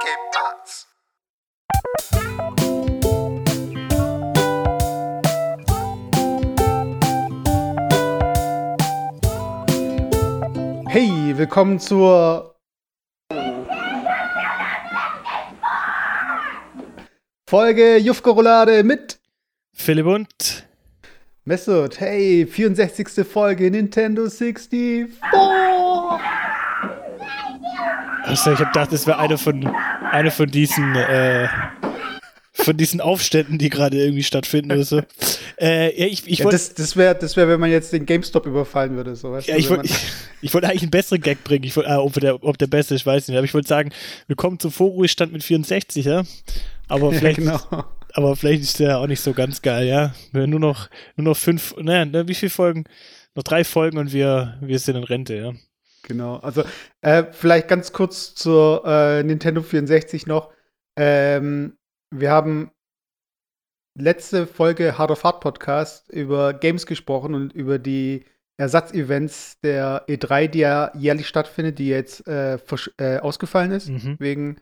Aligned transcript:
¿Qué 0.00 0.14
pasa? 0.32 0.86
Hey, 10.88 11.36
willkommen 11.36 11.80
zur 11.80 12.54
Folge 17.48 17.96
Jufko-Roulade 17.98 18.84
mit 18.84 19.18
Philipp 19.74 20.06
und 20.06 20.68
Messut. 21.44 21.98
Hey, 21.98 22.46
64. 22.46 23.26
Folge 23.26 23.70
Nintendo 23.70 24.28
64. 24.28 25.08
also 28.28 28.52
ich 28.52 28.58
habe 28.58 28.70
gedacht, 28.70 28.92
das 28.92 29.06
wäre 29.06 29.18
eine 29.18 29.38
von 29.38 29.66
eine 30.10 30.30
von 30.30 30.50
diesen 30.50 30.94
äh, 30.94 31.48
von 32.52 32.76
diesen 32.76 33.00
Aufständen, 33.00 33.58
die 33.58 33.68
gerade 33.68 33.96
irgendwie 33.96 34.24
stattfinden 34.24 34.72
oder 34.72 34.84
so. 34.84 35.02
Äh, 35.60 35.98
ja, 35.98 36.06
ich, 36.06 36.26
ich 36.26 36.38
Ja, 36.40 36.44
wollte 36.44 36.56
das 36.56 36.74
das 36.74 36.96
wäre, 36.96 37.14
das 37.14 37.36
wär, 37.36 37.48
wenn 37.48 37.60
man 37.60 37.70
jetzt 37.70 37.92
den 37.92 38.04
GameStop 38.04 38.46
überfallen 38.46 38.96
würde. 38.96 39.14
So, 39.14 39.32
weißt 39.32 39.48
ja, 39.48 39.54
du, 39.54 39.60
ich 39.60 39.70
wollte 39.70 39.88
wollte 40.52 40.66
eigentlich 40.68 40.82
einen 40.82 40.90
besseren 40.90 41.20
Gag 41.20 41.44
bringen. 41.44 41.64
Ich 41.64 41.76
wollte, 41.76 41.90
ah, 41.90 42.00
ob, 42.00 42.14
der, 42.14 42.42
ob 42.42 42.58
der 42.58 42.66
beste 42.66 42.94
ist, 42.94 43.06
weiß 43.06 43.24
ich 43.24 43.28
nicht. 43.28 43.38
Aber 43.38 43.44
ich 43.44 43.54
wollte 43.54 43.68
sagen, 43.68 43.90
willkommen 44.26 44.58
zum 44.58 44.72
Vorruhestand 44.72 45.32
mit 45.32 45.44
64, 45.44 46.04
ja. 46.04 46.24
Aber 46.88 47.12
ja, 47.12 47.18
vielleicht, 47.18 47.38
genau. 47.38 47.60
aber 48.12 48.34
vielleicht 48.34 48.62
ist 48.62 48.80
der 48.80 48.98
auch 48.98 49.06
nicht 49.06 49.20
so 49.20 49.32
ganz 49.32 49.62
geil, 49.62 49.86
ja. 49.86 50.14
Wir 50.32 50.46
nur 50.46 50.60
noch, 50.60 50.88
nur 51.16 51.26
noch 51.26 51.36
fünf, 51.36 51.76
naja, 51.78 52.04
ne, 52.04 52.26
wie 52.26 52.34
viele 52.34 52.50
Folgen? 52.50 52.84
Noch 53.34 53.44
drei 53.44 53.62
Folgen 53.62 53.98
und 53.98 54.12
wir, 54.12 54.58
wir 54.60 54.78
sind 54.80 54.96
in 54.96 55.04
Rente, 55.04 55.36
ja. 55.36 55.52
Genau. 56.02 56.36
Also, 56.36 56.64
äh, 57.02 57.24
vielleicht 57.32 57.68
ganz 57.68 57.92
kurz 57.92 58.34
zur 58.34 58.84
äh, 58.86 59.22
Nintendo 59.22 59.62
64 59.62 60.26
noch. 60.26 60.52
Ähm, 60.98 61.76
wir 62.10 62.30
haben 62.30 62.70
letzte 63.98 64.46
Folge 64.46 64.96
Hard 64.96 65.10
of 65.10 65.24
Hard 65.24 65.40
Podcast 65.40 66.08
über 66.10 66.54
Games 66.54 66.86
gesprochen 66.86 67.34
und 67.34 67.52
über 67.52 67.78
die 67.78 68.24
Ersatzevents 68.60 69.60
der 69.60 70.06
E3, 70.08 70.48
die 70.48 70.60
ja 70.60 70.90
jährlich 70.96 71.28
stattfindet, 71.28 71.78
die 71.78 71.88
jetzt 71.88 72.26
äh, 72.26 72.58
äh, 72.98 73.18
ausgefallen 73.18 73.70
ist 73.72 73.88
Mhm. 73.88 74.16
wegen 74.18 74.60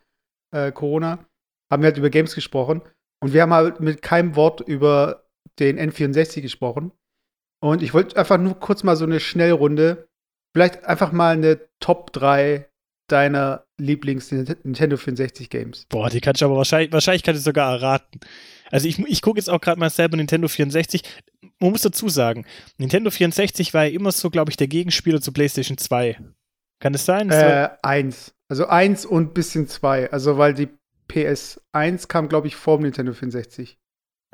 äh, 0.54 0.70
Corona. 0.72 1.24
Haben 1.70 1.82
wir 1.82 1.88
halt 1.88 1.98
über 1.98 2.10
Games 2.10 2.34
gesprochen. 2.34 2.82
Und 3.22 3.32
wir 3.32 3.42
haben 3.42 3.54
halt 3.54 3.80
mit 3.80 4.02
keinem 4.02 4.36
Wort 4.36 4.60
über 4.60 5.24
den 5.58 5.78
N64 5.78 6.42
gesprochen. 6.42 6.92
Und 7.62 7.82
ich 7.82 7.94
wollte 7.94 8.16
einfach 8.16 8.38
nur 8.38 8.54
kurz 8.60 8.82
mal 8.84 8.96
so 8.96 9.04
eine 9.06 9.18
Schnellrunde, 9.18 10.05
vielleicht 10.56 10.84
einfach 10.86 11.12
mal 11.12 11.34
eine 11.36 11.60
Top 11.80 12.12
3 12.14 12.66
deiner 13.08 13.64
Lieblings-Nintendo 13.78 14.96
64 14.96 15.50
Games. 15.50 15.84
Boah, 15.90 16.08
die 16.08 16.20
kannst 16.22 16.40
du 16.40 16.46
aber 16.46 16.56
wahrscheinlich, 16.56 16.92
wahrscheinlich 16.92 17.22
kann 17.22 17.36
ich 17.36 17.42
sogar 17.42 17.74
erraten. 17.74 18.20
Also 18.70 18.88
ich, 18.88 18.98
ich 18.98 19.20
gucke 19.22 19.38
jetzt 19.38 19.48
auch 19.50 19.60
gerade 19.60 19.78
mal 19.78 19.90
selber 19.90 20.16
Nintendo 20.16 20.48
64. 20.48 21.02
Man 21.60 21.70
muss 21.72 21.82
dazu 21.82 22.08
sagen, 22.08 22.46
Nintendo 22.78 23.10
64 23.10 23.74
war 23.74 23.84
ja 23.84 23.90
immer 23.92 24.12
so, 24.12 24.30
glaube 24.30 24.50
ich, 24.50 24.56
der 24.56 24.66
Gegenspieler 24.66 25.20
zu 25.20 25.30
PlayStation 25.32 25.76
2. 25.78 26.18
Kann 26.80 26.94
es 26.94 27.04
sein? 27.04 27.28
Das 27.28 27.42
war- 27.44 27.64
Äh, 27.64 27.76
eins. 27.82 28.34
Also 28.48 28.66
eins 28.66 29.04
und 29.04 29.34
bisschen 29.34 29.68
zwei. 29.68 30.10
Also, 30.10 30.38
weil 30.38 30.54
die 30.54 30.68
PS1 31.08 32.08
kam, 32.08 32.28
glaube 32.28 32.46
ich, 32.46 32.56
vor 32.56 32.78
dem 32.78 32.84
Nintendo 32.84 33.12
64. 33.12 33.78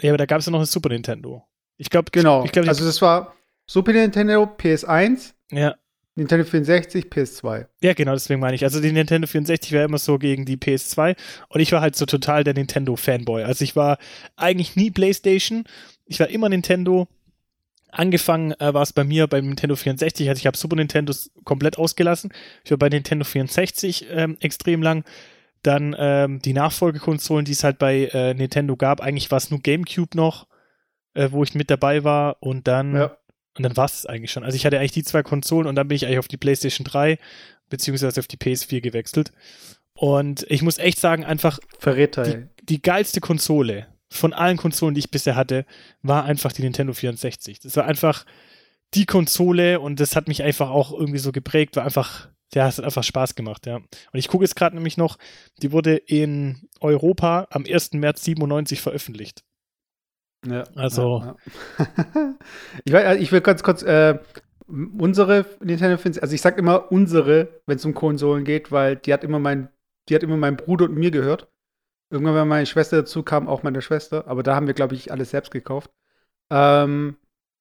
ja, 0.01 0.11
aber 0.11 0.19
da 0.19 0.27
gab 0.27 0.39
es 0.39 0.47
ja 0.47 0.53
noch 0.53 0.61
ein 0.61 0.67
Super 0.67 0.89
Nintendo. 0.91 1.45
Ich 1.79 1.91
glaube, 1.91 2.11
Genau. 2.13 2.45
Ich 2.45 2.53
glaub, 2.53 2.69
also, 2.69 2.85
das 2.85 3.03
war 3.03 3.35
Super 3.67 3.93
Nintendo, 3.93 4.45
PS1, 4.45 5.35
ja, 5.51 5.75
Nintendo 6.15 6.45
64, 6.45 7.07
PS2. 7.07 7.67
ja, 7.83 7.95
genau, 7.95 8.13
deswegen 8.13 8.41
meine 8.41 8.55
ich. 8.55 8.65
Also 8.65 8.81
die 8.81 8.93
Nintendo 8.93 9.27
64 9.27 9.73
war 9.73 9.85
immer 9.85 9.99
so 9.99 10.19
gegen 10.19 10.45
die 10.45 10.59
PS2 10.59 11.17
und 11.49 11.61
ich 11.61 11.73
war 11.73 11.81
halt 11.81 11.97
so 11.97 12.05
total 12.05 12.45
der 12.45 12.53
Nintendo-Fanboy. 12.55 13.45
Also 13.45 13.65
ich 13.65 13.77
war 13.77 13.97
eigentlich 14.37 14.77
nie 14.77 14.91
PlayStation. 14.91 15.65
Ich 16.05 16.21
war 16.21 16.29
immer 16.29 16.49
Nintendo. 16.51 17.09
Angefangen 17.91 18.53
äh, 18.53 18.73
war 18.73 18.83
es 18.83 18.93
bei 18.93 19.05
mir 19.05 19.27
beim 19.27 19.47
Nintendo 19.47 19.77
64. 19.77 20.29
Also 20.29 20.41
ich 20.41 20.47
habe 20.47 20.57
Super 20.57 20.77
Nintendos 20.77 21.31
komplett 21.45 21.79
ausgelassen. 21.79 22.33
Ich 22.65 22.71
war 22.71 22.79
bei 22.79 22.89
Nintendo 22.89 23.25
64 23.25 24.07
ähm, 24.11 24.37
extrem 24.41 24.83
lang. 24.83 25.05
Dann 25.63 25.95
ähm, 25.99 26.41
die 26.41 26.55
Nachfolgekonsolen, 26.55 27.45
die 27.45 27.53
es 27.53 27.65
halt 27.65 27.79
bei 27.79 28.07
äh, 28.13 28.35
Nintendo 28.35 28.77
gab. 28.77 29.01
Eigentlich 29.01 29.31
war 29.31 29.39
es 29.39 29.51
nur 29.51 29.61
GameCube 29.61 30.17
noch, 30.17 30.47
äh, 31.15 31.29
wo 31.31 31.43
ich 31.43 31.55
mit 31.55 31.71
dabei 31.71 32.03
war. 32.03 32.39
Und 32.41 32.67
dann, 32.67 32.95
Ja. 32.97 33.17
Und 33.57 33.63
dann 33.65 33.77
war 33.77 33.85
es 33.85 34.07
eigentlich 34.07 34.33
schon. 34.33 34.45
Also 34.45 34.57
ich 34.57 34.65
hatte 34.65 34.79
eigentlich 34.79 34.93
die 34.93 35.05
zwei 35.05 35.23
Konsolen 35.23 35.67
und 35.67 35.75
dann 35.75 35.89
bin 35.89 35.97
ich 35.97 36.07
eigentlich 36.07 36.19
auf 36.19 36.29
die 36.29 36.37
PlayStation 36.37 36.85
3 36.85 37.19
beziehungsweise 37.69 38.21
auf 38.21 38.27
die 38.27 38.37
PS4 38.37 38.81
gewechselt. 38.81 39.33
Und 39.95 40.45
ich 40.49 40.63
muss 40.63 40.79
echt 40.79 40.99
sagen, 40.99 41.25
einfach 41.25 41.59
Verräter, 41.79 42.23
die, 42.23 42.65
die 42.65 42.83
geilste 42.83 43.21
Konsole 43.21 43.87
von 44.11 44.33
allen 44.33 44.57
Konsolen, 44.57 44.95
die 44.95 45.01
ich 45.01 45.11
bisher 45.11 45.37
hatte, 45.37 45.65
war 46.03 46.25
einfach 46.25 46.53
die 46.53 46.63
Nintendo 46.63 46.93
64. 46.93 47.61
Das 47.61 47.77
war 47.77 47.85
einfach 47.85 48.25
die 48.95 49.07
Konsole 49.07 49.81
und 49.81 50.01
das 50.01 50.17
hat 50.17 50.29
mich 50.29 50.43
einfach 50.43 50.71
auch 50.71 50.93
irgendwie 50.93 51.19
so 51.19 51.33
geprägt, 51.33 51.77
war 51.77 51.85
einfach, 51.85 52.29
ja, 52.55 52.69
es 52.69 52.79
hat 52.79 52.85
einfach 52.85 53.05
Spaß 53.05 53.35
gemacht, 53.35 53.67
ja. 53.67 53.77
Und 53.77 53.89
ich 54.13 54.29
gucke 54.29 54.45
jetzt 54.45 54.57
gerade 54.57 54.77
nämlich 54.77 54.99
noch, 54.99 55.17
die 55.63 55.73
wurde 55.73 55.97
in 55.97 56.69
Europa 56.81 57.47
am 57.51 57.65
1. 57.65 57.95
März 57.95 58.25
97 58.25 58.81
veröffentlicht. 58.83 59.45
Ja, 60.47 60.65
Also- 60.75 61.37
Ja, 61.79 61.87
ja. 62.15 62.35
ich, 62.85 62.93
will, 62.93 63.17
ich 63.23 63.33
will 63.33 63.41
ganz 63.41 63.63
kurz 63.63 63.83
äh, 63.83 64.19
unsere 64.67 65.45
Nintendo 65.61 65.97
64, 65.97 66.23
also 66.23 66.35
ich 66.35 66.41
sag 66.41 66.59
immer 66.59 66.91
unsere, 66.91 67.61
wenn 67.67 67.77
es 67.77 67.85
um 67.85 67.95
Konsolen 67.95 68.45
geht, 68.45 68.73
weil 68.73 68.97
die 68.97 69.13
hat 69.13 69.25
immer 69.25 69.39
mein, 69.39 69.69
die 70.09 70.15
hat 70.15 70.23
immer 70.23 70.37
mein 70.37 70.57
Bruder 70.57 70.87
und 70.87 70.95
mir 70.97 71.11
gehört. 71.11 71.49
Irgendwann, 72.11 72.35
wenn 72.35 72.49
meine 72.49 72.67
Schwester 72.67 72.99
dazu 72.99 73.23
kam, 73.23 73.49
auch 73.49 73.63
meine 73.63 73.81
Schwester, 73.83 74.27
aber 74.27 74.43
da 74.43 74.55
haben 74.55 74.67
wir, 74.67 74.75
glaube 74.75 74.95
ich, 74.95 75.11
alles 75.13 75.31
selbst 75.31 75.51
gekauft. 75.51 75.91
Ähm, 76.51 77.17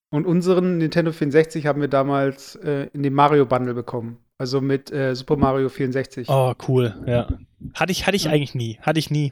und 0.10 0.26
unseren 0.26 0.78
Nintendo 0.78 1.12
64 1.14 1.66
haben 1.68 1.80
wir 1.80 1.88
damals 1.88 2.56
äh, 2.58 2.88
in 2.94 3.02
dem 3.04 3.14
Mario 3.14 3.46
Bundle 3.46 3.74
bekommen. 3.74 4.18
Also 4.38 4.60
mit 4.60 4.92
äh, 4.92 5.16
Super 5.16 5.38
Mario 5.38 5.70
64. 5.70 6.28
Oh, 6.30 6.54
cool, 6.68 6.94
ja. 7.06 7.28
Hatte 7.76 7.92
ich, 7.92 8.08
hatte 8.08 8.18
ich 8.18 8.26
Ja. 8.26 8.32
eigentlich 8.32 8.56
nie, 8.56 8.78
hatte 8.82 9.00
ich 9.00 9.10
nie. 9.12 9.32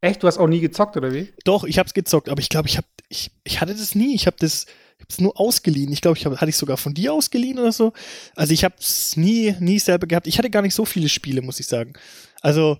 Echt? 0.00 0.22
Du 0.22 0.26
hast 0.26 0.38
auch 0.38 0.46
nie 0.46 0.60
gezockt, 0.60 0.96
oder 0.96 1.12
wie? 1.12 1.32
Doch, 1.44 1.64
ich 1.64 1.78
hab's 1.78 1.94
gezockt, 1.94 2.28
aber 2.28 2.40
ich 2.40 2.48
glaube, 2.48 2.68
ich 2.68 2.76
hab, 2.76 2.84
ich, 3.08 3.30
ich 3.44 3.60
hatte 3.60 3.74
das 3.74 3.94
nie. 3.94 4.14
Ich 4.14 4.26
habe 4.26 4.36
das, 4.38 4.66
ich 4.98 5.02
hab's 5.04 5.20
nur 5.20 5.38
ausgeliehen. 5.40 5.92
Ich 5.92 6.00
glaube, 6.00 6.16
ich 6.18 6.24
hab, 6.26 6.36
hatte 6.40 6.48
ich 6.50 6.56
sogar 6.56 6.76
von 6.76 6.94
dir 6.94 7.12
ausgeliehen 7.12 7.58
oder 7.58 7.72
so. 7.72 7.92
Also 8.36 8.52
ich 8.52 8.64
hab's 8.64 9.16
nie, 9.16 9.54
nie 9.58 9.78
selber 9.78 10.06
gehabt. 10.06 10.26
Ich 10.26 10.38
hatte 10.38 10.50
gar 10.50 10.62
nicht 10.62 10.74
so 10.74 10.84
viele 10.84 11.08
Spiele, 11.08 11.42
muss 11.42 11.58
ich 11.60 11.66
sagen. 11.66 11.94
Also 12.42 12.78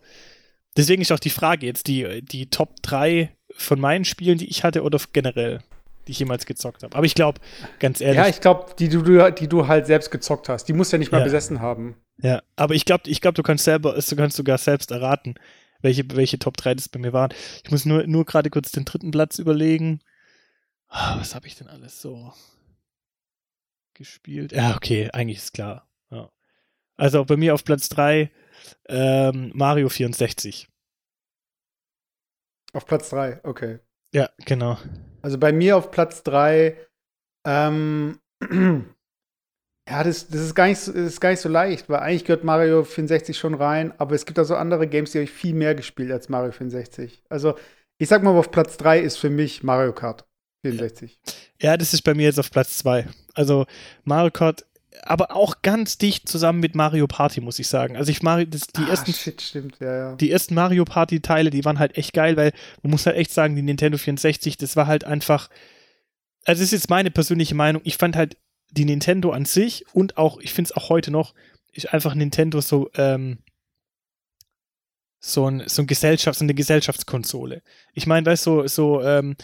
deswegen 0.77 1.03
ist 1.03 1.11
auch 1.11 1.19
die 1.19 1.31
Frage 1.31 1.67
jetzt 1.67 1.89
die, 1.89 2.23
die 2.23 2.51
Top 2.51 2.77
3 2.83 3.35
von 3.57 3.81
meinen 3.81 4.05
Spielen, 4.05 4.39
die 4.39 4.49
ich 4.49 4.63
hatte 4.63 4.83
oder 4.85 5.01
generell, 5.13 5.59
die 6.07 6.13
ich 6.13 6.21
jemals 6.21 6.47
gezockt 6.47 6.85
habe. 6.85 6.95
Aber 6.97 7.05
ich 7.07 7.17
glaube, 7.17 7.41
ganz 7.81 8.01
ehrlich, 8.01 8.19
Ja, 8.19 8.29
ich 8.29 8.41
glaube, 8.41 8.67
die 8.79 8.89
du, 8.89 9.03
die 9.33 9.49
du 9.49 9.67
halt 9.67 9.87
selbst 9.87 10.13
gezockt 10.13 10.49
hast. 10.49 10.67
Die 10.69 10.73
musst 10.73 10.93
du 10.93 10.97
ja 10.97 10.99
nicht 11.01 11.11
mal 11.11 11.19
Ja. 11.19 11.25
besessen 11.25 11.61
haben. 11.61 11.97
Ja, 12.23 12.43
aber 12.55 12.75
ich 12.75 12.85
glaube, 12.85 13.09
ich 13.11 13.21
glaub, 13.21 13.35
du 13.35 13.43
kannst 13.43 13.65
selber, 13.65 13.95
du 14.01 14.17
kannst 14.17 14.37
sogar 14.37 14.59
selbst 14.59 14.91
erraten, 14.93 15.35
welche, 15.81 16.05
welche 16.15 16.39
Top 16.39 16.57
3 16.57 16.75
das 16.75 16.89
bei 16.89 16.99
mir 16.99 17.13
waren. 17.13 17.33
Ich 17.65 17.71
muss 17.71 17.85
nur, 17.85 18.07
nur 18.07 18.25
gerade 18.25 18.51
kurz 18.51 18.73
den 18.73 18.85
dritten 18.85 19.11
Platz 19.11 19.39
überlegen. 19.39 20.01
Ah, 20.89 21.19
Was 21.19 21.35
habe 21.35 21.47
ich 21.47 21.57
denn 21.57 21.69
alles 21.69 22.01
so 22.01 22.33
gespielt? 23.95 24.53
Ja, 24.53 24.75
okay, 24.77 25.11
eigentlich 25.13 25.39
ist 25.39 25.53
klar. 25.53 25.89
Ja. 26.11 26.31
Also 26.97 27.25
bei 27.25 27.37
mir 27.37 27.55
auf 27.55 27.65
Platz 27.65 27.89
3 27.89 28.31
ähm, 28.89 29.51
Mario 29.55 29.89
64. 29.89 30.69
Auf 32.73 32.87
Platz 32.87 33.11
3, 33.11 33.41
okay. 33.45 33.79
Ja, 34.13 34.31
genau. 34.45 34.79
Also 35.23 35.39
bei 35.39 35.53
mir 35.53 35.77
auf 35.77 35.91
Platz 35.91 36.23
3, 36.23 36.77
ähm, 37.45 38.21
ja, 39.91 40.03
das, 40.05 40.29
das, 40.29 40.41
ist 40.41 40.55
gar 40.55 40.67
nicht, 40.67 40.79
so- 40.81 40.93
das 40.93 41.03
ist 41.03 41.21
gar 41.21 41.31
nicht 41.31 41.41
so 41.41 41.49
leicht, 41.49 41.89
weil 41.89 42.01
eigentlich 42.01 42.25
gehört 42.25 42.45
Mario 42.45 42.85
64 42.85 43.37
schon 43.37 43.55
rein, 43.55 43.93
aber 43.99 44.15
es 44.15 44.27
gibt 44.27 44.39
auch 44.39 44.45
so 44.45 44.57
andere 44.57 44.87
Games, 44.87 45.13
die 45.13 45.19
habe 45.19 45.25
ich 45.25 45.31
viel 45.31 45.55
mehr 45.55 45.75
gespielt 45.75 46.11
als 46.13 46.29
Mario 46.29 46.53
64. 46.53 47.23
Also 47.29 47.55
ich 47.99 48.09
sag 48.09 48.23
mal, 48.23 48.37
auf 48.37 48.51
Platz 48.51 48.77
3 48.77 49.01
ist 49.01 49.17
für 49.17 49.31
mich 49.31 49.63
Mario 49.63 49.93
Kart 49.93 50.25
64. 50.65 51.19
Ja, 51.61 51.77
das 51.77 51.95
ist 51.95 52.03
bei 52.03 52.15
mir 52.15 52.25
jetzt 52.25 52.39
auf 52.39 52.51
Platz 52.51 52.79
2. 52.79 53.07
Also 53.35 53.67
Mario 54.05 54.31
Kart, 54.31 54.65
aber 55.03 55.35
auch 55.35 55.63
ganz 55.63 55.99
dicht 55.99 56.29
zusammen 56.29 56.61
mit 56.61 56.75
Mario 56.75 57.07
Party, 57.07 57.41
muss 57.41 57.59
ich 57.59 57.67
sagen. 57.69 57.97
Also 57.97 58.11
ich 58.11 58.23
Mario, 58.23 58.47
das, 58.47 58.67
die 58.69 58.83
ah, 58.83 58.91
ersten 58.91 59.13
shit, 59.13 59.41
stimmt, 59.41 59.79
ja, 59.81 59.97
ja. 59.97 60.17
die 60.17 60.31
ersten 60.31 60.55
Mario 60.55 60.85
Party 60.85 61.21
Teile, 61.21 61.51
die 61.51 61.65
waren 61.65 61.79
halt 61.79 61.97
echt 61.97 62.13
geil, 62.13 62.37
weil 62.37 62.53
man 62.83 62.91
muss 62.91 63.07
halt 63.07 63.17
echt 63.17 63.33
sagen, 63.33 63.57
die 63.57 63.63
Nintendo 63.63 63.99
64, 63.99 64.57
das 64.57 64.77
war 64.77 64.87
halt 64.87 65.05
einfach, 65.05 65.49
also 66.45 66.61
das 66.61 66.73
ist 66.73 66.73
jetzt 66.73 66.91
meine 66.91 67.11
persönliche 67.11 67.55
Meinung, 67.55 67.81
ich 67.85 67.97
fand 67.97 68.17
halt 68.17 68.37
die 68.71 68.85
Nintendo 68.85 69.31
an 69.31 69.45
sich 69.45 69.85
und 69.93 70.17
auch, 70.17 70.39
ich 70.41 70.53
finde 70.53 70.71
es 70.71 70.77
auch 70.77 70.89
heute 70.89 71.11
noch, 71.11 71.35
ist 71.73 71.93
einfach 71.93 72.15
Nintendo 72.15 72.61
so, 72.61 72.91
ähm, 72.95 73.39
so 75.21 75.49
ein, 75.49 75.65
so 75.67 75.83
ein 75.83 75.87
Gesellschaft, 75.87 76.39
so 76.39 76.45
eine 76.45 76.55
Gesellschaftskonsole. 76.55 77.63
Ich 77.93 78.07
meine, 78.07 78.27
weißt 78.27 78.47
du, 78.47 78.63
so, 78.63 78.67
so, 78.69 79.03
ähm, 79.03 79.37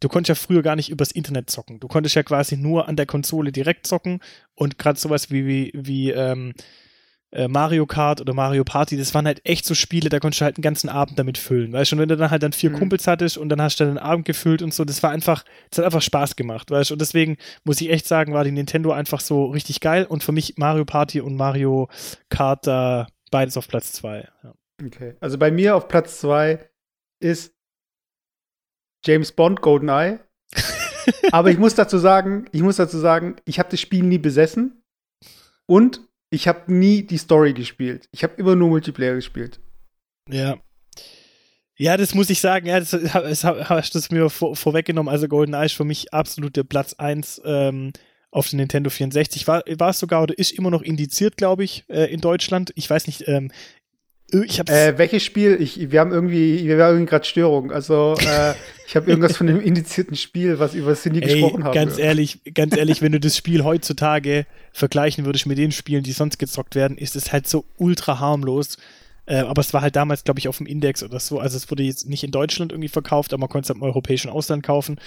du 0.00 0.08
konntest 0.08 0.28
ja 0.28 0.34
früher 0.34 0.62
gar 0.62 0.76
nicht 0.76 0.90
übers 0.90 1.12
Internet 1.12 1.50
zocken. 1.50 1.80
Du 1.80 1.88
konntest 1.88 2.14
ja 2.14 2.22
quasi 2.22 2.56
nur 2.56 2.88
an 2.88 2.96
der 2.96 3.06
Konsole 3.06 3.52
direkt 3.52 3.86
zocken 3.86 4.20
und 4.54 4.78
gerade 4.78 4.98
sowas 4.98 5.30
wie, 5.30 5.46
wie, 5.46 5.72
wie, 5.74 6.10
ähm, 6.10 6.54
äh, 6.56 6.62
Mario 7.30 7.84
Kart 7.84 8.22
oder 8.22 8.32
Mario 8.32 8.64
Party, 8.64 8.96
das 8.96 9.12
waren 9.12 9.26
halt 9.26 9.44
echt 9.44 9.66
so 9.66 9.74
Spiele, 9.74 10.08
da 10.08 10.18
konntest 10.18 10.40
du 10.40 10.46
halt 10.46 10.56
einen 10.56 10.62
ganzen 10.62 10.88
Abend 10.88 11.18
damit 11.18 11.36
füllen. 11.36 11.72
Weißt 11.72 11.92
du, 11.92 11.96
und 11.96 12.00
wenn 12.00 12.08
du 12.08 12.16
dann 12.16 12.30
halt 12.30 12.42
dann 12.42 12.52
vier 12.52 12.70
mhm. 12.70 12.78
Kumpels 12.78 13.06
hattest 13.06 13.36
und 13.36 13.50
dann 13.50 13.60
hast 13.60 13.78
du 13.78 13.84
dann 13.84 13.94
den 13.94 14.02
Abend 14.02 14.24
gefüllt 14.24 14.62
und 14.62 14.72
so, 14.72 14.84
das 14.86 15.02
war 15.02 15.10
einfach, 15.10 15.44
das 15.68 15.78
hat 15.78 15.84
einfach 15.84 16.00
Spaß 16.00 16.36
gemacht, 16.36 16.70
weißt 16.70 16.90
du. 16.90 16.94
Und 16.94 17.00
deswegen 17.00 17.36
muss 17.64 17.80
ich 17.82 17.90
echt 17.90 18.06
sagen, 18.06 18.32
war 18.32 18.44
die 18.44 18.52
Nintendo 18.52 18.92
einfach 18.92 19.20
so 19.20 19.46
richtig 19.46 19.80
geil 19.80 20.06
und 20.06 20.24
für 20.24 20.32
mich 20.32 20.56
Mario 20.56 20.86
Party 20.86 21.20
und 21.20 21.36
Mario 21.36 21.88
Kart 22.30 22.66
da 22.66 23.06
beides 23.30 23.58
auf 23.58 23.68
Platz 23.68 23.92
zwei. 23.92 24.26
Ja. 24.42 24.54
Okay, 24.86 25.14
also 25.20 25.36
bei 25.36 25.50
mir 25.50 25.76
auf 25.76 25.88
Platz 25.88 26.20
zwei 26.20 26.70
ist 27.20 27.54
James 29.04 29.32
Bond 29.32 29.60
GoldenEye. 29.60 30.20
Aber 31.32 31.50
ich 31.50 31.58
muss 31.58 31.74
dazu 31.74 31.98
sagen, 31.98 32.46
ich 32.52 32.62
muss 32.62 32.76
dazu 32.76 32.98
sagen, 32.98 33.36
ich 33.44 33.58
habe 33.58 33.70
das 33.70 33.80
Spiel 33.80 34.02
nie 34.02 34.18
besessen 34.18 34.82
und 35.66 36.07
ich 36.30 36.48
habe 36.48 36.72
nie 36.72 37.02
die 37.02 37.18
Story 37.18 37.52
gespielt. 37.52 38.08
Ich 38.12 38.22
habe 38.22 38.34
immer 38.36 38.56
nur 38.56 38.68
Multiplayer 38.68 39.14
gespielt. 39.14 39.60
Ja. 40.28 40.58
Ja, 41.80 41.96
das 41.96 42.14
muss 42.14 42.28
ich 42.28 42.40
sagen, 42.40 42.66
ja, 42.66 42.80
das, 42.80 42.90
das 42.90 43.44
hast 43.44 43.94
du 43.94 44.14
mir 44.14 44.28
vor, 44.30 44.56
vorweggenommen. 44.56 45.10
Also 45.12 45.28
GoldenEye 45.28 45.66
ist 45.66 45.74
für 45.74 45.84
mich 45.84 46.12
absolut 46.12 46.56
der 46.56 46.64
Platz 46.64 46.94
1 46.94 47.42
ähm, 47.44 47.92
auf 48.32 48.48
dem 48.50 48.58
Nintendo 48.58 48.90
64. 48.90 49.46
War, 49.46 49.62
war 49.78 49.90
es 49.90 50.00
sogar 50.00 50.24
oder 50.24 50.36
ist 50.36 50.52
immer 50.52 50.70
noch 50.70 50.82
indiziert, 50.82 51.36
glaube 51.36 51.62
ich, 51.62 51.84
äh, 51.88 52.12
in 52.12 52.20
Deutschland. 52.20 52.72
Ich 52.74 52.90
weiß 52.90 53.06
nicht, 53.06 53.28
ähm, 53.28 53.52
ich 54.30 54.58
hab's 54.58 54.70
äh, 54.70 54.98
welches 54.98 55.22
Spiel? 55.22 55.56
Ich, 55.60 55.90
wir 55.90 56.00
haben 56.00 56.12
irgendwie, 56.12 56.66
wir 56.66 56.84
haben 56.84 57.06
gerade 57.06 57.24
Störung. 57.24 57.70
Also 57.70 58.16
äh, 58.18 58.54
ich 58.88 58.96
habe 58.96 59.10
irgendwas 59.10 59.36
von 59.36 59.46
dem 59.46 59.60
indizierten 59.60 60.16
Spiel, 60.16 60.58
was 60.58 60.74
über 60.74 60.94
Cindy 60.94 61.20
Ey, 61.20 61.40
gesprochen 61.40 61.64
haben. 61.64 61.74
Ganz 61.74 61.98
ehrlich, 61.98 62.40
ganz 62.54 62.74
ehrlich, 62.74 63.02
wenn 63.02 63.12
du 63.12 63.20
das 63.20 63.36
Spiel 63.36 63.62
heutzutage 63.62 64.46
vergleichen 64.72 65.26
würdest 65.26 65.44
mit 65.44 65.58
den 65.58 65.72
Spielen, 65.72 66.02
die 66.02 66.12
sonst 66.12 66.38
gezockt 66.38 66.74
werden, 66.74 66.96
ist 66.96 67.14
es 67.14 67.30
halt 67.30 67.46
so 67.46 67.66
ultra 67.76 68.18
harmlos. 68.18 68.78
Äh, 69.26 69.40
aber 69.40 69.60
es 69.60 69.74
war 69.74 69.82
halt 69.82 69.94
damals, 69.94 70.24
glaube 70.24 70.40
ich, 70.40 70.48
auf 70.48 70.56
dem 70.56 70.66
Index 70.66 71.02
oder 71.02 71.20
so. 71.20 71.38
Also 71.38 71.58
es 71.58 71.70
wurde 71.70 71.82
jetzt 71.82 72.08
nicht 72.08 72.24
in 72.24 72.30
Deutschland 72.30 72.72
irgendwie 72.72 72.88
verkauft, 72.88 73.34
aber 73.34 73.42
man 73.42 73.50
konnte 73.50 73.66
es 73.66 73.68
halt 73.68 73.76
im 73.76 73.82
europäischen 73.82 74.30
Ausland 74.30 74.62
kaufen. 74.62 74.98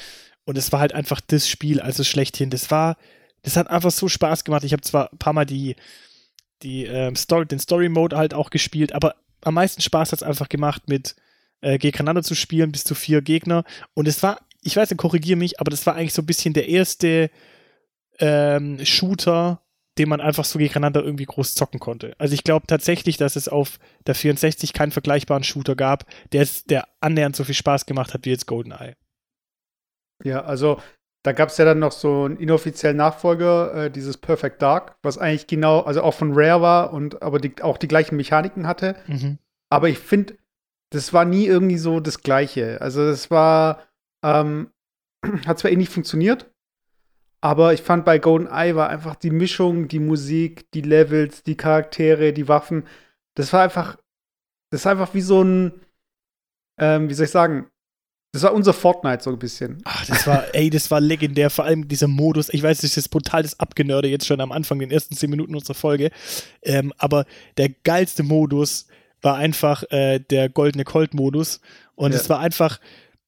Und 0.46 0.60
es 0.60 0.72
war 0.72 0.80
halt 0.80 0.94
einfach 0.94 1.20
das 1.20 1.50
Spiel, 1.50 1.82
also 1.82 2.04
schlechthin. 2.04 2.52
Das 2.52 2.70
war, 2.70 2.98
das 3.42 3.58
hat 3.58 3.68
einfach 3.68 3.92
so 3.92 4.08
Spaß 4.08 4.44
gemacht. 4.44 4.64
Ich 4.64 4.74
habe 4.74 4.84
zwar 4.84 5.12
ein 5.12 5.18
paar 5.18 5.34
Mal 5.34 5.46
die 5.46 5.76
die 6.62 6.86
ähm, 6.86 7.16
Story, 7.16 7.46
den 7.46 7.60
Story-Mode 7.60 8.18
halt 8.18 8.34
auch 8.34 8.50
gespielt, 8.50 8.94
aber 8.94 9.16
am 9.42 9.56
meisten 9.56 9.82
Spaß 9.82 10.12
hat 10.12 10.20
es 10.20 10.24
einfach 10.24 10.50
gemacht, 10.50 10.84
mit 10.88 11.16
äh, 11.62 11.78
gegeneinander 11.78 12.24
zu 12.24 12.36
spielen, 12.36 12.72
bis 12.72 12.84
zu 12.84 12.96
vier 12.96 13.22
Gegner. 13.22 13.64
Und 13.94 14.08
es 14.08 14.22
war, 14.24 14.40
ich 14.62 14.76
weiß 14.76 14.90
nicht, 14.90 15.00
korrigiere 15.00 15.38
mich, 15.38 15.60
aber 15.60 15.72
das 15.72 15.86
war 15.86 15.96
eigentlich 15.96 16.14
so 16.14 16.22
ein 16.22 16.28
bisschen 16.28 16.54
der 16.54 16.68
erste 16.68 17.30
ähm, 18.20 18.84
Shooter, 18.86 19.62
den 19.98 20.10
man 20.10 20.22
einfach 20.22 20.46
so 20.46 20.60
gegeneinander 20.60 21.04
irgendwie 21.04 21.26
groß 21.26 21.56
zocken 21.56 21.80
konnte. 21.80 22.16
Also 22.18 22.34
ich 22.34 22.44
glaube 22.44 22.68
tatsächlich, 22.68 23.18
dass 23.18 23.36
es 23.36 23.48
auf 23.48 23.78
der 24.08 24.16
64 24.16 24.74
keinen 24.74 24.92
vergleichbaren 24.92 25.44
Shooter 25.44 25.76
gab, 25.76 26.06
der, 26.32 26.48
der 26.70 26.88
annähernd 27.02 27.36
so 27.36 27.44
viel 27.44 27.56
Spaß 27.56 27.86
gemacht 27.86 28.14
hat 28.14 28.26
wie 28.26 28.30
jetzt 28.30 28.48
GoldenEye. 28.48 28.96
Ja, 30.24 30.44
also 30.44 30.80
da 31.24 31.34
gab 31.34 31.50
es 31.50 31.58
ja 31.58 31.66
dann 31.66 31.80
noch 31.80 31.92
so 31.92 32.24
einen 32.24 32.38
inoffiziellen 32.38 32.98
Nachfolger, 32.98 33.86
äh, 33.86 33.92
dieses 33.92 34.18
Perfect 34.18 34.62
Dark, 34.62 34.96
was 35.04 35.18
eigentlich 35.18 35.48
genau, 35.48 35.82
also 35.82 36.02
auch 36.02 36.14
von 36.14 36.32
Rare 36.34 36.62
war 36.62 36.94
und 36.94 37.22
aber 37.22 37.40
die, 37.40 37.62
auch 37.62 37.78
die 37.78 37.88
gleichen 37.88 38.16
Mechaniken 38.16 38.66
hatte. 38.66 38.96
Mhm. 39.08 39.38
Aber 39.70 39.90
ich 39.90 40.00
finde, 40.00 40.36
das 40.92 41.14
war 41.14 41.26
nie 41.26 41.46
irgendwie 41.46 41.78
so 41.78 42.00
das 42.00 42.22
Gleiche. 42.22 42.80
Also 42.82 43.06
das 43.06 43.32
war, 43.32 43.84
ähm, 44.24 44.72
hat 45.46 45.60
zwar 45.60 45.72
ähnlich 45.72 45.90
funktioniert, 45.90 46.52
aber 47.42 47.74
ich 47.74 47.82
fand 47.82 48.06
bei 48.06 48.20
GoldenEye 48.20 48.76
war 48.76 48.90
einfach 48.90 49.16
die 49.16 49.32
Mischung, 49.32 49.88
die 49.88 50.00
Musik, 50.00 50.70
die 50.72 50.82
Levels, 50.82 51.44
die 51.44 51.58
Charaktere, 51.58 52.34
die 52.34 52.48
Waffen, 52.48 52.86
das 53.36 53.52
war 53.54 53.64
einfach, 53.64 53.98
das 54.70 54.82
ist 54.82 54.88
einfach 54.88 55.14
wie 55.14 55.22
so 55.22 55.44
ein, 55.44 55.82
ähm, 56.80 57.10
wie 57.10 57.14
soll 57.14 57.26
ich 57.26 57.32
sagen, 57.32 57.72
das 58.34 58.44
war 58.44 58.54
unser 58.54 58.74
Fortnite 58.74 59.24
so 59.24 59.30
ein 59.30 59.40
bisschen. 59.40 59.82
Ach, 59.84 60.06
das 60.06 60.26
war, 60.26 60.56
ey, 60.56 60.70
das 60.70 60.90
war 60.90 61.02
legendär. 61.02 61.50
Vor 61.50 61.66
allem 61.66 61.90
dieser 61.90 62.08
Modus. 62.08 62.48
Ich 62.54 62.64
weiß, 62.64 62.80
das 62.80 62.96
ist 62.96 63.10
brutal 63.10 63.44
das 63.44 63.60
Abgenörde 63.60 64.08
jetzt 64.08 64.26
schon 64.26 64.40
am 64.40 64.54
Anfang, 64.54 64.80
den 64.80 64.90
ersten 64.90 65.16
zehn 65.16 65.30
Minuten 65.30 65.54
unserer 65.54 65.74
Folge. 65.74 66.12
Ähm, 66.62 66.94
aber 66.98 67.26
der 67.58 67.70
geilste 67.70 68.24
Modus 68.24 68.88
war 69.22 69.36
einfach 69.36 69.84
äh, 69.92 70.20
der 70.20 70.50
goldene 70.50 70.84
Colt-Modus. 70.84 71.62
Und 71.96 72.12
ja. 72.12 72.18
es 72.18 72.30
war 72.30 72.40
einfach, 72.40 72.80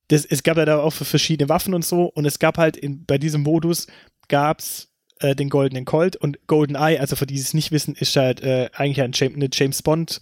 das, 0.07 0.25
es 0.25 0.43
gab 0.43 0.57
ja 0.57 0.65
da 0.65 0.79
auch 0.79 0.91
für 0.91 1.05
verschiedene 1.05 1.49
Waffen 1.49 1.73
und 1.73 1.85
so. 1.85 2.05
Und 2.05 2.25
es 2.25 2.39
gab 2.39 2.57
halt 2.57 2.77
in, 2.77 3.05
bei 3.05 3.17
diesem 3.17 3.41
Modus 3.41 3.87
gab's 4.27 4.89
äh, 5.19 5.35
den 5.35 5.49
goldenen 5.49 5.85
Colt 5.85 6.15
und 6.15 6.45
Golden 6.47 6.75
Eye. 6.75 6.99
Also 6.99 7.15
für 7.15 7.25
die 7.25 7.39
es 7.39 7.53
nicht 7.53 7.71
wissen, 7.71 7.95
ist 7.95 8.15
halt 8.15 8.41
äh, 8.41 8.69
eigentlich 8.73 9.01
ein 9.01 9.11
James, 9.13 9.35
eine 9.35 9.49
James 9.51 9.81
Bond, 9.81 10.21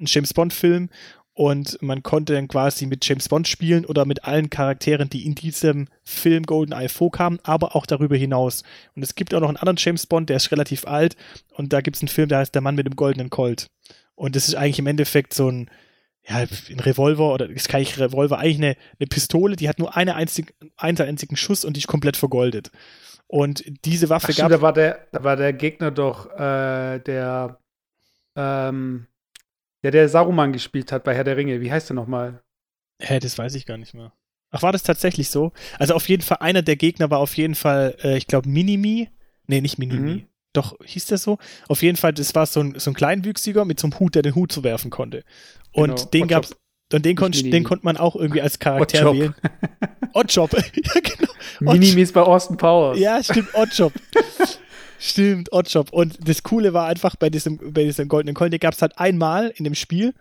ein 0.00 0.06
James 0.06 0.34
Bond 0.34 0.52
Film 0.52 0.88
und 1.34 1.80
man 1.80 2.02
konnte 2.02 2.34
dann 2.34 2.48
quasi 2.48 2.86
mit 2.86 3.06
James 3.06 3.28
Bond 3.28 3.48
spielen 3.48 3.86
oder 3.86 4.04
mit 4.04 4.24
allen 4.24 4.50
Charakteren, 4.50 5.08
die 5.08 5.24
in 5.24 5.34
diesem 5.34 5.88
Film 6.04 6.44
GoldenEye 6.44 6.88
vorkamen, 6.88 7.38
aber 7.42 7.74
auch 7.74 7.86
darüber 7.86 8.16
hinaus. 8.16 8.64
Und 8.94 9.02
es 9.02 9.14
gibt 9.14 9.32
auch 9.32 9.40
noch 9.40 9.48
einen 9.48 9.56
anderen 9.56 9.78
James 9.78 10.06
Bond, 10.06 10.28
der 10.28 10.36
ist 10.36 10.52
relativ 10.52 10.86
alt 10.86 11.16
und 11.54 11.72
da 11.72 11.80
gibt 11.80 11.96
es 11.96 12.02
einen 12.02 12.08
Film, 12.08 12.28
der 12.28 12.38
heißt 12.38 12.54
Der 12.54 12.62
Mann 12.62 12.74
mit 12.74 12.86
dem 12.86 12.96
goldenen 12.96 13.30
Colt. 13.30 13.68
Und 14.14 14.36
das 14.36 14.48
ist 14.48 14.54
eigentlich 14.54 14.78
im 14.78 14.86
Endeffekt 14.86 15.34
so 15.34 15.50
ein, 15.50 15.70
ja, 16.28 16.36
ein 16.36 16.80
Revolver 16.80 17.34
oder 17.34 17.48
ist 17.48 17.68
kein 17.68 17.84
Revolver, 17.84 18.38
eigentlich 18.38 18.58
eine, 18.58 18.76
eine 18.98 19.06
Pistole, 19.08 19.56
die 19.56 19.68
hat 19.68 19.78
nur 19.78 19.96
eine 19.96 20.14
einzig, 20.14 20.54
einen 20.76 20.98
einzigen 21.00 21.36
Schuss 21.36 21.64
und 21.64 21.76
die 21.76 21.80
ist 21.80 21.88
komplett 21.88 22.16
vergoldet. 22.16 22.70
Und 23.26 23.64
diese 23.84 24.08
Waffe 24.10 24.28
Ach, 24.30 24.36
gab. 24.36 24.50
Da 24.50 24.60
war 24.60 24.72
der, 24.72 25.06
da 25.10 25.24
war 25.24 25.36
der 25.36 25.52
Gegner 25.52 25.90
doch 25.90 26.30
äh, 26.38 26.98
der 27.00 27.58
ähm, 28.36 29.06
ja, 29.82 29.90
der 29.90 30.08
Saruman 30.08 30.52
gespielt 30.52 30.92
hat 30.92 31.04
bei 31.04 31.14
Herr 31.14 31.24
der 31.24 31.36
Ringe. 31.36 31.60
Wie 31.60 31.72
heißt 31.72 31.90
der 31.90 31.96
nochmal? 31.96 32.42
Hä, 33.00 33.18
das 33.18 33.36
weiß 33.36 33.54
ich 33.56 33.66
gar 33.66 33.76
nicht 33.76 33.94
mehr. 33.94 34.12
Ach, 34.50 34.62
war 34.62 34.72
das 34.72 34.82
tatsächlich 34.82 35.30
so? 35.30 35.52
Also 35.78 35.94
auf 35.94 36.08
jeden 36.08 36.22
Fall, 36.22 36.38
einer 36.40 36.62
der 36.62 36.76
Gegner 36.76 37.10
war 37.10 37.18
auf 37.18 37.36
jeden 37.36 37.54
Fall, 37.54 37.96
äh, 38.02 38.16
ich 38.16 38.26
glaube, 38.26 38.48
Minimi. 38.48 39.08
Nee, 39.46 39.60
nicht 39.60 39.78
Minimi. 39.78 40.14
Mhm. 40.14 40.26
Doch, 40.52 40.76
hieß 40.84 41.06
der 41.06 41.18
so? 41.18 41.38
Auf 41.68 41.82
jeden 41.82 41.96
Fall, 41.96 42.12
das 42.12 42.34
war 42.34 42.46
so 42.46 42.60
ein, 42.60 42.78
so 42.78 42.90
ein 42.90 42.94
Kleinwüchsiger 42.94 43.64
mit 43.64 43.80
so 43.80 43.86
einem 43.86 43.98
Hut, 43.98 44.14
der 44.14 44.22
den 44.22 44.34
Hut 44.34 44.52
zu 44.52 44.62
werfen 44.62 44.90
konnte. 44.90 45.24
Und 45.72 45.96
genau. 45.96 46.10
den 46.10 46.28
gab's, 46.28 46.56
und 46.92 47.06
den, 47.06 47.16
kon 47.16 47.32
den 47.32 47.64
konnte 47.64 47.84
man 47.84 47.96
auch 47.96 48.16
irgendwie 48.16 48.42
als 48.42 48.58
Charakter 48.58 49.10
Oddjob. 49.10 49.16
wählen. 49.16 49.34
Oddjob. 50.12 50.52
ja, 50.54 51.00
genau. 51.00 51.32
Minimi 51.60 52.02
ist 52.02 52.12
bei 52.12 52.20
Austin 52.20 52.56
Powers. 52.56 52.98
Ja, 52.98 53.22
stimmt, 53.22 53.54
Oddjob. 53.54 53.92
Stimmt, 54.98 55.52
Oddjob. 55.52 55.92
Und 55.92 56.28
das 56.28 56.42
Coole 56.42 56.74
war 56.74 56.86
einfach 56.86 57.16
bei 57.16 57.30
diesem, 57.30 57.72
bei 57.72 57.84
diesem 57.84 58.08
goldenen 58.08 58.34
Colt, 58.34 58.52
den 58.52 58.60
gab 58.60 58.74
es 58.74 58.82
halt 58.82 58.98
einmal 58.98 59.52
in 59.56 59.64
dem 59.64 59.74
Spiel. 59.74 60.14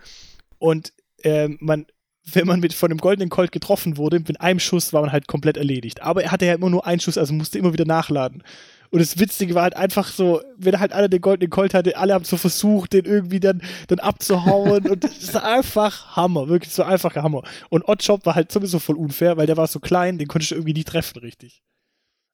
Und 0.59 0.93
äh, 1.23 1.49
man, 1.59 1.87
wenn 2.23 2.47
man 2.47 2.59
mit, 2.59 2.73
von 2.73 2.89
dem 2.89 3.00
goldenen 3.00 3.29
Colt 3.29 3.51
getroffen 3.51 3.97
wurde, 3.97 4.19
mit 4.19 4.39
einem 4.39 4.59
Schuss 4.59 4.93
war 4.93 5.01
man 5.01 5.11
halt 5.11 5.27
komplett 5.27 5.57
erledigt. 5.57 6.01
Aber 6.01 6.23
er 6.23 6.31
hatte 6.31 6.45
ja 6.45 6.53
immer 6.53 6.69
nur 6.69 6.88
einen 6.88 7.01
Schuss, 7.01 7.17
also 7.17 7.33
musste 7.33 7.59
immer 7.59 7.73
wieder 7.73 7.85
nachladen. 7.85 8.43
Und 8.91 9.00
das 9.00 9.17
Witzige 9.17 9.55
war 9.55 9.63
halt 9.63 9.77
einfach 9.77 10.10
so, 10.10 10.41
wenn 10.57 10.77
halt 10.79 10.91
einer 10.91 11.07
den 11.07 11.21
goldenen 11.21 11.50
Colt 11.50 11.74
hatte, 11.74 11.95
alle 11.95 12.13
haben 12.13 12.25
so 12.25 12.36
versucht, 12.36 12.91
den 12.91 13.05
irgendwie 13.05 13.39
dann, 13.39 13.62
dann 13.88 14.00
abzuhauen. 14.00 14.89
und 14.89 15.03
das 15.03 15.17
ist 15.17 15.38
einfach 15.38 16.17
Hammer, 16.17 16.50
wirklich 16.50 16.74
so 16.74 16.83
einfach 16.83 17.15
Hammer. 17.15 17.43
Und 17.69 17.88
Oddjob 17.88 18.25
war 18.25 18.36
halt 18.36 18.51
sowieso 18.51 18.79
voll 18.79 18.98
unfair, 18.98 19.38
weil 19.38 19.48
der 19.48 19.55
war 19.55 19.67
so 19.67 19.79
klein, 19.79 20.17
den 20.17 20.27
konntest 20.27 20.51
du 20.51 20.55
irgendwie 20.55 20.74
nie 20.74 20.83
treffen, 20.83 21.19
richtig. 21.19 21.63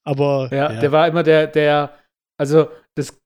Aber. 0.04 0.48
Ja, 0.50 0.72
ja. 0.72 0.80
der 0.80 0.90
war 0.90 1.06
immer 1.06 1.22
der, 1.22 1.46
der, 1.46 1.94
also, 2.36 2.68
das, 2.96 3.20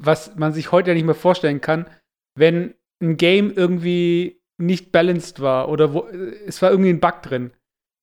was 0.00 0.36
man 0.36 0.54
sich 0.54 0.72
heute 0.72 0.90
ja 0.90 0.94
nicht 0.94 1.04
mehr 1.04 1.14
vorstellen 1.14 1.60
kann, 1.60 1.86
wenn 2.34 2.74
ein 3.02 3.18
Game 3.18 3.52
irgendwie 3.52 4.40
nicht 4.56 4.90
balanced 4.90 5.40
war 5.40 5.68
oder 5.68 5.92
wo, 5.92 6.06
es 6.46 6.62
war 6.62 6.70
irgendwie 6.70 6.90
ein 6.90 7.00
Bug 7.00 7.22
drin, 7.22 7.52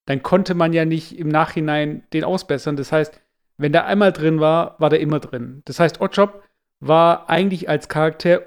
dann 0.07 0.22
konnte 0.22 0.53
man 0.53 0.74
ja 0.74 0.86
nicht 0.86 1.17
im 1.17 1.29
Nachhinein 1.29 2.03
den 2.13 2.24
ausbessern. 2.24 2.75
Das 2.75 2.91
heißt, 2.91 3.22
wenn 3.57 3.71
der 3.71 3.85
einmal 3.85 4.11
drin 4.13 4.39
war, 4.39 4.75
war 4.79 4.89
der 4.89 4.99
immer 4.99 5.19
drin. 5.19 5.61
Das 5.65 5.79
heißt, 5.79 6.01
Oddjob 6.01 6.43
war 6.79 7.29
eigentlich 7.29 7.69
als 7.69 7.89
Charakter 7.89 8.43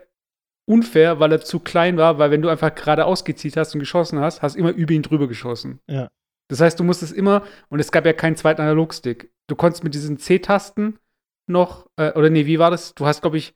unfair, 0.66 1.18
weil 1.18 1.32
er 1.32 1.40
zu 1.40 1.58
klein 1.58 1.96
war, 1.96 2.18
weil 2.18 2.30
wenn 2.30 2.42
du 2.42 2.48
einfach 2.48 2.74
gerade 2.74 3.04
ausgezielt 3.04 3.56
hast 3.56 3.74
und 3.74 3.80
geschossen 3.80 4.20
hast, 4.20 4.40
hast 4.40 4.54
du 4.54 4.60
immer 4.60 4.70
über 4.70 4.92
ihn 4.92 5.02
drüber 5.02 5.26
geschossen. 5.26 5.80
Ja. 5.88 6.10
Das 6.48 6.60
heißt, 6.60 6.78
du 6.78 6.84
musstest 6.84 7.12
immer, 7.12 7.42
und 7.68 7.80
es 7.80 7.92
gab 7.92 8.06
ja 8.06 8.12
keinen 8.12 8.36
zweiten 8.36 8.60
Analogstick, 8.60 9.32
du 9.48 9.56
konntest 9.56 9.84
mit 9.84 9.94
diesen 9.94 10.18
C-Tasten 10.18 10.98
noch, 11.46 11.88
äh, 11.96 12.12
oder 12.12 12.30
nee, 12.30 12.46
wie 12.46 12.58
war 12.58 12.70
das? 12.70 12.94
Du 12.94 13.06
hast, 13.06 13.20
glaube 13.22 13.38
ich, 13.38 13.54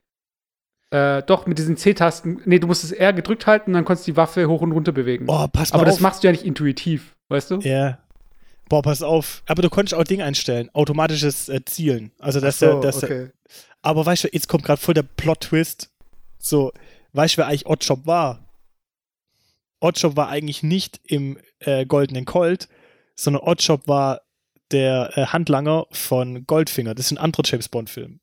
äh, 0.90 1.22
doch 1.22 1.46
mit 1.46 1.58
diesen 1.58 1.76
C-Tasten, 1.76 2.42
nee, 2.44 2.58
du 2.58 2.66
musstest 2.66 2.92
R 2.92 3.12
gedrückt 3.12 3.46
halten 3.46 3.70
und 3.70 3.74
dann 3.74 3.84
konntest 3.84 4.06
du 4.06 4.12
die 4.12 4.16
Waffe 4.16 4.48
hoch 4.48 4.60
und 4.60 4.72
runter 4.72 4.92
bewegen. 4.92 5.26
Oh, 5.28 5.46
pass 5.52 5.72
mal 5.72 5.80
Aber 5.80 5.88
auf. 5.88 5.94
das 5.94 6.00
machst 6.00 6.22
du 6.22 6.28
ja 6.28 6.32
nicht 6.32 6.44
intuitiv, 6.44 7.16
weißt 7.28 7.52
du? 7.52 7.58
Ja. 7.60 7.98
Boah, 8.68 8.82
pass 8.82 9.02
auf. 9.02 9.42
Aber 9.46 9.62
du 9.62 9.70
konntest 9.70 9.94
auch 9.94 10.04
Ding 10.04 10.22
einstellen, 10.22 10.70
automatisches 10.72 11.48
äh, 11.48 11.64
Zielen. 11.64 12.12
Also, 12.18 12.40
dass 12.40 12.58
so, 12.58 12.80
er, 12.80 12.94
okay. 12.94 13.30
aber 13.82 14.06
weißt 14.06 14.24
du, 14.24 14.28
jetzt 14.32 14.48
kommt 14.48 14.64
gerade 14.64 14.80
voll 14.80 14.94
der 14.94 15.02
Plot-Twist. 15.02 15.90
So, 16.38 16.72
weißt 17.12 17.34
du, 17.34 17.38
wer 17.38 17.46
eigentlich 17.46 17.66
Oddjob 17.66 18.06
war? 18.06 18.48
Oddjob 19.80 20.16
war 20.16 20.28
eigentlich 20.28 20.62
nicht 20.62 21.00
im 21.04 21.38
äh, 21.60 21.84
Goldenen 21.84 22.24
Colt, 22.24 22.68
sondern 23.14 23.42
Oddjob 23.42 23.86
war 23.86 24.22
der 24.70 25.10
äh, 25.16 25.26
Handlanger 25.26 25.86
von 25.90 26.46
Goldfinger. 26.46 26.94
Das 26.94 27.06
ist 27.06 27.12
ein 27.12 27.18
anderer 27.18 27.42
James 27.44 27.68
Bond-Film. 27.68 28.20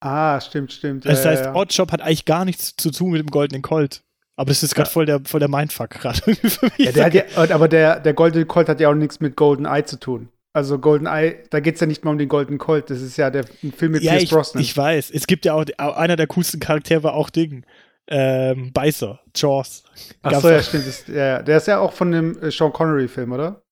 Ah, 0.00 0.40
stimmt, 0.40 0.72
stimmt. 0.72 1.04
Das 1.06 1.24
heißt, 1.24 1.44
ja, 1.44 1.52
ja. 1.52 1.54
Oddjob 1.54 1.90
hat 1.90 2.00
eigentlich 2.00 2.26
gar 2.26 2.44
nichts 2.44 2.76
zu 2.76 2.90
tun 2.90 3.10
mit 3.10 3.20
dem 3.20 3.30
goldenen 3.30 3.62
Colt. 3.62 4.02
Aber 4.36 4.48
das 4.48 4.62
ist 4.62 4.74
gerade 4.74 4.88
Ja. 4.88 4.92
voll 4.92 5.06
der, 5.06 5.20
voll 5.24 5.40
der 5.40 5.48
Mindfuck 5.48 5.90
gerade. 5.90 6.20
für 6.34 6.66
mich. 6.76 6.78
Ja, 6.78 6.92
der 6.92 7.08
ja, 7.12 7.54
aber 7.54 7.68
der, 7.68 8.00
der 8.00 8.14
Golden 8.14 8.46
Colt 8.48 8.68
hat 8.68 8.80
ja 8.80 8.90
auch 8.90 8.94
nichts 8.94 9.20
mit 9.20 9.36
Golden 9.36 9.64
Eye 9.66 9.84
zu 9.84 9.98
tun. 9.98 10.28
Also 10.52 10.78
Golden 10.78 11.06
Eye, 11.06 11.42
da 11.50 11.60
geht 11.60 11.74
es 11.74 11.80
ja 11.80 11.86
nicht 11.86 12.04
mal 12.04 12.12
um 12.12 12.18
den 12.18 12.28
Golden 12.28 12.58
Colt, 12.58 12.88
das 12.88 13.00
ist 13.00 13.16
ja 13.16 13.28
der 13.30 13.44
ein 13.62 13.72
Film 13.72 13.92
mit 13.92 14.02
ja, 14.02 14.12
Pierce 14.12 14.22
ich, 14.24 14.30
Brosnan. 14.30 14.62
ich 14.62 14.76
weiß. 14.76 15.10
Es 15.10 15.26
gibt 15.26 15.44
ja 15.44 15.54
auch, 15.54 15.64
einer 15.78 16.16
der 16.16 16.28
coolsten 16.28 16.60
Charaktere 16.60 17.02
war 17.02 17.14
auch 17.14 17.30
Ding. 17.30 17.64
Ähm, 18.06 18.72
Beißer, 18.72 19.18
Jaws. 19.34 19.82
Ach 20.22 20.30
Gab's 20.30 20.42
so, 20.42 20.50
ja, 20.50 20.62
stimmt. 20.62 20.86
Das, 20.86 21.06
ja, 21.08 21.14
ja. 21.14 21.42
Der 21.42 21.56
ist 21.56 21.66
ja 21.66 21.78
auch 21.78 21.92
von 21.92 22.12
dem 22.12 22.40
äh, 22.40 22.50
Sean 22.50 22.72
Connery-Film, 22.72 23.32
oder? 23.32 23.62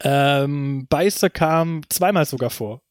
Ähm, 0.00 0.86
Beißer 0.88 1.30
kam 1.30 1.80
zweimal 1.88 2.24
sogar 2.24 2.50
vor. 2.50 2.82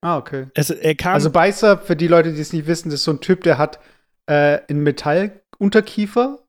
Ah, 0.00 0.16
okay. 0.16 0.46
Es, 0.54 0.70
er 0.70 0.94
kam, 0.96 1.14
Also 1.14 1.30
Beißer, 1.30 1.78
für 1.78 1.94
die 1.94 2.08
Leute, 2.08 2.32
die 2.32 2.40
es 2.40 2.52
nicht 2.52 2.66
wissen, 2.66 2.88
das 2.90 3.00
ist 3.00 3.04
so 3.04 3.12
ein 3.12 3.20
Typ, 3.20 3.42
der 3.44 3.58
hat 3.58 3.78
äh, 4.26 4.58
einen 4.68 4.82
Metallunterkiefer 4.82 6.40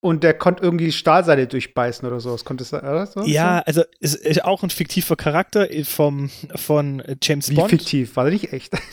und 0.00 0.22
der 0.22 0.34
konnte 0.34 0.62
irgendwie 0.62 0.92
Stahlseile 0.92 1.46
durchbeißen 1.46 2.06
oder 2.06 2.20
sowas. 2.20 2.44
Konnte 2.44 2.62
es 2.62 2.72
oder 2.72 3.06
so? 3.06 3.22
ja, 3.24 3.60
also 3.60 3.82
es 4.00 4.14
ist 4.14 4.44
auch 4.44 4.62
ein 4.62 4.70
fiktiver 4.70 5.16
Charakter 5.16 5.68
vom, 5.84 6.30
von 6.54 7.02
James 7.22 7.50
Wie 7.50 7.54
Bond. 7.54 7.70
fiktiv, 7.70 8.16
war 8.16 8.24
der 8.24 8.32
nicht 8.32 8.52
echt? 8.52 8.72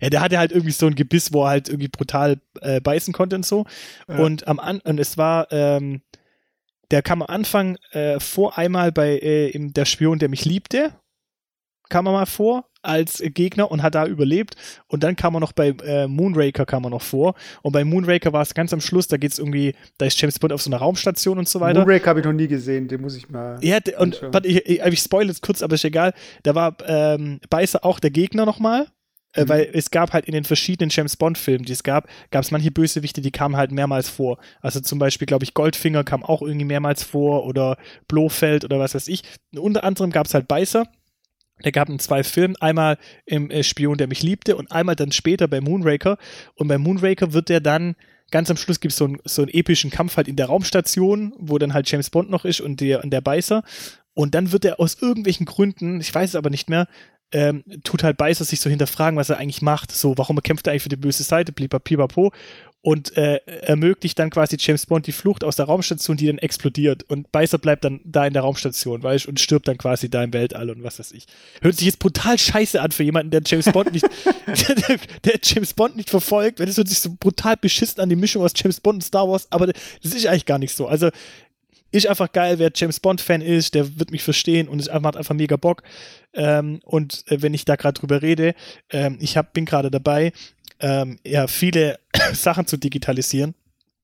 Ja, 0.00 0.10
der 0.10 0.20
hatte 0.20 0.38
halt 0.38 0.52
irgendwie 0.52 0.72
so 0.72 0.86
ein 0.86 0.94
Gebiss, 0.94 1.32
wo 1.32 1.44
er 1.44 1.50
halt 1.50 1.68
irgendwie 1.68 1.88
brutal 1.88 2.38
äh, 2.60 2.80
beißen 2.80 3.14
konnte 3.14 3.36
und 3.36 3.46
so. 3.46 3.64
Ja. 4.08 4.18
Und 4.18 4.46
am 4.46 4.58
An 4.58 4.80
und 4.80 5.00
es 5.00 5.16
war, 5.16 5.50
ähm, 5.50 6.02
der 6.90 7.02
kam 7.02 7.22
am 7.22 7.34
Anfang 7.34 7.78
äh, 7.92 8.20
vor 8.20 8.58
einmal 8.58 8.92
bei 8.92 9.18
äh, 9.18 9.48
im 9.48 9.72
Der 9.72 9.86
Spion, 9.86 10.18
der 10.18 10.28
mich 10.28 10.44
liebte, 10.44 10.92
kam 11.88 12.06
er 12.06 12.12
mal 12.12 12.26
vor 12.26 12.68
als 12.86 13.22
Gegner 13.22 13.70
und 13.70 13.82
hat 13.82 13.94
da 13.94 14.06
überlebt. 14.06 14.56
Und 14.86 15.02
dann 15.02 15.16
kam 15.16 15.34
er 15.34 15.40
noch 15.40 15.52
bei 15.52 15.68
äh, 15.84 16.06
Moonraker 16.06 16.66
kam 16.66 16.84
er 16.84 16.90
noch 16.90 17.02
vor. 17.02 17.34
Und 17.62 17.72
bei 17.72 17.84
Moonraker 17.84 18.32
war 18.32 18.42
es 18.42 18.54
ganz 18.54 18.72
am 18.72 18.80
Schluss, 18.80 19.08
da 19.08 19.16
geht's 19.16 19.38
irgendwie, 19.38 19.74
da 19.98 20.06
ist 20.06 20.20
James 20.20 20.38
Bond 20.38 20.52
auf 20.52 20.62
so 20.62 20.70
einer 20.70 20.78
Raumstation 20.78 21.38
und 21.38 21.48
so 21.48 21.60
weiter. 21.60 21.80
Moonraker 21.80 22.10
habe 22.10 22.20
ich 22.20 22.26
noch 22.26 22.32
nie 22.32 22.48
gesehen, 22.48 22.88
den 22.88 23.00
muss 23.00 23.16
ich 23.16 23.28
mal. 23.28 23.58
Ja, 23.62 23.78
und 23.98 24.22
warte, 24.22 24.48
ich, 24.48 24.66
ich, 24.66 24.80
ich 24.84 25.00
spoil 25.00 25.26
jetzt 25.26 25.42
kurz, 25.42 25.62
aber 25.62 25.74
ist 25.74 25.84
egal. 25.84 26.12
Da 26.42 26.54
war 26.54 26.76
ähm, 26.86 27.40
Beißer 27.50 27.84
auch 27.84 28.00
der 28.00 28.10
Gegner 28.10 28.46
nochmal. 28.46 28.86
Äh, 29.36 29.44
Mhm. 29.44 29.48
Weil 29.48 29.70
es 29.72 29.90
gab 29.90 30.12
halt 30.12 30.26
in 30.26 30.32
den 30.32 30.44
verschiedenen 30.44 30.90
James 30.90 31.16
Bond-Filmen, 31.16 31.64
die 31.64 31.72
es 31.72 31.82
gab, 31.82 32.08
gab 32.30 32.42
es 32.42 32.50
manche 32.50 32.70
Bösewichte, 32.70 33.20
die 33.20 33.30
kamen 33.30 33.56
halt 33.56 33.70
mehrmals 33.70 34.08
vor. 34.08 34.38
Also 34.60 34.80
zum 34.80 34.98
Beispiel, 34.98 35.26
glaube 35.26 35.44
ich, 35.44 35.54
Goldfinger 35.54 36.04
kam 36.04 36.22
auch 36.22 36.42
irgendwie 36.42 36.64
mehrmals 36.64 37.02
vor 37.02 37.44
oder 37.44 37.76
Blofeld 38.08 38.64
oder 38.64 38.78
was 38.78 38.94
weiß 38.94 39.08
ich. 39.08 39.22
Unter 39.54 39.84
anderem 39.84 40.10
gab 40.10 40.26
es 40.26 40.34
halt 40.34 40.48
Beißer. 40.48 40.86
Der 41.64 41.72
gab 41.72 41.88
in 41.88 41.98
zwei 41.98 42.22
Filmen, 42.22 42.56
einmal 42.56 42.98
im 43.24 43.50
äh, 43.50 43.62
Spion, 43.62 43.96
der 43.98 44.08
mich 44.08 44.22
liebte 44.22 44.56
und 44.56 44.70
einmal 44.72 44.96
dann 44.96 45.12
später 45.12 45.48
bei 45.48 45.60
Moonraker. 45.60 46.18
Und 46.54 46.68
bei 46.68 46.78
Moonraker 46.78 47.32
wird 47.32 47.48
der 47.48 47.60
dann, 47.60 47.96
ganz 48.30 48.50
am 48.50 48.56
Schluss 48.56 48.80
gibt 48.80 48.92
es 48.92 48.98
so, 48.98 49.06
einen- 49.06 49.18
so 49.24 49.42
einen 49.42 49.50
epischen 49.52 49.90
Kampf 49.90 50.16
halt 50.16 50.28
in 50.28 50.36
der 50.36 50.46
Raumstation, 50.46 51.32
wo 51.38 51.58
dann 51.58 51.72
halt 51.74 51.90
James 51.90 52.10
Bond 52.10 52.30
noch 52.30 52.44
ist 52.44 52.60
und 52.60 52.80
der, 52.80 53.02
und 53.02 53.10
der 53.10 53.20
Beißer. 53.20 53.62
Und 54.14 54.34
dann 54.34 54.52
wird 54.52 54.64
er 54.64 54.80
aus 54.80 54.96
irgendwelchen 55.00 55.46
Gründen, 55.46 56.00
ich 56.00 56.14
weiß 56.14 56.30
es 56.30 56.34
aber 56.36 56.50
nicht 56.50 56.68
mehr, 56.68 56.88
ähm, 57.32 57.64
tut 57.84 58.02
halt 58.04 58.16
Beißer 58.16 58.44
sich 58.44 58.60
so 58.60 58.70
hinterfragen, 58.70 59.18
was 59.18 59.30
er 59.30 59.38
eigentlich 59.38 59.60
macht. 59.62 59.90
So, 59.92 60.16
warum 60.16 60.40
kämpft 60.42 60.66
er 60.66 60.72
eigentlich 60.72 60.82
für 60.84 60.88
die 60.88 60.96
böse 60.96 61.22
Seite, 61.24 61.52
pipapo. 61.52 62.32
Und 62.86 63.16
äh, 63.16 63.38
ermöglicht 63.62 64.16
dann 64.16 64.30
quasi 64.30 64.56
James 64.60 64.86
Bond 64.86 65.08
die 65.08 65.12
Flucht 65.12 65.42
aus 65.42 65.56
der 65.56 65.66
Raumstation, 65.66 66.16
die 66.16 66.28
dann 66.28 66.38
explodiert. 66.38 67.02
Und 67.08 67.32
Beißer 67.32 67.58
bleibt 67.58 67.84
dann 67.84 68.00
da 68.04 68.24
in 68.24 68.32
der 68.32 68.42
Raumstation, 68.42 69.02
weißt 69.02 69.24
du, 69.24 69.30
und 69.30 69.40
stirbt 69.40 69.66
dann 69.66 69.76
quasi 69.76 70.08
da 70.08 70.22
im 70.22 70.32
Weltall 70.32 70.70
und 70.70 70.84
was 70.84 71.00
weiß 71.00 71.10
ich. 71.10 71.26
Hört 71.62 71.74
sich 71.74 71.86
jetzt 71.86 71.98
brutal 71.98 72.38
scheiße 72.38 72.80
an 72.80 72.92
für 72.92 73.02
jemanden, 73.02 73.32
der 73.32 73.42
James 73.44 73.72
Bond 73.72 73.92
nicht, 73.92 74.06
der, 74.46 74.98
der 75.24 75.40
James 75.42 75.74
Bond 75.74 75.96
nicht 75.96 76.10
verfolgt. 76.10 76.60
Weil 76.60 76.66
das 76.66 76.76
hört 76.76 76.86
sich 76.86 77.00
so 77.00 77.16
brutal 77.18 77.56
beschissen 77.56 78.00
an 78.00 78.08
die 78.08 78.14
Mischung 78.14 78.44
aus 78.44 78.52
James 78.54 78.80
Bond 78.80 78.98
und 78.98 79.02
Star 79.02 79.28
Wars, 79.28 79.48
aber 79.50 79.66
das 79.66 80.14
ist 80.14 80.24
eigentlich 80.24 80.46
gar 80.46 80.60
nicht 80.60 80.76
so. 80.76 80.86
Also, 80.86 81.10
ist 81.92 82.06
einfach 82.06 82.30
geil, 82.30 82.58
wer 82.58 82.70
James 82.74 83.00
Bond-Fan 83.00 83.40
ist, 83.40 83.74
der 83.74 83.98
wird 83.98 84.10
mich 84.10 84.22
verstehen 84.22 84.68
und 84.68 84.80
es 84.80 84.90
macht 85.00 85.16
einfach 85.16 85.34
mega 85.34 85.56
Bock. 85.56 85.82
Ähm, 86.34 86.80
und 86.84 87.24
äh, 87.28 87.40
wenn 87.40 87.54
ich 87.54 87.64
da 87.64 87.76
gerade 87.76 87.98
drüber 87.98 88.22
rede, 88.22 88.54
ähm, 88.90 89.16
ich 89.20 89.36
hab, 89.36 89.52
bin 89.52 89.64
gerade 89.64 89.90
dabei, 89.90 90.32
ähm, 90.80 91.18
ja, 91.24 91.46
viele 91.46 91.98
Sachen 92.32 92.66
zu 92.66 92.76
digitalisieren. 92.76 93.54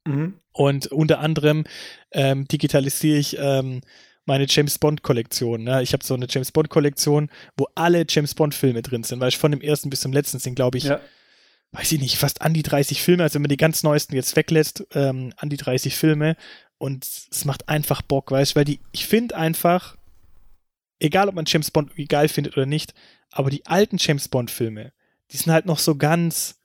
Mhm. 0.07 0.35
Und 0.53 0.87
unter 0.89 1.21
anderem 1.21 1.65
ähm, 2.11 2.47
digitalisiere 2.47 3.19
ich 3.19 3.37
ähm, 3.39 3.81
meine 4.25 4.47
James 4.49 4.79
Bond-Kollektion. 4.79 5.65
Ne? 5.65 5.83
Ich 5.83 5.93
habe 5.93 6.05
so 6.05 6.15
eine 6.15 6.27
James 6.29 6.53
Bond-Kollektion, 6.53 7.31
wo 7.57 7.67
alle 7.75 8.05
James 8.09 8.35
Bond-Filme 8.35 8.83
drin 8.83 9.03
sind, 9.05 9.21
weil 9.21 9.29
ich 9.31 9.39
von 9.39 9.51
dem 9.51 9.61
ersten 9.61 9.91
bis 9.91 10.01
zum 10.01 10.13
letzten 10.13 10.39
sind, 10.39 10.55
glaube 10.55 10.79
ich, 10.79 10.85
Ja. 10.85 11.01
weiß 11.73 11.93
ich 11.93 12.01
nicht, 12.01 12.17
fast 12.19 12.43
an 12.43 12.53
die 12.55 12.63
30 12.63 13.03
Filme, 13.03 13.23
also 13.23 13.35
wenn 13.35 13.43
man 13.43 13.49
die 13.49 13.57
ganz 13.57 13.83
neuesten 13.83 14.15
jetzt 14.15 14.37
weglässt, 14.37 14.87
ähm, 14.95 15.33
an 15.39 15.49
die 15.49 15.57
30 15.57 15.97
Filme 15.97 16.37
und 16.79 17.05
es 17.05 17.45
macht 17.45 17.69
einfach 17.69 18.03
Bock, 18.03 18.31
weißt 18.31 18.53
du, 18.53 18.57
weil 18.57 18.65
die, 18.65 18.81
ich 18.93 19.07
finde 19.07 19.37
einfach, 19.37 19.97
egal 21.01 21.29
ob 21.29 21.35
man 21.35 21.47
James 21.47 21.71
Bond 21.71 21.93
geil 22.09 22.29
findet 22.29 22.57
oder 22.57 22.67
nicht, 22.67 22.93
aber 23.31 23.49
die 23.51 23.65
alten 23.67 23.97
James 23.99 24.29
Bond 24.29 24.51
Filme, 24.51 24.93
die 25.31 25.37
sind 25.39 25.53
halt 25.53 25.65
noch 25.67 25.79
so 25.79 25.97
ganz 25.97 26.59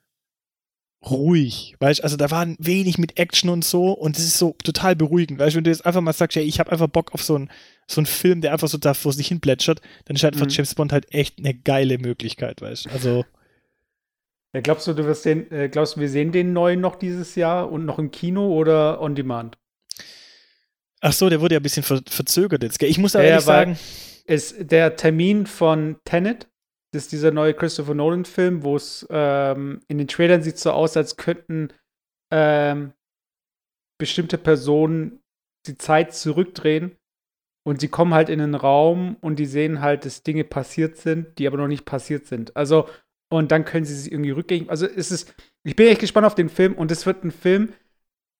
ruhig, 1.02 1.76
weißt 1.80 2.00
du, 2.00 2.02
also 2.04 2.16
da 2.16 2.30
war 2.30 2.46
wenig 2.58 2.98
mit 2.98 3.18
Action 3.18 3.50
und 3.50 3.64
so 3.64 3.92
und 3.92 4.16
das 4.16 4.24
ist 4.24 4.38
so 4.38 4.56
total 4.64 4.96
beruhigend, 4.96 5.38
weißt 5.38 5.54
du, 5.54 5.58
wenn 5.58 5.64
du 5.64 5.70
jetzt 5.70 5.86
einfach 5.86 6.00
mal 6.00 6.12
sagst, 6.12 6.36
ja, 6.36 6.42
ich 6.42 6.58
habe 6.58 6.72
einfach 6.72 6.88
Bock 6.88 7.14
auf 7.14 7.22
so 7.22 7.36
einen 7.36 7.50
so 7.86 8.00
einen 8.00 8.06
Film, 8.06 8.40
der 8.40 8.52
einfach 8.52 8.68
so 8.68 8.78
da 8.78 8.94
vor 8.94 9.12
sich 9.12 9.28
hin 9.28 9.40
plätschert, 9.40 9.80
dann 10.06 10.16
ist 10.16 10.24
halt 10.24 10.34
Mhm. 10.36 10.48
James 10.48 10.74
Bond 10.74 10.92
halt 10.92 11.12
echt 11.14 11.38
eine 11.38 11.54
geile 11.54 11.98
Möglichkeit, 11.98 12.60
weißt 12.60 12.86
du, 12.86 12.90
also 12.90 13.24
Ja, 14.54 14.60
glaubst 14.60 14.86
du, 14.86 14.92
du 14.94 15.04
wirst 15.04 15.24
den, 15.24 15.50
äh, 15.52 15.68
glaubst 15.68 15.96
du, 15.96 16.00
wir 16.00 16.08
sehen 16.08 16.32
den 16.32 16.52
neuen 16.52 16.80
noch 16.80 16.96
dieses 16.96 17.34
Jahr 17.34 17.70
und 17.70 17.84
noch 17.84 17.98
im 17.98 18.10
Kino 18.10 18.48
oder 18.54 19.00
on 19.00 19.14
demand? 19.14 19.56
Ach 21.00 21.12
so, 21.12 21.28
der 21.28 21.40
wurde 21.40 21.54
ja 21.54 21.60
ein 21.60 21.62
bisschen 21.62 21.84
ver 21.84 22.00
verzögert 22.08 22.62
jetzt. 22.62 22.78
Gell? 22.78 22.90
Ich 22.90 22.98
muss 22.98 23.14
aber 23.14 23.24
Ja, 23.24 23.30
ehrlich 23.30 23.44
sagen, 23.44 23.78
Ist 24.26 24.56
der 24.72 24.96
Termin 24.96 25.46
von 25.46 25.96
Tenet, 26.04 26.48
das 26.92 27.04
ist 27.04 27.12
dieser 27.12 27.30
neue 27.30 27.54
Christopher 27.54 27.94
Nolan-Film, 27.94 28.62
wo 28.62 28.76
es 28.76 29.06
ähm, 29.10 29.80
in 29.88 29.98
den 29.98 30.08
Trailern 30.08 30.42
sieht 30.42 30.58
so 30.58 30.70
aus, 30.72 30.96
als 30.96 31.16
könnten 31.16 31.72
ähm, 32.32 32.92
bestimmte 33.98 34.38
Personen 34.38 35.20
die 35.66 35.76
Zeit 35.76 36.14
zurückdrehen 36.14 36.96
und 37.66 37.80
sie 37.80 37.88
kommen 37.88 38.14
halt 38.14 38.30
in 38.30 38.38
den 38.38 38.54
Raum 38.54 39.16
und 39.20 39.38
die 39.38 39.46
sehen 39.46 39.80
halt, 39.80 40.06
dass 40.06 40.22
Dinge 40.22 40.44
passiert 40.44 40.96
sind, 40.96 41.38
die 41.38 41.46
aber 41.46 41.58
noch 41.58 41.68
nicht 41.68 41.84
passiert 41.84 42.26
sind. 42.26 42.56
Also, 42.56 42.88
und 43.30 43.52
dann 43.52 43.66
können 43.66 43.84
sie 43.84 43.94
sich 43.94 44.10
irgendwie 44.10 44.30
rückgängig. 44.30 44.70
Also 44.70 44.86
es 44.86 45.10
ist, 45.10 45.34
ich 45.64 45.76
bin 45.76 45.88
echt 45.88 46.00
gespannt 46.00 46.26
auf 46.26 46.34
den 46.34 46.48
Film 46.48 46.74
und 46.74 46.90
es 46.90 47.04
wird 47.04 47.24
ein 47.24 47.30
Film, 47.30 47.74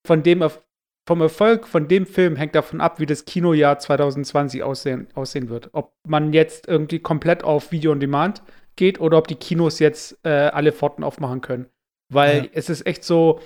von 0.06 0.22
dem 0.22 0.42
auf, 0.42 0.66
vom 1.08 1.22
Erfolg 1.22 1.66
von 1.66 1.88
dem 1.88 2.04
Film 2.04 2.36
hängt 2.36 2.54
davon 2.54 2.82
ab, 2.82 3.00
wie 3.00 3.06
das 3.06 3.24
Kinojahr 3.24 3.78
2020 3.78 4.62
aussehen, 4.62 5.08
aussehen 5.14 5.48
wird. 5.48 5.70
Ob 5.72 5.94
man 6.06 6.34
jetzt 6.34 6.68
irgendwie 6.68 6.98
komplett 6.98 7.42
auf 7.44 7.72
Video 7.72 7.92
on 7.92 7.98
Demand 8.00 8.42
geht 8.76 9.00
oder 9.00 9.16
ob 9.16 9.26
die 9.26 9.34
Kinos 9.34 9.78
jetzt 9.78 10.18
äh, 10.24 10.28
alle 10.28 10.70
Pforten 10.70 11.02
aufmachen 11.02 11.40
können. 11.40 11.64
Weil 12.12 12.44
Ja. 12.44 12.50
es 12.52 12.68
ist 12.68 12.86
echt 12.86 13.04
so 13.04 13.40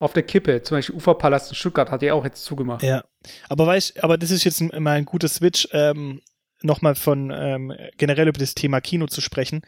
auf 0.00 0.12
der 0.12 0.24
Kippe. 0.24 0.62
Zum 0.62 0.76
Beispiel 0.76 0.96
Uferpalast 0.96 1.52
in 1.52 1.54
Stuttgart 1.54 1.88
hat 1.92 2.02
ja 2.02 2.14
auch 2.14 2.24
jetzt 2.24 2.44
zugemacht. 2.44 2.82
ja. 2.82 3.04
Aber 3.48 3.64
weißt, 3.68 4.02
aber 4.02 4.18
das 4.18 4.32
ist 4.32 4.42
jetzt 4.42 4.60
mal 4.60 4.90
ein 4.96 5.04
guter 5.04 5.28
Switch, 5.28 5.68
ähm, 5.70 6.20
nochmal 6.62 6.96
von 6.96 7.30
ähm, 7.32 7.72
generell 7.96 8.26
über 8.26 8.40
das 8.40 8.56
Thema 8.56 8.80
Kino 8.80 9.06
zu 9.06 9.20
sprechen. 9.20 9.62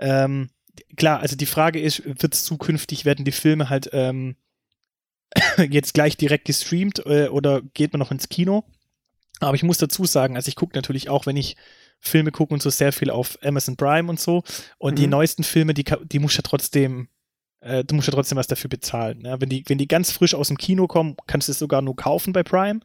Ähm, 0.00 0.50
klar, 0.96 1.20
also 1.20 1.36
die 1.36 1.46
Frage 1.46 1.80
ist, 1.80 2.04
wird 2.04 2.34
es 2.34 2.44
zukünftig, 2.44 3.04
werden 3.04 3.24
die 3.24 3.30
Filme 3.32 3.70
halt 3.70 3.88
ähm, 3.92 4.34
jetzt 5.70 5.94
gleich 5.94 6.16
direkt 6.16 6.44
gestreamt 6.46 7.04
äh, 7.06 7.28
oder 7.28 7.62
geht 7.74 7.92
man 7.92 8.00
noch 8.00 8.10
ins 8.10 8.28
Kino? 8.28 8.64
Aber 9.40 9.54
ich 9.54 9.62
muss 9.62 9.78
dazu 9.78 10.04
sagen, 10.04 10.36
also 10.36 10.48
ich 10.48 10.56
gucke 10.56 10.76
natürlich 10.76 11.08
auch, 11.08 11.26
wenn 11.26 11.36
ich 11.36 11.56
Filme 12.00 12.30
gucke 12.32 12.54
und 12.54 12.62
so 12.62 12.70
sehr 12.70 12.92
viel 12.92 13.10
auf 13.10 13.38
Amazon 13.42 13.76
Prime 13.76 14.08
und 14.08 14.18
so. 14.20 14.42
Und 14.78 14.98
die 14.98 15.06
Mhm. 15.06 15.10
neuesten 15.12 15.44
Filme, 15.44 15.74
die, 15.74 15.84
die 15.84 16.18
muss 16.18 16.36
ja 16.36 16.42
trotzdem, 16.42 17.08
äh, 17.60 17.84
du 17.84 17.94
musst 17.94 18.08
ja 18.08 18.14
trotzdem 18.14 18.38
was 18.38 18.46
dafür 18.46 18.70
bezahlen. 18.70 19.20
Ne? 19.20 19.36
Wenn, 19.40 19.48
die, 19.48 19.64
wenn 19.66 19.78
die 19.78 19.88
ganz 19.88 20.10
frisch 20.10 20.34
aus 20.34 20.48
dem 20.48 20.58
Kino 20.58 20.86
kommen, 20.86 21.16
kannst 21.26 21.48
du 21.48 21.52
es 21.52 21.58
sogar 21.58 21.82
nur 21.82 21.96
kaufen 21.96 22.32
bei 22.32 22.42
Prime. 22.42 22.80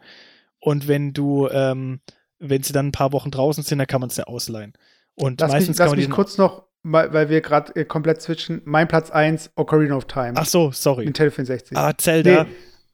Und 0.59 0.87
wenn 0.87 1.13
du, 1.13 1.47
ähm, 1.49 2.01
wenn 2.39 2.63
sie 2.63 2.73
dann 2.73 2.87
ein 2.87 2.91
paar 2.91 3.11
Wochen 3.11 3.31
draußen 3.31 3.63
sind, 3.63 3.77
dann 3.79 3.87
kann 3.87 4.01
man 4.01 4.09
es 4.09 4.17
ja 4.17 4.25
ausleihen. 4.25 4.73
Und 5.15 5.41
Lass 5.41 5.51
meistens 5.51 5.69
mich, 5.69 5.77
kann 5.77 5.85
lass 5.85 5.91
man 5.91 5.97
mich 5.99 6.05
die 6.07 6.11
kurz 6.11 6.37
noch, 6.37 6.67
weil, 6.83 7.29
wir 7.29 7.41
gerade 7.41 7.75
äh, 7.75 7.85
komplett 7.85 8.21
switchen. 8.21 8.61
Mein 8.65 8.87
Platz 8.87 9.09
1, 9.09 9.51
Ocarina 9.55 9.95
of 9.95 10.05
Time. 10.05 10.33
Ach 10.35 10.45
so, 10.45 10.71
sorry. 10.71 11.05
Nintendo 11.05 11.31
64. 11.31 11.77
Ah, 11.77 11.93
Zelda. 11.97 12.43
Nee. 12.43 12.49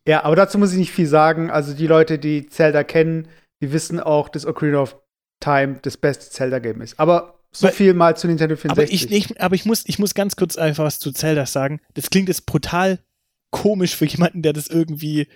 Ja, 0.08 0.24
aber 0.24 0.36
dazu 0.36 0.58
muss 0.58 0.72
ich 0.72 0.78
nicht 0.78 0.92
viel 0.92 1.08
sagen. 1.08 1.50
Also 1.50 1.74
die 1.74 1.88
Leute, 1.88 2.20
die 2.20 2.48
Zelda 2.48 2.84
kennen, 2.84 3.28
die 3.62 3.72
wissen 3.74 4.00
auch, 4.00 4.30
dass 4.30 4.46
Ocarina 4.46 4.80
of 4.82 4.96
Time 5.40 5.80
das 5.82 5.98
beste 5.98 6.30
Zelda-Game 6.30 6.82
ist. 6.82 7.00
Aber 7.00 7.40
so 7.52 7.68
Weil- 7.68 7.74
viel 7.74 7.94
mal 7.94 8.16
zu 8.16 8.28
Nintendo 8.28 8.54
Aber 8.54 8.62
64. 8.62 9.12
ich, 9.12 9.32
ich, 9.32 9.42
aber 9.42 9.56
ich 9.56 9.66
muss, 9.66 9.84
ich 9.88 9.98
muss 10.00 10.14
ganz 10.14 10.36
kurz 10.36 10.58
einfach 10.58 10.84
was 10.86 11.00
zu 11.00 11.12
Zelda 11.12 11.46
sagen. 11.46 11.82
Das 11.96 12.10
klingt 12.10 12.28
jetzt 12.28 12.46
brutal 12.46 13.00
komisch 13.52 13.96
für 13.96 14.06
jemanden, 14.06 14.44
der 14.44 14.54
das 14.54 14.68
irgendwie, 14.68 15.28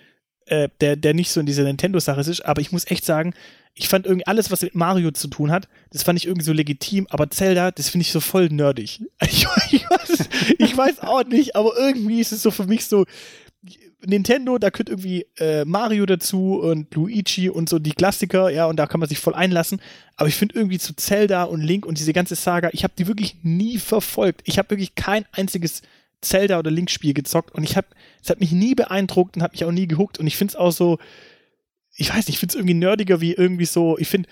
äh, 0.46 0.70
der, 0.82 0.96
der 0.96 1.14
nicht 1.16 1.32
so 1.32 1.40
in 1.40 1.46
dieser 1.48 1.64
Nintendo-Sache 1.64 2.22
ist, 2.22 2.42
aber 2.46 2.62
ich 2.62 2.72
muss 2.72 2.86
echt 2.90 3.06
sagen, 3.06 3.34
ich 3.76 3.88
fand 3.88 4.06
irgendwie 4.06 4.28
alles, 4.28 4.52
was 4.52 4.62
mit 4.62 4.76
Mario 4.76 5.12
zu 5.12 5.28
tun 5.28 5.52
hat, 5.52 5.68
das 5.92 6.04
fand 6.04 6.20
ich 6.20 6.28
irgendwie 6.28 6.46
so 6.46 6.54
legitim, 6.54 7.08
aber 7.10 7.30
Zelda, 7.30 7.72
das 7.72 7.90
finde 7.90 8.04
ich 8.04 8.12
so 8.12 8.20
voll 8.20 8.50
nerdig. 8.50 9.02
Ich, 9.22 9.48
ich, 9.72 9.90
weiß, 9.90 10.30
ich 10.60 10.78
weiß 10.78 11.00
auch 11.00 11.26
nicht, 11.26 11.56
aber 11.56 11.76
irgendwie 11.78 12.20
ist 12.20 12.32
es 12.32 12.44
so 12.44 12.52
für 12.52 12.66
mich 12.66 12.86
so, 12.86 13.06
Nintendo, 14.06 14.58
da 14.58 14.70
gehört 14.70 14.90
irgendwie 14.90 15.26
äh, 15.38 15.66
Mario 15.66 16.06
dazu 16.06 16.60
und 16.60 16.94
Luigi 16.94 17.50
und 17.50 17.70
so 17.70 17.80
die 17.80 17.94
Klassiker, 17.94 18.50
ja, 18.50 18.66
und 18.66 18.76
da 18.78 18.86
kann 18.86 19.00
man 19.00 19.10
sich 19.10 19.20
voll 19.20 19.34
einlassen. 19.34 19.82
Aber 20.18 20.28
ich 20.28 20.36
finde 20.36 20.56
irgendwie 20.56 20.78
zu 20.78 20.94
Zelda 20.96 21.44
und 21.46 21.62
Link 21.62 21.86
und 21.86 21.98
diese 21.98 22.14
ganze 22.14 22.36
Saga, 22.36 22.70
ich 22.74 22.84
habe 22.84 22.94
die 22.98 23.08
wirklich 23.08 23.38
nie 23.44 23.78
verfolgt. 23.78 24.42
Ich 24.46 24.58
habe 24.58 24.72
wirklich 24.72 24.96
kein 24.96 25.26
einziges 25.32 25.82
Zelda 26.22 26.60
oder 26.60 26.72
Link-Spiel 26.72 27.14
gezockt 27.14 27.54
und 27.54 27.64
ich 27.64 27.78
habe, 27.78 27.88
es 28.22 28.30
hat 28.30 28.40
mich 28.40 28.52
nie 28.52 28.76
beeindruckt 28.76 29.36
und 29.36 29.44
hat 29.44 29.54
mich 29.54 29.66
auch 29.66 29.72
nie 29.72 29.88
gehuckt 29.88 30.20
und 30.20 30.28
ich 30.28 30.38
finde 30.38 30.52
es 30.52 30.56
auch 30.56 30.72
so, 30.72 31.00
ich 31.96 32.10
weiß 32.10 32.28
nicht, 32.28 32.30
ich 32.30 32.40
finde 32.40 32.54
es 32.54 32.56
irgendwie 32.56 32.74
nerdiger 32.74 33.22
wie 33.22 33.34
irgendwie 33.34 33.66
so, 33.66 33.98
ich 33.98 34.08
finde, 34.08 34.30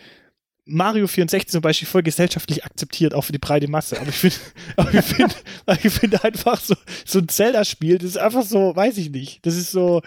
Mario 0.65 1.07
64 1.07 1.49
zum 1.49 1.61
Beispiel 1.61 1.87
voll 1.87 2.03
gesellschaftlich 2.03 2.63
akzeptiert, 2.63 3.13
auch 3.13 3.23
für 3.23 3.31
die 3.31 3.39
breite 3.39 3.67
Masse. 3.67 3.99
Aber 3.99 4.09
ich 4.09 4.15
finde, 4.15 4.37
ich 4.97 5.05
finde, 5.05 5.35
ich 5.83 5.93
finde 5.93 6.23
einfach 6.23 6.59
so, 6.59 6.75
so 7.05 7.19
ein 7.19 7.27
Zelda-Spiel, 7.27 7.97
das 7.97 8.11
ist 8.11 8.17
einfach 8.17 8.43
so, 8.43 8.75
weiß 8.75 8.97
ich 8.97 9.09
nicht. 9.09 9.45
Das 9.45 9.55
ist 9.55 9.71
so 9.71 10.01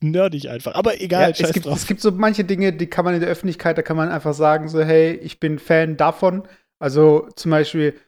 nerdig 0.00 0.48
einfach. 0.48 0.74
Aber 0.74 1.00
egal, 1.00 1.32
ja, 1.32 1.46
es, 1.46 1.52
gibt, 1.52 1.66
es 1.66 1.86
gibt 1.86 2.00
so 2.00 2.12
manche 2.12 2.44
Dinge, 2.44 2.72
die 2.72 2.86
kann 2.86 3.04
man 3.04 3.14
in 3.14 3.20
der 3.20 3.28
Öffentlichkeit, 3.28 3.76
da 3.76 3.82
kann 3.82 3.96
man 3.96 4.08
einfach 4.08 4.34
sagen, 4.34 4.68
so, 4.68 4.82
hey, 4.82 5.14
ich 5.14 5.40
bin 5.40 5.58
Fan 5.58 5.96
davon. 5.96 6.46
Also 6.78 7.28
zum 7.34 7.50
Beispiel, 7.50 7.98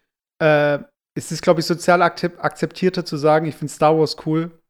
äh, 0.41 0.79
es 1.15 1.33
ist, 1.33 1.43
glaube 1.43 1.61
ich, 1.61 1.67
sozial 1.67 2.03
akzeptierter 2.03 3.05
zu 3.05 3.17
sagen, 3.17 3.47
ich 3.47 3.57
finde 3.57 3.73
Star 3.73 3.99
Wars 3.99 4.17
cool, 4.25 4.63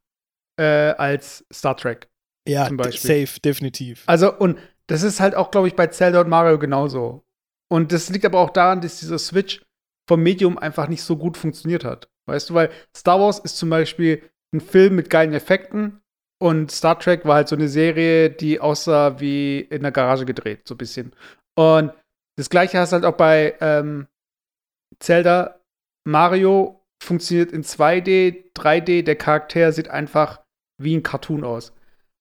äh, 0.59 0.65
als 0.65 1.45
Star 1.53 1.77
Trek. 1.77 2.09
Ja, 2.51 2.69
safe, 2.91 3.41
definitiv. 3.45 4.03
Also, 4.07 4.35
und 4.37 4.59
das 4.87 5.03
ist 5.03 5.21
halt 5.21 5.35
auch, 5.35 5.51
glaube 5.51 5.69
ich, 5.69 5.77
bei 5.77 5.87
Zelda 5.87 6.21
und 6.21 6.29
Mario 6.29 6.59
genauso. 6.59 7.25
Und 7.69 7.93
das 7.93 8.09
liegt 8.09 8.25
aber 8.25 8.41
auch 8.41 8.51
daran, 8.51 8.81
dass 8.81 8.99
dieser 9.01 9.19
Switch 9.19 9.63
vom 10.09 10.23
Medium 10.23 10.59
einfach 10.59 10.89
nicht 10.89 11.03
so 11.03 11.17
gut 11.17 11.37
funktioniert 11.37 11.85
hat. 11.85 12.09
Weißt 12.27 12.51
du, 12.51 12.55
weil 12.55 12.71
Star 12.97 13.21
Wars 13.21 13.39
ist 13.39 13.59
zum 13.59 13.71
Beispiel 13.71 14.23
ein 14.53 14.61
Film 14.61 14.97
mit 14.97 15.09
geilen 15.11 15.33
Effekten 15.33 16.01
und 16.43 16.73
Star 16.73 16.99
Trek 16.99 17.25
war 17.25 17.37
halt 17.37 17.49
so 17.49 17.57
eine 17.57 17.69
Serie, 17.69 18.31
die 18.31 18.61
aussah 18.61 19.21
wie 19.21 19.61
in 19.61 19.83
der 19.83 19.93
Garage 19.93 20.25
gedreht, 20.25 20.67
so 20.67 20.75
ein 20.75 20.79
bisschen. 20.79 21.13
Und 21.55 21.93
das 22.37 22.51
gleiche 22.51 22.79
hast 22.79 22.91
du 22.91 22.95
halt 22.95 23.05
auch 23.05 23.17
bei 23.17 23.55
ähm, 23.61 24.09
Zelda. 24.99 25.61
Mario 26.05 26.81
funktioniert 27.03 27.53
in 27.53 27.63
2D, 27.63 28.53
3D, 28.55 29.03
der 29.03 29.17
Charakter 29.17 29.71
sieht 29.73 29.89
einfach 29.89 30.41
wie 30.79 30.97
ein 30.97 31.03
Cartoon 31.03 31.45
aus. 31.45 31.73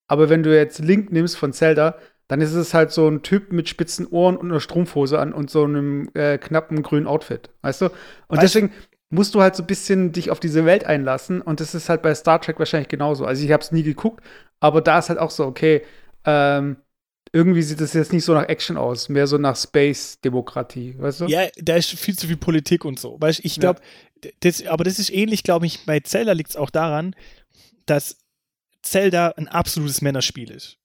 Aber 0.10 0.28
wenn 0.28 0.44
du 0.44 0.54
jetzt 0.54 0.80
Link 0.80 1.12
nimmst 1.12 1.38
von 1.38 1.54
Zelda, 1.54 1.96
dann 2.28 2.42
ist 2.42 2.54
es 2.54 2.74
halt 2.74 2.92
so 2.92 3.08
ein 3.08 3.22
Typ 3.24 3.54
mit 3.54 3.70
spitzen 3.70 4.06
Ohren 4.08 4.36
und 4.36 4.52
einer 4.52 4.60
Strumpfhose 4.60 5.18
an 5.20 5.34
und 5.34 5.50
so 5.50 5.64
einem 5.64 6.10
äh, 6.14 6.38
knappen 6.38 6.84
grünen 6.84 7.08
Outfit, 7.08 7.50
weißt 7.62 7.82
du? 7.82 7.86
Und 7.86 7.94
weißt 8.38 8.44
deswegen 8.44 8.72
musst 9.10 9.34
du 9.34 9.42
halt 9.42 9.56
so 9.56 9.64
ein 9.64 9.68
bisschen 9.68 10.12
dich 10.12 10.30
auf 10.30 10.40
diese 10.40 10.66
Welt 10.66 10.84
einlassen 10.84 11.42
und 11.42 11.60
das 11.60 11.74
ist 11.74 11.90
halt 11.90 12.02
bei 12.02 12.14
Star 12.14 12.42
Trek 12.42 12.60
wahrscheinlich 12.60 12.90
genauso. 12.90 13.26
Also 13.26 13.44
ich 13.44 13.52
habe 13.52 13.64
es 13.64 13.72
nie 13.72 13.84
geguckt, 13.84 14.24
aber 14.60 14.82
da 14.82 15.00
ist 15.00 15.10
halt 15.10 15.20
auch 15.20 15.32
so, 15.32 15.46
okay, 15.46 15.84
ähm, 16.26 16.78
irgendwie 17.32 17.62
sieht 17.62 17.82
das 17.82 17.94
jetzt 17.94 18.14
nicht 18.14 18.26
so 18.26 18.34
nach 18.34 18.48
Action 18.48 18.78
aus, 18.78 19.10
mehr 19.10 19.28
so 19.28 19.38
nach 19.38 19.56
Space-Demokratie, 19.56 20.96
weißt 20.98 21.22
du? 21.22 21.26
Ja, 21.26 21.48
da 21.58 21.76
ist 21.76 21.90
viel 21.90 22.18
zu 22.18 22.28
viel 22.28 22.38
Politik 22.38 22.86
und 22.86 23.00
so. 23.00 23.18
Weißt 23.20 23.42
ich 23.44 23.60
glaube, 23.60 23.80
ja. 24.44 24.72
aber 24.72 24.84
das 24.84 25.00
ist 25.00 25.12
ähnlich, 25.12 25.44
glaube 25.44 25.66
ich, 25.66 25.86
bei 25.86 26.00
Zelda 26.00 26.34
liegt 26.34 26.52
es 26.52 26.56
auch 26.56 26.70
daran, 26.70 27.16
dass 27.86 28.18
Zelda 28.82 29.30
ein 29.38 29.48
absolutes 29.48 30.02
Männerspiel 30.02 30.52
ist. 30.52 30.78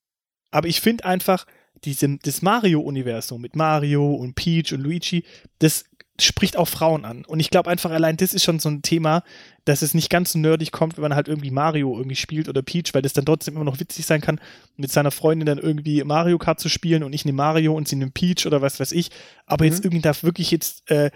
Aber 0.51 0.69
ich 0.69 0.81
finde 0.81 1.05
einfach, 1.05 1.47
diese, 1.85 2.19
das 2.23 2.43
Mario-Universum 2.43 3.41
mit 3.41 3.57
Mario 3.57 4.15
und 4.15 4.35
Peach 4.35 4.73
und 4.73 4.81
Luigi, 4.81 5.25
das 5.59 5.85
spricht 6.21 6.57
auch 6.57 6.69
Frauen 6.69 7.05
an. 7.05 7.25
Und 7.25 7.41
ich 7.41 7.51
glaube 7.51 7.69
einfach, 7.69 7.91
allein 7.91 8.17
das 8.17 8.35
ist 8.35 8.45
schon 8.45 8.61
so 8.61 8.69
ein 8.69 8.83
Thema, 8.83 9.25
dass 9.65 9.83
es 9.83 9.95
nicht 9.95 10.11
ganz 10.11 10.33
so 10.33 10.39
nerdig 10.39 10.71
kommt, 10.71 10.97
wenn 10.97 11.03
man 11.03 11.17
halt 11.17 11.27
irgendwie 11.27 11.51
Mario 11.51 11.97
irgendwie 11.97 12.17
spielt 12.17 12.49
oder 12.49 12.63
Peach, 12.63 12.95
weil 12.95 13.03
das 13.03 13.15
dann 13.15 13.27
trotzdem 13.27 13.57
immer 13.57 13.65
noch 13.65 13.81
witzig 13.81 14.07
sein 14.07 14.21
kann, 14.21 14.41
mit 14.77 14.93
seiner 14.93 15.11
Freundin 15.11 15.47
dann 15.47 15.59
irgendwie 15.59 16.05
Mario 16.05 16.39
Kart 16.39 16.61
zu 16.61 16.69
spielen 16.69 17.03
und 17.03 17.13
ich 17.13 17.25
nehme 17.25 17.37
Mario 17.37 17.75
und 17.75 17.89
sie 17.89 17.97
nimmt 17.97 18.15
Peach 18.15 18.47
oder 18.47 18.63
was 18.63 18.79
weiß 18.79 18.93
ich. 18.93 19.11
Aber 19.47 19.65
mhm. 19.65 19.73
jetzt 19.73 19.85
irgendwie 19.85 20.03
darf 20.03 20.23
wirklich 20.23 20.53
jetzt, 20.53 20.89
äh, 20.89 21.11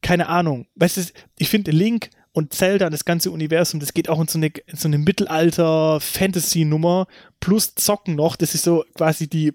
keine 0.00 0.28
Ahnung. 0.28 0.66
Weißt 0.74 0.96
du, 0.96 1.02
ich 1.38 1.50
finde 1.50 1.70
Link 1.70 2.08
und 2.32 2.54
Zelda, 2.54 2.90
das 2.90 3.04
ganze 3.04 3.30
Universum, 3.30 3.78
das 3.80 3.92
geht 3.92 4.08
auch 4.08 4.20
in 4.20 4.28
so 4.28 4.38
eine, 4.38 4.50
in 4.66 4.76
so 4.76 4.86
eine 4.86 4.98
Mittelalter-Fantasy-Nummer 4.98 7.08
plus 7.40 7.74
Zocken 7.74 8.14
noch. 8.14 8.36
Das 8.36 8.54
ist 8.54 8.62
so 8.62 8.84
quasi 8.94 9.28
die, 9.28 9.52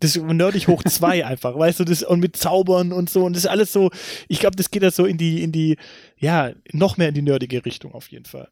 das 0.00 0.14
ist 0.14 0.22
nerdig 0.22 0.68
hoch 0.68 0.84
zwei 0.84 1.26
einfach, 1.26 1.58
weißt 1.58 1.80
du, 1.80 1.84
das 1.84 2.04
und 2.04 2.20
mit 2.20 2.36
Zaubern 2.36 2.92
und 2.92 3.10
so 3.10 3.24
und 3.24 3.34
das 3.34 3.42
ist 3.44 3.50
alles 3.50 3.72
so, 3.72 3.90
ich 4.28 4.38
glaube, 4.38 4.54
das 4.56 4.70
geht 4.70 4.84
da 4.84 4.90
so 4.90 5.06
in 5.06 5.16
die, 5.18 5.42
in 5.42 5.50
die, 5.50 5.76
ja, 6.16 6.52
noch 6.72 6.98
mehr 6.98 7.08
in 7.08 7.14
die 7.14 7.22
nerdige 7.22 7.64
Richtung 7.64 7.94
auf 7.94 8.08
jeden 8.08 8.26
Fall. 8.26 8.48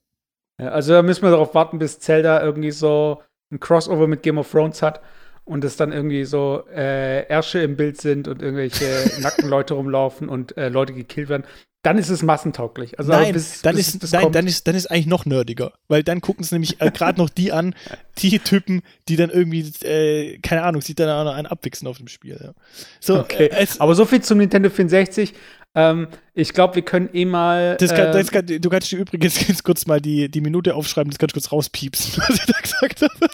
Ja, 0.61 0.71
also 0.71 0.95
da 0.95 1.03
müssen 1.03 1.23
wir 1.23 1.31
darauf 1.31 1.55
warten, 1.55 1.79
bis 1.79 2.01
Zelda 2.01 2.43
irgendwie 2.43 2.73
so 2.73 3.23
ein 3.53 3.61
Crossover 3.61 4.09
mit 4.09 4.23
Game 4.23 4.39
of 4.39 4.51
Thrones 4.51 4.83
hat 4.83 5.03
und 5.47 5.65
es 5.65 5.77
dann 5.77 5.93
irgendwie 5.93 6.25
so 6.25 6.65
äh, 6.75 7.27
Ärsche 7.29 7.61
im 7.61 7.77
Bild 7.77 7.99
sind 7.99 8.29
und 8.29 8.43
irgendwelche 8.43 9.11
nackten 9.21 9.49
Leute 9.49 9.75
rumlaufen 9.75 10.29
und 10.29 10.57
äh, 10.59 10.69
Leute 10.69 10.93
gekillt 10.93 11.31
werden 11.31 11.45
dann 11.87 11.99
ist 11.99 12.09
es 12.09 12.25
massentauglich. 12.25 12.99
Also 12.99 13.13
nein, 13.13 13.33
bis, 13.33 13.63
dann, 13.63 13.77
bis, 13.77 13.87
ist, 13.87 14.01
bis 14.01 14.11
nein 14.11 14.33
dann, 14.33 14.49
ist, 14.49 14.67
dann 14.67 14.75
ist 14.75 14.91
eigentlich 14.91 15.07
noch 15.07 15.25
nerdiger. 15.25 15.73
Weil 15.87 16.03
dann 16.03 16.21
gucken 16.21 16.43
es 16.43 16.51
nämlich 16.51 16.81
äh, 16.81 16.91
gerade 16.91 17.17
noch 17.17 17.31
die 17.31 17.53
an, 17.53 17.77
die 18.19 18.41
Typen, 18.41 18.83
die 19.09 19.15
dann 19.15 19.31
irgendwie, 19.31 19.61
äh, 19.87 20.39
keine 20.39 20.65
Ahnung, 20.65 20.83
sieht 20.83 20.99
dann 20.99 21.09
auch 21.09 21.23
noch 21.23 21.37
einen 21.37 21.47
abwichsen 21.47 21.87
auf 21.87 21.99
dem 21.99 22.09
Spiel. 22.09 22.41
Ja. 22.43 22.55
So, 22.99 23.21
okay. 23.21 23.47
Äh, 23.53 23.69
Aber 23.79 23.95
so 23.95 24.05
viel 24.05 24.21
zum 24.21 24.39
Nintendo 24.39 24.69
64. 24.69 25.33
Ähm, 25.77 26.09
ich 26.35 26.53
glaube, 26.55 26.75
wir 26.75 26.83
können 26.83 27.09
eh 27.13 27.25
mal. 27.25 27.77
Das 27.79 27.95
kann, 27.95 28.11
das 28.11 28.33
kann, 28.33 28.47
du 28.47 28.69
kannst 28.69 28.91
dir 28.91 28.99
übrigens 28.99 29.63
kurz 29.63 29.87
mal 29.87 30.01
die, 30.01 30.29
die 30.29 30.41
Minute 30.41 30.75
aufschreiben, 30.75 31.13
das 31.13 31.21
kannst 31.21 31.37
du 31.37 31.41
kurz 31.41 31.53
rauspiepsen, 31.53 32.21
was 32.27 32.35
ich 32.35 32.47
da 32.47 32.59
gesagt 32.61 33.03
habe. 33.03 33.31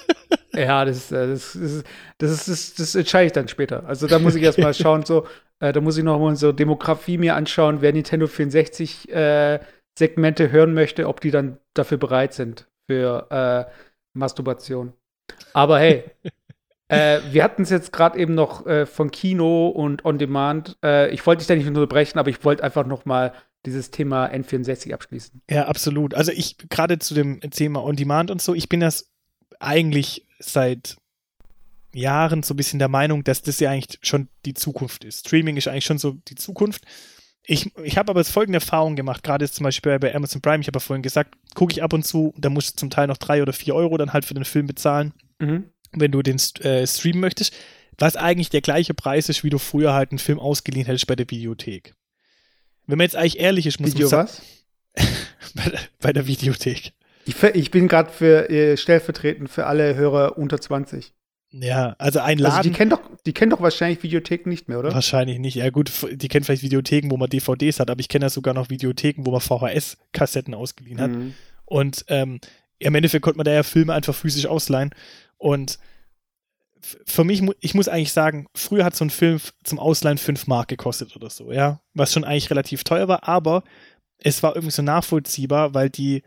Ja, 0.55 0.85
das, 0.85 1.11
äh, 1.13 1.29
das, 1.29 1.59
das, 1.59 1.85
das, 2.19 2.45
das, 2.47 2.75
das 2.75 2.95
entscheide 2.95 3.27
ich 3.27 3.33
dann 3.33 3.49
später. 3.49 3.87
Also 3.87 4.07
da 4.07 4.19
muss 4.19 4.35
ich 4.35 4.43
erstmal 4.43 4.75
schauen, 4.75 5.05
so, 5.05 5.27
äh, 5.61 5.73
da 5.73 5.81
muss 5.81 5.97
ich 5.97 6.05
noch 6.05 6.19
mal 6.19 6.37
so 6.37 6.53
Demografie 6.53 7.19
mir 7.19 7.37
anschauen, 7.37 7.81
wer 7.81 7.93
Nintendo 7.93 8.27
64 8.27 9.11
äh, 9.13 9.61
Segmente 9.99 10.51
hören 10.51 10.75
möchte, 10.75 11.09
ob 11.09 11.21
die 11.21 11.31
dann 11.31 11.59
dafür 11.75 11.99
bereit 11.99 12.35
sind 12.35 12.67
für 12.87 13.27
äh, 13.31 13.73
Masturbation. 14.15 14.93
Aber 15.55 15.79
hey, 15.79 16.05
äh, 16.89 17.21
wir 17.31 17.45
hatten 17.45 17.63
es 17.63 17.71
jetzt 17.71 17.93
gerade 17.93 18.19
eben 18.19 18.35
noch 18.35 18.67
äh, 18.67 18.87
von 18.87 19.11
Kino 19.11 19.69
und 19.69 20.05
On 20.05 20.19
Demand. 20.19 20.77
Ich 21.11 21.27
wollte 21.27 21.41
dich 21.41 21.47
da 21.47 21.55
nicht 21.55 21.67
unterbrechen, 21.67 22.19
aber 22.19 22.31
ich 22.31 22.45
wollte 22.45 22.65
einfach 22.65 22.87
noch 22.87 23.05
mal 23.05 23.33
dieses 23.65 23.91
Thema 23.91 24.27
N64 24.27 24.93
abschließen. 24.93 25.41
Ja, 25.49 25.67
absolut. 25.67 26.15
Also 26.15 26.33
ich 26.33 26.57
gerade 26.69 26.99
zu 26.99 27.15
dem 27.15 27.41
Thema 27.41 27.85
On 27.85 27.97
Demand 27.97 28.31
und 28.31 28.43
so, 28.43 28.55
ich 28.55 28.69
bin 28.69 28.81
das 28.81 29.13
eigentlich 29.61 30.27
seit 30.43 30.97
Jahren 31.95 32.43
so 32.43 32.55
ein 32.55 32.57
bisschen 32.57 32.79
der 32.79 32.89
Meinung, 32.89 33.25
dass 33.25 33.43
das 33.43 33.61
ja 33.61 33.71
eigentlich 33.71 33.99
schon 34.03 34.29
die 34.45 34.55
Zukunft 34.55 35.05
ist. 35.05 35.27
Streaming 35.27 35.57
ist 35.57 35.69
eigentlich 35.69 35.85
schon 35.85 35.99
so 35.99 36.13
die 36.29 36.35
Zukunft. 36.35 36.85
Ich, 37.45 37.75
ich 37.83 37.99
habe 37.99 38.11
aber 38.11 38.21
jetzt 38.21 38.31
folgende 38.31 38.59
Erfahrung 38.59 38.95
gemacht, 38.95 39.25
gerade 39.25 39.45
jetzt 39.45 39.57
zum 39.57 39.65
Beispiel 39.65 39.99
bei 39.99 40.15
Amazon 40.15 40.41
Prime, 40.41 40.61
ich 40.61 40.69
habe 40.69 40.77
ja 40.77 40.81
vorhin 40.81 41.03
gesagt, 41.03 41.35
gucke 41.55 41.73
ich 41.73 41.83
ab 41.83 41.93
und 41.93 42.07
zu, 42.07 42.33
da 42.39 42.51
musst 42.51 42.75
du 42.75 42.77
zum 42.77 42.91
Teil 42.91 43.09
noch 43.09 43.17
drei 43.17 43.43
oder 43.43 43.53
vier 43.53 43.75
Euro 43.75 43.97
dann 43.97 44.13
halt 44.13 44.25
für 44.25 44.35
den 44.35 44.45
Film 44.45 44.69
bezahlen, 44.69 45.13
mhm. 45.41 45.65
wenn 45.91 46.13
du 46.13 46.23
den 46.23 46.37
äh, 46.61 46.87
streamen 46.87 47.21
möchtest, 47.21 47.53
was 47.99 48.15
eigentlich 48.15 48.51
der 48.51 48.61
gleiche 48.61 48.95
Preis 48.95 49.29
ist, 49.29 49.43
wie 49.43 49.51
du 49.51 49.59
früher 49.59 49.93
halt 49.93 50.13
einen 50.13 50.21
Film 50.21 50.39
ausgeliehen 50.39 50.87
hättest 50.87 51.09
bei 51.09 51.17
der 51.17 51.29
Videothek. 51.29 51.95
Wenn 52.87 52.99
man 52.99 53.07
jetzt 53.07 53.17
eigentlich 53.17 53.41
ehrlich 53.41 53.67
ist, 53.67 53.81
muss 53.81 53.95
Video 53.95 54.09
man 54.09 54.29
sagen. 54.29 54.31
was? 54.95 55.55
bei, 55.55 55.71
der, 55.71 55.81
bei 56.01 56.13
der 56.13 56.27
Videothek. 56.29 56.93
Ich, 57.25 57.43
ich 57.43 57.71
bin 57.71 57.89
gerade 57.89 58.11
für 58.11 58.51
äh, 58.51 58.77
stellvertretend 58.77 59.49
für 59.51 59.67
alle 59.67 59.95
Hörer 59.95 60.39
unter 60.39 60.61
20. 60.61 61.13
Ja, 61.53 61.95
also 61.99 62.21
ein 62.21 62.39
Laden. 62.39 62.57
Also 62.57 62.69
die 62.69 62.75
kennen 62.75 62.91
doch, 62.91 63.01
die 63.27 63.33
kennen 63.33 63.51
doch 63.51 63.61
wahrscheinlich 63.61 64.03
Videotheken 64.03 64.49
nicht 64.49 64.69
mehr, 64.69 64.79
oder? 64.79 64.95
Wahrscheinlich 64.95 65.39
nicht. 65.39 65.55
Ja 65.55 65.69
gut, 65.71 65.93
die 66.11 66.29
kennen 66.29 66.45
vielleicht 66.45 66.63
Videotheken, 66.63 67.11
wo 67.11 67.17
man 67.19 67.29
DVDs 67.29 67.79
hat, 67.79 67.91
aber 67.91 68.01
ich 68.01 68.09
kenne 68.09 68.25
ja 68.25 68.31
sogar 68.31 68.55
noch 68.55 68.71
Videotheken, 68.71 69.27
wo 69.27 69.31
man 69.31 69.41
VHS-Kassetten 69.41 70.55
ausgeliehen 70.55 71.01
hat. 71.01 71.11
Mhm. 71.11 71.35
Und 71.67 72.05
ähm, 72.09 72.41
im 72.79 72.95
Endeffekt 72.95 73.23
konnte 73.23 73.37
man 73.37 73.45
da 73.45 73.53
ja 73.53 73.63
Filme 73.63 73.93
einfach 73.93 74.15
physisch 74.15 74.47
ausleihen. 74.47 74.91
Und 75.37 75.79
für 76.81 77.23
mich, 77.23 77.43
ich 77.61 77.75
muss 77.75 77.89
eigentlich 77.89 78.13
sagen, 78.13 78.47
früher 78.55 78.85
hat 78.85 78.97
so 78.97 79.05
ein 79.05 79.11
Film 79.11 79.39
zum 79.63 79.79
Ausleihen 79.79 80.19
5 80.19 80.47
Mark 80.47 80.69
gekostet 80.69 81.15
oder 81.15 81.31
so, 81.31 81.53
ja. 81.53 81.81
Was 81.95 82.13
schon 82.13 82.25
eigentlich 82.25 82.51
relativ 82.51 82.83
teuer 82.83 83.09
war, 83.09 83.29
aber 83.29 83.63
es 84.19 84.43
war 84.43 84.55
irgendwie 84.55 84.73
so 84.73 84.83
nachvollziehbar, 84.83 85.75
weil 85.75 85.91
die 85.91 86.23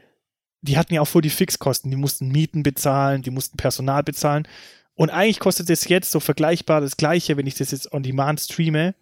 die 0.66 0.78
hatten 0.78 0.94
ja 0.94 1.02
auch 1.02 1.08
voll 1.08 1.22
die 1.22 1.30
Fixkosten. 1.30 1.92
Die 1.92 1.98
mussten 1.98 2.30
Mieten 2.30 2.64
bezahlen, 2.64 3.22
die 3.22 3.32
mussten 3.32 3.58
Personal 3.58 4.04
bezahlen. 4.04 4.48
Und 4.96 5.10
eigentlich 5.10 5.40
kostet 5.40 5.70
es 5.70 5.88
jetzt 5.88 6.12
so 6.12 6.20
vergleichbar 6.20 6.82
das 6.82 6.98
Gleiche, 6.98 7.38
wenn 7.38 7.48
ich 7.48 7.56
das 7.56 7.72
jetzt 7.72 7.92
on 7.92 8.04
demand 8.04 8.40
streame. 8.40 8.96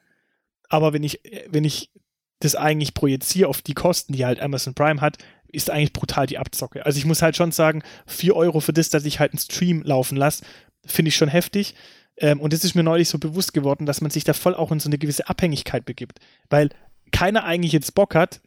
Aber 0.70 0.94
wenn 0.94 1.04
ich, 1.04 1.22
wenn 1.50 1.64
ich 1.64 1.92
das 2.40 2.56
eigentlich 2.56 2.94
projiziere 2.94 3.48
auf 3.48 3.62
die 3.62 3.76
Kosten, 3.76 4.14
die 4.14 4.26
halt 4.26 4.40
Amazon 4.40 4.74
Prime 4.74 5.02
hat, 5.02 5.18
ist 5.48 5.70
eigentlich 5.70 5.94
brutal 5.94 6.26
die 6.26 6.40
Abzocke. 6.40 6.86
Also 6.86 6.98
ich 6.98 7.06
muss 7.06 7.22
halt 7.22 7.38
schon 7.38 7.52
sagen, 7.52 7.84
4 8.08 8.36
Euro 8.36 8.60
für 8.60 8.74
das, 8.74 8.90
dass 8.90 9.06
ich 9.06 9.20
halt 9.20 9.34
einen 9.34 9.40
Stream 9.40 9.84
laufen 9.84 10.18
lasse, 10.18 10.44
finde 10.86 11.10
ich 11.10 11.16
schon 11.16 11.30
heftig. 11.30 11.76
Ähm, 12.18 12.42
und 12.42 12.54
das 12.54 12.64
ist 12.64 12.76
mir 12.76 12.84
neulich 12.84 13.08
so 13.08 13.20
bewusst 13.20 13.54
geworden, 13.54 13.86
dass 13.86 14.02
man 14.02 14.12
sich 14.12 14.24
da 14.24 14.34
voll 14.34 14.56
auch 14.56 14.72
in 14.72 14.80
so 14.80 14.90
eine 14.90 14.98
gewisse 14.98 15.30
Abhängigkeit 15.30 15.86
begibt. 15.86 16.20
Weil 16.50 16.70
keiner 17.12 17.44
eigentlich 17.44 17.72
jetzt 17.72 17.94
Bock 17.94 18.16
hat, 18.16 18.42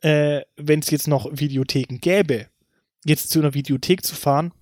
äh, 0.00 0.42
wenn 0.56 0.80
es 0.80 0.90
jetzt 0.90 1.06
noch 1.06 1.28
Videotheken 1.32 1.98
gäbe, 2.00 2.46
jetzt 3.04 3.30
zu 3.30 3.38
einer 3.38 3.54
Videothek 3.54 4.04
zu 4.04 4.14
fahren 4.14 4.52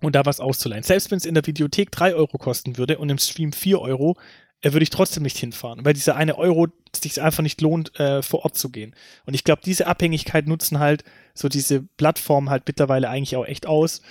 und 0.00 0.14
da 0.14 0.24
was 0.24 0.40
auszuleihen. 0.40 0.84
Selbst 0.84 1.10
wenn 1.10 1.18
es 1.18 1.24
in 1.24 1.34
der 1.34 1.46
Videothek 1.46 1.90
3 1.90 2.14
Euro 2.14 2.38
kosten 2.38 2.76
würde 2.76 2.98
und 2.98 3.08
im 3.08 3.18
Stream 3.18 3.52
4 3.52 3.80
Euro, 3.80 4.16
äh, 4.60 4.72
würde 4.72 4.82
ich 4.82 4.90
trotzdem 4.90 5.22
nicht 5.22 5.38
hinfahren, 5.38 5.84
weil 5.84 5.92
dieser 5.92 6.16
eine 6.16 6.36
Euro 6.36 6.66
sich 6.94 7.20
einfach 7.22 7.42
nicht 7.42 7.60
lohnt, 7.60 7.98
äh, 8.00 8.22
vor 8.22 8.44
Ort 8.44 8.56
zu 8.56 8.70
gehen. 8.70 8.94
Und 9.24 9.34
ich 9.34 9.44
glaube, 9.44 9.62
diese 9.64 9.86
Abhängigkeit 9.86 10.48
nutzen 10.48 10.78
halt 10.78 11.04
so 11.34 11.48
diese 11.48 11.82
Plattformen 11.82 12.50
halt 12.50 12.64
mittlerweile 12.66 13.08
eigentlich 13.08 13.36
auch 13.36 13.46
echt 13.46 13.66
aus. 13.66 14.02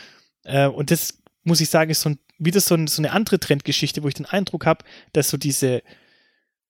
Äh, 0.44 0.68
und 0.68 0.92
das 0.92 1.22
muss 1.44 1.62
ich 1.62 1.70
sagen, 1.70 1.92
ist 1.92 2.02
so 2.02 2.10
ein, 2.10 2.20
wieder 2.38 2.62
so, 2.62 2.76
ein, 2.76 2.88
so 2.88 3.02
eine 3.02 3.12
andere 3.12 3.40
Trendgeschichte, 3.40 4.04
wo 4.04 4.08
ich 4.08 4.14
den 4.14 4.26
Eindruck 4.26 4.66
habe, 4.66 4.86
dass 5.12 5.30
so 5.30 5.38
diese 5.38 5.82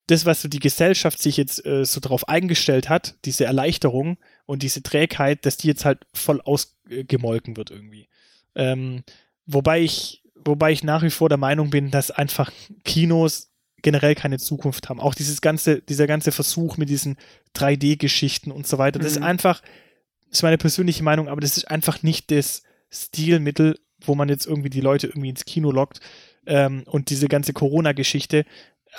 das, 0.07 0.25
was 0.25 0.41
so 0.41 0.47
die 0.47 0.59
Gesellschaft 0.59 1.19
sich 1.19 1.37
jetzt 1.37 1.65
äh, 1.65 1.85
so 1.85 1.99
darauf 1.99 2.27
eingestellt 2.27 2.89
hat, 2.89 3.15
diese 3.25 3.45
Erleichterung 3.45 4.17
und 4.45 4.63
diese 4.63 4.81
Trägheit, 4.81 5.45
dass 5.45 5.57
die 5.57 5.67
jetzt 5.67 5.85
halt 5.85 6.05
voll 6.13 6.41
ausgemolken 6.41 7.57
wird 7.57 7.71
irgendwie. 7.71 8.07
Ähm, 8.55 9.03
wobei 9.45 9.81
ich, 9.81 10.23
wobei 10.35 10.71
ich 10.71 10.83
nach 10.83 11.03
wie 11.03 11.09
vor 11.09 11.29
der 11.29 11.37
Meinung 11.37 11.69
bin, 11.69 11.91
dass 11.91 12.09
einfach 12.09 12.51
Kinos 12.85 13.51
generell 13.81 14.15
keine 14.15 14.39
Zukunft 14.39 14.89
haben. 14.89 14.99
Auch 14.99 15.13
dieses 15.13 15.41
ganze, 15.41 15.81
dieser 15.81 16.07
ganze 16.07 16.31
Versuch 16.31 16.77
mit 16.77 16.89
diesen 16.89 17.17
3D-Geschichten 17.55 18.51
und 18.51 18.65
so 18.65 18.77
weiter, 18.77 18.99
das 18.99 19.11
mhm. 19.11 19.17
ist 19.17 19.23
einfach, 19.23 19.61
das 20.29 20.39
ist 20.39 20.43
meine 20.43 20.57
persönliche 20.57 21.03
Meinung, 21.03 21.27
aber 21.27 21.41
das 21.41 21.57
ist 21.57 21.69
einfach 21.69 22.01
nicht 22.01 22.31
das 22.31 22.63
Stilmittel, 22.89 23.77
wo 23.99 24.15
man 24.15 24.29
jetzt 24.29 24.45
irgendwie 24.45 24.69
die 24.69 24.81
Leute 24.81 25.07
irgendwie 25.07 25.29
ins 25.29 25.45
Kino 25.45 25.71
lockt. 25.71 25.99
Ähm, 26.45 26.83
und 26.85 27.09
diese 27.09 27.27
ganze 27.27 27.51
Corona-Geschichte, 27.51 28.45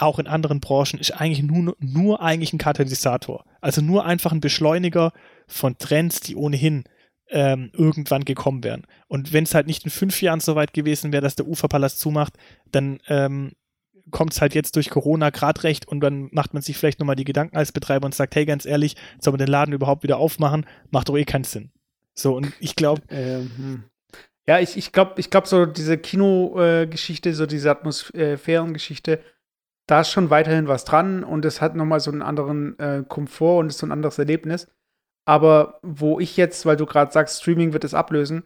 auch 0.03 0.19
in 0.19 0.27
anderen 0.27 0.61
Branchen, 0.61 0.99
ist 0.99 1.13
eigentlich 1.13 1.43
nur, 1.43 1.77
nur 1.81 2.23
eigentlich 2.23 2.53
ein 2.53 2.59
Katalysator. 2.59 3.45
Also 3.61 3.81
nur 3.81 4.05
einfach 4.05 4.33
ein 4.33 4.41
Beschleuniger 4.41 5.13
von 5.47 5.79
Trends, 5.79 6.21
die 6.21 6.37
ohnehin 6.37 6.85
ähm, 7.31 7.71
irgendwann 7.73 8.25
gekommen 8.25 8.65
wären. 8.65 8.87
Und 9.07 9.33
wenn 9.33 9.45
es 9.45 9.55
halt 9.55 9.67
nicht 9.67 9.85
in 9.85 9.91
fünf 9.91 10.23
Jahren 10.23 10.41
so 10.41 10.55
weit 10.55 10.73
gewesen 10.73 11.13
wäre, 11.13 11.23
dass 11.23 11.37
der 11.37 11.47
Uferpalast 11.47 11.99
zumacht, 12.01 12.35
dann 12.71 13.01
ähm, 13.09 13.53
kommt 14.11 14.33
es 14.33 14.41
halt 14.41 14.55
jetzt 14.55 14.77
durch 14.77 14.91
Corona 14.91 15.31
gerade 15.31 15.65
recht 15.65 15.87
und 15.87 16.01
dann 16.01 16.29
macht 16.33 16.55
man 16.55 16.63
sich 16.63 16.77
vielleicht 16.77 16.99
nochmal 16.99 17.17
die 17.17 17.25
Gedanken 17.25 17.57
als 17.57 17.73
Betreiber 17.73 18.07
und 18.07 18.15
sagt, 18.15 18.35
hey, 18.35 18.47
ganz 18.47 18.65
ehrlich, 18.65 18.97
soll 19.21 19.33
man 19.33 19.39
den 19.39 19.49
Laden 19.49 19.75
überhaupt 19.75 20.03
wieder 20.03 20.19
aufmachen? 20.19 20.67
Macht 20.91 21.09
doch 21.09 21.17
eh 21.17 21.25
keinen 21.25 21.45
Sinn. 21.45 21.71
So, 22.15 22.35
und 22.35 22.53
ich 22.61 22.75
glaube. 22.75 23.03
Ähm, 23.11 23.51
hm. 23.57 23.85
ja, 24.47 24.59
ich, 24.61 24.77
ich 24.77 24.93
glaube, 24.93 25.15
ich 25.19 25.31
glaub, 25.31 25.47
so 25.47 25.67
diese 25.67 25.99
Kinogeschichte, 25.99 27.31
äh, 27.31 27.35
so 27.35 27.47
diese 27.47 27.71
Atmosphärengeschichte, 27.71 29.21
da 29.89 30.03
ist 30.03 30.11
schon 30.11 30.31
weiterhin 30.31 30.69
was 30.69 30.85
dran 30.85 31.25
und 31.25 31.45
es 31.45 31.61
hat 31.61 31.75
nochmal 31.75 32.01
so 32.01 32.11
einen 32.11 32.23
anderen 32.23 32.79
äh, 32.79 33.05
Komfort 33.09 33.61
und 33.61 33.69
ist 33.69 33.79
so 33.79 33.87
ein 33.87 33.93
anderes 33.93 34.19
Erlebnis. 34.19 34.69
Aber 35.27 35.81
wo 35.83 36.21
ich 36.21 36.37
jetzt, 36.37 36.67
weil 36.67 36.77
du 36.77 36.87
gerade 36.87 37.11
sagst, 37.11 37.41
Streaming 37.41 37.73
wird 37.73 37.85
es 37.85 37.95
ablösen, 37.95 38.45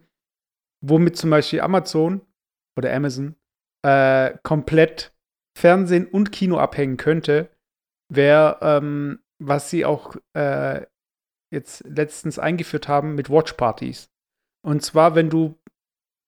womit 0.80 1.16
zum 1.16 1.30
Beispiel 1.30 1.60
Amazon 1.60 2.22
oder 2.78 2.94
Amazon 2.94 3.34
äh, 3.84 4.38
komplett 4.42 5.12
Fernsehen 5.58 6.06
und 6.06 6.32
Kino 6.32 6.58
abhängen 6.58 6.96
könnte, 6.96 7.50
wäre, 8.08 8.58
ähm, 8.62 9.20
was 9.38 9.68
sie 9.68 9.84
auch 9.84 10.16
äh, 10.34 10.86
jetzt 11.52 11.84
letztens 11.84 12.38
eingeführt 12.38 12.88
haben 12.88 13.14
mit 13.14 13.30
Watchpartys. 13.30 14.10
Und 14.64 14.82
zwar, 14.82 15.16
wenn 15.16 15.28
du 15.28 15.58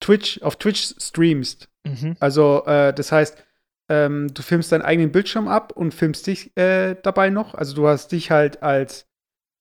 Twitch 0.01 0.43
auf 0.43 0.57
Twitch 0.57 0.95
streamst, 0.99 1.71
mhm. 1.87 2.17
also 2.19 2.65
äh, 2.67 2.93
das 2.93 3.13
heißt, 3.13 3.43
ähm, 3.91 4.33
du 4.33 4.43
filmst 4.43 4.73
deinen 4.73 4.83
eigenen 4.83 5.13
Bildschirm 5.13 5.49
ab 5.49 5.73
und 5.73 5.93
filmst 5.93 6.27
dich 6.27 6.57
äh, 6.57 6.97
dabei 7.03 7.31
noch. 7.31 7.55
Also 7.55 7.75
du 7.75 7.87
hast 7.87 8.13
dich 8.13 8.31
halt 8.31 8.63
als 8.63 9.07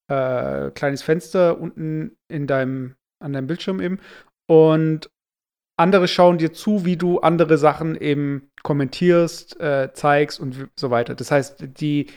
äh, 0.09 0.71
kleines 0.71 1.01
Fenster 1.01 1.59
unten 1.59 2.17
in 2.27 2.47
deinem, 2.47 2.95
an 3.19 3.33
deinem 3.33 3.47
Bildschirm 3.47 3.79
eben. 3.79 3.99
Und 4.47 5.09
andere 5.77 6.07
schauen 6.07 6.37
dir 6.37 6.53
zu, 6.53 6.85
wie 6.85 6.97
du 6.97 7.19
andere 7.19 7.57
Sachen 7.57 7.95
eben 7.95 8.51
kommentierst, 8.61 9.59
äh, 9.59 9.91
zeigst 9.93 10.39
und 10.39 10.69
so 10.75 10.91
weiter. 10.91 11.15
Das 11.15 11.31
heißt, 11.31 11.65
die 11.79 12.07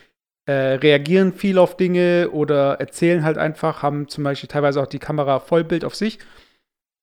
äh, 0.46 0.52
reagieren 0.52 1.32
viel 1.32 1.58
auf 1.58 1.76
Dinge 1.76 2.30
oder 2.30 2.74
erzählen 2.74 3.24
halt 3.24 3.38
einfach, 3.38 3.82
haben 3.82 4.08
zum 4.08 4.24
Beispiel 4.24 4.48
teilweise 4.48 4.80
auch 4.80 4.86
die 4.86 5.00
Kamera 5.00 5.40
Vollbild 5.40 5.84
auf 5.84 5.94
sich. 5.94 6.18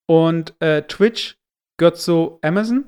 Und 0.08 0.54
äh, 0.62 0.84
Twitch 0.84 1.38
gehört 1.78 1.98
zu 1.98 2.40
Amazon 2.42 2.86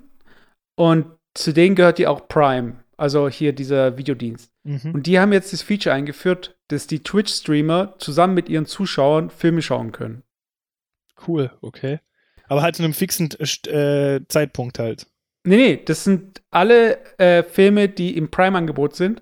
und 0.77 1.07
zu 1.35 1.53
denen 1.53 1.75
gehört 1.75 1.99
die 1.99 2.07
auch 2.07 2.27
Prime, 2.27 2.77
also 2.97 3.29
hier 3.29 3.53
dieser 3.53 3.97
Videodienst. 3.97 4.51
Mhm. 4.63 4.91
Und 4.93 5.05
die 5.05 5.19
haben 5.19 5.33
jetzt 5.33 5.53
das 5.53 5.61
Feature 5.61 5.93
eingeführt, 5.93 6.57
dass 6.69 6.87
die 6.87 7.03
Twitch-Streamer 7.03 7.95
zusammen 7.99 8.33
mit 8.33 8.49
ihren 8.49 8.65
Zuschauern 8.65 9.29
Filme 9.29 9.61
schauen 9.61 9.91
können. 9.91 10.23
Cool, 11.27 11.51
okay. 11.61 11.99
Aber 12.47 12.61
halt 12.61 12.75
zu 12.75 12.83
einem 12.83 12.93
fixen 12.93 13.29
äh, 13.39 14.21
Zeitpunkt 14.27 14.79
halt. 14.79 15.07
Nee, 15.43 15.57
nee, 15.57 15.81
das 15.83 16.03
sind 16.03 16.41
alle 16.49 16.97
äh, 17.19 17.43
Filme, 17.43 17.89
die 17.89 18.17
im 18.17 18.31
Prime-Angebot 18.31 18.95
sind, 18.95 19.21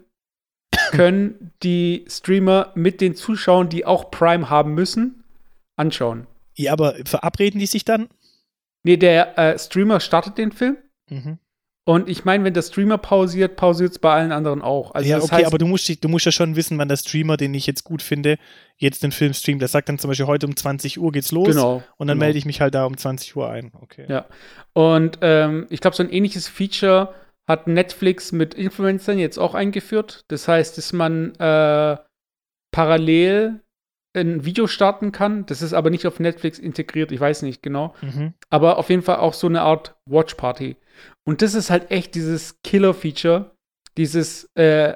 können 0.91 1.51
die 1.63 2.05
Streamer 2.07 2.71
mit 2.75 3.01
den 3.01 3.15
Zuschauern, 3.15 3.69
die 3.69 3.85
auch 3.85 4.11
Prime 4.11 4.49
haben 4.49 4.73
müssen, 4.73 5.23
anschauen. 5.75 6.27
Ja, 6.55 6.71
aber 6.73 6.95
verabreden 7.05 7.59
die 7.59 7.65
sich 7.65 7.83
dann? 7.83 8.07
Nee, 8.83 8.97
der 8.97 9.37
äh, 9.37 9.57
Streamer 9.57 9.99
startet 9.99 10.37
den 10.37 10.51
Film. 10.51 10.77
Mhm. 11.09 11.39
Und 11.85 12.07
ich 12.07 12.23
meine, 12.23 12.45
wenn 12.45 12.53
der 12.53 12.61
Streamer 12.61 12.97
pausiert, 12.97 13.57
pausiert 13.57 13.91
es 13.91 13.99
bei 13.99 14.13
allen 14.13 14.31
anderen 14.31 14.61
auch. 14.61 14.91
Also 14.91 15.09
ja, 15.09 15.17
okay, 15.17 15.35
heißt, 15.35 15.47
aber 15.47 15.57
du 15.57 15.65
musst, 15.65 16.03
du 16.03 16.07
musst 16.07 16.25
ja 16.25 16.31
schon 16.31 16.55
wissen, 16.55 16.77
wann 16.77 16.87
der 16.87 16.95
Streamer, 16.95 17.35
den 17.35 17.53
ich 17.53 17.67
jetzt 17.67 17.83
gut 17.83 18.01
finde, 18.01 18.37
jetzt 18.77 19.03
den 19.03 19.11
Film 19.11 19.33
streamt. 19.33 19.61
Der 19.61 19.67
sagt 19.67 19.89
dann 19.89 19.99
zum 19.99 20.09
Beispiel, 20.09 20.27
heute 20.27 20.47
um 20.47 20.55
20 20.55 20.99
Uhr 20.99 21.11
geht's 21.11 21.33
los. 21.33 21.49
Genau. 21.49 21.83
Und 21.97 22.07
dann 22.07 22.15
genau. 22.15 22.25
melde 22.25 22.37
ich 22.37 22.45
mich 22.45 22.61
halt 22.61 22.73
da 22.73 22.85
um 22.85 22.95
20 22.95 23.35
Uhr 23.35 23.49
ein. 23.49 23.73
Okay. 23.81 24.05
Ja. 24.07 24.25
Und 24.71 25.19
ähm, 25.21 25.67
ich 25.69 25.81
glaube, 25.81 25.95
so 25.95 26.03
ein 26.03 26.09
ähnliches 26.09 26.47
Feature 26.47 27.13
hat 27.47 27.67
Netflix 27.67 28.31
mit 28.31 28.53
Influencern 28.53 29.19
jetzt 29.19 29.37
auch 29.37 29.53
eingeführt. 29.53 30.23
Das 30.29 30.47
heißt, 30.47 30.77
dass 30.77 30.93
man 30.93 31.35
äh, 31.35 31.97
parallel 32.71 33.62
ein 34.15 34.45
Video 34.45 34.67
starten 34.67 35.11
kann. 35.11 35.45
Das 35.45 35.61
ist 35.61 35.73
aber 35.73 35.89
nicht 35.89 36.05
auf 36.07 36.19
Netflix 36.19 36.59
integriert, 36.59 37.11
ich 37.11 37.19
weiß 37.19 37.41
nicht 37.41 37.63
genau. 37.63 37.95
Mhm. 38.01 38.33
Aber 38.49 38.77
auf 38.77 38.89
jeden 38.89 39.01
Fall 39.01 39.17
auch 39.17 39.33
so 39.33 39.47
eine 39.47 39.61
Art 39.61 39.95
Watch 40.09 40.35
Party. 40.35 40.77
Und 41.25 41.41
das 41.41 41.53
ist 41.53 41.69
halt 41.69 41.91
echt 41.91 42.15
dieses 42.15 42.61
Killer-Feature. 42.63 43.51
Dieses, 43.97 44.49
äh, 44.55 44.95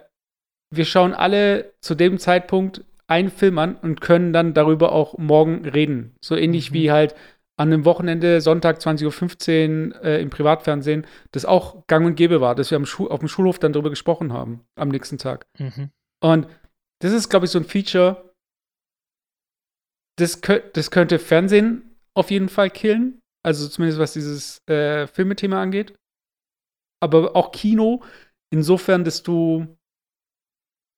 wir 0.73 0.85
schauen 0.85 1.13
alle 1.13 1.73
zu 1.81 1.95
dem 1.95 2.19
Zeitpunkt 2.19 2.83
einen 3.07 3.29
Film 3.29 3.57
an 3.57 3.75
und 3.75 4.01
können 4.01 4.33
dann 4.33 4.53
darüber 4.53 4.91
auch 4.91 5.17
morgen 5.17 5.65
reden. 5.65 6.15
So 6.23 6.35
ähnlich 6.35 6.71
mhm. 6.71 6.75
wie 6.75 6.91
halt 6.91 7.15
an 7.57 7.73
einem 7.73 7.85
Wochenende, 7.85 8.39
Sonntag 8.39 8.77
20.15 8.79 9.95
Uhr 9.95 10.03
äh, 10.03 10.21
im 10.21 10.29
Privatfernsehen, 10.29 11.07
das 11.31 11.45
auch 11.45 11.87
gang 11.87 12.05
und 12.05 12.15
gäbe 12.15 12.39
war, 12.39 12.53
dass 12.53 12.69
wir 12.69 12.75
am 12.75 12.83
auf 12.83 13.19
dem 13.19 13.27
Schulhof 13.27 13.57
dann 13.57 13.73
darüber 13.73 13.89
gesprochen 13.89 14.31
haben 14.31 14.61
am 14.75 14.89
nächsten 14.89 15.17
Tag. 15.17 15.47
Mhm. 15.57 15.89
Und 16.21 16.47
das 16.99 17.13
ist, 17.13 17.29
glaube 17.29 17.45
ich, 17.45 17.51
so 17.51 17.59
ein 17.59 17.65
Feature, 17.65 18.26
das, 20.17 20.41
das 20.73 20.91
könnte 20.91 21.19
Fernsehen 21.19 21.95
auf 22.13 22.31
jeden 22.31 22.49
Fall 22.49 22.69
killen. 22.69 23.21
Also 23.43 23.67
zumindest 23.69 23.99
was 23.99 24.13
dieses 24.13 24.67
äh, 24.67 25.07
Filmethema 25.07 25.61
angeht. 25.61 25.93
Aber 26.99 27.35
auch 27.35 27.51
Kino, 27.51 28.03
insofern, 28.49 29.03
dass 29.03 29.23
du 29.23 29.77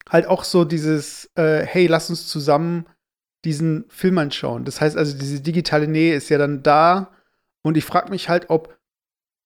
halt 0.10 0.26
auch 0.26 0.44
so 0.44 0.66
dieses, 0.66 1.30
äh, 1.36 1.66
hey, 1.66 1.88
lass 1.88 2.10
uns 2.10 2.28
zusammen 2.28 2.88
diesen 3.46 3.86
Film 3.90 4.18
anschauen. 4.18 4.66
Das 4.66 4.82
heißt 4.82 4.98
also, 4.98 5.18
diese 5.18 5.42
digitale 5.42 5.88
Nähe 5.88 6.16
ist 6.16 6.30
ja 6.30 6.38
dann 6.38 6.64
da. 6.64 7.14
Und 7.62 7.78
ich 7.78 7.86
frage 7.86 8.10
mich 8.10 8.30
halt, 8.30 8.50
ob, 8.50 8.78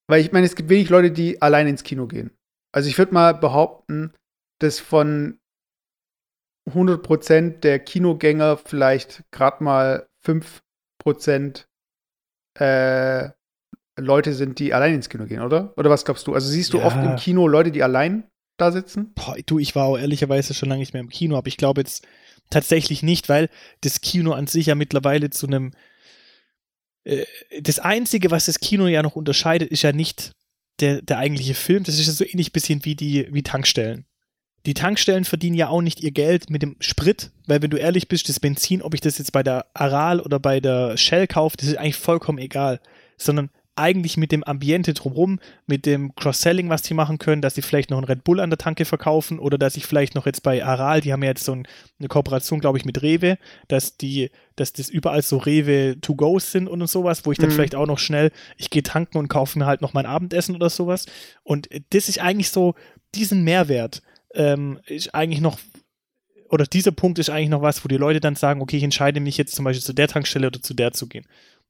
weil 0.08 0.22
ich 0.22 0.32
meine, 0.32 0.46
es 0.46 0.56
gibt 0.56 0.70
wenig 0.70 0.90
Leute, 0.90 1.12
die 1.12 1.42
allein 1.42 1.68
ins 1.68 1.84
Kino 1.84 2.08
gehen. 2.08 2.32
Also 2.72 2.90
ich 2.90 2.98
würde 2.98 3.14
mal 3.14 3.34
behaupten, 3.34 4.14
dass 4.60 4.80
von 4.80 5.40
100% 6.70 7.60
der 7.60 7.80
Kinogänger 7.80 8.58
vielleicht 8.58 9.24
gerade 9.32 9.64
mal 9.64 10.08
5% 10.26 11.66
äh, 12.56 13.30
Leute 13.98 14.34
sind, 14.34 14.60
die 14.60 14.74
allein 14.74 14.96
ins 14.96 15.10
Kino 15.10 15.26
gehen, 15.26 15.42
oder? 15.42 15.74
Oder 15.78 15.90
was 15.90 16.06
glaubst 16.06 16.26
du? 16.28 16.34
Also 16.34 16.50
siehst 16.50 16.74
du 16.74 16.80
ja. 16.80 16.86
oft 16.86 16.98
im 16.98 17.16
Kino 17.16 17.48
Leute, 17.48 17.72
die 17.72 17.84
allein 17.84 18.24
da 18.58 18.72
sitzen? 18.72 19.14
Boah, 19.14 19.36
du, 19.46 19.60
ich 19.60 19.76
war 19.76 19.86
auch 19.86 19.98
ehrlicherweise 19.98 20.54
schon 20.54 20.70
lange 20.70 20.80
nicht 20.80 20.94
mehr 20.94 21.02
im 21.02 21.10
Kino, 21.10 21.38
aber 21.38 21.48
ich 21.48 21.58
glaube 21.58 21.82
jetzt 21.82 22.06
tatsächlich 22.50 23.04
nicht, 23.04 23.30
weil 23.30 23.50
das 23.82 24.02
Kino 24.02 24.32
an 24.32 24.48
sich 24.48 24.68
ja 24.68 24.76
mittlerweile 24.76 25.30
zu 25.30 25.48
einem 25.48 25.72
äh, 27.04 27.26
das 27.62 27.80
Einzige, 27.80 28.32
was 28.32 28.46
das 28.46 28.60
Kino 28.60 28.88
ja 28.88 29.04
noch 29.04 29.16
unterscheidet, 29.16 29.70
ist 29.70 29.82
ja 29.82 29.92
nicht 29.92 30.34
der, 30.80 31.02
der 31.02 31.18
eigentliche 31.18 31.54
Film. 31.54 31.84
Das 31.84 32.00
ist 32.00 32.08
ja 32.08 32.14
so 32.14 32.26
ähnlich 32.26 32.52
bisschen 32.52 32.86
wie 32.86 32.96
die 32.96 33.28
wie 33.32 33.44
Tankstellen. 33.44 34.06
Die 34.66 34.74
Tankstellen 34.74 35.26
verdienen 35.26 35.58
ja 35.58 35.68
auch 35.68 35.82
nicht 35.82 36.02
ihr 36.02 36.12
Geld 36.12 36.50
mit 36.50 36.62
dem 36.62 36.78
Sprit, 36.80 37.32
weil 37.48 37.62
wenn 37.62 37.70
du 37.70 37.78
ehrlich 37.78 38.08
bist, 38.08 38.30
das 38.30 38.40
Benzin, 38.40 38.82
ob 38.82 38.94
ich 38.94 39.02
das 39.02 39.18
jetzt 39.18 39.34
bei 39.34 39.44
der 39.44 39.66
Aral 39.74 40.22
oder 40.22 40.40
bei 40.40 40.62
der 40.62 40.96
Shell 40.96 41.28
kaufe, 41.28 41.58
das 41.58 41.68
ist 41.68 41.78
eigentlich 41.78 41.98
vollkommen 41.98 42.38
egal. 42.38 42.80
Sondern 43.18 43.50
eigentlich 43.76 44.18
mit 44.18 44.32
dem 44.32 44.44
Ambiente 44.44 44.94
drumherum, 44.94 45.40
mit 45.66 45.86
dem 45.86 46.14
Cross-Selling, 46.16 46.70
was 46.70 46.84
die 46.84 46.94
machen 46.94 47.18
können, 47.18 47.42
dass 47.42 47.56
sie 47.56 47.62
vielleicht 47.62 47.90
noch 47.90 47.98
einen 47.98 48.06
Red 48.06 48.24
Bull 48.24 48.40
an 48.40 48.52
der 48.52 48.60
Tanke 48.60 48.86
verkaufen 48.86 49.40
oder 49.40 49.58
dass 49.58 49.76
ich 49.76 49.86
vielleicht 49.86 50.14
noch 50.16 50.26
jetzt 50.26 50.44
bei 50.44 50.64
Aral, 50.64 51.02
die 51.02 51.12
haben 51.12 51.24
ja 51.24 51.30
jetzt 51.30 51.44
so 51.44 51.54
ein, 51.54 51.68
eine 52.00 52.08
Kooperation, 52.08 52.60
glaube 52.60 52.78
ich, 52.78 52.86
mit 52.86 53.02
Rewe, 53.02 53.38
dass 53.68 53.98
die, 53.98 54.30
dass 54.56 54.74
das 54.74 54.90
überall 54.90 55.24
so 55.24 55.38
Rewe 55.38 56.00
to 56.02 56.16
go 56.16 56.38
sind 56.38 56.68
und 56.68 56.86
sowas, 56.88 57.26
wo 57.26 57.32
ich 57.32 57.40
dann 57.40 57.50
mhm. 57.50 57.54
vielleicht 57.54 57.76
auch 57.76 57.88
noch 57.88 58.00
schnell, 58.00 58.32
ich 58.58 58.70
gehe 58.70 58.84
tanken 58.84 59.18
und 59.18 59.28
kaufe 59.28 59.58
mir 59.58 59.66
halt 59.66 59.82
noch 59.82 59.94
mein 59.94 60.06
Abendessen 60.06 60.56
oder 60.56 60.70
sowas. 60.70 61.08
Und 61.42 61.68
das 61.90 62.10
ist 62.10 62.20
eigentlich 62.20 62.50
so, 62.50 62.76
diesen 63.16 63.44
Mehrwert 63.44 64.02
ähm, 64.34 64.80
ist 64.86 65.14
eigentlich 65.14 65.42
noch 65.42 65.60
oder 66.50 66.66
dieser 66.66 66.92
Punkt 66.92 67.18
ist 67.18 67.32
eigentlich 67.32 67.50
noch 67.50 67.64
was, 67.64 67.84
wo 67.84 67.88
die 67.88 67.98
Leute 67.98 68.20
dann 68.20 68.36
sagen, 68.36 68.62
okay, 68.62 68.78
ich 68.78 68.84
entscheide 68.84 69.20
mich 69.20 69.38
jetzt 69.38 69.56
zum 69.56 69.66
Beispiel 69.66 69.84
zu 69.84 69.94
der 69.94 70.08
Tankstelle 70.08 70.48
oder 70.48 70.62
zu 70.62 70.76
der 70.76 70.92
zu 70.92 71.08
gehen. 71.08 71.26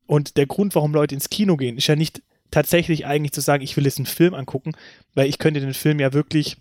Und 0.08 0.36
der 0.36 0.46
Grund, 0.46 0.76
warum 0.76 0.94
Leute 0.94 1.16
ins 1.16 1.30
Kino 1.30 1.56
gehen, 1.56 1.78
ist 1.78 1.88
ja 1.88 1.96
nicht 1.96 2.22
tatsächlich 2.52 3.06
eigentlich 3.06 3.32
zu 3.32 3.40
sagen, 3.40 3.64
ich 3.64 3.78
will 3.78 3.86
jetzt 3.86 3.98
einen 3.98 4.06
Film 4.06 4.34
angucken, 4.34 4.74
weil 5.14 5.30
ich 5.30 5.40
könnte 5.40 5.62
den 5.62 5.74
Film 5.74 6.00
ja 6.00 6.12
wirklich 6.12 6.58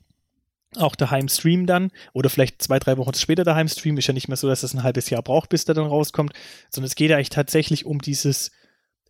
auch 0.76 0.94
daheim 0.94 1.28
streamen 1.28 1.66
dann 1.66 1.90
oder 2.12 2.30
vielleicht 2.30 2.62
zwei, 2.62 2.78
drei 2.78 2.96
Wochen 2.96 3.14
später 3.14 3.44
daheim 3.44 3.68
streamen. 3.68 3.98
Ist 3.98 4.06
ja 4.06 4.14
nicht 4.14 4.28
mehr 4.28 4.36
so, 4.36 4.48
dass 4.48 4.62
das 4.62 4.72
ein 4.72 4.84
halbes 4.84 5.10
Jahr 5.10 5.22
braucht, 5.22 5.50
bis 5.50 5.64
der 5.64 5.74
dann 5.74 5.86
rauskommt, 5.86 6.32
sondern 6.70 6.86
es 6.86 6.94
geht 6.94 7.10
ja 7.10 7.16
eigentlich 7.16 7.30
tatsächlich 7.30 7.84
um 7.84 8.00
dieses 8.00 8.52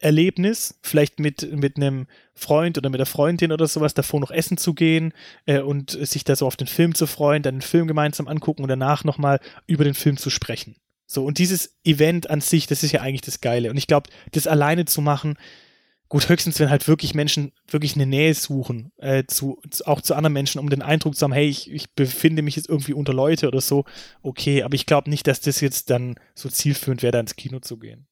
Erlebnis, 0.02 0.78
vielleicht 0.82 1.18
mit, 1.20 1.52
mit 1.52 1.76
einem 1.76 2.06
Freund 2.34 2.78
oder 2.78 2.90
mit 2.90 2.98
der 2.98 3.06
Freundin 3.06 3.52
oder 3.52 3.66
sowas, 3.66 3.94
davor 3.94 4.20
noch 4.20 4.30
essen 4.30 4.56
zu 4.56 4.74
gehen 4.74 5.12
äh, 5.46 5.60
und 5.60 5.90
sich 5.90 6.24
da 6.24 6.36
so 6.36 6.46
auf 6.46 6.56
den 6.56 6.66
Film 6.66 6.94
zu 6.94 7.06
freuen, 7.06 7.42
dann 7.42 7.56
den 7.56 7.62
Film 7.62 7.86
gemeinsam 7.86 8.28
angucken 8.28 8.62
und 8.62 8.68
danach 8.68 9.04
nochmal 9.04 9.40
über 9.66 9.84
den 9.84 9.94
Film 9.94 10.16
zu 10.16 10.30
sprechen. 10.30 10.76
So, 11.06 11.24
und 11.24 11.38
dieses 11.38 11.76
Event 11.84 12.30
an 12.30 12.40
sich, 12.40 12.66
das 12.66 12.82
ist 12.82 12.92
ja 12.92 13.02
eigentlich 13.02 13.20
das 13.20 13.40
Geile. 13.40 13.70
Und 13.70 13.76
ich 13.76 13.86
glaube, 13.86 14.08
das 14.32 14.46
alleine 14.46 14.86
zu 14.86 15.02
machen, 15.02 15.36
gut, 16.08 16.28
höchstens, 16.28 16.60
wenn 16.60 16.70
halt 16.70 16.88
wirklich 16.88 17.14
Menschen 17.14 17.52
wirklich 17.68 17.94
eine 17.94 18.06
Nähe 18.06 18.34
suchen, 18.34 18.92
äh, 18.98 19.24
zu, 19.26 19.60
auch 19.84 20.00
zu 20.00 20.14
anderen 20.14 20.34
Menschen, 20.34 20.58
um 20.58 20.68
den 20.68 20.82
Eindruck 20.82 21.16
zu 21.16 21.24
haben, 21.24 21.32
hey, 21.32 21.48
ich, 21.48 21.70
ich 21.70 21.94
befinde 21.94 22.42
mich 22.42 22.56
jetzt 22.56 22.68
irgendwie 22.68 22.92
unter 22.92 23.14
Leute 23.14 23.48
oder 23.48 23.60
so, 23.60 23.84
okay, 24.22 24.62
aber 24.62 24.74
ich 24.74 24.86
glaube 24.86 25.10
nicht, 25.10 25.26
dass 25.26 25.40
das 25.40 25.60
jetzt 25.60 25.90
dann 25.90 26.16
so 26.34 26.48
zielführend 26.48 27.02
wäre, 27.02 27.12
da 27.12 27.20
ins 27.20 27.36
Kino 27.36 27.60
zu 27.60 27.78
gehen. 27.78 28.06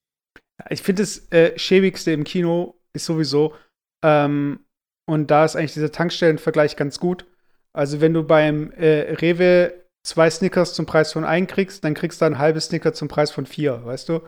Ich 0.69 0.83
finde 0.83 1.03
das 1.03 1.31
äh, 1.33 1.59
schäbigste 1.59 2.13
im 2.13 2.25
Kino 2.25 2.75
ist 2.93 3.07
sowieso, 3.07 3.55
ähm, 4.03 4.61
und 5.07 5.31
da 5.31 5.45
ist 5.45 5.57
eigentlich 5.57 5.75
dieser 5.75 5.91
Tankstellenvergleich 5.91 6.77
ganz 6.77 7.01
gut. 7.01 7.27
Also, 7.73 8.01
wenn 8.01 8.15
du 8.15 8.23
beim 8.23 8.71
äh, 8.73 9.13
Rewe 9.15 9.73
zwei 10.05 10.31
Snickers 10.31 10.75
zum 10.75 10.87
Preis 10.87 11.13
von 11.13 11.25
einem 11.25 11.47
kriegst, 11.47 11.85
dann 11.85 11.95
kriegst 11.95 12.21
du 12.21 12.27
ein 12.27 12.39
halbes 12.39 12.67
Snicker 12.67 12.93
zum 12.93 13.09
Preis 13.09 13.31
von 13.31 13.47
vier, 13.47 13.85
weißt 13.85 14.09
du? 14.09 14.21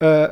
Äh, 0.00 0.28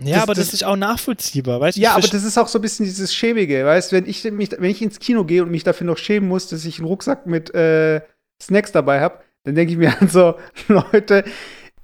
ja, 0.00 0.14
das, 0.14 0.22
aber 0.22 0.34
das, 0.34 0.46
das, 0.46 0.54
ist 0.54 0.64
auch 0.64 0.76
nachvollziehbar, 0.76 1.60
weißt 1.60 1.76
du? 1.76 1.82
Ja, 1.82 1.92
aber 1.92 2.08
das 2.08 2.24
ist 2.24 2.36
auch 2.36 2.48
so 2.48 2.58
ein 2.58 2.62
bisschen 2.62 2.84
dieses 2.84 3.14
Schäbige, 3.14 3.64
weißt 3.64 3.92
du? 3.92 3.96
Wenn 3.96 4.06
ich, 4.06 4.24
mich, 4.24 4.50
wenn 4.50 4.70
ich 4.70 4.82
ins 4.82 4.98
Kino 4.98 5.24
gehe 5.24 5.42
und 5.42 5.50
mich 5.50 5.62
dafür 5.62 5.86
noch 5.86 5.98
schämen 5.98 6.28
muss, 6.28 6.48
dass 6.48 6.64
ich 6.64 6.78
einen 6.78 6.88
Rucksack 6.88 7.26
mit 7.26 7.54
äh, 7.54 8.00
Snacks 8.42 8.72
dabei 8.72 9.00
habe, 9.00 9.20
dann 9.44 9.54
denke 9.54 9.72
ich 9.72 9.78
mir 9.78 10.00
an 10.00 10.08
so, 10.08 10.36
Leute, 10.68 11.24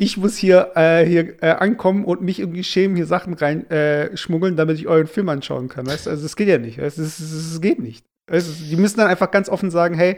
ich 0.01 0.17
muss 0.17 0.39
hier, 0.39 0.73
äh, 0.77 1.05
hier 1.05 1.43
äh, 1.43 1.51
ankommen 1.51 2.07
und 2.07 2.23
mich 2.23 2.41
irgendwie 2.41 2.65
schämen, 2.65 2.97
hier 2.97 3.05
Sachen 3.05 3.35
reinschmuggeln, 3.35 4.55
äh, 4.55 4.57
damit 4.57 4.79
ich 4.79 4.89
euren 4.89 5.07
Film 5.07 5.29
anschauen 5.29 5.69
kann, 5.69 5.87
weißt? 5.87 6.09
Also, 6.09 6.23
das 6.23 6.37
geht 6.37 6.49
ja 6.49 6.57
nicht, 6.57 6.79
das, 6.79 6.97
das 6.97 7.61
geht 7.61 7.81
nicht. 7.81 8.07
Weißt? 8.27 8.71
Die 8.71 8.77
müssen 8.77 8.97
dann 8.97 9.09
einfach 9.09 9.31
ganz 9.31 9.51
offen 9.51 9.71
sagen, 9.71 9.95
hey, 9.95 10.17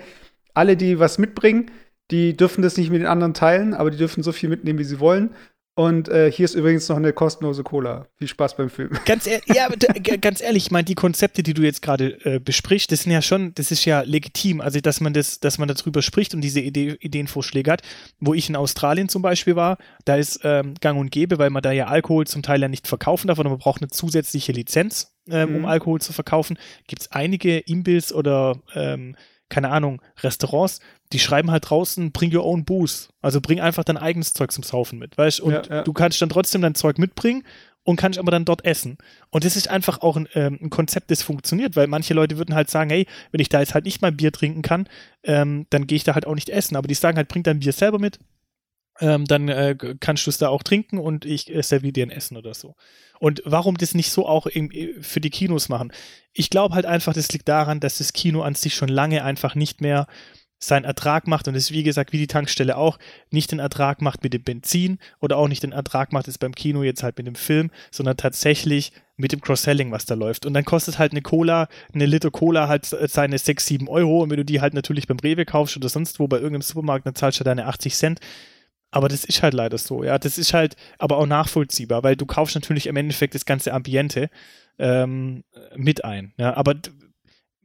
alle, 0.54 0.76
die 0.76 1.00
was 1.00 1.18
mitbringen, 1.18 1.72
die 2.12 2.36
dürfen 2.36 2.62
das 2.62 2.76
nicht 2.76 2.90
mit 2.90 3.00
den 3.00 3.08
anderen 3.08 3.34
teilen, 3.34 3.74
aber 3.74 3.90
die 3.90 3.96
dürfen 3.96 4.22
so 4.22 4.30
viel 4.30 4.48
mitnehmen, 4.48 4.78
wie 4.78 4.84
sie 4.84 5.00
wollen. 5.00 5.30
Und 5.74 6.10
äh, 6.10 6.30
hier 6.30 6.44
ist 6.44 6.54
übrigens 6.54 6.86
noch 6.90 6.98
eine 6.98 7.14
kostenlose 7.14 7.62
Cola. 7.62 8.06
Viel 8.18 8.28
Spaß 8.28 8.56
beim 8.56 8.68
Film. 8.68 8.90
Ganz, 9.06 9.26
ehr 9.26 9.40
ja, 9.46 9.68
ganz 10.20 10.42
ehrlich, 10.42 10.66
ich 10.66 10.70
meine, 10.70 10.84
die 10.84 10.94
Konzepte, 10.94 11.42
die 11.42 11.54
du 11.54 11.62
jetzt 11.62 11.80
gerade 11.80 12.22
äh, 12.26 12.38
besprichst, 12.38 12.92
das 12.92 13.02
sind 13.02 13.12
ja 13.12 13.22
schon, 13.22 13.54
das 13.54 13.70
ist 13.70 13.86
ja 13.86 14.02
legitim, 14.02 14.60
also 14.60 14.80
dass 14.80 15.00
man 15.00 15.14
das, 15.14 15.40
dass 15.40 15.56
man 15.56 15.68
darüber 15.68 16.02
spricht 16.02 16.34
und 16.34 16.42
diese 16.42 16.60
Idee, 16.60 16.98
Ideenvorschläge 17.00 17.70
hat. 17.70 17.80
Wo 18.20 18.34
ich 18.34 18.50
in 18.50 18.56
Australien 18.56 19.08
zum 19.08 19.22
Beispiel 19.22 19.56
war, 19.56 19.78
da 20.04 20.16
ist 20.16 20.40
ähm, 20.44 20.74
Gang 20.82 21.00
und 21.00 21.10
Gäbe, 21.10 21.38
weil 21.38 21.48
man 21.48 21.62
da 21.62 21.72
ja 21.72 21.86
Alkohol 21.86 22.26
zum 22.26 22.42
Teil 22.42 22.60
ja 22.60 22.68
nicht 22.68 22.86
verkaufen 22.86 23.28
darf, 23.28 23.36
sondern 23.36 23.52
man 23.52 23.60
braucht 23.60 23.80
eine 23.80 23.88
zusätzliche 23.88 24.52
Lizenz, 24.52 25.14
ähm, 25.30 25.50
mhm. 25.50 25.56
um 25.56 25.64
Alkohol 25.64 26.02
zu 26.02 26.12
verkaufen. 26.12 26.58
Gibt 26.86 27.00
es 27.00 27.12
einige 27.12 27.58
Imbiss 27.58 28.12
oder 28.12 28.60
ähm, 28.74 29.16
keine 29.52 29.68
Ahnung, 29.68 30.00
Restaurants, 30.22 30.80
die 31.12 31.18
schreiben 31.18 31.50
halt 31.50 31.68
draußen, 31.68 32.12
bring 32.12 32.34
your 32.34 32.44
own 32.44 32.64
booze. 32.64 33.08
Also 33.20 33.40
bring 33.40 33.60
einfach 33.60 33.84
dein 33.84 33.96
eigenes 33.96 34.34
Zeug 34.34 34.52
zum 34.52 34.64
Saufen 34.64 34.98
mit, 34.98 35.16
weißt 35.16 35.40
Und 35.40 35.52
ja, 35.52 35.62
ja. 35.68 35.82
du 35.82 35.92
kannst 35.92 36.20
dann 36.22 36.28
trotzdem 36.28 36.62
dein 36.62 36.74
Zeug 36.74 36.98
mitbringen 36.98 37.44
und 37.84 37.96
kannst 37.96 38.18
aber 38.18 38.30
dann 38.30 38.44
dort 38.44 38.64
essen. 38.64 38.98
Und 39.30 39.44
das 39.44 39.56
ist 39.56 39.68
einfach 39.68 40.02
auch 40.02 40.16
ein, 40.16 40.28
ähm, 40.34 40.58
ein, 40.62 40.70
Konzept, 40.70 41.10
das 41.10 41.22
funktioniert, 41.22 41.76
weil 41.76 41.86
manche 41.86 42.14
Leute 42.14 42.38
würden 42.38 42.54
halt 42.54 42.70
sagen, 42.70 42.90
hey, 42.90 43.06
wenn 43.32 43.40
ich 43.40 43.48
da 43.48 43.60
jetzt 43.60 43.74
halt 43.74 43.84
nicht 43.84 44.02
mal 44.02 44.12
Bier 44.12 44.32
trinken 44.32 44.62
kann, 44.62 44.88
ähm, 45.24 45.66
dann 45.70 45.86
gehe 45.86 45.96
ich 45.96 46.04
da 46.04 46.14
halt 46.14 46.26
auch 46.26 46.34
nicht 46.34 46.48
essen. 46.48 46.76
Aber 46.76 46.88
die 46.88 46.94
sagen 46.94 47.16
halt, 47.16 47.28
bring 47.28 47.42
dein 47.42 47.60
Bier 47.60 47.72
selber 47.72 47.98
mit, 47.98 48.18
ähm, 49.00 49.24
dann 49.24 49.48
äh, 49.48 49.76
kannst 50.00 50.26
du 50.26 50.30
es 50.30 50.38
da 50.38 50.48
auch 50.48 50.62
trinken 50.62 50.98
und 50.98 51.24
ich 51.24 51.52
äh, 51.52 51.62
serviere 51.62 51.92
dir 51.92 52.06
ein 52.06 52.10
Essen 52.10 52.36
oder 52.36 52.54
so. 52.54 52.76
Und 53.18 53.42
warum 53.44 53.76
das 53.76 53.94
nicht 53.94 54.10
so 54.10 54.26
auch 54.26 54.46
im, 54.46 54.70
äh, 54.70 54.94
für 55.00 55.20
die 55.20 55.30
Kinos 55.30 55.68
machen? 55.68 55.92
Ich 56.32 56.50
glaube 56.50 56.74
halt 56.74 56.86
einfach, 56.86 57.14
das 57.14 57.32
liegt 57.32 57.48
daran, 57.48 57.80
dass 57.80 57.98
das 57.98 58.12
Kino 58.12 58.42
an 58.42 58.54
sich 58.54 58.74
schon 58.74 58.88
lange 58.88 59.24
einfach 59.24 59.54
nicht 59.54 59.80
mehr 59.80 60.06
seinen 60.64 60.84
Ertrag 60.84 61.26
macht 61.26 61.48
und 61.48 61.54
es 61.54 61.72
wie 61.72 61.82
gesagt 61.82 62.12
wie 62.12 62.18
die 62.18 62.26
Tankstelle 62.26 62.76
auch 62.76 62.98
nicht 63.30 63.50
den 63.50 63.58
Ertrag 63.58 64.00
macht 64.00 64.22
mit 64.22 64.32
dem 64.32 64.42
Benzin 64.42 64.98
oder 65.20 65.36
auch 65.36 65.48
nicht 65.48 65.62
den 65.62 65.72
Ertrag 65.72 66.12
macht 66.12 66.28
es 66.28 66.38
beim 66.38 66.54
Kino 66.54 66.82
jetzt 66.82 67.02
halt 67.02 67.18
mit 67.18 67.26
dem 67.26 67.34
Film, 67.34 67.70
sondern 67.90 68.16
tatsächlich 68.16 68.92
mit 69.16 69.32
dem 69.32 69.40
Cross-Selling, 69.40 69.90
was 69.90 70.06
da 70.06 70.14
läuft. 70.14 70.46
Und 70.46 70.54
dann 70.54 70.64
kostet 70.64 70.98
halt 70.98 71.12
eine 71.12 71.22
Cola, 71.22 71.68
eine 71.92 72.06
Liter 72.06 72.30
Cola 72.30 72.68
halt 72.68 72.84
seine 72.86 73.38
6, 73.38 73.66
7 73.66 73.88
Euro 73.88 74.22
und 74.22 74.30
wenn 74.30 74.36
du 74.36 74.44
die 74.44 74.60
halt 74.60 74.74
natürlich 74.74 75.06
beim 75.06 75.18
Rewe 75.18 75.44
kaufst 75.44 75.76
oder 75.76 75.88
sonst 75.88 76.20
wo 76.20 76.28
bei 76.28 76.36
irgendeinem 76.36 76.62
Supermarkt, 76.62 77.06
dann 77.06 77.14
zahlst 77.14 77.40
du 77.40 77.44
deine 77.44 77.66
80 77.66 77.94
Cent. 77.94 78.20
Aber 78.92 79.08
das 79.08 79.24
ist 79.24 79.42
halt 79.42 79.54
leider 79.54 79.78
so, 79.78 80.04
ja. 80.04 80.18
Das 80.18 80.38
ist 80.38 80.52
halt 80.54 80.76
aber 80.98 81.16
auch 81.16 81.26
nachvollziehbar, 81.26 82.02
weil 82.04 82.14
du 82.14 82.26
kaufst 82.26 82.54
natürlich 82.54 82.86
im 82.86 82.96
Endeffekt 82.96 83.34
das 83.34 83.46
ganze 83.46 83.72
Ambiente 83.72 84.28
ähm, 84.78 85.44
mit 85.74 86.04
ein. 86.04 86.34
Ja. 86.36 86.54
Aber 86.54 86.74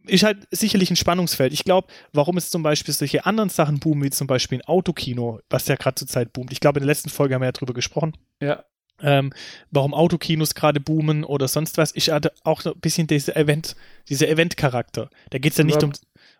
ist 0.08 0.24
halt 0.24 0.48
sicherlich 0.52 0.90
ein 0.90 0.96
Spannungsfeld. 0.96 1.54
Ich 1.54 1.64
glaube, 1.64 1.88
warum 2.14 2.38
es 2.38 2.50
zum 2.50 2.64
Beispiel 2.64 2.94
solche 2.94 3.26
anderen 3.26 3.50
Sachen 3.50 3.80
boomen, 3.80 4.04
wie 4.04 4.10
zum 4.10 4.28
Beispiel 4.28 4.60
ein 4.60 4.66
Autokino, 4.66 5.40
was 5.50 5.68
ja 5.68 5.76
gerade 5.76 5.96
zur 5.96 6.08
Zeit 6.08 6.34
boomt. 6.34 6.52
Ich 6.52 6.60
glaube, 6.60 6.80
in 6.80 6.84
der 6.84 6.88
letzten 6.88 7.10
Folge 7.10 7.36
haben 7.36 7.42
wir 7.42 7.48
ja 7.48 7.52
drüber 7.52 7.74
gesprochen. 7.74 8.14
Ja. 8.42 8.64
Ähm, 9.00 9.32
warum 9.70 9.94
Autokinos 9.94 10.56
gerade 10.56 10.80
boomen 10.80 11.24
oder 11.24 11.48
sonst 11.48 11.78
was. 11.78 11.92
Ich 11.96 12.10
hatte 12.10 12.32
auch 12.44 12.66
ein 12.66 12.80
bisschen 12.80 13.06
diese 13.06 13.36
Event, 13.36 13.76
dieser 14.10 14.28
Event-Charakter. 14.28 15.10
Da 15.30 15.38
geht 15.38 15.52
es 15.52 15.58
ja 15.58 15.64
nicht 15.64 15.84
um. 15.84 15.92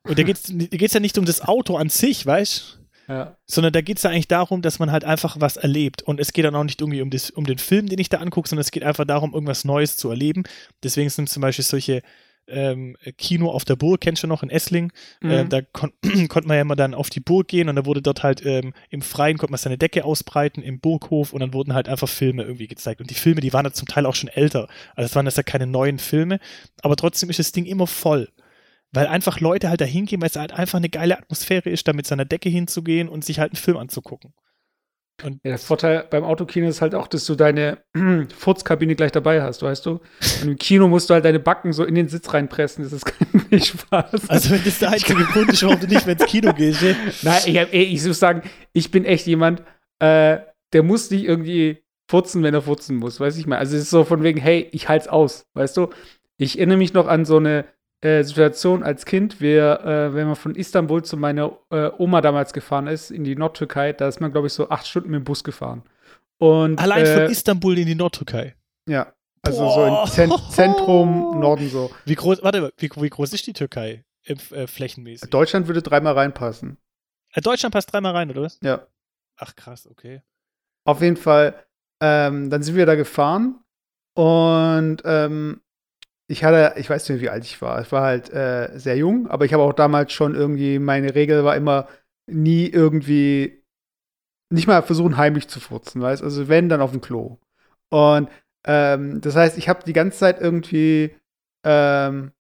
Und 0.04 0.18
da 0.18 0.24
geht 0.24 0.38
es 0.38 0.94
ja 0.94 1.00
nicht 1.00 1.18
um 1.18 1.26
das 1.26 1.42
Auto 1.42 1.78
an 1.78 1.90
sich, 1.90 2.26
weißt 2.26 2.80
du? 3.08 3.14
Ja. 3.14 3.38
Sondern 3.46 3.74
da 3.74 3.82
geht 3.82 3.98
es 3.98 4.04
ja 4.04 4.10
eigentlich 4.10 4.28
darum, 4.28 4.62
dass 4.62 4.80
man 4.80 4.92
halt 4.92 5.06
einfach 5.06 5.40
was 5.40 5.56
erlebt. 5.56 6.02
Und 6.02 6.20
es 6.20 6.34
geht 6.34 6.46
dann 6.46 6.56
auch 6.56 6.64
nicht 6.64 6.82
irgendwie 6.82 7.02
um, 7.02 7.10
das, 7.10 7.30
um 7.30 7.46
den 7.46 7.58
Film, 7.58 7.88
den 7.88 8.00
ich 8.00 8.10
da 8.10 8.18
angucke, 8.18 8.50
sondern 8.50 8.62
es 8.62 8.72
geht 8.72 8.84
einfach 8.84 9.06
darum, 9.06 9.34
irgendwas 9.34 9.64
Neues 9.64 9.96
zu 9.96 10.10
erleben. 10.10 10.44
Deswegen 10.84 11.10
sind 11.10 11.30
zum 11.30 11.42
Beispiel 11.42 11.64
solche 11.64 12.02
ähm, 12.48 12.98
Kino 13.18 13.50
auf 13.50 13.66
der 13.66 13.76
Burg, 13.76 14.02
kennst 14.02 14.24
du 14.24 14.28
noch, 14.28 14.44
in 14.44 14.50
Essling. 14.50 14.92
Mhm. 15.22 15.30
Äh, 15.30 15.46
da 15.46 15.62
kon 15.62 15.92
konnte 16.30 16.48
man 16.48 16.56
ja 16.56 16.62
immer 16.62 16.76
dann 16.76 16.94
auf 16.94 17.10
die 17.10 17.20
Burg 17.20 17.48
gehen 17.48 17.70
und 17.70 17.76
da 17.76 17.86
wurde 17.86 18.02
dort 18.02 18.24
halt 18.24 18.46
ähm, 18.46 18.74
im 18.90 19.02
Freien, 19.02 19.38
konnte 19.38 19.52
man 19.52 19.60
seine 19.60 19.78
Decke 19.78 20.06
ausbreiten, 20.06 20.62
im 20.62 20.80
Burghof 20.80 21.34
und 21.34 21.40
dann 21.40 21.54
wurden 21.54 21.74
halt 21.74 21.88
einfach 21.90 22.10
Filme 22.10 22.44
irgendwie 22.44 22.68
gezeigt. 22.68 23.02
Und 23.02 23.10
die 23.10 23.16
Filme, 23.16 23.42
die 23.42 23.54
waren 23.54 23.64
dann 23.64 23.74
zum 23.74 23.88
Teil 23.88 24.06
auch 24.06 24.16
schon 24.16 24.30
älter. 24.30 24.68
Also 24.96 25.08
es 25.08 25.16
waren 25.16 25.26
das 25.26 25.36
ja 25.36 25.44
keine 25.44 25.68
neuen 25.68 26.00
Filme, 26.00 26.40
aber 26.82 26.96
trotzdem 26.96 27.30
ist 27.30 27.40
das 27.40 27.52
Ding 27.52 27.66
immer 27.66 27.88
voll 27.88 28.30
weil 28.94 29.08
einfach 29.08 29.40
Leute 29.40 29.70
halt 29.70 29.82
da 29.82 29.86
hingehen, 29.86 30.22
weil 30.22 30.30
es 30.30 30.38
halt 30.38 30.54
einfach 30.54 30.78
eine 30.78 30.90
geile 30.90 31.18
Atmosphäre 31.18 31.70
ist, 31.70 31.88
da 31.88 31.94
mit 31.94 32.08
seiner 32.08 32.26
Decke 32.26 32.50
hinzugehen 32.50 33.10
und 33.10 33.26
sich 33.26 33.40
halt 33.40 33.52
einen 33.52 33.62
Film 33.62 33.78
anzugucken. 33.78 34.34
Und 35.24 35.40
ja, 35.44 35.52
der 35.52 35.58
Vorteil 35.58 36.06
beim 36.10 36.24
Autokino 36.24 36.68
ist 36.68 36.82
halt 36.82 36.94
auch, 36.94 37.08
dass 37.08 37.26
du 37.26 37.36
deine 37.36 37.80
Furzkabine 38.38 38.96
gleich 38.96 39.12
dabei 39.12 39.42
hast, 39.42 39.64
weißt 39.64 39.86
du? 39.86 40.00
Und 40.42 40.48
im 40.48 40.56
Kino 40.58 40.88
musst 40.88 41.10
du 41.10 41.16
halt 41.16 41.26
deine 41.26 41.40
Backen 41.40 41.74
so 41.74 41.84
in 41.84 41.96
den 41.96 42.08
Sitz 42.08 42.34
reinpressen, 42.34 42.84
das 42.84 42.94
ist 42.94 43.06
kein 43.50 43.60
Spaß. 43.60 44.30
Also 44.30 44.52
wenn 44.52 44.64
das 44.64 44.80
der 44.80 44.92
einzige 44.92 45.24
Grund 45.26 45.52
ist, 45.52 45.64
warum 45.64 45.80
du 45.80 45.88
nicht 45.88 46.06
mehr 46.06 46.20
ins 46.20 46.30
Kino 46.30 46.54
gehst, 46.54 46.84
ey. 46.84 46.96
Nein, 47.24 47.42
ich, 47.46 47.58
ey, 47.58 47.84
ich 47.84 48.06
muss 48.06 48.20
sagen, 48.20 48.44
ich 48.74 48.92
bin 48.92 49.06
echt 49.06 49.26
jemand, 49.26 49.64
äh, 50.00 50.38
der 50.74 50.84
muss 50.84 51.10
nicht 51.10 51.24
irgendwie 51.24 51.84
furzen, 52.08 52.44
wenn 52.44 52.54
er 52.54 52.62
furzen 52.62 52.96
muss, 52.96 53.20
weiß 53.20 53.38
ich 53.38 53.48
mal. 53.48 53.58
Also 53.58 53.76
es 53.76 53.84
ist 53.84 53.90
so 53.90 54.04
von 54.04 54.22
wegen, 54.24 54.40
hey, 54.40 54.68
ich 54.72 54.88
halt's 54.88 55.08
aus, 55.08 55.48
weißt 55.56 55.78
du? 55.78 55.90
Ich 56.38 56.60
erinnere 56.60 56.78
mich 56.78 56.94
noch 56.94 57.08
an 57.08 57.26
so 57.26 57.38
eine 57.38 57.66
äh, 58.02 58.24
Situation 58.24 58.84
als 58.84 59.06
Kind, 59.06 59.42
wir, 59.42 59.80
äh, 59.82 60.14
wenn 60.14 60.28
man 60.28 60.36
von 60.36 60.56
Istanbul 60.56 61.04
zu 61.04 61.18
meiner 61.18 61.58
äh, 61.72 61.90
Oma 61.98 62.22
damals 62.22 62.54
gefahren 62.54 62.88
ist, 62.88 63.12
in 63.12 63.24
die 63.24 63.36
Nordtürkei, 63.36 63.94
da 63.94 64.08
ist 64.08 64.20
man, 64.20 64.32
glaube 64.32 64.48
ich, 64.48 64.54
so 64.54 64.70
acht 64.70 64.88
Stunden 64.88 65.10
mit 65.10 65.20
dem 65.22 65.24
Bus 65.24 65.44
gefahren. 65.44 65.84
Und, 66.40 66.80
Allein 66.80 67.06
von 67.06 67.22
äh, 67.24 67.32
Istanbul 67.32 67.78
in 67.80 67.88
die 67.88 67.96
Nordtürkei. 67.96 68.56
Ja, 68.88 69.14
also 69.42 69.64
Boah. 69.64 70.08
so 70.08 70.22
im 70.26 70.30
Zent 70.30 70.52
Zentrum, 70.52 71.40
Norden 71.40 71.70
so. 71.70 71.90
Wie 72.06 72.16
groß, 72.16 72.44
warte, 72.44 72.72
wie, 72.78 72.90
wie 72.96 73.10
groß 73.10 73.34
ist 73.34 73.48
die 73.48 73.54
Türkei 73.54 74.06
im, 74.24 74.38
äh, 74.52 74.68
flächenmäßig? 74.68 75.30
Deutschland 75.30 75.68
würde 75.68 75.82
dreimal 75.82 76.14
reinpassen. 76.14 76.78
Deutschland 77.36 77.74
passt 77.74 77.92
dreimal 77.92 78.14
rein, 78.14 78.30
oder 78.30 78.44
was? 78.44 78.60
Ja. 78.62 78.88
Ach 79.38 79.56
krass, 79.56 79.88
okay. 79.88 80.22
Auf 80.86 81.02
jeden 81.02 81.18
Fall, 81.18 81.56
ähm, 82.02 82.50
dann 82.50 82.64
sind 82.64 82.76
wir 82.76 82.86
da 82.86 82.96
gefahren 82.96 83.60
und 84.16 85.02
ähm, 85.06 85.62
ich 86.30 86.44
hatte, 86.44 86.80
ich 86.80 86.90
weiß 86.90 87.10
nicht, 87.10 87.22
wie 87.22 87.30
alt 87.30 87.46
ich 87.46 87.62
war. 87.62 87.82
Ich 87.82 87.92
war 87.92 88.04
halt 88.04 88.32
äh, 88.34 88.78
sehr 88.78 88.98
jung, 88.98 89.28
aber 89.28 89.46
ich 89.46 89.54
habe 89.54 89.64
auch 89.64 89.74
damals 89.74 90.12
schon 90.12 90.36
irgendwie, 90.36 90.80
meine 90.80 91.16
Regel 91.16 91.44
war 91.44 91.56
immer 91.56 91.88
nie 92.30 92.68
irgendwie, 92.68 93.64
nicht 94.52 94.68
mal 94.68 94.82
versuchen, 94.82 95.18
heimlich 95.18 95.48
zu 95.48 95.60
furzen, 95.60 96.02
weißt 96.02 96.24
Also 96.24 96.48
wenn, 96.50 96.70
dann 96.70 96.82
auf 96.82 96.92
dem 96.92 97.02
Klo. 97.02 97.38
Und 97.90 98.30
ähm, 98.66 99.22
das 99.22 99.36
heißt, 99.36 99.58
ich 99.58 99.70
habe 99.70 99.84
die 99.86 99.94
ganze 99.94 100.18
Zeit 100.18 100.42
irgendwie, 100.42 101.16
ähm, 101.66 102.32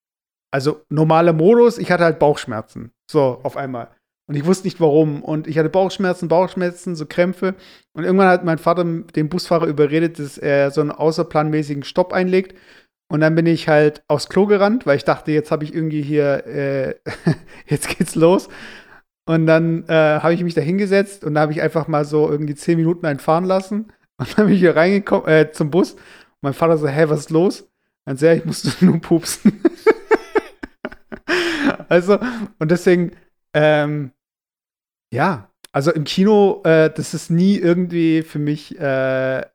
also 0.52 0.82
normaler 0.89 1.34
Modus, 1.34 1.78
ich 1.78 1.91
hatte 1.91 2.04
halt 2.04 2.19
Bauchschmerzen. 2.19 2.91
So, 3.10 3.39
auf 3.43 3.56
einmal. 3.56 3.89
Und 4.30 4.36
ich 4.36 4.45
wusste 4.45 4.67
nicht 4.67 4.82
warum. 4.82 5.23
Und 5.23 5.47
ich 5.47 5.58
hatte 5.58 5.69
Bauchschmerzen, 5.69 6.28
Bauchschmerzen, 6.28 6.95
so 6.95 7.06
Krämpfe. 7.06 7.56
Und 7.93 8.04
irgendwann 8.04 8.28
hat 8.28 8.43
mein 8.43 8.58
Vater 8.58 8.84
den 8.84 9.30
Busfahrer 9.30 9.67
überredet, 9.67 10.19
dass 10.19 10.38
er 10.38 10.71
so 10.71 10.82
einen 10.82 10.91
außerplanmäßigen 10.91 11.84
Stopp 11.84 12.12
einlegt. 12.12 12.58
Und 13.09 13.21
dann 13.21 13.35
bin 13.35 13.45
ich 13.45 13.67
halt 13.69 14.03
aufs 14.07 14.27
Klo 14.27 14.47
gerannt, 14.47 14.85
weil 14.85 14.97
ich 14.97 15.05
dachte, 15.05 15.31
jetzt 15.31 15.51
habe 15.51 15.63
ich 15.63 15.73
irgendwie 15.73 16.01
hier, 16.01 16.45
äh, 16.45 16.95
jetzt 17.67 17.97
geht's 17.97 18.15
los. 18.15 18.49
Und 19.25 19.45
dann 19.45 19.83
äh, 19.87 20.19
habe 20.21 20.33
ich 20.33 20.43
mich 20.43 20.53
da 20.53 20.61
hingesetzt 20.61 21.23
und 21.23 21.35
da 21.35 21.41
habe 21.41 21.51
ich 21.51 21.61
einfach 21.61 21.87
mal 21.87 22.05
so 22.05 22.29
irgendwie 22.29 22.55
zehn 22.55 22.77
Minuten 22.77 23.05
einfahren 23.05 23.43
lassen. 23.43 23.91
Und 24.19 24.35
dann 24.35 24.47
bin 24.47 24.55
ich 24.55 24.61
hier 24.61 24.75
reingekommen 24.75 25.27
äh, 25.27 25.51
zum 25.51 25.69
Bus. 25.69 25.93
Und 25.93 26.01
mein 26.41 26.53
Vater 26.53 26.77
so, 26.77 26.87
hä, 26.87 27.05
was 27.07 27.19
ist 27.19 27.29
los? 27.29 27.69
Dann 28.05 28.17
sehr, 28.17 28.35
ich 28.35 28.45
musste 28.45 28.73
nur 28.85 28.99
pupsen. 28.99 29.61
also, 31.87 32.17
und 32.57 32.71
deswegen, 32.71 33.11
ähm, 33.53 34.11
ja, 35.13 35.51
also 35.71 35.91
im 35.91 36.05
Kino, 36.05 36.61
äh, 36.63 36.89
das 36.89 37.13
ist 37.13 37.29
nie 37.29 37.57
irgendwie 37.57 38.23
für 38.23 38.39
mich 38.39 38.79
äh, 38.79 39.45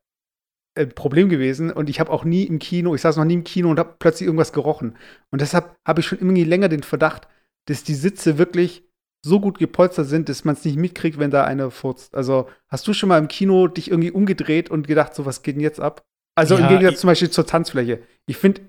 ein 0.74 0.90
Problem 0.90 1.28
gewesen. 1.28 1.70
Und 1.70 1.90
ich 1.90 2.00
habe 2.00 2.11
auch 2.11 2.24
nie 2.24 2.44
im 2.44 2.58
Kino, 2.58 2.94
ich 2.94 3.00
saß 3.00 3.16
noch 3.16 3.24
nie 3.24 3.35
im 3.35 3.44
Kino 3.44 3.70
und 3.70 3.78
habe 3.78 3.96
plötzlich 3.98 4.26
irgendwas 4.26 4.52
gerochen. 4.52 4.96
Und 5.30 5.40
deshalb 5.40 5.76
habe 5.87 6.00
ich 6.00 6.06
schon 6.06 6.18
irgendwie 6.18 6.44
länger 6.44 6.68
den 6.68 6.82
Verdacht, 6.82 7.28
dass 7.66 7.85
die 7.85 7.94
Sitze 7.94 8.38
wirklich 8.38 8.85
so 9.24 9.40
gut 9.40 9.58
gepolstert 9.58 10.08
sind, 10.08 10.28
dass 10.28 10.44
man 10.44 10.54
es 10.54 10.64
nicht 10.64 10.76
mitkriegt, 10.76 11.18
wenn 11.18 11.30
da 11.30 11.44
einer 11.44 11.70
furzt. 11.70 12.14
Also, 12.14 12.48
hast 12.68 12.87
du 12.88 12.92
schon 12.92 13.08
mal 13.08 13.18
im 13.18 13.28
Kino 13.28 13.68
dich 13.68 13.90
irgendwie 13.90 14.11
umgedreht 14.11 14.70
und 14.70 14.88
gedacht, 14.88 15.14
so, 15.14 15.26
was 15.26 15.42
geht 15.42 15.54
denn 15.54 15.62
jetzt 15.62 15.80
ab? 15.80 16.04
Also 16.35 16.56
ja, 16.56 16.62
im 16.62 16.68
Gegensatz 16.68 17.00
zum 17.00 17.08
Beispiel 17.08 17.30
zur 17.30 17.46
Tanzfläche. 17.46 18.00
Ich 18.26 18.37
finde, 18.37 18.62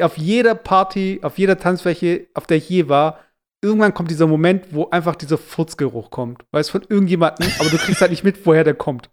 auf 0.00 0.16
jeder 0.16 0.54
Party, 0.54 1.20
auf 1.22 1.38
jeder 1.38 1.58
Tanzfläche, 1.58 2.26
auf 2.34 2.46
der 2.46 2.56
ich 2.56 2.68
je 2.68 2.88
war, 2.88 3.20
irgendwann 3.62 3.94
kommt 3.94 4.10
dieser 4.10 4.26
Moment, 4.26 4.66
wo 4.70 4.88
einfach 4.90 5.16
dieser 5.16 5.38
Furzgeruch 5.38 6.10
kommt. 6.10 6.44
Weißt 6.52 6.70
von 6.70 6.82
irgendjemandem, 6.88 7.50
aber 7.58 7.68
du 7.68 7.78
kriegst 7.78 8.00
halt 8.00 8.10
nicht 8.10 8.24
mit, 8.24 8.44
woher 8.46 8.64
der 8.64 8.74
kommt. 8.74 9.10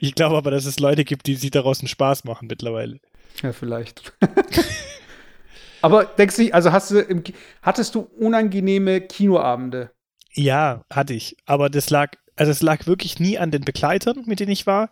Ich 0.00 0.14
glaube 0.14 0.36
aber, 0.36 0.50
dass 0.50 0.64
es 0.64 0.78
Leute 0.78 1.04
gibt, 1.04 1.26
die 1.26 1.34
sich 1.34 1.50
daraus 1.50 1.80
einen 1.80 1.88
Spaß 1.88 2.24
machen 2.24 2.48
mittlerweile. 2.48 3.00
Ja, 3.42 3.52
vielleicht. 3.52 4.12
Aber 5.82 6.04
denkst 6.04 6.36
du, 6.36 6.52
also 6.52 6.72
hast 6.72 6.90
du 6.90 7.00
im, 7.00 7.22
hattest 7.62 7.94
du 7.94 8.00
unangenehme 8.00 9.00
Kinoabende? 9.00 9.90
Ja, 10.32 10.84
hatte 10.90 11.14
ich. 11.14 11.36
Aber 11.46 11.70
das 11.70 11.90
lag, 11.90 12.12
also 12.34 12.50
es 12.50 12.62
lag 12.62 12.86
wirklich 12.86 13.20
nie 13.20 13.38
an 13.38 13.50
den 13.50 13.62
Begleitern, 13.62 14.24
mit 14.26 14.40
denen 14.40 14.52
ich 14.52 14.66
war. 14.66 14.90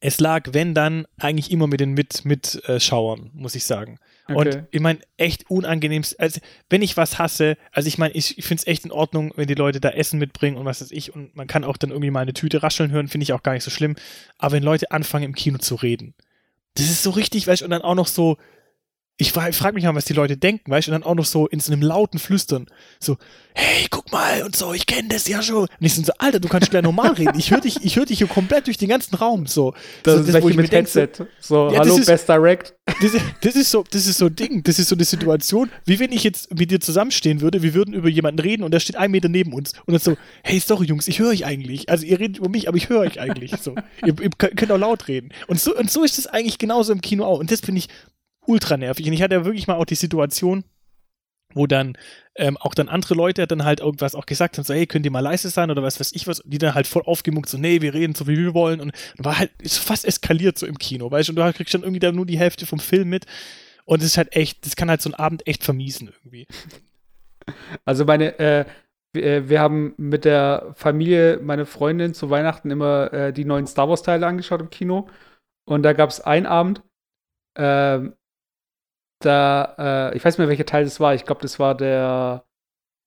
Es 0.00 0.20
lag, 0.20 0.50
wenn 0.52 0.74
dann, 0.74 1.06
eigentlich 1.18 1.50
immer 1.50 1.66
mit 1.66 1.80
den 1.80 1.92
Mit 1.92 2.24
Mitschauern, 2.24 3.30
muss 3.34 3.54
ich 3.54 3.64
sagen. 3.64 3.98
Okay. 4.28 4.36
Und 4.36 4.68
ich 4.70 4.80
meine, 4.80 5.00
echt 5.16 5.50
unangenehm. 5.50 6.02
Also, 6.18 6.40
wenn 6.68 6.82
ich 6.82 6.96
was 6.96 7.18
hasse, 7.18 7.56
also 7.72 7.88
ich 7.88 7.96
meine, 7.96 8.14
ich, 8.14 8.36
ich 8.36 8.44
finde 8.44 8.60
es 8.60 8.66
echt 8.66 8.84
in 8.84 8.92
Ordnung, 8.92 9.32
wenn 9.36 9.46
die 9.46 9.54
Leute 9.54 9.80
da 9.80 9.88
Essen 9.90 10.18
mitbringen 10.18 10.56
und 10.56 10.66
was 10.66 10.82
weiß 10.82 10.90
ich. 10.90 11.14
Und 11.14 11.34
man 11.34 11.46
kann 11.46 11.64
auch 11.64 11.78
dann 11.78 11.90
irgendwie 11.90 12.10
mal 12.10 12.20
eine 12.20 12.34
Tüte 12.34 12.62
rascheln 12.62 12.90
hören, 12.90 13.08
finde 13.08 13.24
ich 13.24 13.32
auch 13.32 13.42
gar 13.42 13.52
nicht 13.52 13.64
so 13.64 13.70
schlimm. 13.70 13.96
Aber 14.36 14.52
wenn 14.52 14.62
Leute 14.62 14.90
anfangen, 14.90 15.24
im 15.24 15.34
Kino 15.34 15.58
zu 15.58 15.76
reden, 15.76 16.14
das 16.74 16.86
ist 16.86 17.02
so 17.02 17.10
richtig, 17.10 17.46
weißt 17.46 17.62
du, 17.62 17.64
und 17.64 17.70
dann 17.70 17.82
auch 17.82 17.94
noch 17.94 18.06
so, 18.06 18.36
ich, 19.20 19.34
ich 19.36 19.56
frage 19.56 19.74
mich 19.74 19.82
mal, 19.82 19.96
was 19.96 20.04
die 20.04 20.12
Leute 20.12 20.36
denken, 20.36 20.70
weißt 20.70 20.86
du, 20.86 20.92
und 20.92 21.00
dann 21.00 21.10
auch 21.10 21.16
noch 21.16 21.24
so 21.24 21.48
in 21.48 21.58
so 21.58 21.72
einem 21.72 21.82
lauten 21.82 22.20
Flüstern, 22.20 22.66
so, 23.00 23.16
hey, 23.52 23.88
guck 23.90 24.12
mal 24.12 24.44
und 24.44 24.54
so, 24.54 24.72
ich 24.72 24.86
kenne 24.86 25.08
das 25.08 25.26
ja 25.26 25.42
schon. 25.42 25.62
Und 25.62 25.68
ich 25.80 25.92
so, 25.92 26.12
Alter, 26.18 26.38
du 26.38 26.48
kannst 26.48 26.70
gleich 26.70 26.84
normal 26.84 27.14
reden. 27.14 27.36
Ich 27.36 27.50
höre 27.50 27.60
dich, 27.60 27.84
ich 27.84 27.96
höre 27.96 28.06
dich 28.06 28.18
hier 28.18 28.28
komplett 28.28 28.68
durch 28.68 28.78
den 28.78 28.88
ganzen 28.88 29.16
Raum, 29.16 29.46
so. 29.46 29.74
Das, 30.04 30.14
so, 30.14 30.20
ist 30.20 30.34
das, 30.34 30.42
wo 30.42 30.48
ich 30.48 30.56
mit 30.56 30.70
Headset. 30.70 31.08
Denk, 31.18 31.28
so, 31.40 31.68
ja, 31.68 31.80
hallo, 31.80 31.96
ist, 31.96 32.06
Best 32.06 32.28
Direct. 32.28 32.76
Das, 32.86 33.12
das, 33.40 33.56
ist 33.56 33.72
so, 33.72 33.84
das 33.90 34.06
ist 34.06 34.18
so 34.18 34.26
ein 34.26 34.36
Ding, 34.36 34.62
das 34.62 34.78
ist 34.78 34.88
so 34.88 34.94
eine 34.94 35.04
Situation, 35.04 35.68
wie 35.84 35.98
wenn 35.98 36.12
ich 36.12 36.22
jetzt 36.22 36.56
mit 36.56 36.70
dir 36.70 36.78
zusammenstehen 36.78 37.40
würde, 37.40 37.60
wir 37.62 37.74
würden 37.74 37.94
über 37.94 38.08
jemanden 38.08 38.40
reden 38.40 38.62
und 38.62 38.70
der 38.70 38.78
steht 38.78 38.96
ein 38.96 39.10
Meter 39.10 39.28
neben 39.28 39.52
uns 39.52 39.72
und 39.84 39.94
dann 39.94 40.00
so, 40.00 40.16
hey, 40.44 40.60
sorry, 40.60 40.86
Jungs, 40.86 41.08
ich 41.08 41.18
höre 41.18 41.30
euch 41.30 41.44
eigentlich. 41.44 41.88
Also 41.88 42.06
ihr 42.06 42.20
redet 42.20 42.38
über 42.38 42.48
mich, 42.48 42.68
aber 42.68 42.76
ich 42.76 42.88
höre 42.88 43.00
euch 43.00 43.18
eigentlich, 43.18 43.52
so. 43.60 43.74
ihr, 44.06 44.14
ihr 44.20 44.30
könnt 44.30 44.70
auch 44.70 44.78
laut 44.78 45.08
reden. 45.08 45.30
Und 45.48 45.60
so, 45.60 45.76
und 45.76 45.90
so 45.90 46.04
ist 46.04 46.18
es 46.18 46.28
eigentlich 46.28 46.58
genauso 46.58 46.92
im 46.92 47.00
Kino 47.00 47.24
auch. 47.24 47.40
Und 47.40 47.50
das 47.50 47.60
finde 47.60 47.80
ich 47.80 47.88
ultra 48.48 48.76
nervig. 48.76 49.06
Und 49.06 49.12
ich 49.12 49.22
hatte 49.22 49.34
ja 49.34 49.44
wirklich 49.44 49.66
mal 49.66 49.76
auch 49.76 49.84
die 49.84 49.94
Situation, 49.94 50.64
wo 51.54 51.66
dann 51.66 51.96
ähm, 52.36 52.56
auch 52.56 52.74
dann 52.74 52.88
andere 52.88 53.14
Leute 53.14 53.46
dann 53.46 53.64
halt 53.64 53.80
irgendwas 53.80 54.14
auch 54.14 54.26
gesagt 54.26 54.58
haben, 54.58 54.64
so, 54.64 54.74
hey, 54.74 54.86
könnt 54.86 55.04
ihr 55.04 55.10
mal 55.10 55.20
leise 55.20 55.50
sein 55.50 55.70
oder 55.70 55.82
was 55.82 55.98
weiß 55.98 56.12
ich 56.12 56.26
was, 56.26 56.42
die 56.44 56.58
dann 56.58 56.74
halt 56.74 56.86
voll 56.86 57.02
aufgemuckt, 57.04 57.48
so, 57.48 57.58
nee, 57.58 57.80
wir 57.80 57.94
reden 57.94 58.14
so, 58.14 58.26
wie 58.26 58.36
wir 58.36 58.54
wollen. 58.54 58.80
Und, 58.80 58.92
war 59.18 59.38
halt, 59.38 59.50
ist 59.60 59.78
fast 59.78 60.04
eskaliert 60.04 60.58
so 60.58 60.66
im 60.66 60.78
Kino, 60.78 61.10
weißt 61.10 61.28
du, 61.28 61.32
und 61.32 61.36
du 61.36 61.52
kriegst 61.52 61.74
dann 61.74 61.82
irgendwie 61.82 62.00
dann 62.00 62.16
nur 62.16 62.26
die 62.26 62.38
Hälfte 62.38 62.66
vom 62.66 62.78
Film 62.78 63.08
mit. 63.08 63.26
Und 63.84 64.00
es 64.00 64.06
ist 64.06 64.18
halt 64.18 64.36
echt, 64.36 64.66
das 64.66 64.76
kann 64.76 64.90
halt 64.90 65.00
so 65.00 65.08
einen 65.08 65.14
Abend 65.14 65.46
echt 65.46 65.64
vermiesen 65.64 66.08
irgendwie. 66.08 66.46
Also 67.86 68.04
meine, 68.04 68.38
äh, 68.38 68.66
wir, 69.14 69.24
äh, 69.24 69.48
wir 69.48 69.60
haben 69.60 69.94
mit 69.96 70.26
der 70.26 70.74
Familie, 70.74 71.38
meine 71.42 71.64
Freundin 71.64 72.12
zu 72.12 72.28
Weihnachten 72.28 72.70
immer 72.70 73.12
äh, 73.12 73.32
die 73.32 73.46
neuen 73.46 73.66
Star 73.66 73.88
Wars 73.88 74.02
Teile 74.02 74.26
angeschaut 74.26 74.60
im 74.60 74.68
Kino. 74.68 75.08
Und 75.64 75.82
da 75.82 75.94
gab 75.94 76.10
es 76.10 76.20
einen 76.20 76.44
Abend, 76.44 76.82
ähm, 77.56 78.14
da, 79.20 80.10
äh, 80.12 80.16
ich 80.16 80.24
weiß 80.24 80.34
nicht 80.34 80.38
mehr, 80.38 80.48
welcher 80.48 80.66
Teil 80.66 80.84
das 80.84 81.00
war. 81.00 81.14
Ich 81.14 81.24
glaube, 81.24 81.42
das 81.42 81.58
war 81.58 81.76
der, 81.76 82.44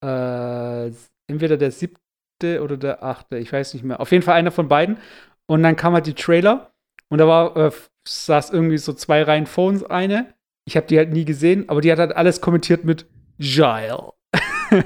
äh, 0.04 0.90
entweder 1.28 1.56
der 1.56 1.70
siebte 1.70 2.62
oder 2.62 2.76
der 2.76 3.02
achte. 3.02 3.38
Ich 3.38 3.52
weiß 3.52 3.74
nicht 3.74 3.84
mehr. 3.84 4.00
Auf 4.00 4.12
jeden 4.12 4.22
Fall 4.22 4.34
einer 4.34 4.50
von 4.50 4.68
beiden. 4.68 4.98
Und 5.46 5.62
dann 5.62 5.76
kam 5.76 5.94
halt 5.94 6.06
die 6.06 6.14
Trailer. 6.14 6.72
Und 7.08 7.18
da 7.18 7.26
war, 7.26 7.56
äh, 7.56 7.70
saß 8.06 8.50
irgendwie 8.50 8.78
so 8.78 8.92
zwei 8.92 9.22
Reihen 9.22 9.46
uns 9.56 9.84
eine. 9.84 10.34
Ich 10.64 10.76
habe 10.76 10.86
die 10.86 10.98
halt 10.98 11.12
nie 11.12 11.24
gesehen, 11.24 11.68
aber 11.68 11.80
die 11.80 11.90
hat 11.90 11.98
halt 11.98 12.14
alles 12.14 12.40
kommentiert 12.40 12.84
mit 12.84 13.06
Gile. 13.38 14.12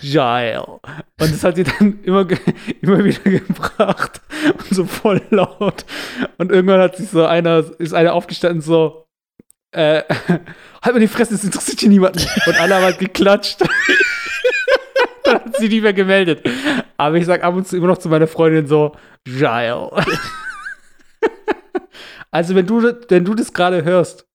Gile. 0.00 0.62
Und 0.62 0.80
das 1.18 1.44
hat 1.44 1.56
sie 1.56 1.64
dann 1.64 2.00
immer, 2.02 2.26
immer 2.80 3.04
wieder 3.04 3.22
gebracht. 3.22 4.20
Und 4.58 4.74
so 4.74 4.84
voll 4.84 5.20
laut. 5.30 5.84
Und 6.38 6.50
irgendwann 6.50 6.80
hat 6.80 6.96
sich 6.96 7.10
so 7.10 7.24
einer, 7.24 7.64
ist 7.78 7.94
einer 7.94 8.14
aufgestanden, 8.14 8.62
so, 8.62 9.06
äh, 9.72 10.02
halt 10.82 10.94
mal 10.94 11.00
die 11.00 11.08
Fresse, 11.08 11.32
das 11.32 11.44
interessiert 11.44 11.80
hier 11.80 11.88
niemanden. 11.88 12.26
Und 12.46 12.60
alle 12.60 12.74
haben 12.74 12.84
halt 12.84 12.98
geklatscht. 12.98 13.60
Dann 15.24 15.34
hat 15.34 15.56
sie 15.56 15.68
nie 15.68 15.80
mehr 15.80 15.92
gemeldet. 15.92 16.48
Aber 16.96 17.16
ich 17.16 17.26
sag 17.26 17.44
ab 17.44 17.54
und 17.54 17.68
zu 17.68 17.76
immer 17.76 17.88
noch 17.88 17.98
zu 17.98 18.08
meiner 18.08 18.26
Freundin 18.26 18.66
so, 18.66 18.94
Geil. 19.38 19.90
also, 22.30 22.54
wenn 22.54 22.66
du, 22.66 22.82
wenn 23.08 23.24
du 23.24 23.34
das 23.34 23.52
gerade 23.52 23.84
hörst, 23.84 24.26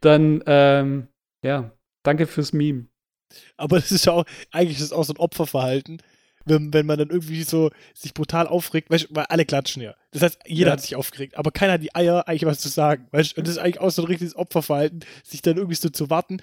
dann, 0.00 0.42
ähm, 0.46 1.08
ja, 1.44 1.70
danke 2.02 2.26
fürs 2.26 2.52
Meme. 2.52 2.86
Aber 3.56 3.76
das 3.76 3.92
ist 3.92 4.06
ja 4.06 4.12
auch, 4.12 4.24
eigentlich 4.50 4.78
ist 4.78 4.90
das 4.90 4.98
auch 4.98 5.04
so 5.04 5.12
ein 5.12 5.18
Opferverhalten 5.18 6.02
wenn, 6.44 6.72
wenn 6.72 6.86
man 6.86 6.98
dann 6.98 7.10
irgendwie 7.10 7.42
so 7.42 7.70
sich 7.94 8.14
brutal 8.14 8.46
aufregt, 8.46 8.90
weißt, 8.90 9.08
weil 9.10 9.26
alle 9.26 9.44
klatschen 9.44 9.82
ja. 9.82 9.94
Das 10.10 10.22
heißt, 10.22 10.38
jeder 10.46 10.68
ja. 10.68 10.72
hat 10.72 10.80
sich 10.80 10.96
aufgeregt, 10.96 11.36
aber 11.36 11.50
keiner 11.50 11.74
hat 11.74 11.82
die 11.82 11.94
Eier, 11.94 12.28
eigentlich 12.28 12.44
was 12.44 12.58
zu 12.58 12.68
sagen. 12.68 13.08
Weißt? 13.12 13.36
Und 13.36 13.46
das 13.46 13.56
ist 13.56 13.58
eigentlich 13.58 13.80
auch 13.80 13.90
so 13.90 14.02
ein 14.02 14.06
richtiges 14.06 14.36
Opferverhalten, 14.36 15.04
sich 15.24 15.42
dann 15.42 15.56
irgendwie 15.56 15.76
so 15.76 15.88
zu 15.88 16.10
warten, 16.10 16.38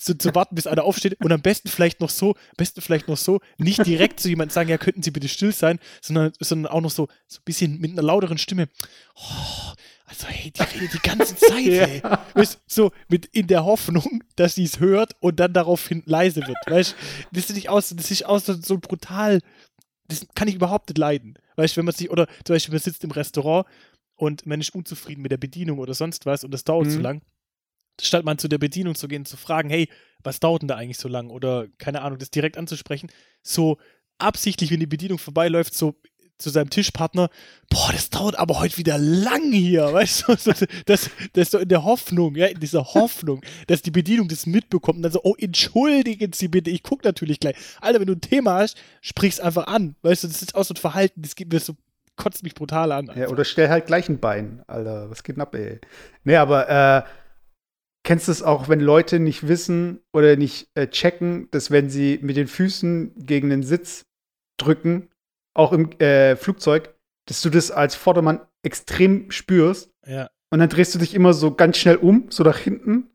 so 0.00 0.14
zu 0.14 0.34
warten, 0.34 0.54
bis 0.54 0.66
einer 0.66 0.84
aufsteht 0.84 1.22
und 1.22 1.30
am 1.30 1.42
besten 1.42 1.68
vielleicht 1.68 2.00
noch 2.00 2.08
so, 2.08 2.30
am 2.30 2.56
besten 2.56 2.80
vielleicht 2.80 3.08
noch 3.08 3.18
so, 3.18 3.40
nicht 3.58 3.84
direkt 3.86 4.20
zu 4.20 4.28
jemandem 4.28 4.54
sagen, 4.54 4.70
ja, 4.70 4.78
könnten 4.78 5.02
Sie 5.02 5.10
bitte 5.10 5.28
still 5.28 5.52
sein, 5.52 5.78
sondern, 6.00 6.32
sondern 6.40 6.72
auch 6.72 6.80
noch 6.80 6.90
so, 6.90 7.08
so 7.26 7.38
ein 7.40 7.44
bisschen 7.44 7.78
mit 7.80 7.92
einer 7.92 8.02
lauteren 8.02 8.38
Stimme. 8.38 8.68
Oh, 9.14 9.72
also, 10.10 10.26
hey, 10.26 10.50
die 10.50 10.62
redet 10.62 10.92
die 10.92 10.98
ganze 10.98 11.36
Zeit, 11.36 11.66
ja. 11.66 11.84
ey. 11.84 12.02
Weißt, 12.34 12.60
so 12.66 12.90
mit 13.08 13.26
in 13.26 13.46
der 13.46 13.64
Hoffnung, 13.64 14.24
dass 14.34 14.56
sie 14.56 14.64
es 14.64 14.80
hört 14.80 15.14
und 15.20 15.38
dann 15.38 15.52
daraufhin 15.52 16.02
leise 16.04 16.44
wird. 16.48 16.58
Weißt 16.66 16.96
das 17.30 17.48
ist 17.48 17.54
nicht 17.54 17.68
aus, 17.68 17.90
das 17.90 18.10
ist 18.10 18.26
aus 18.26 18.44
so, 18.44 18.54
so 18.54 18.78
brutal. 18.78 19.40
Das 20.08 20.26
kann 20.34 20.48
ich 20.48 20.56
überhaupt 20.56 20.88
nicht 20.88 20.98
leiden. 20.98 21.38
Weißt 21.54 21.76
wenn 21.76 21.84
man 21.84 21.94
sich, 21.94 22.10
oder 22.10 22.26
zum 22.44 22.54
Beispiel, 22.54 22.72
man 22.72 22.80
sitzt 22.80 23.04
im 23.04 23.12
Restaurant 23.12 23.68
und 24.16 24.46
man 24.46 24.60
ist 24.60 24.74
unzufrieden 24.74 25.22
mit 25.22 25.30
der 25.30 25.36
Bedienung 25.36 25.78
oder 25.78 25.94
sonst 25.94 26.26
was 26.26 26.42
und 26.42 26.50
das 26.50 26.64
dauert 26.64 26.88
mhm. 26.88 26.90
zu 26.90 26.98
lang. 26.98 27.22
Statt 28.00 28.24
man 28.24 28.38
zu 28.38 28.48
der 28.48 28.58
Bedienung 28.58 28.96
zu 28.96 29.06
gehen, 29.06 29.24
zu 29.24 29.36
fragen, 29.36 29.70
hey, 29.70 29.88
was 30.24 30.40
dauert 30.40 30.62
denn 30.62 30.68
da 30.68 30.74
eigentlich 30.74 30.98
so 30.98 31.08
lang? 31.08 31.30
Oder 31.30 31.68
keine 31.78 32.02
Ahnung, 32.02 32.18
das 32.18 32.32
direkt 32.32 32.58
anzusprechen, 32.58 33.12
so 33.44 33.78
absichtlich, 34.18 34.72
wenn 34.72 34.80
die 34.80 34.86
Bedienung 34.86 35.18
vorbeiläuft, 35.18 35.72
so 35.72 35.94
zu 36.40 36.50
seinem 36.50 36.70
Tischpartner, 36.70 37.30
boah, 37.68 37.90
das 37.92 38.10
dauert 38.10 38.38
aber 38.38 38.58
heute 38.60 38.76
wieder 38.78 38.98
lang 38.98 39.52
hier, 39.52 39.92
weißt 39.92 40.24
du, 40.26 40.32
das, 40.32 40.44
das, 40.44 40.66
das 40.86 41.10
ist 41.34 41.50
so 41.52 41.58
in 41.58 41.68
der 41.68 41.84
Hoffnung, 41.84 42.34
ja, 42.36 42.46
in 42.46 42.60
dieser 42.60 42.84
Hoffnung, 42.94 43.42
dass 43.66 43.82
die 43.82 43.90
Bedienung 43.90 44.28
das 44.28 44.46
mitbekommt 44.46 44.96
und 44.96 45.02
dann 45.02 45.12
so, 45.12 45.20
oh, 45.22 45.34
entschuldigen 45.38 46.32
Sie 46.32 46.48
bitte, 46.48 46.70
ich 46.70 46.82
gucke 46.82 47.06
natürlich 47.06 47.40
gleich. 47.40 47.56
Alter, 47.80 48.00
wenn 48.00 48.06
du 48.06 48.14
ein 48.14 48.20
Thema 48.20 48.54
hast, 48.54 48.76
sprich's 49.00 49.40
einfach 49.40 49.66
an, 49.66 49.94
weißt 50.02 50.24
du, 50.24 50.28
das 50.28 50.42
ist 50.42 50.54
auch 50.54 50.64
so 50.64 50.74
ein 50.74 50.78
Verhalten, 50.78 51.22
das 51.22 51.34
geht 51.34 51.52
mir 51.52 51.60
so, 51.60 51.74
kotzt 52.16 52.42
mich 52.42 52.54
brutal 52.54 52.92
an. 52.92 53.08
Einfach. 53.08 53.20
Ja, 53.20 53.28
oder 53.28 53.44
stell 53.44 53.68
halt 53.68 53.86
gleich 53.86 54.08
ein 54.08 54.18
Bein, 54.18 54.62
Alter, 54.66 55.10
was 55.10 55.22
geht 55.22 55.36
denn 55.36 55.42
ab, 55.42 55.54
ey. 55.54 55.80
Nee, 56.24 56.36
aber, 56.36 56.68
äh, 56.68 57.02
kennst 58.02 58.28
du 58.28 58.32
es 58.32 58.42
auch, 58.42 58.68
wenn 58.68 58.80
Leute 58.80 59.20
nicht 59.20 59.46
wissen 59.46 60.00
oder 60.12 60.36
nicht 60.36 60.68
äh, 60.74 60.88
checken, 60.88 61.48
dass 61.50 61.70
wenn 61.70 61.90
sie 61.90 62.18
mit 62.22 62.36
den 62.36 62.48
Füßen 62.48 63.12
gegen 63.16 63.50
den 63.50 63.62
Sitz 63.62 64.06
drücken, 64.56 65.09
auch 65.54 65.72
im 65.72 65.90
äh, 66.00 66.36
Flugzeug, 66.36 66.94
dass 67.26 67.42
du 67.42 67.50
das 67.50 67.70
als 67.70 67.94
Vordermann 67.94 68.40
extrem 68.62 69.30
spürst. 69.30 69.92
Ja. 70.06 70.30
Und 70.50 70.58
dann 70.58 70.68
drehst 70.68 70.94
du 70.94 70.98
dich 70.98 71.14
immer 71.14 71.32
so 71.32 71.54
ganz 71.54 71.76
schnell 71.78 71.96
um, 71.96 72.26
so 72.30 72.42
nach 72.42 72.58
hinten. 72.58 73.06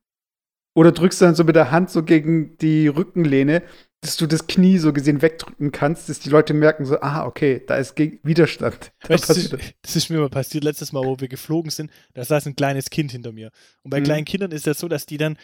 Oder 0.77 0.91
drückst 0.91 1.21
dann 1.21 1.35
so 1.35 1.43
mit 1.45 1.55
der 1.55 1.71
Hand 1.71 1.89
so 1.89 2.03
gegen 2.03 2.57
die 2.57 2.87
Rückenlehne, 2.87 3.63
dass 4.01 4.17
du 4.17 4.27
das 4.27 4.45
Knie 4.47 4.77
so 4.77 4.91
gesehen 4.91 5.21
wegdrücken 5.21 5.71
kannst, 5.71 6.09
dass 6.09 6.19
die 6.19 6.29
Leute 6.29 6.53
merken 6.53 6.85
so, 6.85 6.99
ah, 6.99 7.25
okay, 7.25 7.63
da 7.65 7.77
ist 7.77 7.95
Ge 7.95 8.19
Widerstand. 8.23 8.91
Da 9.01 9.09
Weißt, 9.09 9.29
das, 9.29 9.37
ist, 9.37 9.55
das 9.81 9.95
ist 9.95 10.09
mir 10.09 10.19
mal 10.19 10.29
passiert, 10.29 10.63
letztes 10.65 10.91
Mal, 10.91 11.03
wo 11.03 11.19
wir 11.19 11.29
geflogen 11.29 11.71
sind, 11.71 11.91
da 12.13 12.23
saß 12.25 12.45
ein 12.47 12.55
kleines 12.55 12.89
Kind 12.89 13.11
hinter 13.11 13.31
mir. 13.31 13.51
Und 13.83 13.91
bei 13.91 13.99
Mhm. 14.01 14.03
kleinen 14.03 14.25
Kindern 14.25 14.51
ist 14.51 14.67
das 14.67 14.77
so, 14.79 14.87
dass 14.89 15.05
die 15.05 15.17
dann 15.17 15.37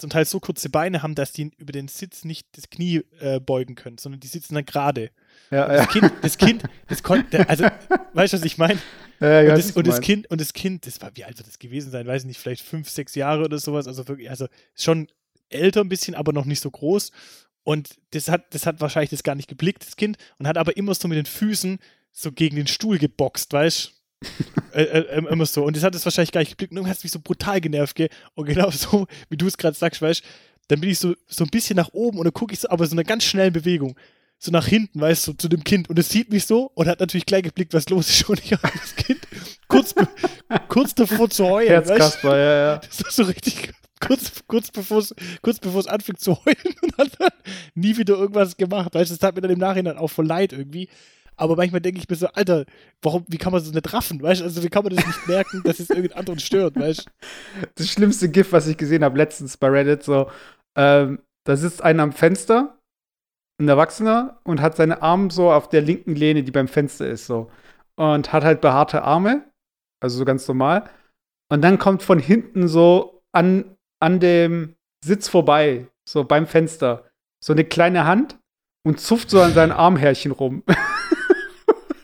zum 0.00 0.10
Teil 0.10 0.24
so 0.24 0.40
kurze 0.40 0.68
Beine 0.68 1.02
haben, 1.02 1.14
dass 1.14 1.32
die 1.32 1.50
über 1.58 1.72
den 1.72 1.88
Sitz 1.88 2.24
nicht 2.24 2.48
das 2.56 2.70
Knie 2.70 3.02
äh, 3.20 3.38
beugen 3.40 3.74
können, 3.74 3.98
sondern 3.98 4.20
die 4.20 4.26
sitzen 4.26 4.54
dann 4.54 4.64
gerade. 4.64 5.10
ja, 5.50 5.68
Das 5.68 5.80
ja. 5.80 5.86
Kind, 5.86 6.12
das 6.22 6.38
Kind, 6.38 6.62
das 6.88 7.02
konnte, 7.02 7.48
also, 7.48 7.64
weißt 8.14 8.32
du, 8.32 8.38
was 8.38 8.44
ich 8.44 8.58
meine? 8.58 8.80
ja, 9.20 9.42
ja, 9.42 9.50
und, 9.50 9.58
das, 9.58 9.72
du 9.72 9.78
und 9.78 9.86
das. 9.86 10.00
Kind, 10.00 10.30
und 10.30 10.40
das 10.40 10.52
Kind, 10.52 10.86
das 10.86 11.00
war, 11.00 11.10
wie 11.14 11.24
alt 11.24 11.36
wird 11.38 11.46
das 11.46 11.58
gewesen 11.58 11.90
sein? 11.90 12.06
Weiß 12.06 12.22
ich 12.22 12.28
nicht, 12.28 12.40
vielleicht 12.40 12.64
fünf, 12.64 12.88
sechs 12.88 13.14
Jahre 13.14 13.44
oder 13.44 13.58
sowas. 13.58 13.86
Also 13.86 14.08
wirklich, 14.08 14.30
also 14.30 14.46
schon 14.74 15.08
älter 15.50 15.80
ein 15.80 15.88
bisschen, 15.88 16.14
aber 16.14 16.32
noch 16.32 16.44
nicht 16.44 16.60
so 16.60 16.70
groß. 16.70 17.12
Und 17.62 17.90
das 18.12 18.28
hat, 18.28 18.54
das 18.54 18.66
hat 18.66 18.80
wahrscheinlich 18.80 19.10
das 19.10 19.22
gar 19.22 19.34
nicht 19.34 19.48
geblickt, 19.48 19.86
das 19.86 19.96
Kind, 19.96 20.16
und 20.38 20.48
hat 20.48 20.56
aber 20.56 20.76
immer 20.76 20.94
so 20.94 21.08
mit 21.08 21.18
den 21.18 21.26
Füßen 21.26 21.78
so 22.12 22.32
gegen 22.32 22.56
den 22.56 22.66
Stuhl 22.66 22.98
geboxt, 22.98 23.52
weißt 23.52 23.99
äh, 24.72 24.82
äh, 24.82 25.18
immer 25.18 25.46
so. 25.46 25.64
Und 25.64 25.76
das 25.76 25.82
hat 25.82 25.94
es 25.94 26.04
wahrscheinlich 26.04 26.32
gar 26.32 26.40
nicht 26.40 26.50
geblickt. 26.50 26.72
Und 26.72 26.78
irgendwann 26.78 26.90
hat 26.90 26.98
es 26.98 27.04
mich 27.04 27.12
so 27.12 27.20
brutal 27.20 27.60
genervt, 27.60 27.96
gell? 27.96 28.08
Und 28.34 28.46
genau 28.46 28.70
so, 28.70 29.06
wie 29.28 29.36
du 29.36 29.46
es 29.46 29.56
gerade 29.56 29.76
sagst, 29.76 30.02
weißt 30.02 30.22
dann 30.70 30.80
bin 30.80 30.90
ich 30.90 31.00
so, 31.00 31.14
so 31.26 31.44
ein 31.44 31.50
bisschen 31.50 31.76
nach 31.76 31.88
oben 31.92 32.18
und 32.18 32.24
dann 32.24 32.32
gucke 32.32 32.54
ich 32.54 32.60
so, 32.60 32.68
aber 32.68 32.86
so 32.86 32.94
eine 32.94 33.04
ganz 33.04 33.24
schnelle 33.24 33.50
Bewegung. 33.50 33.96
So 34.38 34.52
nach 34.52 34.66
hinten, 34.66 35.00
weißt 35.00 35.26
du, 35.26 35.32
so 35.32 35.36
zu 35.36 35.48
dem 35.48 35.64
Kind. 35.64 35.90
Und 35.90 35.98
es 35.98 36.08
sieht 36.08 36.30
mich 36.30 36.46
so 36.46 36.70
und 36.74 36.86
hat 36.86 37.00
natürlich 37.00 37.26
gleich 37.26 37.42
geblickt, 37.42 37.74
was 37.74 37.88
los 37.88 38.08
ist. 38.08 38.26
Und 38.30 38.42
ich 38.42 38.52
habe 38.52 38.70
das 38.72 38.96
Kind 38.96 39.20
kurz, 39.68 39.94
kurz 40.68 40.94
davor 40.94 41.28
zu 41.28 41.44
heulen? 41.44 41.68
Herzkasper, 41.68 42.38
ja, 42.38 42.54
ja. 42.54 42.76
Das 42.78 43.04
war 43.04 43.10
so 43.10 43.24
richtig 43.24 43.72
kurz, 44.00 44.42
kurz 44.46 44.70
bevor 44.70 45.00
es 45.00 45.14
kurz 45.42 45.58
bevor 45.58 45.80
es 45.80 45.86
anfing 45.86 46.16
zu 46.16 46.42
heulen 46.42 46.74
und 46.82 46.96
hat 46.96 47.10
dann 47.18 47.28
nie 47.74 47.96
wieder 47.96 48.14
irgendwas 48.14 48.56
gemacht. 48.56 48.94
Weißt 48.94 49.10
du, 49.10 49.14
das 49.14 49.18
tat 49.18 49.34
mir 49.34 49.42
dann 49.42 49.50
im 49.50 49.58
Nachhinein 49.58 49.98
auch 49.98 50.08
voll 50.08 50.26
leid 50.26 50.52
irgendwie. 50.52 50.88
Aber 51.40 51.56
manchmal 51.56 51.80
denke 51.80 51.98
ich 51.98 52.08
mir 52.08 52.16
so, 52.16 52.26
Alter, 52.28 52.66
warum, 53.00 53.24
wie 53.26 53.38
kann 53.38 53.50
man 53.50 53.62
so 53.62 53.72
nicht 53.72 53.92
raffen, 53.94 54.20
weißt 54.22 54.42
du? 54.42 54.44
Also, 54.44 54.62
wie 54.62 54.68
kann 54.68 54.84
man 54.84 54.94
das 54.94 55.06
nicht 55.06 55.26
merken, 55.26 55.62
dass 55.64 55.80
es 55.80 55.88
irgendeinen 55.88 56.18
anderen 56.18 56.38
stört, 56.38 56.76
weißt 56.76 57.06
du? 57.06 57.66
Das 57.76 57.88
schlimmste 57.88 58.28
GIF, 58.28 58.52
was 58.52 58.66
ich 58.66 58.76
gesehen 58.76 59.02
habe 59.02 59.16
letztens 59.16 59.56
bei 59.56 59.68
Reddit, 59.68 60.02
so, 60.02 60.30
ähm, 60.76 61.20
da 61.46 61.56
sitzt 61.56 61.82
einer 61.82 62.02
am 62.02 62.12
Fenster, 62.12 62.78
ein 63.58 63.68
Erwachsener, 63.68 64.38
und 64.44 64.60
hat 64.60 64.76
seine 64.76 65.00
Arme 65.00 65.30
so 65.30 65.50
auf 65.50 65.70
der 65.70 65.80
linken 65.80 66.14
Lehne, 66.14 66.42
die 66.42 66.50
beim 66.50 66.68
Fenster 66.68 67.08
ist, 67.08 67.26
so. 67.26 67.50
Und 67.96 68.34
hat 68.34 68.44
halt 68.44 68.60
behaarte 68.60 69.02
Arme, 69.02 69.50
also 70.02 70.18
so 70.18 70.26
ganz 70.26 70.46
normal. 70.46 70.90
Und 71.50 71.62
dann 71.62 71.78
kommt 71.78 72.02
von 72.02 72.18
hinten 72.18 72.68
so 72.68 73.22
an, 73.32 73.64
an 73.98 74.20
dem 74.20 74.76
Sitz 75.02 75.26
vorbei, 75.26 75.86
so 76.06 76.24
beim 76.24 76.46
Fenster, 76.46 77.06
so 77.42 77.54
eine 77.54 77.64
kleine 77.64 78.04
Hand 78.04 78.38
und 78.86 79.00
zupft 79.00 79.30
so 79.30 79.40
an 79.40 79.54
seinen 79.54 79.72
Armhärchen 79.72 80.32
rum. 80.32 80.64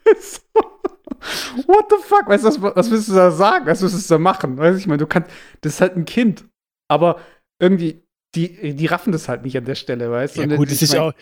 What 1.66 1.86
the 1.90 1.96
fuck? 2.02 2.26
Weißt 2.26 2.44
du, 2.44 2.48
was, 2.48 2.76
was 2.76 2.90
willst 2.90 3.08
du 3.08 3.14
da 3.14 3.30
sagen? 3.30 3.66
Was 3.66 3.82
willst 3.82 4.10
du 4.10 4.14
da 4.14 4.18
machen? 4.18 4.56
Weißt 4.58 4.74
du, 4.74 4.78
ich 4.78 4.86
meine, 4.86 4.98
du 4.98 5.06
kannst, 5.06 5.30
das 5.60 5.74
ist 5.74 5.80
halt 5.80 5.96
ein 5.96 6.04
Kind. 6.04 6.44
Aber 6.88 7.20
irgendwie, 7.58 8.02
die, 8.34 8.74
die 8.74 8.86
raffen 8.86 9.12
das 9.12 9.28
halt 9.28 9.42
nicht 9.42 9.56
an 9.56 9.64
der 9.64 9.74
Stelle, 9.74 10.10
weißt 10.10 10.36
du? 10.36 10.42
Ja, 10.42 10.56
gut, 10.56 10.68
ich 10.68 10.74
es 10.74 10.82
ist 10.82 10.96
auch, 10.96 11.12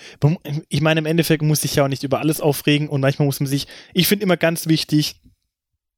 ich 0.69 0.81
meine, 0.81 0.99
im 0.99 1.07
Endeffekt 1.07 1.43
muss 1.43 1.61
sich 1.61 1.77
ja 1.77 1.85
auch 1.85 1.89
nicht 1.89 2.03
über 2.03 2.19
alles 2.19 2.41
aufregen 2.41 2.89
und 2.89 3.01
manchmal 3.01 3.27
muss 3.27 3.41
man 3.41 3.47
sich, 3.47 3.69
ich 3.93 4.09
finde 4.09 4.25
immer 4.25 4.37
ganz 4.37 4.67
wichtig, 4.67 5.21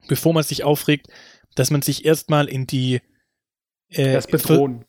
bevor 0.08 0.34
man 0.34 0.42
sich 0.42 0.62
aufregt, 0.62 1.08
dass 1.54 1.70
man 1.70 1.82
sich 1.82 2.04
erstmal 2.04 2.48
in 2.48 2.66
die, 2.66 3.00
äh, 3.88 4.12
Das 4.12 4.26
bedrohen. 4.26 4.84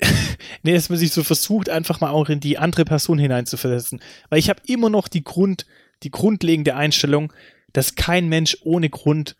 Nee, 0.62 0.74
dass 0.74 0.90
man 0.90 0.98
sich 0.98 1.12
so 1.12 1.22
versucht, 1.22 1.70
einfach 1.70 2.00
mal 2.00 2.10
auch 2.10 2.28
in 2.28 2.40
die 2.40 2.58
andere 2.58 2.84
Person 2.84 3.18
hineinzuversetzen. 3.18 4.00
Weil 4.28 4.40
ich 4.40 4.50
habe 4.50 4.60
immer 4.66 4.90
noch 4.90 5.08
die 5.08 5.22
Grund, 5.22 5.64
die 6.02 6.10
grundlegende 6.10 6.76
Einstellung, 6.76 7.32
dass 7.72 7.94
kein 7.94 8.28
Mensch 8.28 8.56
ohne 8.62 8.90
Grund 8.90 9.36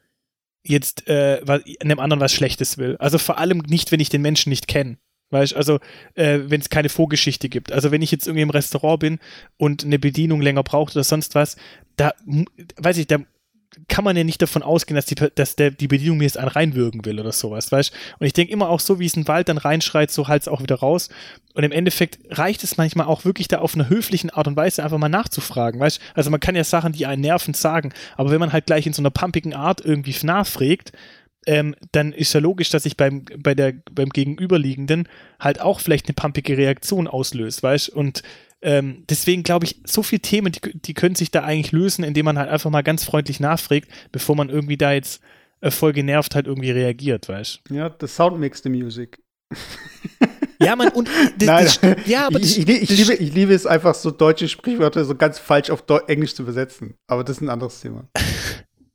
jetzt 0.63 1.09
äh, 1.09 1.41
einem 1.81 2.01
anderen 2.01 2.21
was 2.21 2.33
Schlechtes 2.33 2.77
will. 2.79 2.97
Also 2.99 3.19
vor 3.19 3.39
allem 3.39 3.59
nicht, 3.59 3.93
wenn 3.93 4.01
ich 4.01 4.09
den 4.09 4.23
Menschen 4.23 4.51
nicht 4.51 4.69
kenne. 4.69 4.99
Weißt 5.31 5.57
also, 5.57 5.81
äh, 6.15 6.41
wenn 6.45 6.61
es 6.61 6.69
keine 6.69 6.89
Vorgeschichte 6.89 7.49
gibt. 7.49 7.73
Also, 7.73 7.91
wenn 7.91 8.03
ich 8.03 8.13
jetzt 8.13 8.29
irgendwie 8.29 8.43
im 8.43 8.51
Restaurant 8.51 9.01
bin 9.01 9.19
und 9.57 9.85
eine 9.85 9.99
Bedienung 9.99 10.41
länger 10.41 10.63
braucht 10.63 10.95
oder 10.95 11.03
sonst 11.03 11.35
was, 11.35 11.57
da, 11.97 12.13
weiß 12.77 12.99
ich, 12.99 13.09
da 13.09 13.19
kann 13.89 14.05
man 14.05 14.17
ja 14.17 14.25
nicht 14.25 14.43
davon 14.43 14.63
ausgehen, 14.63 14.97
dass 14.97 15.07
die, 15.07 15.15
dass 15.15 15.57
der, 15.57 15.71
die 15.71 15.89
Bedienung 15.89 16.19
mir 16.19 16.25
jetzt 16.25 16.39
einen 16.39 16.49
reinwürgen 16.49 17.05
will 17.05 17.21
oder 17.21 17.33
sowas, 17.33 17.71
weißt? 17.71 17.93
Und 18.19 18.27
ich 18.27 18.33
denke 18.33 18.53
immer 18.53 18.69
auch 18.69 18.81
so, 18.81 18.99
wie 18.99 19.07
es 19.07 19.17
ein 19.17 19.29
Wald 19.29 19.49
dann 19.49 19.59
reinschreit, 19.59 20.11
so 20.11 20.29
halt 20.29 20.43
es 20.43 20.49
auch 20.49 20.63
wieder 20.63 20.77
raus. 20.77 21.09
Und 21.55 21.65
im 21.65 21.73
Endeffekt 21.73 22.19
reicht 22.31 22.65
es 22.65 22.77
manchmal 22.77 23.07
auch 23.07 23.25
wirklich 23.25 23.49
da 23.49 23.59
auf 23.59 23.75
einer 23.75 23.89
höflichen 23.89 24.31
Art 24.31 24.49
und 24.49 24.57
Weise 24.57 24.83
einfach 24.83 24.99
mal 24.99 25.09
nachzufragen, 25.09 25.81
weißt? 25.81 26.01
Also 26.15 26.31
man 26.31 26.41
kann 26.41 26.57
ja 26.57 26.65
Sachen, 26.65 26.93
die 26.93 27.07
einen 27.07 27.23
nerven, 27.23 27.55
sagen, 27.55 27.93
aber 28.17 28.31
wenn 28.31 28.41
man 28.41 28.53
halt 28.53 28.67
gleich 28.67 28.87
in 28.87 28.93
so 28.93 29.03
einer 29.03 29.11
pumpigen 29.11 29.55
Art 29.55 29.81
irgendwie 29.85 30.15
nachfragt, 30.25 30.93
ähm, 31.47 31.77
dann 31.93 32.13
ist 32.13 32.33
ja 32.33 32.41
logisch, 32.41 32.71
dass 32.71 32.83
sich 32.83 32.97
beim, 32.97 33.25
bei 33.39 33.55
der, 33.55 33.75
beim 33.93 34.09
Gegenüberliegenden 34.09 35.09
halt 35.39 35.61
auch 35.61 35.81
vielleicht 35.81 36.07
eine 36.07 36.15
pumpige 36.15 36.57
Reaktion 36.57 37.07
auslöst, 37.07 37.63
weißt? 37.63 37.89
Und 37.91 38.23
ähm, 38.63 39.05
deswegen 39.09 39.43
glaube 39.43 39.67
ich, 39.67 39.81
so 39.85 40.03
viele 40.03 40.23
Themen, 40.23 40.53
die, 40.53 40.61
die 40.79 40.95
können 40.95 41.15
sich 41.15 41.31
da 41.31 41.43
eigentlich 41.43 41.73
lösen, 41.73 42.05
indem 42.05 42.25
man 42.25 42.39
halt 42.39 42.51
einfach 42.51 42.71
mal 42.71 42.83
ganz 42.83 43.05
freundlich 43.05 43.41
nachfragt, 43.41 43.89
bevor 44.13 44.37
man 44.37 44.49
irgendwie 44.49 44.77
da 44.77 44.93
jetzt 44.93 45.23
äh, 45.61 45.71
voll 45.71 45.93
genervt 45.93 46.35
halt 46.35 46.47
irgendwie 46.47 46.71
reagiert, 46.71 47.29
weißt 47.29 47.61
Ja, 47.71 47.95
the 48.01 48.07
sound 48.07 48.39
makes 48.41 48.63
the 48.63 48.69
music. 48.69 49.19
Ja, 50.59 50.77
man, 50.77 50.89
und 50.89 51.09
das, 51.39 51.47
Nein, 51.47 51.65
das, 51.65 52.07
ja, 52.07 52.27
aber 52.27 52.41
ich, 52.41 52.59
ich, 52.59 52.69
ich, 52.69 52.91
liebe, 52.91 53.15
ich 53.15 53.35
liebe 53.35 53.55
es 53.55 53.67
einfach, 53.67 53.95
so 53.95 54.11
deutsche 54.11 54.49
Sprichwörter 54.49 55.05
so 55.05 55.15
ganz 55.15 55.39
falsch 55.39 55.71
auf 55.71 55.83
Deu 55.83 55.99
Englisch 56.07 56.35
zu 56.35 56.43
übersetzen. 56.43 56.95
Aber 57.07 57.25
das 57.25 57.37
ist 57.37 57.43
ein 57.43 57.51
anderes 57.51 57.81
Thema. 57.81 58.09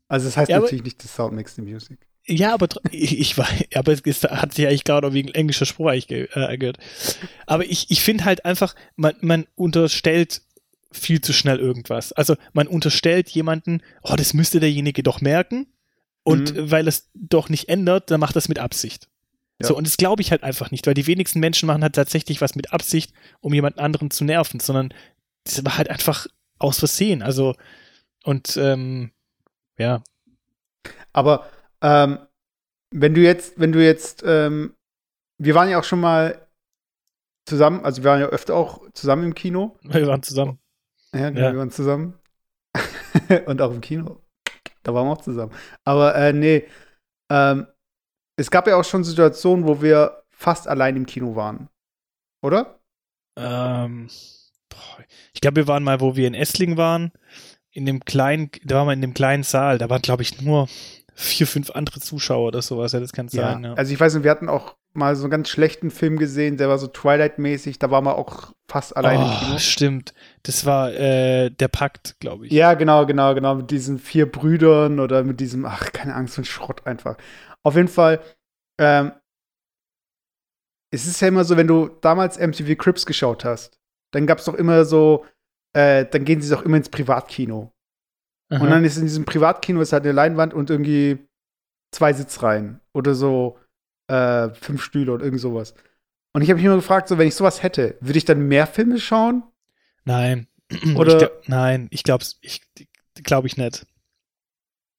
Also, 0.07 0.26
das 0.28 0.36
heißt 0.36 0.49
Ja, 0.49 0.59
natürlich 0.59 0.84
nicht, 0.84 1.01
the 1.01 1.07
sound 1.07 1.34
makes 1.34 1.55
the 1.55 1.62
music. 1.62 1.97
Ja, 2.26 2.53
aber 2.53 2.67
ich, 2.91 3.19
ich 3.19 3.38
war, 3.38 3.47
aber 3.74 3.91
es 3.91 4.01
ist, 4.01 4.24
hat 4.24 4.53
sich 4.53 4.67
eigentlich 4.67 4.84
gerade 4.84 5.13
wegen 5.13 5.30
englischer 5.30 5.65
Spruch 5.65 5.88
eigentlich 5.88 6.07
ge, 6.07 6.28
äh, 6.34 6.57
gehört. 6.57 6.78
Aber 7.45 7.65
ich, 7.65 7.89
ich 7.89 8.01
finde 8.01 8.26
halt 8.26 8.45
einfach, 8.45 8.76
man, 8.95 9.15
man 9.22 9.47
unterstellt 9.55 10.41
viel 10.91 11.22
zu 11.22 11.34
schnell 11.34 11.57
irgendwas. 11.59 12.11
Also 12.11 12.36
man 12.53 12.67
unterstellt 12.67 13.30
jemanden, 13.30 13.82
oh, 14.03 14.15
das 14.15 14.34
müsste 14.34 14.59
derjenige 14.59 15.03
doch 15.03 15.22
merken. 15.22 15.67
Und 16.24 16.53
Mhm. 16.53 16.69
weil 16.69 16.88
es 16.88 17.09
doch 17.15 17.49
nicht 17.49 17.67
ändert, 17.69 18.11
dann 18.11 18.19
macht 18.19 18.36
das 18.36 18.47
mit 18.49 18.59
Absicht. 18.59 19.07
Ja. 19.59 19.67
So, 19.69 19.78
und 19.78 19.88
das 19.88 19.97
glaube 19.97 20.22
ich 20.22 20.30
halt 20.32 20.43
einfach 20.43 20.69
nicht, 20.69 20.86
weil 20.86 20.93
die 20.93 21.07
wenigsten 21.07 21.39
Menschen 21.39 21.65
machen 21.65 21.82
halt 21.82 21.95
tatsächlich 21.95 22.41
was 22.41 22.55
mit 22.55 22.74
Absicht, 22.74 23.13
um 23.39 23.53
jemand 23.53 23.80
anderen 23.80 24.11
zu 24.11 24.24
nerven, 24.24 24.59
sondern 24.59 24.93
das 25.45 25.65
war 25.65 25.78
halt 25.78 25.89
einfach 25.89 26.28
aus 26.59 26.78
Versehen. 26.78 27.24
Also, 27.24 27.55
und 28.24 28.55
ähm, 28.57 29.11
ja, 29.80 30.03
Aber 31.13 31.49
ähm, 31.82 32.19
wenn 32.93 33.13
du 33.13 33.21
jetzt, 33.21 33.59
wenn 33.59 33.71
du 33.71 33.84
jetzt, 33.84 34.23
ähm, 34.25 34.75
wir 35.38 35.55
waren 35.55 35.69
ja 35.69 35.79
auch 35.79 35.84
schon 35.84 36.01
mal 36.01 36.47
zusammen, 37.47 37.84
also 37.86 38.03
wir 38.03 38.09
waren 38.11 38.19
ja 38.21 38.27
öfter 38.27 38.55
auch 38.55 38.82
zusammen 38.93 39.23
im 39.25 39.36
Kino. 39.36 39.77
wir 39.84 40.07
waren 40.07 40.23
zusammen. 40.23 40.59
Ja, 41.13 41.29
genau, 41.29 41.41
Ja. 41.41 41.51
wir 41.53 41.59
waren 41.59 41.71
zusammen. 41.71 42.17
Und 43.45 43.61
auch 43.61 43.71
im 43.71 43.82
Kino. 43.82 44.21
Da 44.84 44.93
waren 44.93 45.07
wir 45.07 45.11
auch 45.13 45.21
zusammen. 45.21 45.53
Aber 45.84 46.15
äh, 46.15 46.34
nee, 46.34 46.67
ähm, 47.32 47.67
es 48.38 48.49
gab 48.49 48.67
ja 48.67 48.77
auch 48.77 48.84
schon 48.86 49.03
Situationen, 49.03 49.67
wo 49.67 49.82
wir 49.82 50.23
fast 50.29 50.67
allein 50.67 50.95
im 50.95 51.05
Kino 51.05 51.36
waren. 51.36 51.69
Oder? 52.41 52.79
Ähm, 53.38 54.09
ich 55.34 55.41
glaube, 55.41 55.57
wir 55.57 55.67
waren 55.67 55.84
mal, 55.84 55.99
wo 56.01 56.15
wir 56.15 56.27
in 56.27 56.34
Esslingen 56.34 56.77
waren, 56.77 57.11
in 57.71 57.86
dem 57.86 58.03
kleinen, 58.03 58.49
da 58.63 58.75
waren 58.77 58.88
wir 58.88 58.93
in 58.93 59.01
dem 59.01 59.13
kleinen 59.13 59.43
Saal, 59.43 59.77
da 59.77 59.89
waren, 59.89 60.01
glaube 60.01 60.23
ich, 60.23 60.41
nur 60.41 60.67
vier, 61.14 61.47
fünf 61.47 61.72
andere 61.72 61.99
Zuschauer 61.99 62.47
oder 62.47 62.62
sowas, 62.62 62.93
ja, 62.93 62.99
das 62.99 63.14
kann 63.14 63.28
sein, 63.28 63.64
ja. 63.64 63.74
Also 63.74 63.93
ich 63.93 63.99
weiß 63.99 64.14
nicht, 64.14 64.24
wir 64.24 64.32
hatten 64.32 64.49
auch 64.49 64.76
mal 64.93 65.16
so 65.16 65.24
einen 65.24 65.32
ganz 65.32 65.49
schlechten 65.49 65.91
Film 65.91 66.18
gesehen, 66.18 66.57
der 66.57 66.70
war 66.70 66.78
so 66.78 66.88
Twilight-mäßig, 66.88 67.80
da 67.80 67.91
waren 67.91 68.03
wir 68.03 68.18
auch 68.18 68.53
fast 68.68 68.95
allein 68.95 69.22
im 69.22 69.28
oh, 69.28 69.39
Kino. 69.39 69.57
stimmt. 69.57 70.14
Das 70.43 70.66
war 70.66 70.91
äh, 70.93 71.49
der 71.49 71.68
Pakt, 71.68 72.16
glaube 72.20 72.47
ich. 72.47 72.51
Ja, 72.51 72.74
genau, 72.74 73.05
genau, 73.05 73.34
genau. 73.34 73.55
Mit 73.55 73.72
diesen 73.72 73.99
vier 73.99 74.30
Brüdern 74.30 74.99
oder 74.99 75.24
mit 75.24 75.39
diesem, 75.39 75.66
ach, 75.66 75.91
keine 75.91 76.16
Angst, 76.16 76.36
so 76.36 76.41
ein 76.41 76.45
Schrott 76.45 76.86
einfach. 76.86 77.18
Auf 77.64 77.76
jeden 77.76 77.88
Fall, 77.88 78.22
ähm, 78.80 79.14
es 80.93 81.07
ist 81.07 81.22
ja 81.22 81.30
immer 81.30 81.45
so, 81.45 81.55
wenn 81.55 81.68
du 81.68 81.89
damals 82.01 82.38
MTV 82.38 82.78
Crips 82.78 83.05
geschaut 83.05 83.45
hast, 83.45 83.80
dann 84.12 84.28
gab 84.28 84.39
es 84.39 84.45
doch 84.45 84.55
immer 84.55 84.84
so, 84.84 85.26
äh, 85.74 86.05
dann 86.05 86.26
gehen 86.26 86.41
sie 86.41 86.49
doch 86.49 86.64
immer 86.64 86.78
ins 86.78 86.89
Privatkino. 86.89 87.72
Aha. 88.52 88.64
Und 88.64 88.70
dann 88.70 88.84
ist 88.86 88.97
in 88.97 89.04
diesem 89.04 89.26
Privatkino 89.26 89.82
ist 89.82 89.93
halt 89.93 90.04
eine 90.04 90.12
Leinwand 90.12 90.54
und 90.54 90.70
irgendwie 90.70 91.20
zwei 91.91 92.14
Sitzreihen 92.14 92.80
oder 92.93 93.16
so 93.16 93.58
äh, 94.08 94.49
fünf 94.49 94.84
Stühle 94.84 95.14
und 95.14 95.22
irgend 95.22 95.39
sowas. 95.41 95.74
Und 96.34 96.41
ich 96.41 96.49
habe 96.49 96.58
mich 96.58 96.66
immer 96.66 96.76
gefragt, 96.76 97.08
so 97.08 97.18
wenn 97.18 97.28
ich 97.28 97.36
sowas 97.36 97.64
hätte, 97.64 97.97
würde 98.02 98.18
ich 98.18 98.26
dann 98.26 98.47
mehr 98.47 98.68
Filme 98.68 98.99
schauen? 98.99 99.43
Nein. 100.06 100.47
Oder- 100.95 101.32
ich 101.41 101.47
nein, 101.47 101.88
ich 101.91 102.04
glaube 102.04 102.24
ich, 102.41 102.62
glaub 103.16 103.45
ich 103.45 103.58
nicht. 103.58 103.86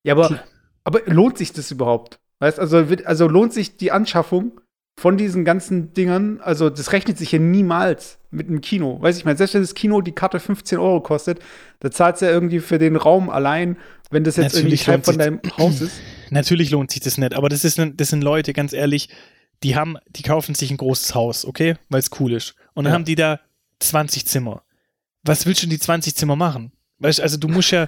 Ja, 0.04 0.14
aber, 0.14 0.42
aber 0.84 1.00
lohnt 1.06 1.38
sich 1.38 1.52
das 1.52 1.70
überhaupt? 1.70 2.20
Weißt 2.40 2.58
also, 2.58 2.88
wird- 2.88 3.06
also 3.06 3.28
lohnt 3.28 3.52
sich 3.52 3.76
die 3.76 3.92
Anschaffung 3.92 4.60
von 4.98 5.16
diesen 5.16 5.44
ganzen 5.44 5.94
Dingern? 5.94 6.40
Also, 6.40 6.70
das 6.70 6.92
rechnet 6.92 7.18
sich 7.18 7.32
ja 7.32 7.38
niemals 7.38 8.18
mit 8.30 8.48
einem 8.48 8.60
Kino. 8.60 9.00
Weiß 9.00 9.16
ich 9.18 9.24
mal, 9.24 9.36
selbst 9.36 9.54
wenn 9.54 9.62
das 9.62 9.74
Kino 9.74 10.00
die 10.00 10.12
Karte 10.12 10.40
15 10.40 10.78
Euro 10.78 11.00
kostet, 11.00 11.40
da 11.80 11.90
zahlst 11.90 12.22
du 12.22 12.26
ja 12.26 12.32
irgendwie 12.32 12.60
für 12.60 12.78
den 12.78 12.96
Raum 12.96 13.30
allein, 13.30 13.76
wenn 14.10 14.24
das 14.24 14.36
jetzt 14.36 14.54
Natürlich 14.54 14.86
irgendwie 14.86 15.02
Teil 15.02 15.02
von 15.02 15.18
deinem 15.18 15.40
Haus 15.58 15.80
ist. 15.80 16.00
Natürlich 16.30 16.70
lohnt 16.70 16.90
sich 16.90 17.00
das 17.00 17.18
nicht, 17.18 17.34
aber 17.34 17.48
das, 17.48 17.64
ist, 17.64 17.80
das 17.94 18.08
sind 18.08 18.22
Leute, 18.22 18.52
ganz 18.52 18.72
ehrlich, 18.72 19.08
die 19.62 19.76
haben, 19.76 19.96
die 20.08 20.22
kaufen 20.22 20.54
sich 20.54 20.70
ein 20.70 20.76
großes 20.76 21.14
Haus, 21.14 21.44
okay? 21.44 21.76
Weil 21.88 22.00
es 22.00 22.10
cool 22.20 22.32
ist. 22.32 22.54
Und 22.74 22.84
dann 22.84 22.92
Ja. 22.92 22.94
haben 22.94 23.04
die 23.04 23.14
da 23.14 23.40
20 23.80 24.26
Zimmer. 24.26 24.62
Was 25.24 25.46
willst 25.46 25.62
du 25.62 25.66
in 25.66 25.70
die 25.70 25.78
20 25.78 26.14
Zimmer 26.14 26.36
machen? 26.36 26.72
Weißt 27.02 27.18
du, 27.18 27.22
also 27.22 27.36
du 27.36 27.48
musst 27.48 27.70
ja. 27.72 27.86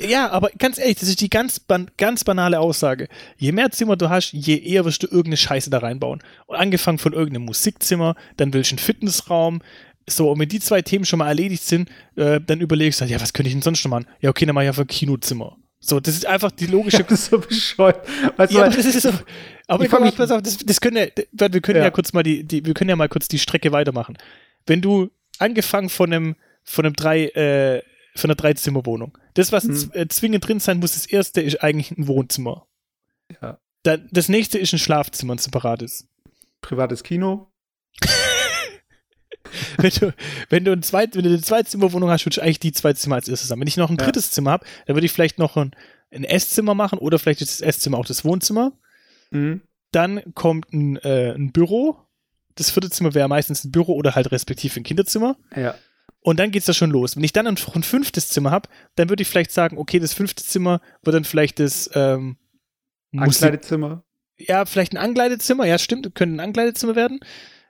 ja, 0.00 0.30
aber 0.30 0.50
ganz 0.58 0.78
ehrlich, 0.78 0.96
das 0.98 1.08
ist 1.08 1.20
die 1.20 1.30
ganz, 1.30 1.60
ban 1.60 1.90
ganz 1.96 2.24
banale 2.24 2.58
Aussage. 2.60 3.08
Je 3.36 3.52
mehr 3.52 3.70
Zimmer 3.70 3.96
du 3.96 4.10
hast, 4.10 4.32
je 4.32 4.56
eher 4.58 4.84
wirst 4.84 5.02
du 5.02 5.06
irgendeine 5.06 5.36
Scheiße 5.36 5.70
da 5.70 5.78
reinbauen. 5.78 6.22
Und 6.46 6.56
angefangen 6.56 6.98
von 6.98 7.12
irgendeinem 7.12 7.44
Musikzimmer, 7.46 8.14
dann 8.36 8.52
willst 8.52 8.70
du 8.70 8.74
einen 8.74 8.78
Fitnessraum. 8.80 9.62
So, 10.08 10.30
und 10.30 10.38
wenn 10.40 10.48
die 10.48 10.60
zwei 10.60 10.82
Themen 10.82 11.04
schon 11.04 11.18
mal 11.18 11.28
erledigt 11.28 11.62
sind, 11.64 11.88
äh, 12.16 12.40
dann 12.44 12.60
überlegst 12.60 13.00
du 13.00 13.02
halt, 13.02 13.10
ja, 13.12 13.20
was 13.20 13.32
könnte 13.32 13.48
ich 13.48 13.54
denn 13.54 13.62
sonst 13.62 13.84
noch 13.84 13.90
machen? 13.90 14.06
Ja, 14.20 14.30
okay, 14.30 14.44
dann 14.46 14.54
mach 14.54 14.62
ich 14.62 14.68
einfach 14.68 14.82
ein 14.82 14.88
Kinozimmer. 14.88 15.56
So, 15.80 16.00
das 16.00 16.14
ist 16.14 16.26
einfach 16.26 16.50
die 16.50 16.66
logische 16.66 17.04
Das 17.04 17.20
ist 17.20 17.30
so 17.30 17.38
bescheuert. 17.38 18.06
Weißt 18.36 18.52
ja, 18.52 18.64
aber 18.64 18.74
das 18.74 18.84
ist 18.86 19.02
so. 19.02 19.10
Aber 19.68 19.84
Ich 19.84 19.90
mich- 19.92 20.16
pass 20.16 20.30
auf, 20.30 20.42
das, 20.42 20.58
das 20.58 20.80
können 20.80 20.96
ja, 20.96 21.06
wir 21.52 21.60
können 21.60 21.78
ja. 21.78 21.84
Ja. 21.84 21.90
kurz 21.90 22.12
mal 22.12 22.22
die, 22.22 22.44
die, 22.44 22.64
wir 22.64 22.74
können 22.74 22.90
ja 22.90 22.96
mal 22.96 23.08
kurz 23.08 23.28
die 23.28 23.38
Strecke 23.38 23.72
weitermachen. 23.72 24.16
Wenn 24.66 24.80
du 24.80 25.10
angefangen 25.38 25.88
von 25.88 26.12
einem, 26.12 26.36
von 26.64 26.86
einem 26.86 26.94
drei, 26.94 27.26
äh, 27.26 27.82
von 28.16 28.30
einer 28.30 28.36
Dreizimmerwohnung, 28.36 29.16
das, 29.34 29.52
was 29.52 29.64
z- 29.64 29.94
äh, 29.94 30.08
zwingend 30.08 30.46
drin 30.46 30.60
sein 30.60 30.78
muss, 30.78 30.94
das 30.94 31.06
erste 31.06 31.40
ist 31.40 31.62
eigentlich 31.62 31.90
ein 31.92 32.06
Wohnzimmer. 32.08 32.66
Ja. 33.42 33.58
Dann, 33.82 34.08
das 34.12 34.28
nächste 34.28 34.58
ist 34.58 34.72
ein 34.72 34.78
Schlafzimmer, 34.78 35.34
ein 35.34 35.38
separates. 35.38 36.08
privates 36.60 37.02
Kino. 37.02 37.50
wenn 39.78 39.90
du, 39.90 40.14
wenn 40.48 40.64
du, 40.64 40.72
ein 40.72 40.82
zweit, 40.82 41.14
wenn 41.14 41.22
du 41.22 41.28
eine 41.30 41.40
Zweizimmerwohnung 41.40 42.10
hast, 42.10 42.24
würde 42.26 42.34
ich 42.34 42.42
eigentlich 42.42 42.60
die 42.60 42.72
zwei 42.72 42.92
Zimmer 42.94 43.16
als 43.16 43.28
erstes 43.28 43.50
haben. 43.50 43.60
Wenn 43.60 43.68
ich 43.68 43.76
noch 43.76 43.90
ein 43.90 43.96
Ja. 43.98 44.04
drittes 44.04 44.30
Zimmer 44.30 44.50
habe, 44.52 44.66
dann 44.86 44.96
würde 44.96 45.06
ich 45.06 45.12
vielleicht 45.12 45.38
noch 45.38 45.56
ein, 45.56 45.70
ein 46.10 46.24
Esszimmer 46.24 46.74
machen 46.74 46.98
oder 46.98 47.18
vielleicht 47.18 47.42
ist 47.42 47.52
das 47.52 47.60
Esszimmer 47.60 47.98
auch 47.98 48.06
das 48.06 48.24
Wohnzimmer. 48.24 48.72
Mhm. 49.30 49.62
Dann 49.92 50.34
kommt 50.34 50.72
ein, 50.72 50.96
äh, 50.98 51.32
ein 51.32 51.52
Büro. 51.52 51.96
Das 52.56 52.70
vierte 52.70 52.90
Zimmer 52.90 53.14
wäre 53.14 53.28
meistens 53.28 53.64
ein 53.64 53.70
Büro 53.70 53.94
oder 53.94 54.14
halt 54.14 54.30
respektiv 54.32 54.76
ein 54.76 54.82
Kinderzimmer. 54.82 55.36
Ja. 55.54 55.74
Und 56.26 56.40
dann 56.40 56.50
geht's 56.50 56.66
da 56.66 56.72
schon 56.72 56.90
los. 56.90 57.14
Wenn 57.14 57.22
ich 57.22 57.32
dann 57.32 57.46
ein, 57.46 57.56
ein 57.74 57.82
fünftes 57.84 58.30
Zimmer 58.30 58.50
habe, 58.50 58.68
dann 58.96 59.08
würde 59.08 59.22
ich 59.22 59.28
vielleicht 59.28 59.52
sagen, 59.52 59.78
okay, 59.78 60.00
das 60.00 60.12
fünfte 60.12 60.42
Zimmer 60.42 60.80
wird 61.04 61.14
dann 61.14 61.22
vielleicht 61.22 61.60
das 61.60 61.88
ähm, 61.94 62.36
Ankleidezimmer. 63.16 64.02
ja, 64.36 64.64
vielleicht 64.66 64.92
ein 64.92 64.96
Ankleidezimmer, 64.96 65.66
ja, 65.66 65.78
stimmt, 65.78 66.12
könnte 66.16 66.34
ein 66.34 66.40
Ankleidezimmer 66.40 66.96
werden. 66.96 67.20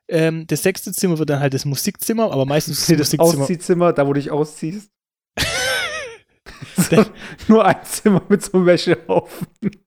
Ähm, 0.09 0.47
das 0.47 0.63
sechste 0.63 0.91
Zimmer 0.95 1.19
wird 1.19 1.29
dann 1.29 1.41
halt 1.41 1.53
das 1.53 1.67
Musikzimmer, 1.67 2.33
aber 2.33 2.47
meistens 2.47 2.89
Nee, 2.89 2.97
das 2.97 3.11
das 3.11 3.19
Musikzimmer. 3.19 3.43
Ausziehzimmer, 3.43 3.93
da 3.93 4.07
wo 4.07 4.15
du 4.15 4.21
dich 4.21 4.31
ausziehst. 4.31 4.91
Das- 6.91 7.11
Nur 7.49 7.63
ein 7.63 7.85
Zimmer 7.85 8.23
mit 8.31 8.43
so 8.43 8.53
einem 8.55 8.65
Wäschehaufen. 8.67 9.47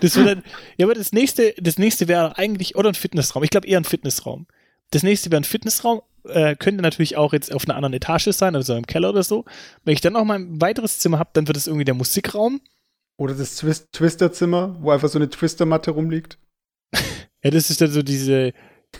Das 0.00 0.16
wird 0.16 0.26
dann, 0.26 0.42
ja, 0.76 0.86
aber 0.86 0.94
das 0.94 1.12
nächste, 1.12 1.54
das 1.58 1.78
nächste 1.78 2.08
wäre 2.08 2.36
eigentlich, 2.36 2.74
oder 2.74 2.88
ein 2.90 2.94
Fitnessraum. 2.94 3.44
Ich 3.44 3.50
glaube 3.50 3.68
eher 3.68 3.78
ein 3.78 3.84
Fitnessraum. 3.84 4.46
Das 4.90 5.04
nächste 5.04 5.30
wäre 5.30 5.40
ein 5.40 5.44
Fitnessraum, 5.44 6.02
äh, 6.28 6.56
könnte 6.56 6.82
natürlich 6.82 7.16
auch 7.16 7.32
jetzt 7.32 7.52
auf 7.54 7.64
einer 7.64 7.76
anderen 7.76 7.94
Etage 7.94 8.28
sein, 8.32 8.54
also 8.56 8.74
im 8.76 8.86
Keller 8.86 9.10
oder 9.10 9.22
so. 9.22 9.44
Wenn 9.84 9.94
ich 9.94 10.00
dann 10.00 10.12
noch 10.14 10.24
mal 10.24 10.38
ein 10.38 10.60
weiteres 10.60 10.98
Zimmer 10.98 11.18
habe, 11.18 11.30
dann 11.32 11.46
wird 11.46 11.56
es 11.56 11.66
irgendwie 11.66 11.84
der 11.84 11.94
Musikraum. 11.94 12.60
Oder 13.18 13.34
das 13.34 13.56
Twist 13.56 13.92
Twister-Zimmer, 13.92 14.76
wo 14.80 14.90
einfach 14.90 15.08
so 15.08 15.18
eine 15.18 15.28
Twister-Matte 15.28 15.90
rumliegt. 15.92 16.38
Ja, 17.42 17.50
das 17.50 17.70
ist 17.70 17.80
dann 17.80 17.90
so 17.90 18.02
diese, 18.02 18.52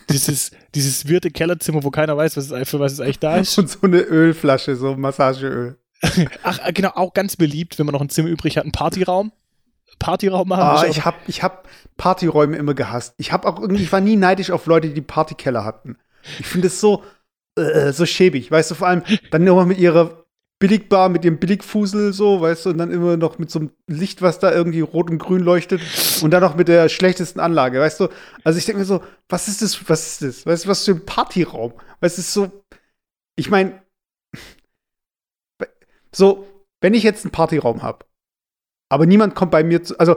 dieses, 0.08 0.50
dieses 0.74 1.06
wirte 1.06 1.30
Kellerzimmer, 1.30 1.84
wo 1.84 1.90
keiner 1.90 2.16
weiß, 2.16 2.38
was 2.38 2.50
es, 2.50 2.68
für 2.70 2.80
was 2.80 2.92
es 2.92 3.00
eigentlich 3.00 3.18
da 3.18 3.36
ist. 3.36 3.58
Und 3.58 3.68
so 3.68 3.80
eine 3.82 3.98
Ölflasche, 4.00 4.76
so 4.76 4.96
Massageöl. 4.96 5.76
Ach, 6.42 6.58
äh, 6.66 6.72
genau, 6.72 6.92
auch 6.94 7.12
ganz 7.12 7.36
beliebt, 7.36 7.78
wenn 7.78 7.84
man 7.84 7.92
noch 7.92 8.00
ein 8.00 8.08
Zimmer 8.08 8.30
übrig 8.30 8.56
hat, 8.56 8.64
ein 8.64 8.72
Partyraum. 8.72 9.30
Partyraum 9.98 10.48
machen. 10.48 10.62
Ah, 10.62 10.86
ich 10.88 11.00
auch- 11.00 11.04
hab, 11.04 11.28
ich 11.28 11.42
hab 11.42 11.68
Partyräume 11.98 12.56
immer 12.56 12.72
gehasst. 12.72 13.12
Ich 13.18 13.30
hab 13.30 13.44
auch 13.44 13.60
irgendwie, 13.60 13.82
ich 13.82 13.92
war 13.92 14.00
nie 14.00 14.16
neidisch 14.16 14.50
auf 14.50 14.64
Leute, 14.64 14.88
die 14.88 15.02
Partykeller 15.02 15.66
hatten. 15.66 15.98
Ich 16.38 16.46
finde 16.46 16.66
es 16.68 16.80
so, 16.80 17.04
äh, 17.56 17.92
so 17.92 18.06
schäbig, 18.06 18.50
weißt 18.50 18.70
du, 18.70 18.74
vor 18.74 18.88
allem 18.88 19.02
dann 19.30 19.46
immer 19.46 19.64
mit 19.66 19.78
ihrer 19.78 20.24
Billigbar, 20.58 21.08
mit 21.08 21.24
ihrem 21.24 21.38
Billigfusel 21.38 22.12
so, 22.12 22.42
weißt 22.42 22.66
du, 22.66 22.70
und 22.70 22.78
dann 22.78 22.90
immer 22.90 23.16
noch 23.16 23.38
mit 23.38 23.50
so 23.50 23.60
einem 23.60 23.70
Licht, 23.86 24.20
was 24.20 24.38
da 24.40 24.52
irgendwie 24.52 24.80
rot 24.82 25.08
und 25.10 25.18
grün 25.18 25.40
leuchtet 25.40 25.80
und 26.22 26.30
dann 26.32 26.42
noch 26.42 26.54
mit 26.54 26.68
der 26.68 26.90
schlechtesten 26.90 27.40
Anlage, 27.40 27.80
weißt 27.80 28.00
du? 28.00 28.08
Also 28.44 28.58
ich 28.58 28.66
denke 28.66 28.80
mir 28.80 28.84
so, 28.84 29.02
was 29.28 29.48
ist 29.48 29.62
das, 29.62 29.88
was 29.88 30.06
ist 30.06 30.22
das? 30.22 30.46
Weißt 30.46 30.64
du, 30.66 30.68
was 30.68 30.84
für 30.84 30.90
ein 30.92 31.06
Partyraum? 31.06 31.72
Weißt 32.00 32.18
du, 32.18 32.20
es 32.20 32.28
ist 32.28 32.34
so, 32.34 32.64
ich 33.36 33.48
meine, 33.48 33.80
so, 36.14 36.46
wenn 36.80 36.94
ich 36.94 37.02
jetzt 37.02 37.24
einen 37.24 37.32
Partyraum 37.32 37.82
habe, 37.82 38.04
aber 38.90 39.06
niemand 39.06 39.34
kommt 39.34 39.52
bei 39.52 39.62
mir 39.62 39.82
zu, 39.82 39.98
also 39.98 40.16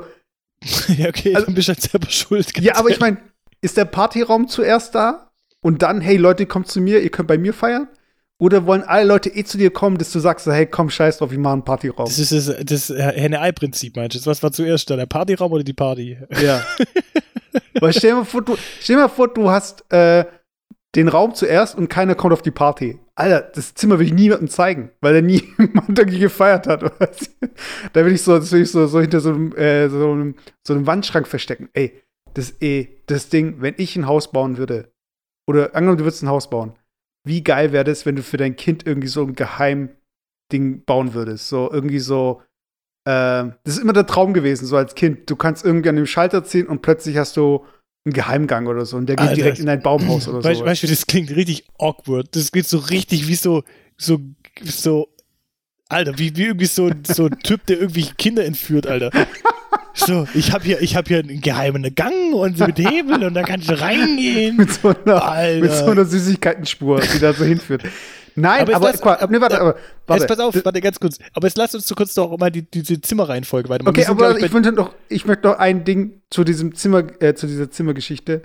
ja, 0.89 1.09
okay, 1.09 1.35
Also- 1.35 1.45
dann 1.47 1.55
bist 1.55 1.67
du 1.69 1.73
halt 1.73 1.81
selber 1.81 2.09
schuld. 2.09 2.57
ja, 2.59 2.75
aber 2.75 2.89
ich 2.89 2.99
meine, 2.99 3.17
ist 3.61 3.77
der 3.77 3.85
Partyraum 3.85 4.47
zuerst 4.47 4.95
da 4.95 5.31
und 5.63 5.81
dann, 5.81 6.01
hey 6.01 6.17
Leute, 6.17 6.45
kommt 6.45 6.67
zu 6.67 6.79
mir, 6.79 7.01
ihr 7.01 7.09
könnt 7.09 7.27
bei 7.27 7.39
mir 7.39 7.53
feiern? 7.53 7.87
Oder 8.37 8.65
wollen 8.65 8.83
alle 8.83 9.05
Leute 9.05 9.29
eh 9.29 9.43
zu 9.43 9.57
dir 9.57 9.71
kommen, 9.71 9.97
dass 9.97 10.11
du 10.11 10.19
sagst, 10.19 10.45
hey, 10.47 10.65
komm, 10.65 10.89
scheiß 10.89 11.17
drauf, 11.17 11.31
wir 11.31 11.39
machen 11.39 11.53
einen 11.53 11.63
Partyraum? 11.63 12.05
Das 12.05 12.19
ist 12.19 12.31
das, 12.31 12.53
das 12.65 12.89
Henne-Ei-Prinzip, 12.89 13.95
meinst 13.95 14.17
du? 14.17 14.29
Was 14.29 14.43
war 14.43 14.51
zuerst 14.51 14.89
da, 14.89 14.97
der 14.97 15.05
Partyraum 15.05 15.51
oder 15.53 15.63
die 15.63 15.73
Party? 15.73 16.17
Ja. 16.41 16.61
Weil 17.79 17.93
stell 17.93 18.11
dir 18.11 18.17
mal 18.17 18.25
vor, 18.25 18.41
du, 18.41 18.57
stell 18.81 18.97
mal 18.97 19.07
vor, 19.07 19.33
du 19.33 19.49
hast 19.49 19.89
äh, 19.93 20.25
den 20.95 21.07
Raum 21.07 21.33
zuerst 21.33 21.77
und 21.77 21.89
keiner 21.89 22.15
kommt 22.15 22.33
auf 22.33 22.41
die 22.41 22.51
Party. 22.51 22.99
Alter, 23.15 23.51
das 23.53 23.75
Zimmer 23.75 23.99
will 23.99 24.07
ich 24.07 24.13
niemandem 24.13 24.49
zeigen, 24.49 24.91
weil 24.99 25.13
da 25.13 25.21
niemand 25.21 25.97
irgendwie 25.97 26.19
gefeiert 26.19 26.67
hat. 26.67 26.83
da 27.93 28.05
will 28.05 28.13
ich 28.13 28.23
so, 28.23 28.37
das 28.37 28.51
will 28.51 28.63
ich 28.63 28.71
so, 28.71 28.87
so 28.87 28.99
hinter 28.99 29.19
so 29.19 29.29
einem, 29.29 29.55
äh, 29.55 29.87
so, 29.89 30.11
einem, 30.11 30.35
so 30.67 30.73
einem 30.73 30.87
Wandschrank 30.87 31.27
verstecken. 31.27 31.69
Ey, 31.73 32.01
das 32.33 32.61
eh, 32.61 32.87
das 33.05 33.29
Ding, 33.29 33.57
wenn 33.59 33.75
ich 33.77 33.95
ein 33.95 34.07
Haus 34.07 34.31
bauen 34.31 34.57
würde, 34.57 34.92
oder 35.47 35.75
angenommen, 35.75 35.97
du 35.97 36.03
würdest 36.05 36.23
ein 36.23 36.29
Haus 36.29 36.49
bauen, 36.49 36.73
wie 37.25 37.43
geil 37.43 37.71
wäre 37.71 37.83
das, 37.83 38.05
wenn 38.05 38.15
du 38.15 38.23
für 38.23 38.37
dein 38.37 38.55
Kind 38.55 38.85
irgendwie 38.85 39.07
so 39.07 39.23
ein 39.23 39.35
Geheimding 39.35 40.83
bauen 40.85 41.13
würdest? 41.13 41.49
So 41.49 41.71
irgendwie 41.71 41.99
so, 41.99 42.41
ähm, 43.07 43.53
das 43.63 43.75
ist 43.75 43.81
immer 43.81 43.93
der 43.93 44.05
Traum 44.05 44.33
gewesen, 44.33 44.65
so 44.65 44.77
als 44.77 44.95
Kind. 44.95 45.29
Du 45.29 45.35
kannst 45.35 45.65
irgendwie 45.65 45.89
an 45.89 45.95
dem 45.95 46.05
Schalter 46.05 46.43
ziehen 46.43 46.67
und 46.67 46.81
plötzlich 46.81 47.17
hast 47.17 47.37
du 47.37 47.65
einen 48.05 48.13
Geheimgang 48.13 48.67
oder 48.67 48.85
so 48.85 48.97
und 48.97 49.07
der 49.07 49.15
geht 49.15 49.27
Alter, 49.27 49.35
direkt 49.35 49.59
in 49.59 49.65
dein 49.65 49.81
Baumhaus 49.81 50.27
oder 50.27 50.43
Weißt 50.43 50.59
so. 50.59 50.65
weißt 50.65 50.83
du, 50.83 50.87
das 50.87 51.05
klingt 51.07 51.31
richtig 51.31 51.65
awkward. 51.79 52.35
Das 52.35 52.51
geht 52.51 52.67
so 52.67 52.77
richtig 52.77 53.27
wie 53.27 53.35
so, 53.35 53.63
so, 53.97 54.19
so, 54.61 55.07
Alter, 55.87 56.17
wie, 56.17 56.35
wie 56.35 56.47
irgendwie 56.47 56.65
so, 56.65 56.91
so 57.07 57.27
ein 57.27 57.39
Typ, 57.39 57.65
der 57.67 57.79
irgendwie 57.79 58.05
Kinder 58.17 58.43
entführt, 58.43 58.87
Alter. 58.87 59.11
So, 59.95 60.27
ich 60.33 60.51
habe 60.51 60.63
hier, 60.63 60.81
ich 60.81 60.95
hab 60.95 61.07
hier 61.07 61.19
einen 61.19 61.39
geheimen 61.41 61.93
Gang 61.95 62.33
und 62.33 62.57
so 62.57 62.65
mit 62.65 62.79
Hebel 62.79 63.23
und 63.23 63.33
da 63.35 63.43
kannst 63.43 63.69
du 63.69 63.79
reingehen. 63.79 64.57
mit 64.57 64.71
so 64.73 64.89
einer, 64.89 65.59
mit 65.61 65.71
so 65.71 65.85
einer 65.85 66.05
Süßigkeitenspur, 66.05 67.01
die 67.01 67.19
da 67.19 67.33
so 67.33 67.45
hinführt. 67.45 67.83
Nein, 68.35 68.61
Aber 68.61 68.75
aber, 68.77 68.87
jetzt 68.89 69.03
aber, 69.03 69.17
lass- 69.21 69.29
nee, 69.29 69.39
warte, 69.39 69.61
aber, 69.61 69.75
warte. 70.07 70.23
Jetzt 70.23 70.27
pass 70.27 70.39
auf, 70.39 70.65
warte 70.65 70.81
ganz 70.81 70.99
kurz. 70.99 71.19
Aber 71.33 71.45
jetzt 71.47 71.55
lass 71.57 71.75
uns 71.75 71.87
so 71.87 71.93
kurz 71.93 72.15
doch 72.15 72.35
mal 72.39 72.49
die, 72.49 72.63
diese 72.63 72.99
Zimmerreihenfolge 72.99 73.69
weitermachen. 73.69 73.95
Okay, 73.95 74.07
aber 74.07 74.29
glaub 74.33 74.37
ich, 74.43 74.51
bei- 74.51 74.59
möchte 74.59 74.71
noch, 74.71 74.95
ich 75.09 75.25
möchte 75.25 75.47
noch 75.47 75.59
ein 75.59 75.83
Ding 75.83 76.23
zu 76.31 76.43
diesem 76.43 76.73
Zimmer, 76.73 77.03
äh, 77.21 77.35
zu 77.35 77.45
dieser 77.45 77.69
Zimmergeschichte. 77.69 78.41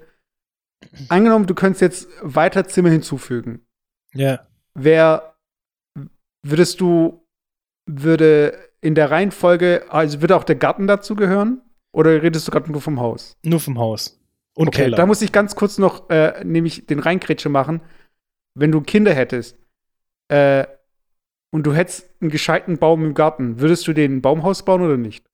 Angenommen, 1.09 1.46
du 1.46 1.55
könntest 1.55 1.80
jetzt 1.80 2.09
weiter 2.22 2.66
Zimmer 2.68 2.90
hinzufügen. 2.90 3.62
ja. 4.14 4.40
Wer 4.80 5.34
würdest 6.42 6.80
du, 6.80 7.26
würde 7.86 8.57
in 8.81 8.95
der 8.95 9.11
Reihenfolge, 9.11 9.87
also 9.89 10.20
würde 10.20 10.37
auch 10.37 10.45
der 10.45 10.57
Garten 10.57 10.87
dazu 10.87 11.16
gehören? 11.16 11.62
Oder 11.93 12.22
redest 12.22 12.47
du 12.47 12.53
gerade 12.53 12.70
nur 12.70 12.81
vom 12.81 13.01
Haus? 13.01 13.37
Nur 13.45 13.61
vom 13.61 13.79
Haus. 13.79 14.20
Und 14.55 14.68
Okay, 14.68 14.85
Keller. 14.85 14.97
da 14.97 15.07
muss 15.07 15.22
ich 15.22 15.33
ganz 15.33 15.57
kurz 15.57 15.79
noch 15.79 16.11
äh, 16.11 16.45
nämlich 16.45 16.87
den 16.87 16.99
Reinkrätsche 16.99 17.49
machen. 17.49 17.81
Wenn 18.55 18.72
du 18.72 18.81
Kinder 18.81 19.14
hättest 19.14 19.57
äh, 20.29 20.66
und 21.51 21.64
du 21.64 21.72
hättest 21.74 22.11
einen 22.20 22.31
gescheiten 22.31 22.79
Baum 22.79 23.05
im 23.05 23.14
Garten, 23.14 23.61
würdest 23.61 23.87
du 23.87 23.93
den 23.93 24.16
ein 24.16 24.22
Baumhaus 24.22 24.64
bauen 24.64 24.83
oder 24.83 24.97
nicht? 24.97 25.24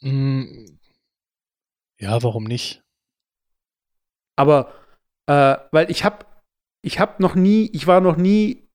Mm, 0.00 0.66
ja, 1.98 2.22
warum 2.22 2.44
nicht? 2.44 2.82
Aber 4.36 4.72
äh, 5.26 5.56
weil 5.70 5.90
ich 5.90 6.04
habe 6.04 6.26
ich 6.82 7.00
habe 7.00 7.22
noch 7.22 7.34
nie, 7.34 7.70
ich 7.72 7.86
war 7.86 8.00
noch 8.00 8.16
nie 8.16 8.65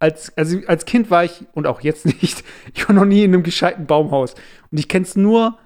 als 0.00 0.36
also 0.36 0.58
als 0.66 0.84
Kind 0.86 1.10
war 1.10 1.24
ich 1.24 1.46
und 1.52 1.66
auch 1.66 1.82
jetzt 1.82 2.06
nicht, 2.22 2.42
ich 2.74 2.88
war 2.88 2.94
noch 2.94 3.04
nie 3.04 3.22
in 3.22 3.34
einem 3.34 3.42
gescheiten 3.42 3.86
Baumhaus 3.86 4.34
und 4.70 4.78
ich 4.78 4.88
kenne 4.88 5.04
es 5.04 5.14
nur 5.14 5.58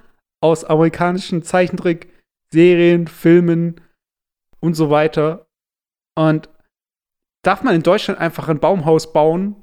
aus 0.42 0.64
amerikanischen 0.64 1.42
Zeichentrick, 1.42 2.12
Serien, 2.52 3.06
Filmen 3.06 3.80
und 4.60 4.74
so 4.74 4.90
weiter. 4.90 5.46
Und 6.14 6.50
darf 7.42 7.62
man 7.62 7.74
in 7.74 7.82
Deutschland 7.82 8.20
einfach 8.20 8.48
ein 8.48 8.60
Baumhaus 8.60 9.12
bauen, 9.12 9.56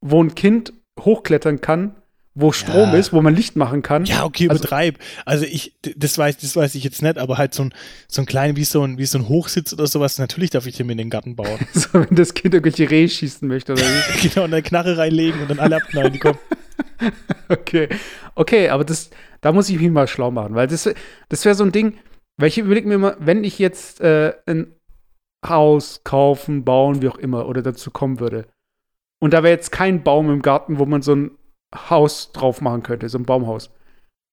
wo 0.00 0.22
ein 0.22 0.34
Kind 0.34 0.72
hochklettern 0.98 1.60
kann, 1.60 2.01
wo 2.34 2.50
Strom 2.52 2.92
Ja. 2.92 2.94
ist, 2.94 3.12
wo 3.12 3.20
man 3.20 3.34
Licht 3.34 3.56
machen 3.56 3.82
kann? 3.82 4.04
Ja, 4.06 4.24
okay, 4.24 4.48
Also- 4.48 4.60
übertreib. 4.62 4.98
Also 5.26 5.44
ich, 5.44 5.74
d- 5.84 5.94
das 5.96 6.16
weiß, 6.16 6.38
das 6.38 6.56
weiß 6.56 6.74
ich 6.76 6.84
jetzt 6.84 7.02
nicht, 7.02 7.18
aber 7.18 7.36
halt 7.38 7.52
so 7.52 7.64
ein, 7.64 7.74
so 8.08 8.22
ein 8.22 8.26
klein, 8.26 8.56
wie 8.56 8.64
so 8.64 8.82
ein, 8.82 8.96
wie 8.98 9.04
so 9.06 9.18
ein 9.18 9.28
Hochsitz 9.28 9.72
oder 9.72 9.86
sowas, 9.86 10.18
natürlich 10.18 10.50
darf 10.50 10.66
ich 10.66 10.76
den 10.76 10.86
mir 10.86 10.92
in 10.92 10.98
den 10.98 11.10
Garten 11.10 11.36
bauen. 11.36 11.58
So, 11.74 11.88
wenn 11.92 12.14
das 12.16 12.32
Kind 12.34 12.54
irgendwelche 12.54 12.90
Rehe 12.90 13.08
schießen 13.08 13.46
möchte 13.46 13.72
oder 13.72 13.82
wie. 13.82 14.28
genau, 14.28 14.44
und 14.44 14.52
eine 14.54 14.62
Knarre 14.62 14.96
reinlegen 14.96 15.42
und 15.42 15.50
dann 15.50 15.58
alle 15.60 15.76
abknallen, 15.76 16.12
die 16.12 16.18
kommen. 16.18 16.38
Okay. 17.48 17.88
Okay, 18.34 18.68
aber 18.68 18.84
das, 18.84 19.10
da 19.40 19.52
muss 19.52 19.68
ich 19.68 19.78
mich 19.78 19.90
mal 19.90 20.06
schlau 20.08 20.30
machen, 20.30 20.54
weil 20.54 20.66
das, 20.68 20.88
das 21.28 21.44
wäre 21.44 21.54
so 21.54 21.64
ein 21.64 21.72
Ding, 21.72 21.98
weil 22.38 22.48
ich 22.48 22.58
überlege 22.58 22.88
mir 22.88 22.98
mal, 22.98 23.16
wenn 23.18 23.44
ich 23.44 23.58
jetzt 23.58 24.00
äh, 24.00 24.32
ein 24.46 24.74
Haus 25.46 26.02
kaufen, 26.04 26.64
bauen, 26.64 27.02
wie 27.02 27.08
auch 27.08 27.18
immer, 27.18 27.46
oder 27.46 27.62
dazu 27.62 27.90
kommen 27.90 28.20
würde. 28.20 28.46
Und 29.20 29.34
da 29.34 29.42
wäre 29.42 29.52
jetzt 29.54 29.72
kein 29.72 30.02
Baum 30.02 30.30
im 30.30 30.40
Garten, 30.42 30.78
wo 30.78 30.86
man 30.86 31.02
so 31.02 31.14
ein 31.14 31.30
Haus 31.74 32.32
drauf 32.32 32.60
machen 32.60 32.82
könnte, 32.82 33.08
so 33.08 33.18
ein 33.18 33.24
Baumhaus. 33.24 33.70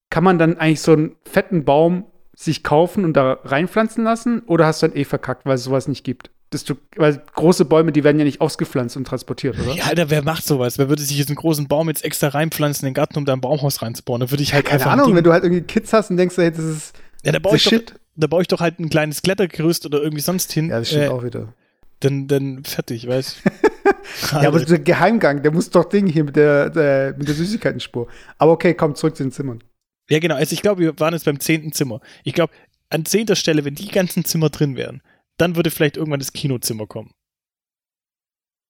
Kann 0.09 0.23
man 0.23 0.39
dann 0.39 0.57
eigentlich 0.57 0.81
so 0.81 0.93
einen 0.93 1.15
fetten 1.23 1.65
Baum 1.65 2.05
sich 2.35 2.63
kaufen 2.63 3.05
und 3.05 3.13
da 3.13 3.39
reinpflanzen 3.43 4.03
lassen? 4.03 4.41
Oder 4.47 4.65
hast 4.65 4.81
du 4.81 4.87
dann 4.87 4.97
eh 4.97 5.03
verkackt, 5.03 5.45
weil 5.45 5.55
es 5.55 5.63
sowas 5.63 5.87
nicht 5.87 6.03
gibt? 6.03 6.31
Das 6.51 6.63
du, 6.63 6.75
weil 6.95 7.21
große 7.35 7.65
Bäume, 7.65 7.91
die 7.91 8.03
werden 8.03 8.17
ja 8.17 8.25
nicht 8.25 8.41
ausgepflanzt 8.41 8.97
und 8.97 9.05
transportiert, 9.05 9.59
oder? 9.59 9.73
Ja, 9.73 9.83
Alter, 9.85 10.09
wer 10.09 10.23
macht 10.23 10.43
sowas? 10.43 10.79
Wer 10.79 10.89
würde 10.89 11.03
sich 11.03 11.17
jetzt 11.17 11.29
einen 11.29 11.35
großen 11.35 11.67
Baum 11.67 11.89
jetzt 11.89 12.03
extra 12.03 12.29
reinpflanzen 12.29 12.87
in 12.87 12.91
den 12.91 12.95
Garten, 12.95 13.19
um 13.19 13.25
da 13.25 13.33
ein 13.33 13.41
Baumhaus 13.41 13.83
reinzubauen? 13.83 14.21
Da 14.21 14.31
würde 14.31 14.41
ich 14.41 14.53
halt 14.53 14.65
Keine 14.65 14.81
einfach. 14.81 14.93
ein 14.93 14.99
Ahnung, 14.99 15.15
wenn 15.15 15.23
du 15.23 15.31
halt 15.31 15.43
irgendwie 15.43 15.61
Kids 15.61 15.93
hast 15.93 16.09
und 16.09 16.17
denkst, 16.17 16.37
hey, 16.37 16.49
das 16.49 16.65
ist 16.65 16.95
ja, 17.23 17.31
da 17.31 17.39
baue 17.39 17.57
ich 17.57 17.63
doch, 17.63 17.71
shit. 17.71 17.99
da 18.15 18.27
baue 18.27 18.41
ich 18.41 18.47
doch 18.47 18.61
halt 18.61 18.79
ein 18.79 18.89
kleines 18.89 19.21
Klettergerüst 19.21 19.85
oder 19.85 20.01
irgendwie 20.01 20.21
sonst 20.21 20.51
hin. 20.51 20.69
Ja, 20.69 20.79
das 20.79 20.89
stimmt 20.89 21.05
äh, 21.05 21.09
auch 21.09 21.23
wieder. 21.23 21.53
Dann, 21.99 22.27
dann 22.27 22.63
fertig, 22.63 23.07
weißt 23.07 23.43
Ja, 24.31 24.47
aber 24.47 24.63
der 24.63 24.79
Geheimgang, 24.79 25.41
der 25.41 25.51
muss 25.51 25.69
doch 25.69 25.85
Ding 25.85 26.07
hier 26.07 26.23
mit 26.23 26.35
der, 26.35 26.69
der, 26.69 27.15
mit 27.17 27.27
der 27.27 27.35
Süßigkeitenspur. 27.35 28.07
Aber 28.37 28.51
okay, 28.51 28.73
komm 28.73 28.95
zurück 28.95 29.15
zu 29.15 29.23
den 29.23 29.31
Zimmern. 29.31 29.63
Ja, 30.09 30.19
genau. 30.19 30.35
Also 30.35 30.53
ich 30.53 30.61
glaube, 30.61 30.81
wir 30.81 30.99
waren 30.99 31.13
jetzt 31.13 31.25
beim 31.25 31.39
zehnten 31.39 31.71
Zimmer. 31.71 32.01
Ich 32.23 32.33
glaube, 32.33 32.53
an 32.89 33.05
zehnter 33.05 33.35
Stelle, 33.35 33.65
wenn 33.65 33.75
die 33.75 33.87
ganzen 33.87 34.25
Zimmer 34.25 34.49
drin 34.49 34.75
wären, 34.75 35.01
dann 35.37 35.55
würde 35.55 35.71
vielleicht 35.71 35.97
irgendwann 35.97 36.19
das 36.19 36.33
Kinozimmer 36.33 36.87
kommen. 36.87 37.11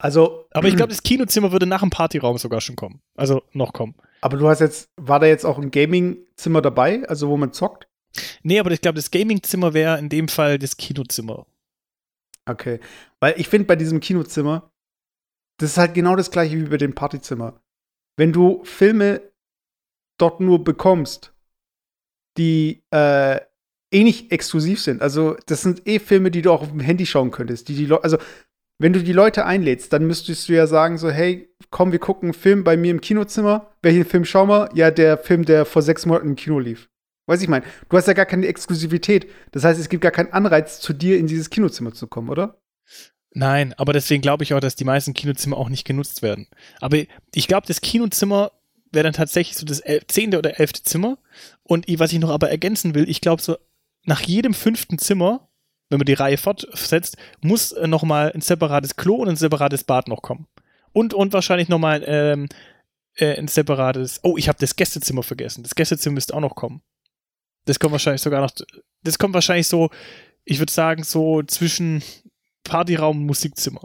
Also, 0.01 0.45
Aber 0.51 0.67
ich 0.67 0.75
glaube, 0.75 0.89
das 0.93 1.03
Kinozimmer 1.03 1.51
würde 1.51 1.65
nach 1.65 1.81
dem 1.81 1.89
Partyraum 1.89 2.37
sogar 2.37 2.61
schon 2.61 2.75
kommen. 2.75 3.01
Also 3.15 3.43
noch 3.53 3.73
kommen. 3.73 3.95
aber 4.21 4.37
du 4.37 4.47
hast 4.47 4.59
jetzt, 4.59 4.89
war 4.97 5.19
da 5.19 5.25
jetzt 5.25 5.45
auch 5.45 5.57
ein 5.57 5.71
Gaming-Zimmer 5.71 6.61
dabei, 6.61 7.07
also 7.07 7.29
wo 7.29 7.37
man 7.37 7.53
zockt? 7.53 7.87
Nee, 8.43 8.59
aber 8.59 8.71
ich 8.71 8.81
glaube, 8.81 8.95
das 8.95 9.11
Gaming-Zimmer 9.11 9.73
wäre 9.73 9.99
in 9.99 10.09
dem 10.09 10.27
Fall 10.27 10.57
das 10.57 10.77
Kinozimmer. 10.77 11.45
Okay. 12.45 12.79
Weil 13.19 13.35
ich 13.37 13.47
finde 13.47 13.67
bei 13.67 13.75
diesem 13.75 13.99
Kinozimmer, 13.99 14.68
das 15.59 15.71
ist 15.71 15.77
halt 15.77 15.93
genau 15.93 16.15
das 16.15 16.31
gleiche 16.31 16.57
wie 16.57 16.69
bei 16.69 16.77
dem 16.77 16.95
Partyzimmer. 16.95 17.61
Wenn 18.17 18.33
du 18.33 18.63
Filme 18.63 19.21
dort 20.17 20.39
nur 20.39 20.63
bekommst, 20.63 21.33
die 22.37 22.83
äh, 22.93 23.39
eh 23.91 24.03
nicht 24.03 24.31
exklusiv 24.31 24.81
sind, 24.81 25.01
also 25.01 25.35
das 25.45 25.61
sind 25.61 25.87
eh 25.87 25.99
Filme, 25.99 26.31
die 26.31 26.41
du 26.41 26.51
auch 26.51 26.61
auf 26.61 26.71
dem 26.71 26.79
Handy 26.79 27.05
schauen 27.05 27.31
könntest, 27.31 27.67
die 27.67 27.75
die 27.75 27.85
Leute, 27.85 28.03
also 28.03 28.17
wenn 28.81 28.93
du 28.93 29.03
die 29.03 29.13
Leute 29.13 29.45
einlädst, 29.45 29.91
dann 29.91 30.07
müsstest 30.07 30.47
du 30.47 30.53
ja 30.53 30.65
sagen 30.65 30.97
so, 30.97 31.09
hey, 31.09 31.53
komm, 31.69 31.91
wir 31.91 31.99
gucken 31.99 32.27
einen 32.27 32.33
Film 32.33 32.63
bei 32.63 32.77
mir 32.77 32.91
im 32.91 33.01
Kinozimmer. 33.01 33.73
Welchen 33.81 34.05
Film 34.05 34.23
schauen 34.23 34.47
wir? 34.47 34.69
Ja, 34.73 34.89
der 34.89 35.17
Film, 35.17 35.43
der 35.43 35.65
vor 35.65 35.81
sechs 35.81 36.05
Monaten 36.05 36.29
im 36.29 36.35
Kino 36.37 36.59
lief. 36.59 36.89
Weiß 37.27 37.41
ich 37.41 37.49
mein, 37.49 37.63
du 37.89 37.97
hast 37.97 38.07
ja 38.07 38.13
gar 38.13 38.25
keine 38.25 38.47
Exklusivität. 38.47 39.29
Das 39.51 39.65
heißt, 39.65 39.79
es 39.79 39.89
gibt 39.89 40.01
gar 40.01 40.13
keinen 40.13 40.31
Anreiz, 40.31 40.79
zu 40.79 40.93
dir 40.93 41.19
in 41.19 41.27
dieses 41.27 41.49
Kinozimmer 41.49 41.93
zu 41.93 42.07
kommen, 42.07 42.29
oder? 42.29 42.61
Nein, 43.31 43.73
aber 43.77 43.93
deswegen 43.93 44.21
glaube 44.21 44.43
ich 44.43 44.53
auch, 44.53 44.59
dass 44.59 44.75
die 44.75 44.85
meisten 44.85 45.13
Kinozimmer 45.13 45.57
auch 45.57 45.69
nicht 45.69 45.85
genutzt 45.85 46.21
werden. 46.21 46.47
Aber 46.79 46.97
ich 47.33 47.47
glaube, 47.47 47.67
das 47.67 47.81
Kinozimmer 47.81 48.51
wäre 48.91 49.03
dann 49.03 49.13
tatsächlich 49.13 49.55
so 49.55 49.65
das 49.65 49.83
zehnte 50.07 50.37
oder 50.39 50.59
elfte 50.59 50.83
Zimmer. 50.83 51.17
Und 51.63 51.85
was 51.99 52.11
ich 52.11 52.19
noch 52.19 52.31
aber 52.31 52.49
ergänzen 52.49 52.95
will, 52.95 53.07
ich 53.07 53.21
glaube 53.21 53.41
so, 53.41 53.57
nach 54.03 54.21
jedem 54.21 54.53
fünften 54.53 54.97
Zimmer, 54.97 55.49
wenn 55.89 55.99
man 55.99 56.05
die 56.05 56.13
Reihe 56.13 56.37
fortsetzt, 56.37 57.17
muss 57.41 57.71
äh, 57.71 57.87
noch 57.87 58.03
mal 58.03 58.31
ein 58.31 58.41
separates 58.41 58.95
Klo 58.95 59.15
und 59.15 59.29
ein 59.29 59.35
separates 59.35 59.83
Bad 59.83 60.07
noch 60.07 60.21
kommen. 60.21 60.47
Und, 60.91 61.13
und 61.13 61.33
wahrscheinlich 61.33 61.69
noch 61.69 61.79
mal 61.79 62.03
ähm, 62.05 62.47
äh, 63.15 63.37
ein 63.37 63.47
separates, 63.47 64.19
oh, 64.23 64.37
ich 64.37 64.47
habe 64.47 64.57
das 64.59 64.75
Gästezimmer 64.75 65.23
vergessen. 65.23 65.63
Das 65.63 65.75
Gästezimmer 65.75 66.15
müsste 66.15 66.33
auch 66.33 66.39
noch 66.39 66.55
kommen. 66.55 66.81
Das 67.65 67.79
kommt 67.79 67.91
wahrscheinlich 67.91 68.21
sogar 68.21 68.41
noch, 68.41 68.51
das 69.03 69.19
kommt 69.19 69.33
wahrscheinlich 69.33 69.67
so, 69.67 69.89
ich 70.45 70.59
würde 70.59 70.71
sagen, 70.71 71.03
so 71.03 71.43
zwischen 71.43 72.01
Partyraum 72.69 73.25
Musikzimmer. 73.25 73.81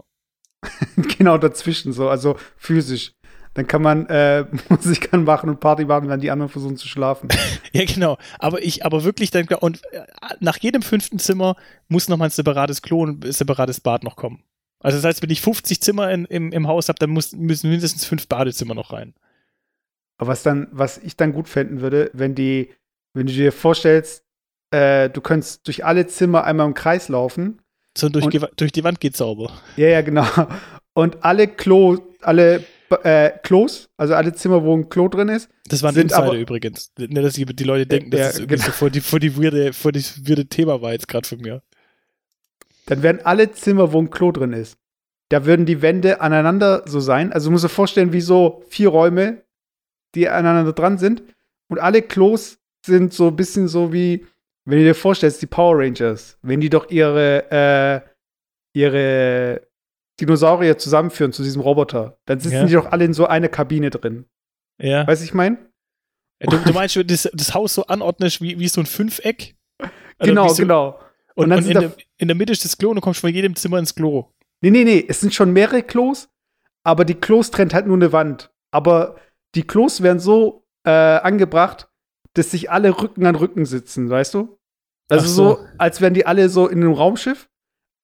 genau 1.17 1.37
dazwischen, 1.37 1.91
so, 1.91 2.07
also 2.09 2.37
physisch. 2.55 3.13
Dann 3.55 3.67
kann 3.67 3.81
man 3.81 4.05
äh, 4.07 4.45
Musik 4.69 5.13
anmachen 5.13 5.49
und 5.49 5.59
Party 5.59 5.85
machen, 5.85 6.09
wenn 6.09 6.19
die 6.19 6.29
anderen 6.29 6.51
versuchen 6.51 6.77
zu 6.77 6.87
schlafen. 6.87 7.29
Ja, 7.73 7.83
genau. 7.83 8.17
Aber 8.39 8.63
ich, 8.63 8.85
aber 8.85 9.03
wirklich 9.03 9.31
dann, 9.31 9.47
und 9.59 9.83
äh, 9.91 10.05
nach 10.39 10.57
jedem 10.57 10.81
fünften 10.81 11.19
Zimmer 11.19 11.57
muss 11.89 12.07
noch 12.07 12.15
mal 12.15 12.25
ein 12.25 12.31
separates 12.31 12.81
Klo 12.81 13.01
und 13.01 13.25
ein 13.25 13.31
separates 13.33 13.81
Bad 13.81 14.05
noch 14.05 14.15
kommen. 14.15 14.43
Also 14.79 14.97
das 14.97 15.03
heißt, 15.03 15.21
wenn 15.21 15.29
ich 15.29 15.41
50 15.41 15.81
Zimmer 15.81 16.09
in, 16.09 16.23
im, 16.23 16.53
im 16.53 16.67
Haus 16.69 16.87
habe, 16.87 16.99
dann 16.99 17.09
muss, 17.09 17.33
müssen 17.33 17.69
mindestens 17.69 18.05
fünf 18.05 18.27
Badezimmer 18.27 18.75
noch 18.75 18.93
rein. 18.93 19.13
Aber 20.17 20.29
was 20.29 20.43
dann, 20.43 20.67
was 20.71 20.97
ich 20.99 21.17
dann 21.17 21.33
gut 21.33 21.49
fänden 21.49 21.81
würde, 21.81 22.11
wenn 22.13 22.33
die, 22.33 22.71
wenn 23.13 23.27
du 23.27 23.33
dir 23.33 23.51
vorstellst, 23.51 24.23
äh, 24.71 25.09
du 25.09 25.19
könntest 25.19 25.67
durch 25.67 25.83
alle 25.83 26.07
Zimmer 26.07 26.45
einmal 26.45 26.67
im 26.67 26.73
Kreis 26.73 27.09
laufen. 27.09 27.61
So 27.97 28.09
durch, 28.09 28.25
Und- 28.25 28.33
die, 28.33 28.41
durch 28.57 28.71
die 28.71 28.83
Wand 28.83 28.99
geht 28.99 29.15
sauber. 29.15 29.51
Ja, 29.77 29.87
ja, 29.87 30.01
genau. 30.01 30.25
Und 30.93 31.23
alle 31.23 31.47
Klo, 31.47 31.97
alle 32.21 32.63
äh, 33.03 33.31
Klos, 33.43 33.89
also 33.97 34.13
alle 34.15 34.33
Zimmer, 34.33 34.63
wo 34.63 34.75
ein 34.75 34.89
Klo 34.89 35.07
drin 35.07 35.29
ist, 35.29 35.49
Das 35.67 35.81
war 35.81 35.89
ein 35.91 35.95
Sind 35.95 36.03
Insider 36.11 36.23
aber- 36.23 36.37
übrigens. 36.37 36.91
Nicht, 36.97 37.17
dass 37.17 37.33
die, 37.33 37.45
die 37.45 37.63
Leute 37.63 37.87
denken, 37.87 38.11
dass 38.11 38.19
Ja, 38.19 38.45
das 38.45 38.47
genau. 38.47 38.63
so 38.63 38.71
vor 38.71 38.89
die, 38.89 39.01
vor 39.01 39.19
die 39.19 39.35
weirde, 39.41 39.73
vor 39.73 39.91
das 39.91 40.27
weirde 40.27 40.45
Thema 40.45 40.81
war 40.81 40.91
jetzt 40.93 41.07
gerade 41.07 41.27
von 41.27 41.39
mir. 41.39 41.61
dann 42.85 43.01
werden 43.01 43.21
alle 43.23 43.51
Zimmer, 43.51 43.91
wo 43.91 43.99
ein 43.99 44.09
Klo 44.11 44.31
drin 44.31 44.53
ist, 44.53 44.77
da 45.29 45.45
würden 45.45 45.65
die 45.65 45.81
Wände 45.81 46.21
aneinander 46.21 46.83
so 46.85 46.99
sein. 46.99 47.33
Also 47.33 47.47
du 47.47 47.51
musst 47.53 47.63
dir 47.63 47.69
vorstellen, 47.69 48.13
wie 48.13 48.21
so 48.21 48.63
vier 48.69 48.89
Räume, 48.89 49.41
die 50.13 50.29
aneinander 50.29 50.71
dran 50.73 50.97
sind. 50.99 51.23
Und 51.67 51.79
alle 51.79 52.01
Klos 52.03 52.59
sind 52.85 53.11
so 53.13 53.29
ein 53.29 53.35
bisschen 53.35 53.67
so 53.67 53.91
wie, 53.91 54.25
wenn 54.65 54.79
du 54.79 54.83
dir 54.83 54.95
vorstellst, 54.95 55.41
die 55.41 55.47
Power 55.47 55.77
Rangers, 55.79 56.37
wenn 56.41 56.59
die 56.61 56.69
doch 56.69 56.89
ihre, 56.89 57.51
äh, 57.51 58.09
ihre 58.73 59.67
Dinosaurier 60.19 60.77
zusammenführen 60.77 61.33
zu 61.33 61.43
diesem 61.43 61.61
Roboter, 61.61 62.17
dann 62.25 62.39
sitzen 62.39 62.55
Ja. 62.55 62.65
die 62.65 62.73
doch 62.73 62.91
alle 62.91 63.05
in 63.05 63.13
so 63.13 63.27
einer 63.27 63.49
Kabine 63.49 63.89
drin. 63.89 64.25
Ja. 64.81 65.05
Weißt 65.07 65.21
du, 65.21 65.25
ich 65.25 65.33
meine? 65.33 65.57
Du, 66.41 66.57
du 66.57 66.73
meinst, 66.73 66.95
wenn 66.95 67.07
du 67.07 67.13
das, 67.13 67.29
das 67.33 67.53
Haus 67.53 67.75
so 67.75 67.85
anordnest 67.85 68.41
wie, 68.41 68.59
wie 68.59 68.67
so 68.67 68.81
ein 68.81 68.85
Fünfeck? 68.85 69.55
Oder 69.79 69.89
Genau, 70.19 70.47
so, 70.49 70.61
genau. 70.63 70.99
Und, 71.35 71.45
Und 71.45 71.49
dann 71.49 71.59
und 71.63 71.71
in, 71.71 71.79
der, 71.79 71.91
in 72.17 72.27
der 72.27 72.35
Mitte 72.35 72.53
ist 72.53 72.63
das 72.65 72.77
Klo 72.77 72.89
und 72.89 72.95
du 72.95 73.01
kommst 73.01 73.19
von 73.19 73.33
jedem 73.33 73.55
Zimmer 73.55 73.77
ins 73.79 73.93
Klo. 73.95 74.31
Nee, 74.61 74.69
nee, 74.71 74.83
nee, 74.83 75.05
es 75.07 75.19
sind 75.19 75.33
schon 75.33 75.51
mehrere 75.51 75.83
Klos, 75.83 76.29
aber 76.83 77.03
die 77.05 77.15
Klos 77.15 77.51
trennt 77.51 77.73
halt 77.73 77.87
nur 77.87 77.97
eine 77.97 78.11
Wand. 78.13 78.51
Aber 78.71 79.17
die 79.53 79.63
Klos 79.63 80.01
werden 80.01 80.19
so 80.19 80.65
äh, 80.85 80.89
angebracht, 80.91 81.89
dass 82.35 82.51
sich 82.51 82.69
alle 82.71 83.01
Rücken 83.01 83.25
an 83.25 83.35
Rücken 83.35 83.65
sitzen, 83.65 84.09
weißt 84.09 84.33
du? 84.35 84.57
Also 85.09 85.27
so. 85.27 85.49
so. 85.55 85.59
als 85.77 86.01
wären 86.01 86.13
die 86.13 86.25
alle 86.25 86.49
so 86.49 86.67
in 86.67 86.81
einem 86.81 86.93
Raumschiff, 86.93 87.47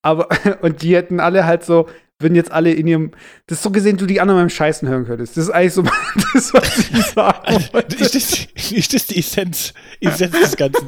aber 0.03 0.27
und 0.61 0.81
die 0.81 0.95
hätten 0.95 1.19
alle 1.19 1.45
halt 1.45 1.63
so, 1.63 1.87
würden 2.19 2.35
jetzt 2.35 2.51
alle 2.51 2.71
in 2.71 2.85
ihrem, 2.85 3.11
das 3.47 3.57
ist 3.59 3.63
so 3.63 3.71
gesehen, 3.71 3.97
du 3.97 4.05
die 4.05 4.21
anderen 4.21 4.41
beim 4.41 4.49
Scheißen 4.49 4.87
hören 4.87 5.05
könntest. 5.07 5.35
Das 5.37 5.45
ist 5.45 5.49
eigentlich 5.49 5.73
so 5.73 5.81
das, 6.33 6.53
was 6.53 6.77
ich 6.77 7.05
sagen 7.07 7.63
wollte. 7.73 7.95
ist, 7.95 8.13
das, 8.13 8.71
ist 8.71 8.93
das 8.93 9.07
die 9.07 9.17
Essenz, 9.19 9.73
Essenz 9.99 10.39
des 10.39 10.55
Ganzen? 10.55 10.87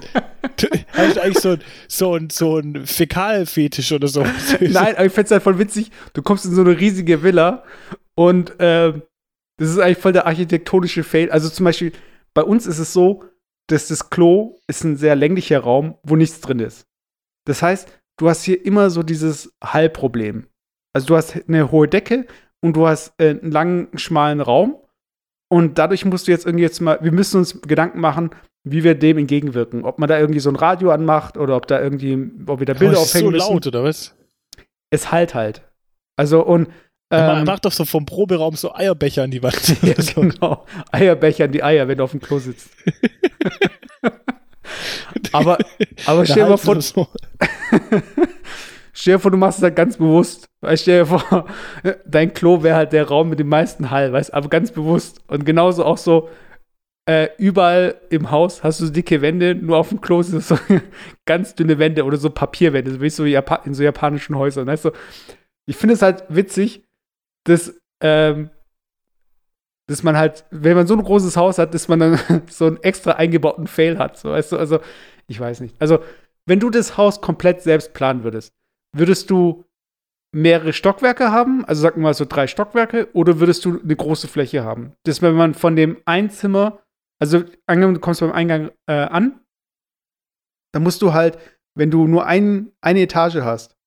Du- 0.58 0.68
Hast 0.94 1.16
du 1.16 1.24
eigentlich 1.24 1.40
so 1.40 1.50
ein, 1.54 1.60
so 1.88 2.16
ein, 2.16 2.30
so 2.30 2.58
ein 2.60 2.86
Fäkalfetisch 2.86 3.92
oder 3.92 4.08
so? 4.08 4.24
Nein, 4.60 4.96
aber 4.96 5.06
ich 5.06 5.12
fände 5.14 5.26
es 5.26 5.32
halt 5.32 5.42
voll 5.44 5.58
witzig. 5.58 5.90
Du 6.14 6.22
kommst 6.22 6.46
in 6.46 6.54
so 6.54 6.62
eine 6.62 6.80
riesige 6.80 7.24
Villa 7.24 7.64
und 8.14 8.54
ähm, 8.60 9.02
das 9.58 9.70
ist 9.70 9.80
eigentlich 9.80 9.98
voll 9.98 10.14
der 10.14 10.28
architektonische 10.28 11.04
Fail. 11.04 11.32
Also 11.32 11.50
zum 11.50 11.64
Beispiel, 11.64 11.94
bei 12.36 12.44
uns 12.44 12.68
ist 12.68 12.78
es 12.78 12.94
so, 12.94 13.24
dass 13.68 13.88
das 13.88 14.10
Klo 14.10 14.60
ist 14.68 14.84
ein 14.84 14.98
sehr 14.98 15.16
länglicher 15.16 15.60
Raum, 15.60 15.96
wo 16.04 16.16
nichts 16.16 16.42
drin 16.42 16.60
ist. 16.60 16.86
Das 17.46 17.62
heißt, 17.62 17.88
du 18.18 18.30
hast 18.30 18.44
hier 18.44 18.66
immer 18.66 18.90
so 18.90 19.04
dieses 19.04 19.54
Hallproblem. 19.64 20.48
Also 20.94 21.08
du 21.08 21.16
hast 21.16 21.48
eine 21.48 21.72
hohe 21.72 21.88
Decke 21.88 22.28
und 22.62 22.76
du 22.76 22.88
hast 22.88 23.14
äh, 23.20 23.30
einen 23.30 23.52
langen, 23.52 23.88
schmalen 23.98 24.42
Raum. 24.42 24.78
Und 25.50 25.78
dadurch 25.78 26.06
musst 26.06 26.28
du 26.28 26.32
jetzt 26.32 26.46
irgendwie 26.46 26.64
jetzt 26.64 26.82
mal, 26.82 27.00
wir 27.02 27.12
müssen 27.12 27.38
uns 27.38 27.62
Gedanken 27.62 28.00
machen, 28.00 28.32
wie 28.64 28.84
wir 28.84 28.96
dem 28.96 29.18
entgegenwirken. 29.18 29.84
Ob 29.84 30.00
man 30.00 30.10
da 30.10 30.20
irgendwie 30.20 30.40
so 30.40 30.50
ein 30.50 30.56
Radio 30.56 30.92
anmacht 30.92 31.38
oder 31.38 31.56
ob 31.56 31.68
da 31.68 31.82
irgendwie, 31.82 32.32
ob 32.48 32.60
wir 32.60 32.66
da 32.66 32.74
Bilder 32.74 32.98
Aber 32.98 33.04
es 33.04 33.10
ist 33.10 33.16
aufhängen 33.16 33.26
so 33.26 33.32
müssen 33.32 33.54
laut, 33.54 33.68
oder 33.68 33.84
was? 33.84 34.16
es 34.94 35.12
halt 35.12 35.34
halt. 35.34 35.64
Also 36.16 36.46
und 36.46 36.70
Man 37.10 37.40
ähm, 37.40 37.46
macht 37.46 37.66
doch 37.66 37.72
so 37.72 37.86
vom 37.86 38.06
Proberaum 38.06 38.56
so 38.56 38.74
Eierbecher 38.74 39.24
an 39.24 39.32
die 39.32 39.44
Wand. 39.44 39.82
ja, 39.82 39.94
genau. 39.94 40.66
Eierbecher 40.92 41.46
in 41.46 41.52
die 41.52 41.64
Eier, 41.64 41.88
wenn 41.88 41.98
du 41.98 42.04
auf 42.04 42.12
dem 42.12 42.22
Klo 42.22 42.40
sitzt. 42.40 42.70
Aber, 45.32 45.58
aber 46.06 46.26
stell 46.26 46.44
dir 46.44 46.50
mal 46.50 46.58
vor, 46.58 46.80
so. 46.82 47.08
stell 48.94 49.16
dir 49.16 49.20
vor, 49.20 49.32
du 49.32 49.38
machst 49.38 49.60
es 49.60 49.64
halt 49.64 49.76
ganz 49.76 49.98
bewusst. 49.98 50.50
Weil 50.62 50.78
stell 50.78 51.00
dir 51.00 51.06
vor, 51.06 51.46
dein 52.06 52.34
Klo 52.34 52.64
wäre 52.64 52.76
halt 52.76 52.94
der 52.94 53.08
Raum 53.08 53.30
mit 53.30 53.40
dem 53.40 53.50
meisten 53.50 53.92
Hall, 53.92 54.14
weißt 54.14 54.34
aber 54.34 54.50
ganz 54.50 54.72
bewusst. 54.72 55.22
Und 55.28 55.46
genauso 55.46 55.86
auch 55.86 55.98
so, 55.98 56.30
äh, 57.06 57.30
überall 57.38 57.96
im 58.10 58.32
Haus 58.32 58.64
hast 58.64 58.80
du 58.80 58.86
so 58.86 58.94
dicke 58.94 59.22
Wände, 59.22 59.56
nur 59.56 59.78
auf 59.78 59.90
dem 59.90 60.00
Klo 60.00 60.22
sind 60.22 60.42
so 60.42 60.58
ganz 61.26 61.54
dünne 61.56 61.78
Wände 61.78 62.06
oder 62.06 62.18
so 62.18 62.30
Papierwände, 62.30 62.92
so 62.92 63.02
wie 63.02 63.10
so 63.10 63.26
in 63.26 63.74
so 63.74 63.84
japanischen 63.84 64.38
Häusern. 64.38 64.68
Weißt 64.68 64.86
du? 64.86 64.92
Ich 65.66 65.76
finde 65.76 65.96
es 65.96 66.02
halt 66.02 66.24
witzig, 66.30 66.84
dass, 67.44 67.74
ähm, 68.02 68.50
dass 69.88 70.04
man 70.04 70.18
halt, 70.18 70.46
wenn 70.52 70.76
man 70.76 70.88
so 70.88 70.96
ein 70.96 71.04
großes 71.04 71.36
Haus 71.38 71.58
hat, 71.58 71.74
dass 71.74 71.88
man 71.88 72.00
dann 72.00 72.20
so 72.50 72.66
einen 72.66 72.82
extra 72.84 73.14
eingebauten 73.14 73.68
Fail 73.68 73.98
hat. 73.98 74.18
So, 74.18 74.32
weißt 74.32 74.54
du? 74.54 74.58
Also, 74.58 74.80
ich 75.28 75.40
weiß 75.40 75.60
nicht. 75.60 75.76
Also, 75.82 76.00
wenn 76.46 76.60
du 76.60 76.70
das 76.70 76.98
Haus 76.98 77.22
komplett 77.22 77.62
selbst 77.62 77.94
planen 77.94 78.24
würdest, 78.24 78.54
würdest 78.96 79.30
du 79.30 79.66
mehrere 80.36 80.74
Stockwerke 80.74 81.32
haben, 81.32 81.64
also 81.66 81.82
sagen 81.82 81.98
wir 81.98 82.04
mal 82.04 82.14
so 82.14 82.26
drei 82.26 82.48
Stockwerke, 82.48 83.10
oder 83.14 83.40
würdest 83.40 83.66
du 83.66 83.80
eine 83.80 83.96
große 83.96 84.28
Fläche 84.28 84.64
haben? 84.64 84.94
Das, 85.04 85.22
wenn 85.22 85.36
man 85.36 85.54
von 85.54 85.76
dem 85.76 85.98
Einzimmer 86.06 86.84
also, 87.24 87.46
angenommen, 87.68 87.94
du 87.94 88.02
kommst 88.02 88.20
beim 88.20 88.34
Eingang 88.34 88.72
äh, 88.86 88.94
an, 88.94 89.40
dann 90.74 90.84
musst 90.84 91.02
du 91.02 91.14
halt, 91.14 91.38
wenn 91.74 91.90
du 91.90 92.06
nur 92.06 92.26
ein, 92.26 92.74
eine 92.82 93.00
Etage 93.00 93.38
hast 93.38 93.78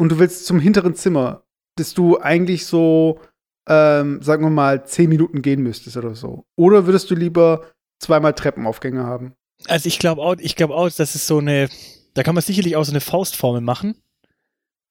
und 0.00 0.10
du 0.10 0.18
willst 0.18 0.46
zum 0.46 0.58
hinteren 0.58 0.94
Zimmer, 0.94 1.44
dass 1.76 1.92
du 1.92 2.18
eigentlich 2.18 2.64
so, 2.64 3.20
ähm, 3.68 4.22
sagen 4.22 4.44
wir 4.44 4.50
mal, 4.50 4.84
zehn 4.86 5.08
Minuten 5.08 5.42
gehen 5.42 5.62
müsstest 5.62 5.96
oder 5.96 6.14
so. 6.14 6.44
Oder 6.56 6.86
würdest 6.86 7.10
du 7.10 7.14
lieber 7.14 7.66
zweimal 7.98 8.34
Treppenaufgänge 8.34 9.04
haben? 9.04 9.34
Also 9.66 9.88
ich 9.88 9.98
glaube 9.98 10.22
auch, 10.22 10.36
ich 10.38 10.54
glaube 10.56 10.74
auch, 10.74 10.90
das 10.90 11.14
ist 11.14 11.26
so 11.26 11.38
eine, 11.38 11.68
da 12.14 12.22
kann 12.22 12.34
man 12.34 12.42
sicherlich 12.42 12.76
auch 12.76 12.84
so 12.84 12.92
eine 12.92 13.00
Faustformel 13.00 13.60
machen. 13.60 13.96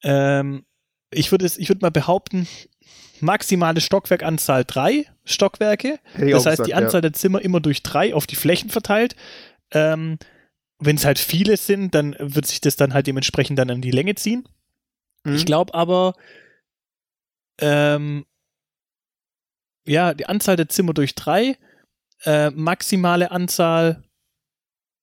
Ähm, 0.04 0.66
ich 1.12 1.32
würde 1.32 1.46
ich 1.46 1.70
würde 1.70 1.82
mal 1.82 1.92
behaupten, 1.92 2.48
maximale 3.22 3.80
Stockwerkanzahl 3.80 4.66
drei 4.66 5.06
Stockwerke. 5.24 6.00
Hätte 6.14 6.32
das 6.32 6.46
heißt, 6.46 6.58
gesagt, 6.58 6.68
die 6.68 6.74
Anzahl 6.74 6.98
ja. 6.98 7.02
der 7.02 7.14
Zimmer 7.14 7.42
immer 7.42 7.60
durch 7.60 7.84
drei 7.84 8.14
auf 8.14 8.28
die 8.28 8.36
Flächen 8.36 8.70
verteilt. 8.70 9.16
Ähm, 9.72 10.18
Wenn 10.80 10.98
es 10.98 11.06
halt 11.06 11.20
viele 11.20 11.58
sind, 11.58 11.96
dann 11.96 12.16
wird 12.20 12.46
sich 12.46 12.60
das 12.60 12.76
dann 12.76 12.94
halt 12.94 13.08
dementsprechend 13.08 13.58
dann 13.58 13.70
an 13.70 13.82
die 13.82 13.92
Länge 13.92 14.16
ziehen. 14.16 14.48
Mhm. 15.24 15.36
Ich 15.36 15.46
glaube 15.46 15.74
aber, 15.74 16.14
ähm, 17.60 18.26
ja, 19.86 20.14
die 20.14 20.26
Anzahl 20.26 20.56
der 20.56 20.70
Zimmer 20.70 20.94
durch 20.94 21.16
drei, 21.16 21.58
äh, 22.24 22.50
maximale 22.52 23.32
Anzahl, 23.32 24.04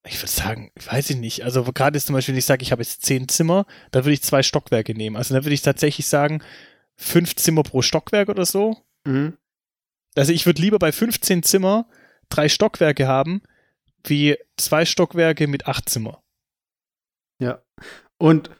ich 0.05 0.19
würde 0.19 0.31
sagen, 0.31 0.71
weiß 0.75 1.11
ich 1.11 1.17
nicht. 1.17 1.43
Also 1.43 1.63
gerade 1.63 1.95
ist 1.95 2.07
zum 2.07 2.13
Beispiel, 2.13 2.33
wenn 2.33 2.39
ich 2.39 2.45
sage, 2.45 2.61
ich 2.61 2.71
habe 2.73 2.81
jetzt 2.81 3.03
zehn 3.03 3.29
Zimmer, 3.29 3.65
dann 3.91 4.03
würde 4.03 4.13
ich 4.13 4.21
zwei 4.21 4.43
Stockwerke 4.43 4.93
nehmen. 4.93 5.15
Also 5.15 5.33
dann 5.33 5.45
würde 5.45 5.53
ich 5.53 5.61
tatsächlich 5.61 6.07
sagen, 6.07 6.43
fünf 6.97 7.35
Zimmer 7.35 7.63
pro 7.63 7.81
Stockwerk 7.81 8.27
oder 8.27 8.45
so. 8.45 8.77
Mhm. 9.07 9.37
Also 10.15 10.33
ich 10.33 10.45
würde 10.45 10.61
lieber 10.61 10.77
bei 10.77 10.91
15 10.91 11.43
Zimmer 11.43 11.87
drei 12.29 12.49
Stockwerke 12.49 13.07
haben, 13.07 13.41
wie 14.05 14.37
zwei 14.57 14.85
Stockwerke 14.85 15.47
mit 15.47 15.67
acht 15.67 15.87
Zimmer. 15.87 16.21
Ja. 17.41 17.63
Und 18.17 18.51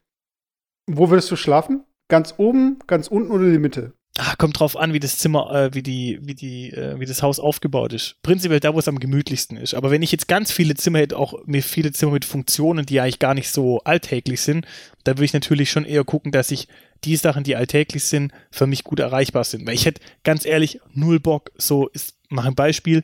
wo 0.90 1.10
würdest 1.10 1.30
du 1.30 1.36
schlafen? 1.36 1.84
Ganz 2.10 2.36
oben, 2.38 2.80
ganz 2.88 3.08
unten 3.08 3.32
oder 3.32 3.46
in 3.46 3.54
die 3.54 3.60
Mitte? 3.60 3.94
Ah, 4.20 4.36
kommt 4.38 4.60
drauf 4.60 4.78
an, 4.78 4.94
wie 4.94 5.00
das 5.00 5.18
Zimmer, 5.18 5.52
äh, 5.52 5.74
wie 5.74 5.82
die, 5.82 6.20
wie 6.22 6.36
die, 6.36 6.70
äh, 6.70 7.00
wie 7.00 7.06
das 7.08 7.24
Haus 7.24 7.40
aufgebaut 7.40 7.94
ist. 7.94 8.22
Prinzipiell 8.22 8.60
da, 8.60 8.76
wo 8.76 8.78
es 8.78 8.88
am 8.88 9.00
gemütlichsten 9.00 9.58
ist. 9.58 9.74
Aber 9.74 9.90
wenn 9.90 10.04
ich 10.04 10.12
jetzt 10.12 10.28
ganz 10.28 10.52
viele 10.52 10.76
Zimmer 10.76 11.00
hätte, 11.00 11.18
auch 11.18 11.34
mir 11.48 11.64
viele 11.64 11.92
Zimmer 11.92 12.12
mit 12.12 12.24
Funktionen, 12.24 12.86
die 12.86 13.00
eigentlich 13.00 13.18
gar 13.18 13.34
nicht 13.34 13.50
so 13.50 13.80
alltäglich 13.80 14.42
sind, 14.42 14.68
dann 15.04 15.18
würde 15.18 15.26
ich 15.26 15.34
natürlich 15.34 15.72
schon 15.72 15.84
eher 15.84 16.04
gucken, 16.04 16.32
dass 16.32 16.52
ich 16.52 16.68
die 17.04 17.16
Sachen, 17.16 17.44
die 17.44 17.56
alltäglich 17.56 18.04
sind, 18.04 18.32
für 18.52 18.68
mich 18.68 18.84
gut 18.84 19.00
erreichbar 19.00 19.46
sind. 19.46 19.66
Weil 19.66 19.74
ich 19.74 19.88
hätte 19.88 20.02
ganz 20.24 20.46
ehrlich 20.46 20.80
null 20.94 21.20
Bock, 21.20 21.52
so 21.58 21.88
ist, 21.88 22.16
mach 22.30 22.46
ein 22.46 22.56
Beispiel, 22.56 23.04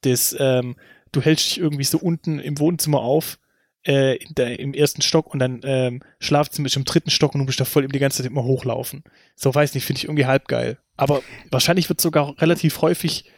das, 0.00 0.34
ähm, 0.38 0.76
du 1.12 1.20
hältst 1.20 1.50
dich 1.50 1.58
irgendwie 1.58 1.84
so 1.84 1.98
unten 1.98 2.38
im 2.38 2.58
Wohnzimmer 2.58 3.00
auf, 3.00 3.38
äh, 3.86 4.18
der, 4.30 4.58
im 4.58 4.74
ersten 4.74 5.00
Stock 5.00 5.32
und 5.32 5.38
dann 5.38 5.60
ähm, 5.62 6.02
Schlafzimmer 6.18 6.66
ist 6.66 6.76
im 6.76 6.84
dritten 6.84 7.10
Stock 7.10 7.34
und 7.34 7.40
du 7.40 7.44
musst 7.44 7.60
da 7.60 7.64
voll 7.64 7.86
die 7.86 7.98
ganze 7.98 8.22
Zeit 8.22 8.30
immer 8.30 8.42
hochlaufen. 8.42 9.04
So 9.36 9.54
weiß 9.54 9.74
nicht, 9.74 9.84
finde 9.84 9.98
ich 9.98 10.04
irgendwie 10.04 10.26
halb 10.26 10.48
geil. 10.48 10.78
Aber 10.96 11.22
wahrscheinlich 11.50 11.88
wird 11.88 12.00
sogar 12.00 12.34
relativ 12.40 12.82
häufig, 12.82 13.30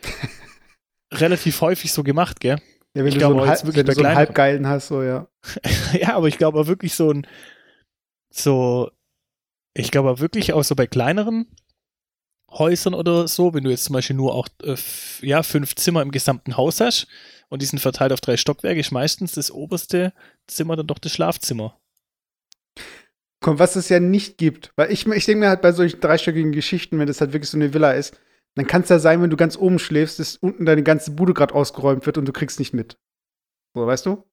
relativ 1.12 1.60
häufig 1.60 1.92
so 1.92 2.02
gemacht, 2.02 2.40
gell? 2.40 2.58
Ja, 2.94 3.04
wenn 3.04 3.08
ich 3.08 3.14
du 3.14 3.20
glaube, 3.20 3.34
so 3.34 3.40
einen, 3.40 3.50
halb, 3.50 3.76
wenn 3.76 3.86
du 3.86 3.92
so 3.92 4.02
einen 4.02 4.16
halbgeilen 4.16 4.66
hast, 4.66 4.88
so 4.88 5.02
ja. 5.02 5.28
ja, 5.92 6.14
aber 6.14 6.28
ich 6.28 6.38
glaube 6.38 6.66
wirklich 6.66 6.94
so 6.94 7.10
ein, 7.10 7.26
so, 8.30 8.90
ich 9.74 9.90
glaube 9.90 10.18
wirklich 10.18 10.54
auch 10.54 10.64
so 10.64 10.74
bei 10.74 10.86
kleineren 10.86 11.46
Häusern 12.50 12.94
oder 12.94 13.28
so, 13.28 13.52
wenn 13.52 13.64
du 13.64 13.70
jetzt 13.70 13.84
zum 13.84 13.92
Beispiel 13.92 14.16
nur 14.16 14.34
auch 14.34 14.48
äh, 14.62 14.76
ja, 15.20 15.42
fünf 15.42 15.74
Zimmer 15.74 16.00
im 16.00 16.10
gesamten 16.10 16.56
Haus 16.56 16.80
hast 16.80 17.06
und 17.50 17.60
die 17.60 17.66
sind 17.66 17.78
verteilt 17.78 18.12
auf 18.12 18.22
drei 18.22 18.38
Stockwerke, 18.38 18.80
ist 18.80 18.90
meistens 18.90 19.32
das 19.32 19.50
oberste 19.50 20.14
Zimmer 20.48 20.76
dann 20.76 20.86
doch 20.86 20.98
das 20.98 21.12
Schlafzimmer. 21.12 21.78
Komm, 23.40 23.58
was 23.58 23.76
es 23.76 23.88
ja 23.88 24.00
nicht 24.00 24.36
gibt, 24.38 24.72
weil 24.74 24.90
ich, 24.90 25.06
ich 25.06 25.24
denke 25.24 25.40
mir 25.40 25.48
halt 25.48 25.62
bei 25.62 25.72
solchen 25.72 26.00
dreistöckigen 26.00 26.52
Geschichten, 26.52 26.98
wenn 26.98 27.06
das 27.06 27.20
halt 27.20 27.32
wirklich 27.32 27.50
so 27.50 27.56
eine 27.56 27.72
Villa 27.72 27.92
ist, 27.92 28.18
dann 28.56 28.66
kann 28.66 28.82
es 28.82 28.88
ja 28.88 28.98
sein, 28.98 29.22
wenn 29.22 29.30
du 29.30 29.36
ganz 29.36 29.56
oben 29.56 29.78
schläfst, 29.78 30.18
dass 30.18 30.36
unten 30.36 30.66
deine 30.66 30.82
ganze 30.82 31.12
Bude 31.12 31.34
gerade 31.34 31.54
ausgeräumt 31.54 32.04
wird 32.06 32.18
und 32.18 32.26
du 32.26 32.32
kriegst 32.32 32.58
nicht 32.58 32.74
mit. 32.74 32.98
So, 33.74 33.86
weißt 33.86 34.06
du? 34.06 34.24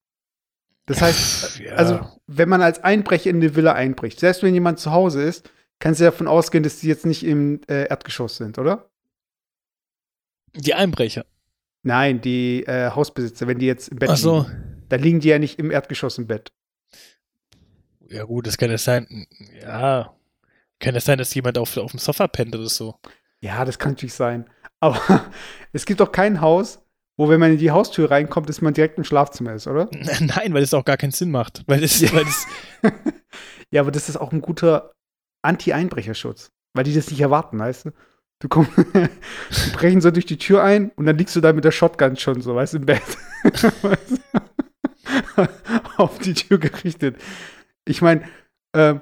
Das 0.88 1.02
heißt, 1.02 1.60
ja. 1.60 1.74
also, 1.74 2.00
wenn 2.26 2.50
man 2.50 2.62
als 2.62 2.84
Einbrecher 2.84 3.30
in 3.30 3.38
eine 3.38 3.56
Villa 3.56 3.74
einbricht, 3.74 4.20
selbst 4.20 4.42
wenn 4.42 4.54
jemand 4.54 4.80
zu 4.80 4.92
Hause 4.92 5.22
ist, 5.22 5.52
kannst 5.80 6.00
du 6.00 6.06
davon 6.06 6.28
ausgehen, 6.28 6.64
dass 6.64 6.80
die 6.80 6.88
jetzt 6.88 7.06
nicht 7.06 7.24
im 7.24 7.62
äh, 7.68 7.88
Erdgeschoss 7.88 8.38
sind, 8.38 8.58
oder? 8.58 8.90
Die 10.56 10.74
Einbrecher. 10.74 11.26
Nein, 11.84 12.22
die 12.22 12.64
äh, 12.64 12.90
Hausbesitzer, 12.92 13.48
wenn 13.48 13.60
die 13.60 13.68
jetzt 13.68 13.90
im 13.90 14.00
Bett 14.00 14.10
Ach 14.10 14.18
so. 14.18 14.40
liegen, 14.40 14.75
da 14.90 14.98
liegen 14.98 15.20
die 15.20 15.30
ja 15.30 15.40
nicht 15.40 15.60
im 15.60 15.72
Erdgeschoss 15.72 16.18
im 16.18 16.28
Bett. 16.28 16.52
Ja, 18.10 18.24
gut, 18.24 18.48
das 18.48 18.58
kann 18.58 18.70
es 18.72 18.84
sein. 18.84 19.28
Ja. 19.62 20.14
Kann 20.80 20.96
es 20.96 21.06
sein, 21.06 21.18
dass 21.18 21.34
jemand 21.34 21.58
auf, 21.58 21.76
auf 21.78 21.92
dem 21.92 22.00
Sofa 22.00 22.28
pennt 22.28 22.56
oder 22.56 22.70
so? 22.70 23.00
Ja, 23.40 23.66
das 23.66 23.80
kann 23.80 23.94
natürlich 23.94 24.14
sein. 24.14 24.50
Aber 24.80 25.26
es 25.74 25.86
gibt 25.86 26.00
doch 26.00 26.12
kein 26.12 26.42
Haus, 26.42 26.80
wo, 27.18 27.30
wenn 27.30 27.40
man 27.40 27.52
in 27.52 27.58
die 27.58 27.72
Haustür 27.72 28.12
reinkommt, 28.12 28.50
dass 28.50 28.62
man 28.62 28.74
direkt 28.74 28.98
im 28.98 29.04
Schlafzimmer 29.04 29.54
ist, 29.54 29.68
oder? 29.68 29.90
Nein, 30.20 30.54
weil 30.54 30.62
das 30.62 30.74
auch 30.74 30.86
gar 30.86 30.98
keinen 30.98 31.12
Sinn 31.12 31.32
macht. 31.32 31.64
Weil 31.68 31.82
das, 31.82 32.00
ja. 32.00 32.12
Weil 32.14 32.26
das 32.26 32.46
ja, 33.72 33.82
aber 33.82 33.92
das 33.92 34.10
ist 34.10 34.18
auch 34.18 34.32
ein 34.32 34.42
guter 34.42 34.94
Anti-Einbrecherschutz. 35.42 36.52
Weil 36.74 36.84
die 36.84 36.94
das 36.94 37.10
nicht 37.10 37.22
erwarten, 37.22 37.58
weißt 37.58 37.86
du? 37.86 37.92
Du 38.40 38.50
kommst, 38.50 38.72
brechen 39.74 40.02
so 40.02 40.12
durch 40.12 40.26
die 40.26 40.38
Tür 40.38 40.62
ein 40.62 40.90
und 40.98 41.06
dann 41.06 41.18
liegst 41.18 41.36
du 41.38 41.42
da 41.42 41.54
mit 41.54 41.64
der 41.64 41.72
Shotgun 41.72 42.18
schon 42.18 42.42
so, 42.42 42.54
weißt 42.54 42.74
du, 42.74 42.78
im 42.80 42.86
Bett. 42.86 43.02
Auf 45.98 46.20
die 46.20 46.34
Tür 46.34 46.58
gerichtet. 46.58 47.18
Ich 47.86 48.02
meine, 48.02 48.28
äh, 48.74 48.96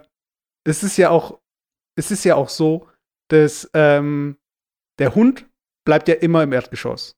es 0.64 0.84
ist 0.84 0.98
ja 0.98 1.10
auch, 1.10 1.40
es 1.96 2.12
ist 2.12 2.24
ja 2.24 2.36
auch 2.36 2.50
so, 2.50 2.88
dass 3.30 3.70
ähm, 3.74 4.38
der 5.00 5.16
Hund 5.16 5.46
bleibt 5.86 6.08
ja 6.08 6.16
immer 6.16 6.44
im 6.44 6.54
Erdgeschoss. 6.54 7.18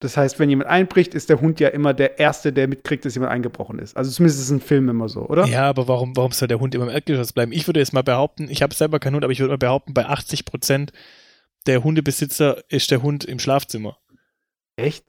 Das 0.00 0.16
heißt, 0.16 0.38
wenn 0.38 0.48
jemand 0.48 0.70
einbricht, 0.70 1.12
ist 1.14 1.28
der 1.28 1.40
Hund 1.40 1.58
ja 1.58 1.68
immer 1.68 1.92
der 1.92 2.20
Erste, 2.20 2.52
der 2.52 2.68
mitkriegt, 2.68 3.04
dass 3.04 3.14
jemand 3.14 3.32
eingebrochen 3.32 3.80
ist. 3.80 3.96
Also 3.96 4.12
zumindest 4.12 4.38
ist 4.38 4.46
es 4.46 4.52
ein 4.52 4.60
Film 4.60 4.88
immer 4.88 5.08
so, 5.08 5.22
oder? 5.22 5.46
Ja, 5.46 5.68
aber 5.68 5.88
warum, 5.88 6.16
warum 6.16 6.30
soll 6.30 6.46
der 6.46 6.60
Hund 6.60 6.74
immer 6.76 6.84
im 6.84 6.90
Erdgeschoss 6.90 7.32
bleiben? 7.32 7.50
Ich 7.50 7.66
würde 7.66 7.80
jetzt 7.80 7.92
mal 7.92 8.02
behaupten, 8.02 8.48
ich 8.48 8.62
habe 8.62 8.74
selber 8.74 9.00
keinen 9.00 9.16
Hund, 9.16 9.24
aber 9.24 9.32
ich 9.32 9.40
würde 9.40 9.50
mal 9.50 9.58
behaupten, 9.58 9.94
bei 9.94 10.06
80 10.06 10.44
Prozent 10.44 10.92
der 11.66 11.82
Hundebesitzer 11.82 12.62
ist 12.68 12.92
der 12.92 13.02
Hund 13.02 13.24
im 13.24 13.40
Schlafzimmer. 13.40 13.98
Echt? 14.76 15.04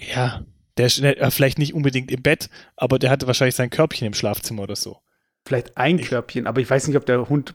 Ja. 0.00 0.44
Der 0.76 0.86
ist 0.86 1.00
äh, 1.00 1.30
vielleicht 1.30 1.58
nicht 1.58 1.74
unbedingt 1.74 2.10
im 2.10 2.22
Bett, 2.22 2.48
aber 2.76 2.98
der 2.98 3.10
hatte 3.10 3.26
wahrscheinlich 3.26 3.54
sein 3.54 3.70
Körbchen 3.70 4.06
im 4.06 4.14
Schlafzimmer 4.14 4.62
oder 4.62 4.76
so. 4.76 4.98
Vielleicht 5.46 5.76
ein 5.76 5.98
ich, 5.98 6.08
Körbchen, 6.08 6.46
aber 6.46 6.60
ich 6.60 6.70
weiß 6.70 6.86
nicht, 6.86 6.96
ob 6.96 7.06
der 7.06 7.28
Hund 7.28 7.54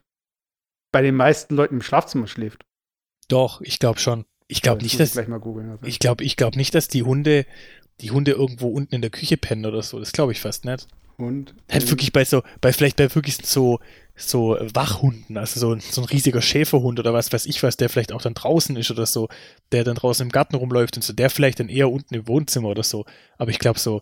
bei 0.91 1.01
den 1.01 1.15
meisten 1.15 1.55
Leuten 1.55 1.75
im 1.75 1.81
Schlafzimmer 1.81 2.27
schläft. 2.27 2.65
Doch, 3.27 3.61
ich 3.61 3.79
glaube 3.79 3.99
schon. 3.99 4.25
Ich 4.47 4.61
glaube 4.61 4.81
nicht, 4.81 4.99
dass 4.99 5.15
ich, 5.15 5.27
googeln, 5.27 5.77
ich 5.83 5.99
glaube, 5.99 6.23
ich 6.23 6.37
glaube 6.37 6.57
nicht, 6.57 6.73
dass 6.73 6.87
die 6.87 7.03
Hunde, 7.03 7.45
die 7.99 8.11
Hunde 8.11 8.31
irgendwo 8.31 8.69
unten 8.69 8.95
in 8.95 9.01
der 9.01 9.09
Küche 9.09 9.35
pennen 9.35 9.65
oder 9.65 9.81
so. 9.81 9.99
Das 9.99 10.13
glaube 10.13 10.31
ich 10.31 10.39
fast 10.39 10.63
nicht. 10.63 10.87
Hund. 11.17 11.55
Halt 11.71 11.89
wirklich 11.89 12.13
bei 12.13 12.23
so, 12.25 12.43
bei 12.61 12.71
vielleicht 12.73 12.97
bei 12.97 13.13
wirklich 13.13 13.37
so, 13.43 13.79
so 14.15 14.57
Wachhunden, 14.73 15.37
also 15.37 15.59
so, 15.59 15.79
so 15.79 16.01
ein 16.01 16.05
riesiger 16.05 16.41
Schäferhund 16.41 16.99
oder 16.99 17.13
was 17.13 17.31
weiß 17.33 17.45
ich 17.45 17.61
was, 17.63 17.77
der 17.77 17.89
vielleicht 17.89 18.11
auch 18.11 18.21
dann 18.21 18.33
draußen 18.33 18.75
ist 18.75 18.91
oder 18.91 19.05
so, 19.05 19.27
der 19.71 19.83
dann 19.83 19.95
draußen 19.95 20.25
im 20.25 20.31
Garten 20.31 20.55
rumläuft 20.55 20.95
und 20.95 21.03
so, 21.03 21.13
der 21.13 21.29
vielleicht 21.29 21.59
dann 21.59 21.69
eher 21.69 21.91
unten 21.91 22.13
im 22.13 22.27
Wohnzimmer 22.27 22.69
oder 22.69 22.83
so. 22.83 23.05
Aber 23.37 23.51
ich 23.51 23.59
glaube 23.59 23.79
so 23.79 24.01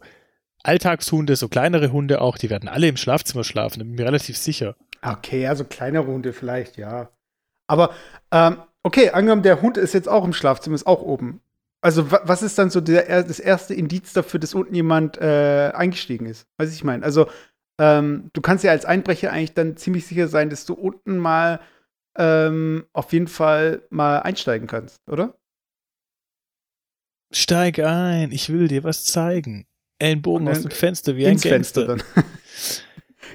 Alltagshunde, 0.63 1.35
so 1.35 1.47
kleinere 1.47 1.91
Hunde 1.91 2.21
auch, 2.21 2.37
die 2.37 2.49
werden 2.49 2.69
alle 2.69 2.87
im 2.87 2.97
Schlafzimmer 2.97 3.43
schlafen, 3.43 3.79
da 3.79 3.83
bin 3.83 3.93
ich 3.93 3.99
mir 3.99 4.07
relativ 4.07 4.37
sicher. 4.37 4.75
Okay, 5.01 5.47
also 5.47 5.63
kleinere 5.63 6.07
Hunde 6.07 6.33
vielleicht, 6.33 6.77
ja. 6.77 7.09
Aber 7.67 7.93
ähm, 8.31 8.57
Okay, 8.85 9.09
angenommen, 9.09 9.41
der 9.41 9.63
Hund 9.63 9.77
ist 9.77 9.95
jetzt 9.95 10.07
auch 10.07 10.23
im 10.23 10.31
Schlafzimmer, 10.31 10.75
ist 10.75 10.85
auch 10.85 11.01
oben. 11.01 11.41
Also 11.85 12.09
was 12.09 12.41
ist 12.41 12.57
dann 12.57 12.71
so 12.71 12.81
der, 12.81 13.21
das 13.21 13.39
erste 13.39 13.75
Indiz 13.75 14.11
dafür, 14.11 14.39
dass 14.39 14.55
unten 14.55 14.73
jemand 14.73 15.21
äh, 15.21 15.71
eingestiegen 15.71 16.25
ist? 16.25 16.47
Weiß 16.57 16.73
ich 16.73 16.83
meine. 16.83 17.05
Also 17.05 17.29
ähm, 17.79 18.31
du 18.33 18.41
kannst 18.41 18.63
ja 18.63 18.71
als 18.71 18.85
Einbrecher 18.85 19.31
eigentlich 19.31 19.53
dann 19.53 19.77
ziemlich 19.77 20.07
sicher 20.07 20.27
sein, 20.27 20.49
dass 20.49 20.65
du 20.65 20.73
unten 20.73 21.17
mal 21.17 21.59
ähm, 22.17 22.87
auf 22.91 23.13
jeden 23.13 23.27
Fall 23.27 23.83
mal 23.91 24.17
einsteigen 24.17 24.67
kannst, 24.67 24.97
oder? 25.07 25.37
Steig 27.31 27.77
ein, 27.77 28.31
ich 28.31 28.49
will 28.51 28.67
dir 28.67 28.83
was 28.83 29.05
zeigen. 29.05 29.67
Ellenbogen 29.99 30.47
aus 30.47 30.63
dem 30.63 30.71
Fenster 30.71 31.15
wie 31.15 31.27
ein 31.27 31.37
Fenster 31.37 31.85
dann. 31.85 32.03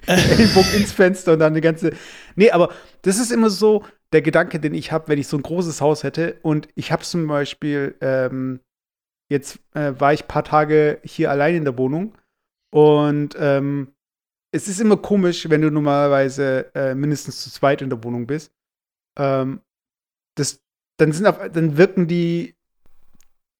Ellenbogen 0.06 0.74
ins 0.74 0.92
Fenster 0.92 1.32
und 1.34 1.38
dann 1.40 1.52
eine 1.52 1.60
ganze. 1.60 1.92
Nee, 2.36 2.50
aber 2.50 2.72
das 3.02 3.18
ist 3.18 3.30
immer 3.30 3.50
so 3.50 3.84
der 4.12 4.22
Gedanke, 4.22 4.60
den 4.60 4.74
ich 4.74 4.92
habe, 4.92 5.08
wenn 5.08 5.18
ich 5.18 5.28
so 5.28 5.36
ein 5.36 5.42
großes 5.42 5.80
Haus 5.80 6.02
hätte. 6.02 6.38
Und 6.42 6.68
ich 6.74 6.92
habe 6.92 7.02
zum 7.02 7.26
Beispiel, 7.26 7.96
ähm, 8.00 8.60
jetzt 9.28 9.58
äh, 9.74 9.92
war 9.98 10.12
ich 10.12 10.24
ein 10.24 10.28
paar 10.28 10.44
Tage 10.44 11.00
hier 11.04 11.30
allein 11.30 11.54
in 11.56 11.64
der 11.64 11.78
Wohnung. 11.78 12.16
Und 12.72 13.36
ähm, 13.38 13.92
es 14.52 14.68
ist 14.68 14.80
immer 14.80 14.96
komisch, 14.96 15.48
wenn 15.48 15.62
du 15.62 15.70
normalerweise 15.70 16.74
äh, 16.74 16.94
mindestens 16.94 17.42
zu 17.42 17.50
zweit 17.50 17.82
in 17.82 17.90
der 17.90 18.02
Wohnung 18.02 18.26
bist. 18.26 18.52
Ähm, 19.18 19.60
das, 20.36 20.62
dann, 20.98 21.12
sind 21.12 21.26
auf, 21.26 21.38
dann 21.52 21.76
wirken 21.76 22.08
die 22.08 22.54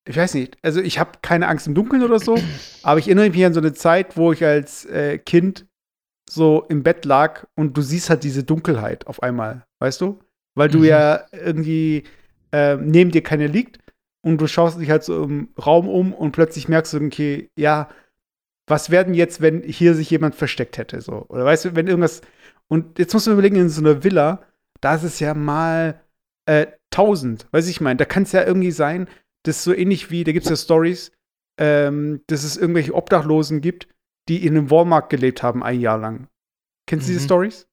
ich 0.07 0.17
weiß 0.17 0.33
nicht, 0.33 0.57
also 0.63 0.81
ich 0.81 0.99
habe 0.99 1.19
keine 1.21 1.47
Angst 1.47 1.67
im 1.67 1.75
Dunkeln 1.75 2.03
oder 2.03 2.19
so, 2.19 2.35
aber 2.83 2.99
ich 2.99 3.07
erinnere 3.07 3.29
mich 3.29 3.45
an 3.45 3.53
so 3.53 3.59
eine 3.59 3.73
Zeit, 3.73 4.17
wo 4.17 4.31
ich 4.31 4.43
als 4.43 4.85
äh, 4.85 5.19
Kind 5.19 5.67
so 6.33 6.65
im 6.69 6.81
Bett 6.81 7.03
lag 7.03 7.45
und 7.55 7.75
du 7.75 7.81
siehst 7.81 8.09
halt 8.09 8.23
diese 8.23 8.45
Dunkelheit 8.45 9.05
auf 9.07 9.21
einmal, 9.21 9.65
weißt 9.79 9.99
du? 9.99 10.19
Weil 10.55 10.69
du 10.69 10.79
mhm. 10.79 10.85
ja 10.85 11.25
irgendwie 11.33 12.03
äh, 12.53 12.77
neben 12.77 13.11
dir 13.11 13.21
keine 13.21 13.47
liegt 13.47 13.79
und 14.21 14.39
du 14.39 14.47
schaust 14.47 14.79
dich 14.79 14.89
halt 14.89 15.03
so 15.03 15.23
im 15.23 15.49
Raum 15.63 15.89
um 15.89 16.13
und 16.13 16.31
plötzlich 16.31 16.69
merkst 16.69 16.93
du, 16.93 17.05
okay, 17.05 17.49
ja, 17.57 17.89
was 18.65 18.89
werden 18.89 19.13
jetzt, 19.13 19.41
wenn 19.41 19.61
hier 19.61 19.93
sich 19.93 20.09
jemand 20.09 20.35
versteckt 20.35 20.77
hätte, 20.77 21.01
so? 21.01 21.25
Oder 21.27 21.43
weißt 21.43 21.65
du, 21.65 21.75
wenn 21.75 21.87
irgendwas. 21.87 22.21
Und 22.69 22.97
jetzt 22.97 23.13
musst 23.13 23.27
du 23.27 23.31
überlegen, 23.31 23.57
in 23.57 23.67
so 23.67 23.81
einer 23.81 24.05
Villa, 24.05 24.41
da 24.79 24.95
ist 24.95 25.03
es 25.03 25.19
ja 25.19 25.33
mal 25.33 25.99
äh, 26.45 26.67
1000, 26.93 27.47
weiß 27.51 27.67
ich 27.67 27.81
meine, 27.81 27.97
da 27.97 28.05
kann 28.05 28.23
es 28.23 28.31
ja 28.31 28.45
irgendwie 28.45 28.71
sein, 28.71 29.09
dass 29.43 29.65
so 29.65 29.73
ähnlich 29.73 30.11
wie, 30.11 30.23
da 30.23 30.31
gibt 30.31 30.45
es 30.45 30.49
ja 30.49 30.55
Stories, 30.55 31.11
ähm, 31.59 32.21
dass 32.27 32.45
es 32.45 32.55
irgendwelche 32.55 32.95
Obdachlosen 32.95 33.59
gibt, 33.59 33.89
die 34.31 34.45
in 34.45 34.55
einem 34.55 34.71
Walmart 34.71 35.09
gelebt 35.09 35.43
haben 35.43 35.61
ein 35.61 35.81
Jahr 35.81 35.97
lang. 35.97 36.29
Kennst 36.87 37.05
du 37.05 37.11
mhm. 37.11 37.15
diese 37.15 37.25
Stories? 37.25 37.67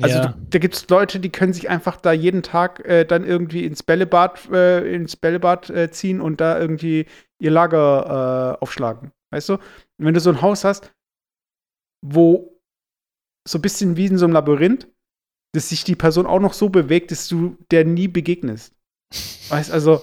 Also 0.00 0.16
ja. 0.16 0.22
da, 0.28 0.38
da 0.38 0.58
gibt 0.58 0.74
es 0.74 0.88
Leute, 0.88 1.20
die 1.20 1.28
können 1.28 1.52
sich 1.52 1.68
einfach 1.68 2.00
da 2.00 2.12
jeden 2.12 2.42
Tag 2.42 2.80
äh, 2.86 3.04
dann 3.04 3.24
irgendwie 3.24 3.66
ins 3.66 3.82
Bällebad, 3.82 4.50
äh, 4.50 4.90
ins 4.90 5.16
Bällebad 5.16 5.68
äh, 5.68 5.90
ziehen 5.90 6.22
und 6.22 6.40
da 6.40 6.58
irgendwie 6.58 7.04
ihr 7.38 7.50
Lager 7.50 8.56
äh, 8.56 8.62
aufschlagen. 8.62 9.12
Weißt 9.30 9.50
du? 9.50 9.54
Und 9.54 9.60
wenn 9.98 10.14
du 10.14 10.20
so 10.20 10.30
ein 10.30 10.40
Haus 10.40 10.64
hast, 10.64 10.94
wo 12.02 12.58
so 13.46 13.58
ein 13.58 13.62
bisschen 13.62 13.98
wie 13.98 14.06
in 14.06 14.16
so 14.16 14.24
einem 14.24 14.32
Labyrinth, 14.32 14.88
dass 15.54 15.68
sich 15.68 15.84
die 15.84 15.96
Person 15.96 16.24
auch 16.24 16.40
noch 16.40 16.54
so 16.54 16.70
bewegt, 16.70 17.10
dass 17.10 17.28
du 17.28 17.58
der 17.70 17.84
nie 17.84 18.08
begegnest. 18.08 18.74
Weißt 19.50 19.70
also, 19.70 20.00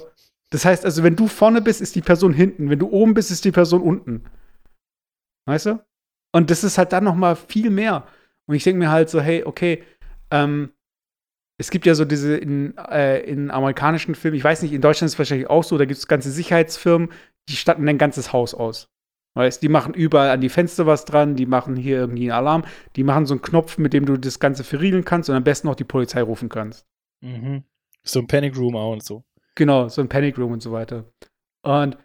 das 0.51 0.65
heißt 0.65 0.85
also, 0.85 1.01
wenn 1.01 1.15
du 1.15 1.27
vorne 1.27 1.63
bist, 1.63 1.81
ist 1.81 1.95
die 1.95 2.01
Person 2.01 2.33
hinten. 2.33 2.69
Wenn 2.69 2.79
du 2.79 2.89
oben 2.89 3.15
bist, 3.15 3.31
ist 3.31 3.45
die 3.45 3.51
Person 3.51 3.81
unten. 3.81 4.25
Weißt 5.45 5.67
du? 5.67 5.85
Und 6.33 6.51
das 6.51 6.63
ist 6.63 6.77
halt 6.77 6.91
dann 6.91 7.03
noch 7.03 7.15
mal 7.15 7.35
viel 7.35 7.69
mehr. 7.69 8.05
Und 8.47 8.55
ich 8.55 8.63
denke 8.63 8.79
mir 8.79 8.91
halt 8.91 9.09
so, 9.09 9.21
hey, 9.21 9.43
okay, 9.43 9.83
ähm, 10.31 10.71
es 11.57 11.71
gibt 11.71 11.85
ja 11.85 11.95
so 11.95 12.05
diese 12.05 12.35
in, 12.35 12.77
äh, 12.77 13.21
in 13.21 13.49
amerikanischen 13.49 14.15
Filmen, 14.15 14.37
ich 14.37 14.43
weiß 14.43 14.61
nicht, 14.61 14.73
in 14.73 14.81
Deutschland 14.81 15.07
ist 15.07 15.13
es 15.13 15.19
wahrscheinlich 15.19 15.49
auch 15.49 15.63
so, 15.63 15.77
da 15.77 15.85
gibt 15.85 15.97
es 15.97 16.07
ganze 16.07 16.31
Sicherheitsfirmen, 16.31 17.09
die 17.47 17.55
statten 17.55 17.87
ein 17.87 17.97
ganzes 17.97 18.33
Haus 18.33 18.53
aus. 18.53 18.89
Weißt, 19.35 19.61
die 19.61 19.69
machen 19.69 19.93
überall 19.93 20.29
an 20.29 20.39
die 20.41 20.49
Fenster 20.49 20.85
was 20.85 21.03
dran, 21.03 21.35
die 21.35 21.45
machen 21.45 21.75
hier 21.75 21.97
irgendwie 21.97 22.31
einen 22.31 22.39
Alarm, 22.39 22.63
die 22.95 23.03
machen 23.03 23.25
so 23.25 23.33
einen 23.33 23.41
Knopf, 23.41 23.77
mit 23.77 23.93
dem 23.93 24.05
du 24.05 24.17
das 24.17 24.39
Ganze 24.39 24.63
verriegeln 24.63 25.03
kannst 25.03 25.29
und 25.29 25.35
am 25.35 25.43
besten 25.43 25.67
auch 25.67 25.75
die 25.75 25.83
Polizei 25.83 26.21
rufen 26.21 26.47
kannst. 26.47 26.85
Mhm. 27.21 27.63
So 28.03 28.19
ein 28.19 28.27
Panic 28.27 28.57
Room 28.57 28.75
auch 28.75 28.93
und 28.93 29.03
so. 29.03 29.25
Genau, 29.55 29.89
so 29.89 30.01
ein 30.01 30.09
Panic 30.09 30.37
Room 30.37 30.53
und 30.53 30.61
so 30.61 30.71
weiter. 30.71 31.05
Und 31.63 31.97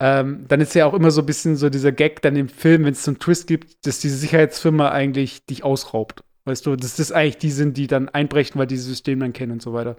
ähm, 0.00 0.44
dann 0.48 0.60
ist 0.60 0.74
ja 0.74 0.86
auch 0.86 0.94
immer 0.94 1.10
so 1.10 1.22
ein 1.22 1.26
bisschen 1.26 1.56
so 1.56 1.70
dieser 1.70 1.92
Gag 1.92 2.20
dann 2.22 2.36
im 2.36 2.48
Film, 2.48 2.84
wenn 2.84 2.92
es 2.92 3.04
so 3.04 3.10
einen 3.10 3.18
Twist 3.18 3.46
gibt, 3.46 3.86
dass 3.86 4.00
diese 4.00 4.16
Sicherheitsfirma 4.16 4.90
eigentlich 4.90 5.46
dich 5.46 5.64
ausraubt. 5.64 6.22
Weißt 6.44 6.66
du, 6.66 6.76
dass 6.76 6.96
das 6.96 7.12
eigentlich 7.12 7.38
die 7.38 7.50
sind, 7.50 7.76
die 7.76 7.86
dann 7.86 8.08
einbrechen, 8.08 8.58
weil 8.58 8.66
die 8.66 8.74
dieses 8.74 8.88
System 8.88 9.20
dann 9.20 9.32
kennen 9.32 9.52
und 9.52 9.62
so 9.62 9.72
weiter. 9.72 9.96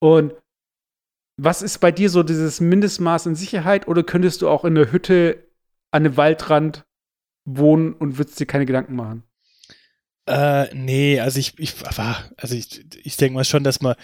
Und 0.00 0.34
was 1.36 1.62
ist 1.62 1.78
bei 1.78 1.92
dir 1.92 2.10
so 2.10 2.22
dieses 2.22 2.60
Mindestmaß 2.60 3.26
an 3.26 3.34
Sicherheit 3.34 3.86
oder 3.86 4.02
könntest 4.02 4.42
du 4.42 4.48
auch 4.48 4.64
in 4.64 4.76
einer 4.76 4.90
Hütte 4.90 5.48
an 5.90 6.04
einem 6.04 6.16
Waldrand 6.16 6.84
wohnen 7.44 7.94
und 7.94 8.18
würdest 8.18 8.38
dir 8.40 8.46
keine 8.46 8.66
Gedanken 8.66 8.96
machen? 8.96 9.24
Äh, 10.26 10.74
nee, 10.74 11.20
also 11.20 11.38
ich, 11.38 11.58
ich 11.58 11.74
also 12.36 12.54
ich, 12.54 12.84
ich 13.02 13.16
denke 13.16 13.34
mal 13.34 13.44
schon, 13.44 13.64
dass 13.64 13.80
man 13.80 13.94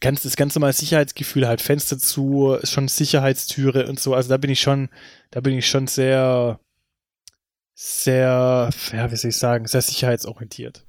ganz, 0.00 0.22
das 0.22 0.36
ganze 0.36 0.60
Mal 0.60 0.72
Sicherheitsgefühl 0.72 1.46
halt 1.46 1.60
Fenster 1.60 1.98
zu, 1.98 2.58
schon 2.64 2.88
Sicherheitstüre 2.88 3.86
und 3.86 3.98
so. 3.98 4.14
Also 4.14 4.28
da 4.28 4.36
bin 4.36 4.50
ich 4.50 4.60
schon, 4.60 4.88
da 5.30 5.40
bin 5.40 5.54
ich 5.56 5.68
schon 5.68 5.86
sehr, 5.86 6.60
sehr, 7.74 8.70
ja, 8.92 9.10
wie 9.10 9.16
soll 9.16 9.30
ich 9.30 9.36
sagen, 9.36 9.66
sehr 9.66 9.82
sicherheitsorientiert. 9.82 10.84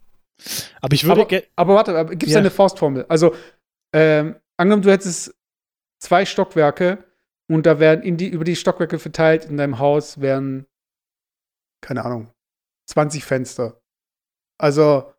Aber 0.82 0.93
ich 0.93 1.05
würde. 1.05 1.21
Aber, 1.21 1.43
aber 1.55 1.76
warte, 1.76 2.05
gibt 2.11 2.23
es 2.23 2.34
ja. 2.34 2.39
eine 2.39 2.51
Faustformel? 2.51 3.05
Also, 3.07 3.34
ähm, 3.93 4.36
angenommen, 4.57 4.84
du 4.84 4.91
hättest 4.91 5.34
zwei 5.99 6.26
Stockwerke 6.26 7.03
und 7.47 7.65
da 7.65 7.80
werden 7.80 8.03
in 8.03 8.17
die, 8.17 8.28
über 8.28 8.43
die 8.43 8.55
Stockwerke 8.55 8.99
verteilt 8.99 9.45
in 9.45 9.57
deinem 9.57 9.80
Haus 9.80 10.19
werden, 10.19 10.65
keine 11.82 12.03
Ahnung, 12.03 12.32
20 12.88 13.23
Fenster. 13.23 13.82
Also, 14.57 15.13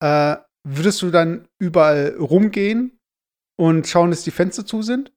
äh, 0.00 0.36
würdest 0.64 1.00
du 1.02 1.10
dann 1.10 1.48
überall 1.58 2.16
rumgehen 2.18 2.95
und 3.56 3.86
schauen, 3.86 4.10
dass 4.10 4.24
die 4.24 4.30
Fenster 4.30 4.64
zu 4.64 4.82
sind? 4.82 5.12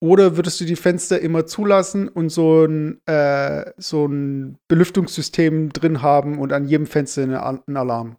Oder 0.00 0.36
würdest 0.36 0.60
du 0.60 0.66
die 0.66 0.76
Fenster 0.76 1.20
immer 1.20 1.46
zulassen 1.46 2.08
und 2.08 2.28
so 2.28 2.64
ein, 2.64 3.00
äh, 3.06 3.72
so 3.78 4.06
ein 4.06 4.58
Belüftungssystem 4.68 5.72
drin 5.72 6.02
haben 6.02 6.38
und 6.38 6.52
an 6.52 6.68
jedem 6.68 6.86
Fenster 6.86 7.22
einen 7.22 7.76
Alarm? 7.76 8.16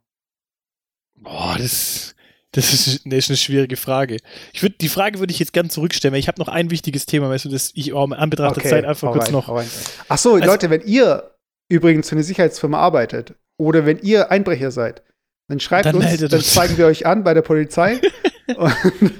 Boah, 1.20 1.55
das, 1.58 2.16
das, 2.51 2.74
ist, 2.74 3.01
das 3.05 3.18
ist 3.18 3.30
eine 3.30 3.38
schwierige 3.38 3.78
Frage. 3.78 4.18
Ich 4.53 4.64
würd, 4.64 4.82
die 4.82 4.89
Frage 4.89 5.20
würde 5.20 5.32
ich 5.32 5.39
jetzt 5.39 5.53
gerne 5.53 5.70
zurückstellen, 5.70 6.14
weil 6.14 6.20
ich 6.20 6.28
habe 6.28 6.39
noch 6.39 6.47
ein 6.47 6.72
wichtiges 6.72 7.05
Thema, 7.05 7.30
weißt 7.30 7.45
du, 7.45 7.49
das 7.49 7.72
ich 7.76 7.93
auch 7.93 8.05
in 8.05 8.14
Anbetracht 8.14 8.58
okay, 8.58 8.62
der 8.62 8.72
Zeit 8.72 8.86
einfach 8.86 9.12
kurz 9.12 9.26
rein, 9.26 9.34
noch. 9.34 9.64
Ach 10.10 10.18
so, 10.18 10.34
also, 10.34 10.45
Leute, 10.45 10.72
wenn 10.72 10.82
ihr 10.82 11.32
übrigens 11.70 12.10
für 12.10 12.16
eine 12.16 12.24
Sicherheitsfirma 12.24 12.80
arbeitet 12.80 13.36
oder 13.58 13.86
wenn 13.86 13.99
ihr 13.99 14.32
Einbrecher 14.32 14.72
seid, 14.72 15.03
dann 15.47 15.60
schreibt 15.60 15.86
dann 15.86 15.95
uns, 15.95 16.18
dann 16.18 16.41
zeigen 16.41 16.78
wir 16.78 16.88
euch 16.88 17.05
an 17.05 17.24
bei 17.24 17.34
der 17.34 17.43
Polizei. 17.43 18.01
und 18.55 19.14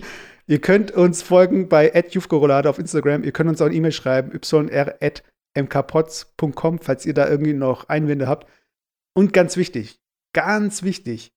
Ihr 0.48 0.60
könnt 0.60 0.92
uns 0.92 1.22
folgen 1.22 1.68
bei 1.68 1.92
@jufgorolade 2.10 2.70
auf 2.70 2.80
Instagram. 2.80 3.24
Ihr 3.24 3.34
könnt 3.34 3.50
uns 3.50 3.62
auch 3.62 3.66
eine 3.66 3.76
E-Mail 3.76 3.92
schreiben, 3.92 4.32
yr.mkpots.com, 4.32 6.80
falls 6.80 7.06
ihr 7.06 7.14
da 7.14 7.30
irgendwie 7.30 7.54
noch 7.54 7.90
Einwände 7.90 8.28
habt. 8.28 8.50
Und 9.14 9.34
ganz 9.34 9.58
wichtig, 9.58 10.00
ganz 10.34 10.84
wichtig, 10.84 11.34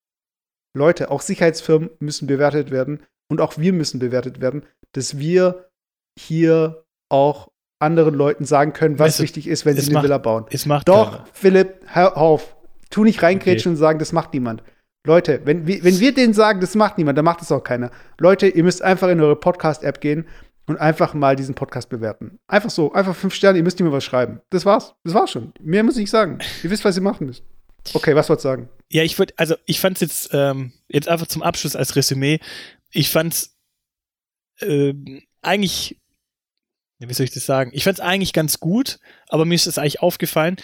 Leute, 0.76 1.10
auch 1.10 1.22
Sicherheitsfirmen 1.22 1.90
müssen 1.98 2.28
bewertet 2.28 2.70
werden 2.70 3.00
und 3.28 3.40
auch 3.40 3.58
wir 3.58 3.72
müssen 3.72 3.98
bewertet 3.98 4.40
werden, 4.40 4.64
dass 4.92 5.18
wir 5.18 5.68
hier 6.18 6.84
auch 7.08 7.50
anderen 7.80 8.14
Leuten 8.14 8.44
sagen 8.44 8.72
können, 8.72 8.98
was 8.98 9.14
es, 9.14 9.20
wichtig 9.20 9.48
ist, 9.48 9.64
wenn 9.64 9.76
sie 9.76 9.90
eine 9.90 10.04
Villa 10.04 10.18
bauen. 10.18 10.46
Es 10.50 10.66
macht 10.66 10.88
Doch, 10.88 11.12
keiner. 11.12 11.26
Philipp, 11.32 11.80
hör 11.86 12.16
auf. 12.16 12.56
Tu 12.90 13.04
nicht 13.04 13.22
reingrätschen 13.22 13.70
okay. 13.70 13.76
und 13.76 13.80
sagen, 13.80 13.98
das 13.98 14.12
macht 14.12 14.34
niemand. 14.34 14.62
Leute, 15.06 15.40
wenn, 15.44 15.66
wenn 15.66 16.00
wir 16.00 16.14
denen 16.14 16.34
sagen, 16.34 16.60
das 16.60 16.74
macht 16.74 16.98
niemand, 16.98 17.16
dann 17.16 17.24
macht 17.24 17.40
es 17.40 17.50
auch 17.50 17.62
keiner. 17.62 17.90
Leute, 18.18 18.48
ihr 18.48 18.62
müsst 18.62 18.82
einfach 18.82 19.08
in 19.08 19.20
eure 19.20 19.36
Podcast-App 19.36 20.00
gehen 20.00 20.26
und 20.66 20.76
einfach 20.76 21.14
mal 21.14 21.36
diesen 21.36 21.54
Podcast 21.54 21.88
bewerten. 21.88 22.38
Einfach 22.46 22.70
so, 22.70 22.92
einfach 22.92 23.16
fünf 23.16 23.34
Sterne, 23.34 23.58
ihr 23.58 23.64
müsst 23.64 23.78
nicht 23.78 23.84
mehr 23.84 23.92
was 23.92 24.04
schreiben. 24.04 24.40
Das 24.50 24.66
war's. 24.66 24.94
Das 25.04 25.14
war's 25.14 25.30
schon. 25.30 25.52
Mehr 25.60 25.82
muss 25.82 25.94
ich 25.94 26.02
nicht 26.02 26.10
sagen. 26.10 26.38
Ihr 26.62 26.70
wisst, 26.70 26.84
was 26.84 26.96
ihr 26.96 27.02
machen 27.02 27.26
müsst. 27.26 27.42
Okay, 27.94 28.14
was 28.14 28.28
wolltest 28.28 28.44
du 28.44 28.48
sagen? 28.48 28.68
Ja, 28.90 29.02
ich 29.02 29.18
würde, 29.18 29.32
also 29.38 29.54
ich 29.64 29.80
fand's 29.80 30.00
jetzt, 30.00 30.30
ähm, 30.32 30.72
jetzt 30.88 31.08
einfach 31.08 31.26
zum 31.26 31.42
Abschluss 31.42 31.76
als 31.76 31.96
Resümee, 31.96 32.40
ich 32.90 33.10
fand's 33.10 33.56
äh, 34.60 34.92
eigentlich 35.40 35.96
wie 37.08 37.14
soll 37.14 37.24
ich 37.24 37.32
das 37.32 37.46
sagen? 37.46 37.70
Ich 37.72 37.84
fand 37.84 37.98
es 37.98 38.04
eigentlich 38.04 38.32
ganz 38.32 38.60
gut, 38.60 38.98
aber 39.28 39.46
mir 39.46 39.54
ist 39.54 39.66
es 39.66 39.78
eigentlich 39.78 40.02
aufgefallen. 40.02 40.56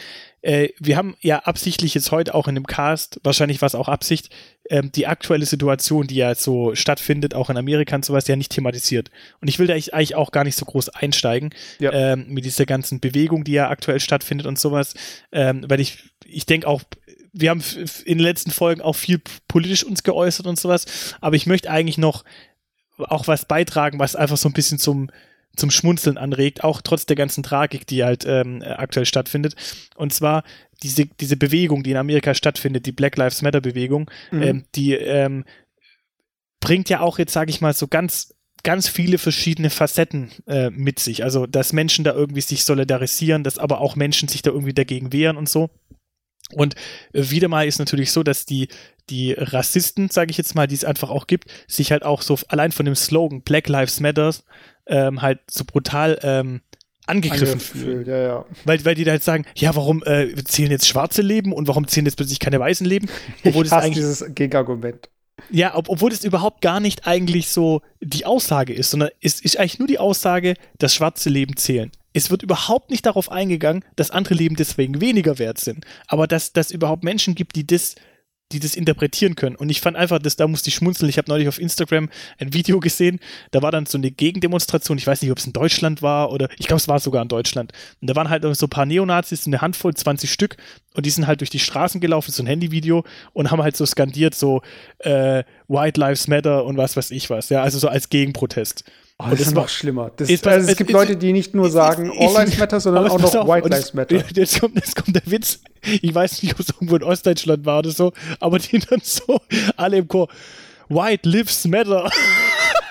Äh, 0.47 0.69
wir 0.79 0.97
haben 0.97 1.17
ja 1.21 1.41
absichtlich 1.41 1.95
jetzt 1.95 2.13
heute 2.13 2.33
auch 2.33 2.47
in 2.47 2.55
dem 2.55 2.69
Cast, 2.69 3.19
wahrscheinlich 3.25 3.61
war 3.63 3.67
es 3.67 3.75
auch 3.75 3.89
Absicht, 3.89 4.31
ähm, 4.71 4.93
die 4.93 5.09
aktuelle 5.09 5.45
Situation, 5.45 6.07
die 6.07 6.15
ja 6.15 6.37
so 6.37 6.73
stattfindet, 6.77 7.35
auch 7.35 7.51
in 7.51 7.57
Amerika 7.57 7.97
und 7.97 8.05
sowas, 8.05 8.29
ja 8.29 8.37
nicht 8.37 8.53
thematisiert. 8.53 9.11
Und 9.41 9.49
ich 9.49 9.59
will 9.59 9.67
da 9.67 9.75
eigentlich 9.75 10.15
auch 10.15 10.31
gar 10.31 10.45
nicht 10.45 10.57
so 10.57 10.65
groß 10.65 10.91
einsteigen 10.91 11.51
ja. 11.81 11.93
ähm, 11.93 12.27
mit 12.29 12.45
dieser 12.45 12.65
ganzen 12.65 13.01
Bewegung, 13.01 13.43
die 13.43 13.53
ja 13.53 13.69
aktuell 13.69 13.99
stattfindet 13.99 14.47
und 14.47 14.57
sowas, 14.57 14.95
ähm, 15.33 15.65
weil 15.67 15.81
ich, 15.81 16.05
ich 16.25 16.47
denke 16.47 16.69
auch, 16.69 16.83
wir 17.33 17.51
haben 17.51 17.65
in 18.05 18.19
den 18.19 18.25
letzten 18.25 18.53
Folgen 18.53 18.83
auch 18.83 18.95
viel 18.95 19.21
politisch 19.49 19.83
uns 19.83 20.05
geäußert 20.05 20.47
und 20.47 20.61
sowas, 20.61 21.17
aber 21.21 21.35
ich 21.35 21.47
möchte 21.47 21.71
eigentlich 21.71 21.99
noch 21.99 22.23
auch 22.99 23.27
was 23.27 23.47
beitragen, 23.47 23.99
was 23.99 24.15
einfach 24.15 24.37
so 24.37 24.49
ein 24.49 24.55
bisschen 24.55 24.79
zum 24.79 25.11
zum 25.57 25.71
Schmunzeln 25.71 26.19
anregt, 26.19 26.65
auch 26.65 26.83
trotz 26.83 27.07
der 27.07 27.17
ganzen 27.17 27.43
Tragik, 27.43 27.87
die 27.87 28.05
halt 28.05 28.25
ähm, 28.27 28.63
aktuell 28.63 29.07
stattfindet. 29.07 29.55
Und 29.97 30.13
zwar 30.13 30.45
diese, 30.83 31.07
diese 31.07 31.37
Bewegung, 31.37 31.83
die 31.83 31.93
in 31.93 31.97
Amerika 31.97 32.35
stattfindet, 32.35 32.87
die 32.87 32.93
Black 32.93 33.17
Lives 33.17 33.43
Matter 33.43 33.61
Bewegung, 33.61 34.11
mhm. 34.31 34.43
ähm, 34.43 34.65
die 34.75 34.93
ähm, 34.95 35.45
bringt 36.61 36.89
ja 36.89 37.01
auch 37.01 37.19
jetzt, 37.19 37.33
sage 37.33 37.51
ich 37.51 37.61
mal, 37.61 37.73
so 37.73 37.89
ganz 37.89 38.35
ganz 38.63 38.89
viele 38.89 39.19
verschiedene 39.19 39.71
Facetten 39.71 40.33
äh, 40.49 40.71
mit 40.71 40.99
sich. 40.99 41.23
Also, 41.23 41.47
dass 41.47 41.73
Menschen 41.73 42.05
da 42.05 42.13
irgendwie 42.13 42.41
sich 42.41 42.65
solidarisieren, 42.65 43.45
dass 43.45 43.59
aber 43.59 43.81
auch 43.81 43.95
Menschen 43.95 44.29
sich 44.29 44.43
da 44.43 44.51
irgendwie 44.51 44.75
dagegen 44.75 45.13
wehren 45.13 45.37
und 45.37 45.49
so. 45.49 45.71
Und 46.53 46.75
äh, 47.13 47.31
wieder 47.31 47.49
mal 47.49 47.67
ist 47.67 47.79
natürlich 47.79 48.11
so, 48.11 48.25
dass 48.25 48.45
die, 48.45 48.69
die 49.09 49.33
Rassisten, 49.33 50.11
sage 50.11 50.31
ich 50.31 50.37
jetzt 50.37 50.55
mal, 50.55 50.67
die 50.67 50.75
es 50.75 50.85
einfach 50.85 51.11
auch 51.11 51.29
gibt, 51.29 51.49
sich 51.69 51.93
halt 51.93 52.03
auch 52.03 52.23
so 52.23 52.39
allein 52.49 52.73
von 52.73 52.87
dem 52.87 52.97
Slogan 52.97 53.43
Black 53.43 53.69
Lives 53.69 54.01
Matter 54.01 54.35
ähm, 54.87 55.23
halt 55.23 55.41
so 55.51 55.65
brutal 55.65 56.19
ähm, 56.23 56.61
angegriffen 57.07 57.61
fühlen. 57.61 58.07
Ja, 58.07 58.19
ja. 58.19 58.45
Weil, 58.65 58.85
weil 58.85 58.95
die 58.95 59.05
da 59.05 59.13
halt 59.13 59.23
sagen, 59.23 59.45
ja, 59.57 59.75
warum 59.75 60.03
äh, 60.05 60.35
zählen 60.45 60.71
jetzt 60.71 60.89
schwarze 60.89 61.23
Leben 61.23 61.53
und 61.53 61.69
warum 61.69 61.87
zählen 61.87 62.07
jetzt 62.07 62.17
plötzlich 62.17 62.41
keine 62.41 62.61
weißen 62.61 62.87
Leben? 62.87 63.09
Obwohl 63.45 63.67
ich 63.67 63.73
hasse 63.73 63.91
dieses 63.91 64.25
Gegenargument. 64.35 65.09
Ja, 65.51 65.77
ob, 65.77 65.91
obwohl 65.91 66.11
das 66.11 66.25
überhaupt 66.25 66.63
gar 66.63 66.81
nicht 66.81 67.07
eigentlich 67.07 67.49
so 67.49 67.83
die 68.01 68.25
Aussage 68.25 68.73
ist, 68.73 68.91
sondern 68.91 69.11
es 69.21 69.41
ist 69.41 69.59
eigentlich 69.59 69.79
nur 69.79 69.87
die 69.87 69.99
Aussage, 69.99 70.55
dass 70.79 70.95
schwarze 70.95 71.29
Leben 71.29 71.57
zählen. 71.57 71.93
Es 72.15 72.31
wird 72.31 72.43
überhaupt 72.43 72.91
nicht 72.91 73.05
darauf 73.05 73.31
eingegangen, 73.31 73.85
dass 73.97 74.11
andere 74.11 74.35
Leben 74.35 74.57
deswegen 74.57 75.03
weniger 75.03 75.39
wert 75.39 75.59
sind. 75.59 75.85
Aber 76.07 76.27
dass 76.27 76.53
es 76.55 76.71
überhaupt 76.71 77.05
Menschen 77.05 77.35
gibt, 77.35 77.55
die 77.55 77.67
das 77.67 77.97
die 78.53 78.61
das 78.61 78.77
interpretieren 78.77 79.35
können. 79.35 79.57
Und 79.57 79.71
ich 79.71 79.81
fand 79.81 79.97
einfach, 79.97 80.21
dass 80.21 80.37
da 80.37 80.47
musste 80.47 80.69
ich 80.69 80.77
schmunzeln. 80.77 81.09
Ich 81.09 81.19
habe 81.19 81.29
neulich 81.29 81.49
auf 81.49 81.59
Instagram 81.59 82.09
ein 82.39 82.55
Video 82.55 82.79
gesehen, 82.79 83.19
da 83.51 83.63
war 83.63 83.73
dann 83.73 83.87
so 83.87 83.99
eine 83.99 84.11
Gegendemonstration. 84.11 84.99
Ich 84.99 85.07
weiß 85.07 85.23
nicht, 85.23 85.33
ob 85.33 85.39
es 85.39 85.47
in 85.47 85.53
Deutschland 85.53 86.01
war 86.01 86.31
oder 86.31 86.49
ich 86.59 86.69
glaube, 86.69 86.79
es 86.79 86.87
war 86.87 87.01
sogar 87.01 87.23
in 87.23 87.29
Deutschland. 87.29 87.73
Und 88.01 88.09
da 88.09 88.15
waren 88.15 88.31
halt 88.31 88.45
so 88.57 88.67
ein 88.67 88.71
paar 88.71 88.87
Neonazis, 88.87 89.47
eine 89.47 89.61
Handvoll, 89.61 89.95
20 89.95 90.31
Stück, 90.31 90.57
und 90.95 91.05
die 91.05 91.11
sind 91.11 91.27
halt 91.27 91.41
durch 91.41 91.51
die 91.51 91.59
Straßen 91.59 92.01
gelaufen, 92.01 92.31
so 92.31 92.43
ein 92.43 92.47
Handyvideo, 92.47 93.05
und 93.33 93.51
haben 93.51 93.63
halt 93.63 93.77
so 93.77 93.85
skandiert, 93.85 94.35
so 94.35 94.63
äh, 95.01 95.43
White 95.69 96.01
Lives 96.01 96.29
Matter 96.29 96.65
und 96.65 96.77
was 96.77 96.97
weiß 96.97 97.11
ich 97.11 97.29
was. 97.29 97.49
Ja, 97.49 97.63
also 97.63 97.79
so 97.79 97.89
als 97.89 98.09
Gegenprotest. 98.09 98.85
Oh, 99.19 99.25
das, 99.31 99.39
das 99.39 99.49
ist 99.49 99.55
noch 99.55 99.69
schlimmer. 99.69 100.11
Das, 100.15 100.29
ist, 100.29 100.47
also, 100.47 100.71
es 100.71 100.77
gibt 100.77 100.91
ist, 100.91 100.95
Leute, 100.95 101.17
die 101.17 101.33
nicht 101.33 101.55
nur 101.55 101.71
sagen 101.71 102.13
All 102.19 102.35
Lives 102.35 102.59
Matter, 102.59 102.81
sondern 102.81 103.09
auch 103.09 103.19
noch 103.19 103.35
auf, 103.35 103.49
White 103.49 103.69
Lives 103.69 103.95
Matter. 103.95 104.23
Jetzt 104.35 104.61
kommt, 104.61 104.75
jetzt 104.77 104.95
kommt 104.95 105.17
der 105.17 105.23
Witz. 105.25 105.61
Ich 106.03 106.15
weiß 106.15 106.43
nicht, 106.43 106.53
ob 106.53 106.61
es 106.61 106.69
irgendwo 106.69 106.97
in 106.97 107.03
Ostdeutschland 107.03 107.65
war 107.65 107.79
oder 107.79 107.91
so, 107.91 108.13
aber 108.41 108.59
die 108.59 108.79
dann 108.79 109.01
so 109.03 109.41
alle 109.77 109.99
im 109.99 110.09
Chor 110.09 110.29
White 110.89 111.29
Lives 111.29 111.67
Matter. 111.67 112.11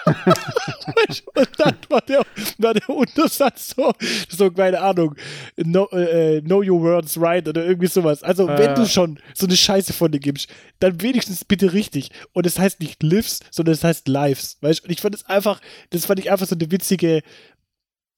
Und 0.06 1.50
dann 1.58 1.78
war 1.90 2.02
der, 2.02 2.22
war 2.58 2.74
der 2.74 2.90
Untersatz 2.90 3.74
so, 3.76 3.94
so, 4.30 4.52
keine 4.52 4.80
Ahnung, 4.82 5.16
know, 5.56 5.88
äh, 5.92 6.42
know 6.42 6.62
your 6.64 6.82
words 6.82 7.20
right 7.20 7.48
oder 7.48 7.66
irgendwie 7.66 7.88
sowas. 7.88 8.24
Also, 8.24 8.48
äh. 8.48 8.58
wenn 8.58 8.76
du 8.76 8.86
schon 8.86 9.20
so 9.34 9.46
eine 9.46 9.58
Scheiße 9.58 9.94
von 9.94 10.12
dir 10.12 10.20
gibst, 10.20 10.50
dann 10.80 11.02
wenigstens 11.02 11.44
bitte 11.46 11.74
richtig. 11.74 12.10
Und 12.34 12.46
es 12.46 12.56
das 12.56 12.64
heißt 12.64 12.80
nicht 12.80 13.02
lives, 13.04 13.40
sondern 13.52 13.74
es 13.74 13.82
das 13.82 13.90
heißt 13.90 14.08
lives. 14.08 14.58
Weißt 14.62 14.84
Und 14.84 14.92
ich 14.92 15.02
fand 15.02 15.16
es 15.16 15.26
einfach, 15.26 15.60
das 15.90 16.06
fand 16.06 16.20
ich 16.20 16.32
einfach 16.32 16.48
so 16.48 16.56
eine 16.56 16.72
witzige, 16.72 17.22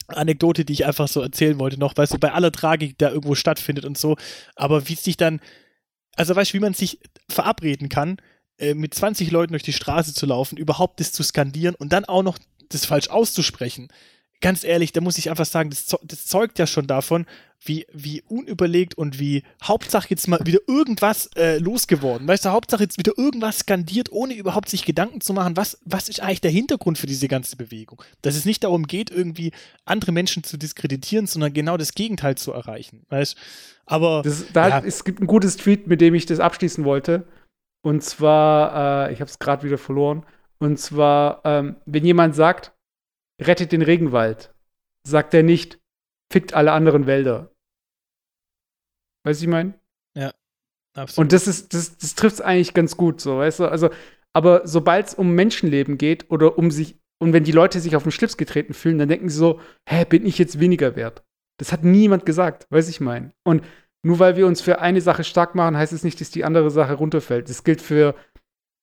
Anekdote, 0.07 0.63
die 0.63 0.73
ich 0.73 0.85
einfach 0.85 1.07
so 1.07 1.21
erzählen 1.21 1.59
wollte 1.59 1.79
noch, 1.79 1.95
weißt 1.95 2.13
du, 2.13 2.17
bei 2.17 2.31
aller 2.31 2.51
Tragik, 2.51 2.91
die 2.91 2.97
da 2.97 3.09
irgendwo 3.09 3.35
stattfindet 3.35 3.83
und 3.83 3.97
so, 3.97 4.15
aber 4.55 4.87
wie 4.87 4.93
es 4.93 5.03
sich 5.03 5.17
dann, 5.17 5.41
also 6.15 6.35
weißt 6.35 6.53
du, 6.53 6.55
wie 6.55 6.61
man 6.61 6.73
sich 6.73 6.99
verabreden 7.29 7.89
kann, 7.89 8.17
äh, 8.57 8.73
mit 8.73 8.93
20 8.93 9.31
Leuten 9.31 9.53
durch 9.53 9.63
die 9.63 9.73
Straße 9.73 10.13
zu 10.13 10.25
laufen, 10.25 10.57
überhaupt 10.57 10.99
das 10.99 11.11
zu 11.11 11.23
skandieren 11.23 11.75
und 11.75 11.93
dann 11.93 12.05
auch 12.05 12.23
noch 12.23 12.37
das 12.69 12.85
falsch 12.85 13.09
auszusprechen. 13.09 13.89
Ganz 14.39 14.63
ehrlich, 14.63 14.91
da 14.91 15.01
muss 15.01 15.17
ich 15.17 15.31
einfach 15.31 15.45
sagen, 15.45 15.71
das, 15.71 15.95
das 16.03 16.27
zeugt 16.27 16.59
ja 16.59 16.67
schon 16.67 16.85
davon, 16.85 17.25
wie, 17.63 17.87
wie 17.91 18.21
unüberlegt 18.21 18.95
und 18.95 19.17
wie 19.17 19.43
Hauptsache 19.63 20.07
jetzt 20.11 20.27
mal 20.27 20.39
wieder 20.45 20.59
irgendwas 20.67 21.27
äh, 21.35 21.57
losgeworden. 21.57 22.27
Weißt 22.27 22.45
du, 22.45 22.49
Hauptsache 22.49 22.83
jetzt 22.83 22.99
wieder 22.99 23.13
irgendwas 23.17 23.59
skandiert, 23.59 24.11
ohne 24.11 24.35
überhaupt 24.35 24.69
sich 24.69 24.85
Gedanken 24.85 25.21
zu 25.21 25.33
machen, 25.33 25.57
was, 25.57 25.79
was 25.85 26.07
ist 26.07 26.21
eigentlich 26.21 26.41
der 26.41 26.51
Hintergrund 26.51 26.99
für 26.99 27.07
diese 27.07 27.27
ganze 27.27 27.55
Bewegung. 27.55 28.03
Dass 28.21 28.35
es 28.35 28.45
nicht 28.45 28.63
darum 28.63 28.85
geht, 28.85 29.09
irgendwie 29.09 29.53
andere 29.85 30.11
Menschen 30.11 30.43
zu 30.43 30.57
diskreditieren, 30.57 31.25
sondern 31.25 31.53
genau 31.53 31.77
das 31.77 31.93
Gegenteil 31.93 32.35
zu 32.35 32.51
erreichen. 32.51 33.05
Weißt 33.09 33.35
aber. 33.87 34.21
Das, 34.23 34.45
da 34.53 34.69
ja. 34.69 34.83
es 34.85 35.03
gibt 35.03 35.19
ein 35.19 35.27
gutes 35.27 35.57
Tweet, 35.57 35.87
mit 35.87 35.99
dem 35.99 36.13
ich 36.13 36.27
das 36.27 36.39
abschließen 36.39 36.83
wollte. 36.83 37.25
Und 37.87 38.01
zwar, 38.01 39.07
äh, 39.07 39.13
ich 39.13 39.21
habe 39.21 39.29
es 39.29 39.39
gerade 39.39 39.63
wieder 39.63 39.77
verloren. 39.77 40.25
Und 40.59 40.77
zwar, 40.77 41.39
ähm, 41.45 41.77
wenn 41.85 42.03
jemand 42.03 42.35
sagt, 42.35 42.75
rettet 43.41 43.71
den 43.71 43.81
Regenwald, 43.81 44.53
sagt 45.03 45.33
er 45.33 45.41
nicht, 45.41 45.79
fickt 46.29 46.53
alle 46.53 46.73
anderen 46.73 47.07
Wälder. 47.07 47.55
Weißt 49.23 49.39
du, 49.39 49.45
ich 49.45 49.49
meine? 49.49 49.79
Ja, 50.17 50.33
absolut. 50.97 51.17
Und 51.23 51.31
das 51.31 51.47
ist, 51.47 51.73
das, 51.73 51.97
das 51.97 52.15
trifft 52.15 52.35
es 52.35 52.41
eigentlich 52.41 52.73
ganz 52.73 52.97
gut, 52.97 53.21
so, 53.21 53.37
weißt 53.37 53.61
du? 53.61 53.67
Also, 53.71 53.89
aber 54.33 54.67
sobald 54.67 55.07
es 55.07 55.13
um 55.13 55.31
Menschenleben 55.33 55.97
geht 55.97 56.29
oder 56.29 56.57
um 56.57 56.71
sich, 56.71 56.99
und 57.19 57.31
wenn 57.31 57.45
die 57.45 57.53
Leute 57.53 57.79
sich 57.79 57.95
auf 57.95 58.03
den 58.03 58.11
Schlips 58.11 58.35
getreten 58.35 58.73
fühlen, 58.73 58.97
dann 58.97 59.07
denken 59.07 59.29
sie 59.29 59.37
so, 59.37 59.61
hä, 59.87 60.03
bin 60.03 60.25
ich 60.25 60.37
jetzt 60.37 60.59
weniger 60.59 60.97
wert? 60.97 61.23
Das 61.57 61.71
hat 61.71 61.85
niemand 61.85 62.25
gesagt, 62.25 62.67
weiß 62.69 62.89
ich 62.89 62.99
mein. 62.99 63.31
Und 63.45 63.63
nur 64.03 64.19
weil 64.19 64.35
wir 64.35 64.47
uns 64.47 64.61
für 64.61 64.79
eine 64.79 65.01
Sache 65.01 65.23
stark 65.23 65.55
machen, 65.55 65.77
heißt 65.77 65.93
es 65.93 66.03
nicht, 66.03 66.21
dass 66.21 66.31
die 66.31 66.45
andere 66.45 66.69
Sache 66.69 66.93
runterfällt. 66.93 67.49
Das 67.49 67.63
gilt 67.63 67.81
für 67.81 68.15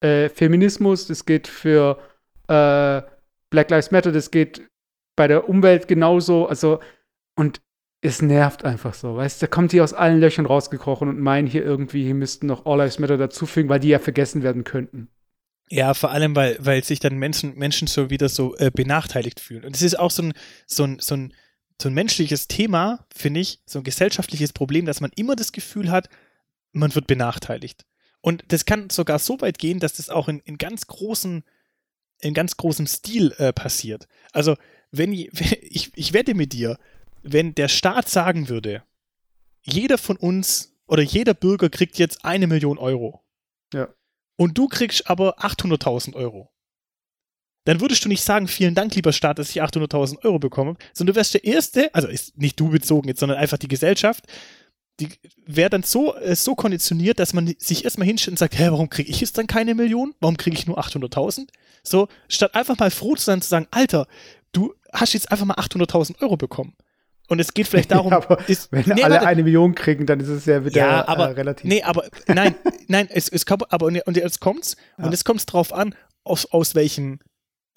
äh, 0.01 0.29
Feminismus, 0.29 1.07
das 1.07 1.25
gilt 1.25 1.49
für 1.49 1.99
äh, 2.49 3.03
Black 3.51 3.71
Lives 3.71 3.91
Matter, 3.91 4.13
das 4.13 4.31
geht 4.31 4.69
bei 5.17 5.29
der 5.29 5.49
Umwelt 5.49 5.89
genauso. 5.89 6.47
Also, 6.47 6.81
und 7.37 7.61
es 8.03 8.21
nervt 8.21 8.65
einfach 8.65 8.93
so, 8.93 9.17
weißt 9.17 9.41
du, 9.41 9.47
da 9.47 9.51
kommt 9.51 9.73
die 9.73 9.81
aus 9.81 9.95
allen 9.95 10.21
Löchern 10.21 10.45
rausgekrochen 10.45 11.09
und 11.09 11.21
meinen 11.21 11.47
hier 11.47 11.65
irgendwie, 11.65 12.05
hier 12.05 12.15
müssten 12.15 12.47
noch 12.47 12.67
All 12.67 12.79
Lives 12.79 12.99
Matter 12.99 13.17
dazufügen, 13.17 13.71
weil 13.71 13.81
die 13.81 13.89
ja 13.89 13.99
vergessen 13.99 14.43
werden 14.43 14.65
könnten. 14.65 15.09
Ja, 15.71 15.95
vor 15.95 16.11
allem, 16.11 16.37
weil, 16.37 16.59
weil 16.61 16.85
sich 16.85 17.01
dann 17.01 17.17
Menschen, 17.17 17.57
Menschen 17.57 17.89
so 17.89 18.11
wieder 18.11 18.29
so 18.29 18.55
äh, 18.57 18.71
benachteiligt 18.71 19.41
fühlen. 19.41 19.65
Und 19.65 19.75
es 19.75 19.81
ist 19.81 19.99
auch 19.99 20.11
so 20.11 20.23
ein, 20.23 20.35
so 20.67 20.85
ein, 20.85 20.99
so 21.01 21.15
ein 21.15 21.33
so 21.81 21.89
ein 21.89 21.95
menschliches 21.95 22.49
Thema, 22.49 23.07
finde 23.15 23.41
ich, 23.41 23.61
so 23.67 23.81
ein 23.81 23.85
gesellschaftliches 23.85 24.53
Problem, 24.53 24.87
dass 24.87 25.01
man 25.01 25.11
immer 25.17 25.37
das 25.37 25.53
Gefühl 25.53 25.91
hat, 25.91 26.09
man 26.73 26.95
wird 26.95 27.07
benachteiligt. 27.07 27.85
Und 28.21 28.45
das 28.49 28.65
kann 28.65 28.91
sogar 28.91 29.19
so 29.19 29.41
weit 29.41 29.59
gehen, 29.59 29.81
dass 29.81 29.95
das 29.95 30.09
auch 30.09 30.29
in, 30.29 30.41
in 30.41 30.57
ganz 30.57 30.87
großen, 30.87 31.45
in 32.21 32.35
ganz 32.35 32.57
großem 32.57 32.87
Stil 32.87 33.35
äh, 33.39 33.53
passiert. 33.53 34.09
Also, 34.33 34.57
wenn 34.91 35.13
ich, 35.13 35.93
ich 35.95 36.13
wette 36.13 36.35
mit 36.35 36.53
dir, 36.53 36.79
wenn 37.23 37.55
der 37.55 37.69
Staat 37.69 38.09
sagen 38.09 38.49
würde, 38.49 38.83
jeder 39.63 39.99
von 39.99 40.17
uns 40.17 40.75
oder 40.87 41.03
jeder 41.03 41.35
Bürger 41.35 41.71
kriegt 41.71 41.99
jetzt 41.99 42.25
eine 42.25 42.47
Million 42.47 42.79
Euro. 42.79 43.23
Ja. 43.73 43.89
Und 44.37 44.59
du 44.59 44.69
kriegst 44.69 45.09
aber 45.09 45.41
800.000 45.41 46.15
Euro 46.15 46.54
dann 47.65 47.81
würdest 47.81 48.05
du 48.05 48.09
nicht 48.09 48.23
sagen, 48.23 48.47
vielen 48.47 48.75
Dank, 48.75 48.95
lieber 48.95 49.13
Staat, 49.13 49.39
dass 49.39 49.51
ich 49.51 49.63
800.000 49.63 50.25
Euro 50.25 50.39
bekomme, 50.39 50.77
sondern 50.93 51.15
du 51.15 51.19
wärst 51.19 51.35
der 51.35 51.45
Erste, 51.45 51.95
also 51.95 52.09
ist 52.09 52.37
nicht 52.39 52.61
du 52.61 52.69
bezogen 52.69 53.09
jetzt, 53.09 53.21
sondern 53.21 53.39
einfach 53.39 53.59
die 53.59 53.69
Gesellschaft, 53.69 54.25
die 55.01 55.09
wäre 55.47 55.71
dann 55.71 55.83
so, 55.83 56.15
äh, 56.17 56.37
so 56.37 56.55
konditioniert, 56.55 57.19
dass 57.19 57.33
man 57.33 57.53
sich 57.59 57.85
erstmal 57.85 58.07
hinstellt 58.07 58.35
und 58.35 58.39
sagt, 58.39 58.59
hä, 58.59 58.69
warum 58.71 58.91
kriege 58.91 59.11
ich 59.11 59.21
jetzt 59.21 59.37
dann 59.39 59.47
keine 59.47 59.75
Million? 59.75 60.15
Warum 60.21 60.37
kriege 60.37 60.57
ich 60.57 60.67
nur 60.67 60.79
800.000? 60.79 61.49
So, 61.83 62.09
statt 62.29 62.55
einfach 62.55 62.79
mal 62.79 62.91
froh 62.91 63.15
zu 63.17 63.25
sein, 63.25 63.43
zu 63.43 63.49
sagen, 63.49 63.67
Alter, 63.71 64.07
du 64.53 64.75
hast 64.93 65.15
jetzt 65.15 65.33
einfach 65.33 65.47
mal 65.47 65.55
800.000 65.55 66.23
Euro 66.23 66.37
bekommen. 66.37 66.75
Und 67.29 67.41
es 67.41 67.55
geht 67.55 67.67
vielleicht 67.67 67.91
darum, 67.91 68.13
ja, 68.13 68.19
aber 68.19 68.49
ist, 68.49 68.71
wenn 68.71 68.85
nee, 68.87 69.03
alle 69.03 69.15
warte, 69.15 69.27
eine 69.27 69.43
Million 69.43 69.75
kriegen, 69.75 70.07
dann 70.07 70.21
ist 70.21 70.29
es 70.29 70.47
ja 70.47 70.65
wieder 70.65 70.81
ja, 70.81 71.09
aber, 71.09 71.31
äh, 71.31 71.33
relativ. 71.33 71.65
Nee, 71.65 71.83
aber 71.83 72.05
nein, 72.29 72.55
nein, 72.87 73.09
es, 73.11 73.29
es 73.29 73.47
kommt, 73.47 73.73
aber 73.73 73.87
und 73.87 74.17
jetzt 74.17 74.41
kommt's 74.41 74.77
ja. 74.99 75.07
und 75.07 75.15
es 75.15 75.25
kommt 75.25 75.53
drauf 75.53 75.73
an, 75.73 75.95
aus, 76.23 76.47
aus 76.47 76.75
welchem 76.75 77.19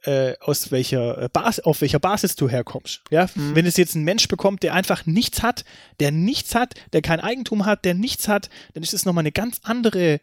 äh, 0.04 0.34
aus 0.40 0.72
welcher 0.72 1.24
äh, 1.24 1.30
Basis, 1.32 1.64
auf 1.64 1.82
welcher 1.82 2.00
Basis 2.00 2.36
du 2.36 2.50
herkommst. 2.50 3.02
Ja, 3.10 3.30
mhm. 3.36 3.56
wenn 3.56 3.66
es 3.66 3.78
jetzt 3.78 3.96
ein 3.96 4.04
Mensch 4.04 4.28
bekommt, 4.28 4.64
der 4.64 4.74
einfach 4.74 5.06
nichts 5.06 5.44
hat, 5.44 5.66
der 6.00 6.12
nichts 6.12 6.56
hat, 6.56 6.76
der 6.94 7.02
kein 7.02 7.20
Eigentum 7.20 7.66
hat, 7.66 7.86
der 7.86 7.94
nichts 7.94 8.28
hat, 8.28 8.50
dann 8.74 8.84
ist 8.84 8.94
es 8.94 9.06
nochmal 9.06 9.24
eine 9.24 9.32
ganz 9.32 9.60
andere 9.64 10.20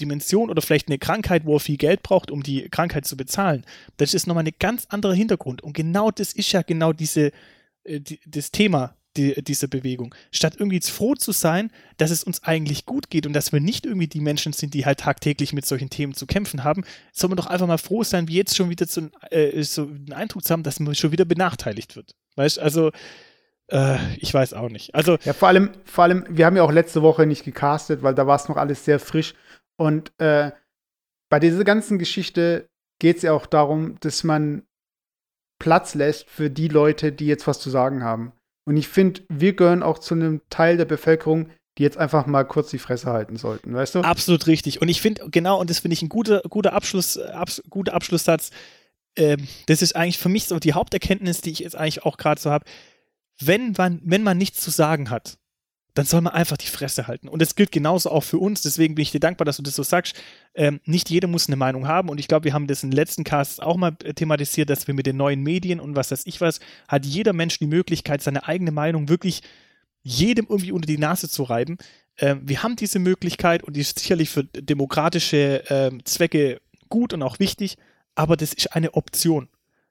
Dimension 0.00 0.50
oder 0.50 0.62
vielleicht 0.62 0.88
eine 0.88 0.98
Krankheit, 0.98 1.44
wo 1.44 1.56
er 1.56 1.60
viel 1.60 1.76
Geld 1.76 2.02
braucht, 2.02 2.30
um 2.30 2.42
die 2.42 2.68
Krankheit 2.68 3.06
zu 3.06 3.16
bezahlen. 3.16 3.64
Das 3.96 4.14
ist 4.14 4.26
nochmal 4.26 4.44
ein 4.44 4.52
ganz 4.58 4.86
anderer 4.88 5.14
Hintergrund. 5.14 5.62
Und 5.62 5.72
genau 5.72 6.10
das 6.10 6.32
ist 6.32 6.52
ja 6.52 6.62
genau 6.62 6.92
diese, 6.92 7.32
äh, 7.84 8.00
die, 8.00 8.20
das 8.26 8.50
Thema 8.50 8.94
die, 9.18 9.42
diese 9.42 9.68
Bewegung. 9.68 10.14
Statt 10.30 10.54
irgendwie 10.58 10.80
froh 10.80 11.14
zu 11.14 11.32
sein, 11.32 11.70
dass 11.98 12.10
es 12.10 12.24
uns 12.24 12.42
eigentlich 12.44 12.86
gut 12.86 13.10
geht 13.10 13.26
und 13.26 13.34
dass 13.34 13.52
wir 13.52 13.60
nicht 13.60 13.84
irgendwie 13.84 14.06
die 14.06 14.20
Menschen 14.20 14.52
sind, 14.52 14.72
die 14.72 14.86
halt 14.86 15.00
tagtäglich 15.00 15.52
mit 15.52 15.66
solchen 15.66 15.90
Themen 15.90 16.14
zu 16.14 16.26
kämpfen 16.26 16.64
haben, 16.64 16.84
soll 17.12 17.28
man 17.28 17.36
doch 17.36 17.46
einfach 17.46 17.66
mal 17.66 17.78
froh 17.78 18.04
sein, 18.04 18.28
wie 18.28 18.36
jetzt 18.36 18.56
schon 18.56 18.70
wieder 18.70 18.86
so, 18.86 19.02
äh, 19.30 19.62
so 19.62 19.82
einen 19.82 20.12
Eindruck 20.12 20.44
zu 20.44 20.52
haben, 20.52 20.62
dass 20.62 20.80
man 20.80 20.94
schon 20.94 21.12
wieder 21.12 21.24
benachteiligt 21.24 21.96
wird. 21.96 22.14
Weißt 22.36 22.58
also 22.58 22.92
äh, 23.68 23.98
ich 24.16 24.32
weiß 24.32 24.54
auch 24.54 24.70
nicht. 24.70 24.94
Also 24.94 25.18
ja, 25.24 25.32
vor 25.32 25.48
allem, 25.48 25.70
vor 25.84 26.04
allem, 26.04 26.24
wir 26.28 26.46
haben 26.46 26.56
ja 26.56 26.62
auch 26.62 26.72
letzte 26.72 27.02
Woche 27.02 27.26
nicht 27.26 27.44
gecastet, 27.44 28.02
weil 28.02 28.14
da 28.14 28.26
war 28.26 28.36
es 28.36 28.48
noch 28.48 28.56
alles 28.56 28.84
sehr 28.84 28.98
frisch. 28.98 29.34
Und 29.76 30.12
äh, 30.18 30.52
bei 31.28 31.38
dieser 31.38 31.64
ganzen 31.64 31.98
Geschichte 31.98 32.68
geht 32.98 33.18
es 33.18 33.22
ja 33.22 33.32
auch 33.32 33.46
darum, 33.46 33.98
dass 34.00 34.24
man 34.24 34.62
Platz 35.58 35.94
lässt 35.94 36.28
für 36.28 36.50
die 36.50 36.68
Leute, 36.68 37.12
die 37.12 37.26
jetzt 37.26 37.46
was 37.46 37.60
zu 37.60 37.70
sagen 37.70 38.02
haben. 38.02 38.32
Und 38.68 38.76
ich 38.76 38.86
finde, 38.86 39.22
wir 39.30 39.54
gehören 39.54 39.82
auch 39.82 39.98
zu 39.98 40.12
einem 40.12 40.42
Teil 40.50 40.76
der 40.76 40.84
Bevölkerung, 40.84 41.48
die 41.78 41.84
jetzt 41.84 41.96
einfach 41.96 42.26
mal 42.26 42.44
kurz 42.44 42.68
die 42.68 42.78
Fresse 42.78 43.10
halten 43.10 43.36
sollten, 43.36 43.74
weißt 43.74 43.94
du? 43.94 44.00
Absolut 44.00 44.46
richtig. 44.46 44.82
Und 44.82 44.90
ich 44.90 45.00
finde, 45.00 45.26
genau, 45.30 45.58
und 45.58 45.70
das 45.70 45.78
finde 45.78 45.94
ich 45.94 46.02
ein 46.02 46.10
guter, 46.10 46.42
guter, 46.50 46.74
Abschluss, 46.74 47.16
abs, 47.16 47.62
guter 47.70 47.94
Abschlusssatz. 47.94 48.50
Ähm, 49.16 49.48
das 49.68 49.80
ist 49.80 49.96
eigentlich 49.96 50.18
für 50.18 50.28
mich 50.28 50.44
so 50.44 50.58
die 50.58 50.74
Haupterkenntnis, 50.74 51.40
die 51.40 51.50
ich 51.50 51.60
jetzt 51.60 51.76
eigentlich 51.76 52.04
auch 52.04 52.18
gerade 52.18 52.38
so 52.38 52.50
habe. 52.50 52.66
Wenn 53.40 53.72
man, 53.78 54.02
wenn 54.04 54.22
man 54.22 54.36
nichts 54.36 54.60
zu 54.60 54.70
sagen 54.70 55.08
hat, 55.08 55.38
dann 55.98 56.06
soll 56.06 56.20
man 56.20 56.32
einfach 56.32 56.56
die 56.56 56.68
Fresse 56.68 57.08
halten. 57.08 57.26
Und 57.26 57.42
das 57.42 57.56
gilt 57.56 57.72
genauso 57.72 58.12
auch 58.12 58.22
für 58.22 58.38
uns. 58.38 58.62
Deswegen 58.62 58.94
bin 58.94 59.02
ich 59.02 59.10
dir 59.10 59.18
dankbar, 59.18 59.44
dass 59.44 59.56
du 59.56 59.64
das 59.64 59.74
so 59.74 59.82
sagst. 59.82 60.14
Ähm, 60.54 60.78
nicht 60.84 61.10
jeder 61.10 61.26
muss 61.26 61.48
eine 61.48 61.56
Meinung 61.56 61.88
haben. 61.88 62.08
Und 62.08 62.18
ich 62.18 62.28
glaube, 62.28 62.44
wir 62.44 62.52
haben 62.52 62.68
das 62.68 62.84
in 62.84 62.90
den 62.90 62.96
letzten 62.96 63.24
Casts 63.24 63.58
auch 63.58 63.76
mal 63.76 63.96
thematisiert, 63.96 64.70
dass 64.70 64.86
wir 64.86 64.94
mit 64.94 65.06
den 65.06 65.16
neuen 65.16 65.42
Medien 65.42 65.80
und 65.80 65.96
was 65.96 66.12
weiß 66.12 66.22
ich 66.26 66.40
was, 66.40 66.60
hat 66.86 67.04
jeder 67.04 67.32
Mensch 67.32 67.58
die 67.58 67.66
Möglichkeit, 67.66 68.22
seine 68.22 68.46
eigene 68.46 68.70
Meinung 68.70 69.08
wirklich 69.08 69.42
jedem 70.04 70.46
irgendwie 70.48 70.70
unter 70.70 70.86
die 70.86 70.98
Nase 70.98 71.28
zu 71.28 71.42
reiben. 71.42 71.78
Ähm, 72.16 72.42
wir 72.44 72.62
haben 72.62 72.76
diese 72.76 73.00
Möglichkeit 73.00 73.64
und 73.64 73.74
die 73.74 73.80
ist 73.80 73.98
sicherlich 73.98 74.30
für 74.30 74.44
demokratische 74.44 75.64
ähm, 75.68 76.04
Zwecke 76.04 76.60
gut 76.88 77.12
und 77.12 77.24
auch 77.24 77.40
wichtig, 77.40 77.76
aber 78.14 78.36
das 78.36 78.52
ist 78.52 78.72
eine 78.72 78.94
Option. 78.94 79.48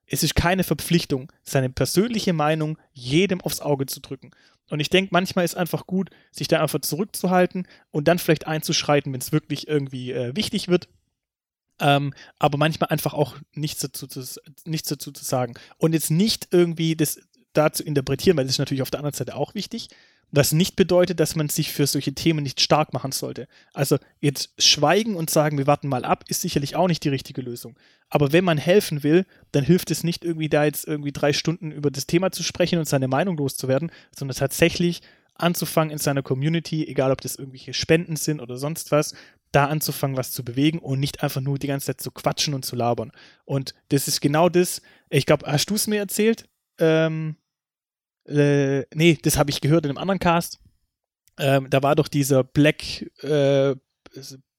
Es 0.08 0.24
ist 0.24 0.36
keine 0.36 0.64
Verpflichtung, 0.64 1.32
seine 1.43 1.70
persönliche 1.70 2.34
Meinung 2.34 2.78
jedem 2.93 3.41
aufs 3.41 3.60
Auge 3.60 3.86
zu 3.86 3.99
drücken. 3.99 4.32
Und 4.70 4.80
ich 4.80 4.89
denke, 4.89 5.10
manchmal 5.12 5.45
ist 5.45 5.55
einfach 5.55 5.88
gut, 5.88 6.10
sich 6.32 6.47
da 6.47 6.62
einfach 6.62 6.82
zurückzuhalten 6.82 7.68
und 7.91 8.08
dann 8.08 8.20
vielleicht 8.20 8.47
einzuschreiten, 8.47 9.14
wenn 9.14 9.22
es 9.22 9.32
wirklich 9.32 9.68
irgendwie 9.68 10.12
äh, 10.12 10.36
wichtig 10.36 10.68
wird. 10.68 10.89
Ähm, 11.80 12.14
aber 12.39 12.58
manchmal 12.58 12.89
einfach 12.89 13.14
auch 13.14 13.36
nichts 13.53 13.82
dazu, 13.82 14.08
zu, 14.08 14.24
nichts 14.66 14.89
dazu 14.89 15.12
zu 15.12 15.24
sagen. 15.24 15.53
Und 15.78 15.93
jetzt 15.93 16.12
nicht 16.12 16.47
irgendwie 16.51 16.95
das 16.95 17.20
da 17.53 17.72
zu 17.72 17.84
interpretieren, 17.84 18.38
weil 18.38 18.45
das 18.45 18.53
ist 18.53 18.60
natürlich 18.60 18.82
auf 18.82 18.91
der 18.91 18.99
anderen 18.99 19.16
Seite 19.16 19.36
auch 19.36 19.55
wichtig. 19.55 19.89
Was 20.32 20.51
nicht 20.51 20.75
bedeutet, 20.75 21.19
dass 21.19 21.36
man 21.36 21.47
sich 21.47 21.71
für 21.71 21.88
solche 21.88 22.13
Themen 22.13 22.43
nicht 22.43 22.59
stark 22.59 22.93
machen 22.93 23.13
sollte. 23.13 23.47
Also 23.73 23.97
jetzt 24.19 24.51
schweigen 24.61 25.15
und 25.15 25.30
sagen, 25.30 25.57
wir 25.57 25.67
warten 25.67 25.88
mal 25.88 26.03
ab, 26.03 26.25
ist 26.28 26.41
sicherlich 26.41 26.75
auch 26.75 26.88
nicht 26.88 27.03
die 27.03 27.09
richtige 27.09 27.41
Lösung. 27.41 27.78
Aber 28.09 28.34
wenn 28.34 28.43
man 28.43 28.57
helfen 28.57 29.03
will, 29.03 29.25
dann 29.53 29.63
hilft 29.63 29.89
es 29.89 30.03
nicht 30.03 30.25
irgendwie 30.25 30.49
da 30.49 30.65
jetzt 30.65 30.86
irgendwie 30.86 31.13
drei 31.13 31.32
Stunden 31.32 31.71
über 31.71 31.91
das 31.91 32.07
Thema 32.07 32.32
zu 32.32 32.43
sprechen 32.43 32.78
und 32.80 32.88
seine 32.88 33.07
Meinung 33.07 33.38
loszuwerden, 33.38 33.91
sondern 34.13 34.36
tatsächlich 34.36 35.01
anzufangen 35.36 35.91
in 35.91 35.97
seiner 35.97 36.23
Community, 36.23 36.86
egal 36.88 37.11
ob 37.11 37.21
das 37.21 37.36
irgendwelche 37.36 37.73
Spenden 37.73 38.15
sind 38.15 38.41
oder 38.41 38.57
sonst 38.57 38.91
was, 38.91 39.13
da 39.51 39.65
anzufangen, 39.65 40.17
was 40.17 40.32
zu 40.32 40.43
bewegen 40.43 40.80
und 40.80 40.99
nicht 40.99 41.23
einfach 41.23 41.41
nur 41.41 41.57
die 41.57 41.67
ganze 41.67 41.88
Zeit 41.88 42.01
zu 42.01 42.11
quatschen 42.11 42.53
und 42.53 42.65
zu 42.65 42.75
labern. 42.75 43.11
Und 43.45 43.73
das 43.89 44.07
ist 44.07 44.19
genau 44.19 44.49
das. 44.49 44.82
Ich 45.09 45.25
glaube, 45.25 45.49
hast 45.49 45.69
du 45.69 45.75
es 45.75 45.88
mir 45.88 45.99
erzählt? 45.99 46.49
Ähm, 46.80 47.38
äh, 48.28 48.86
nee, 48.93 49.17
das 49.21 49.38
habe 49.38 49.49
ich 49.49 49.61
gehört 49.61 49.86
in 49.86 49.91
einem 49.91 49.97
anderen 49.97 50.19
Cast. 50.19 50.59
Ähm, 51.39 51.69
da 51.69 51.84
war 51.84 51.95
doch 51.95 52.07
dieser 52.07 52.43
Black, 52.43 53.01
äh, 53.23 53.75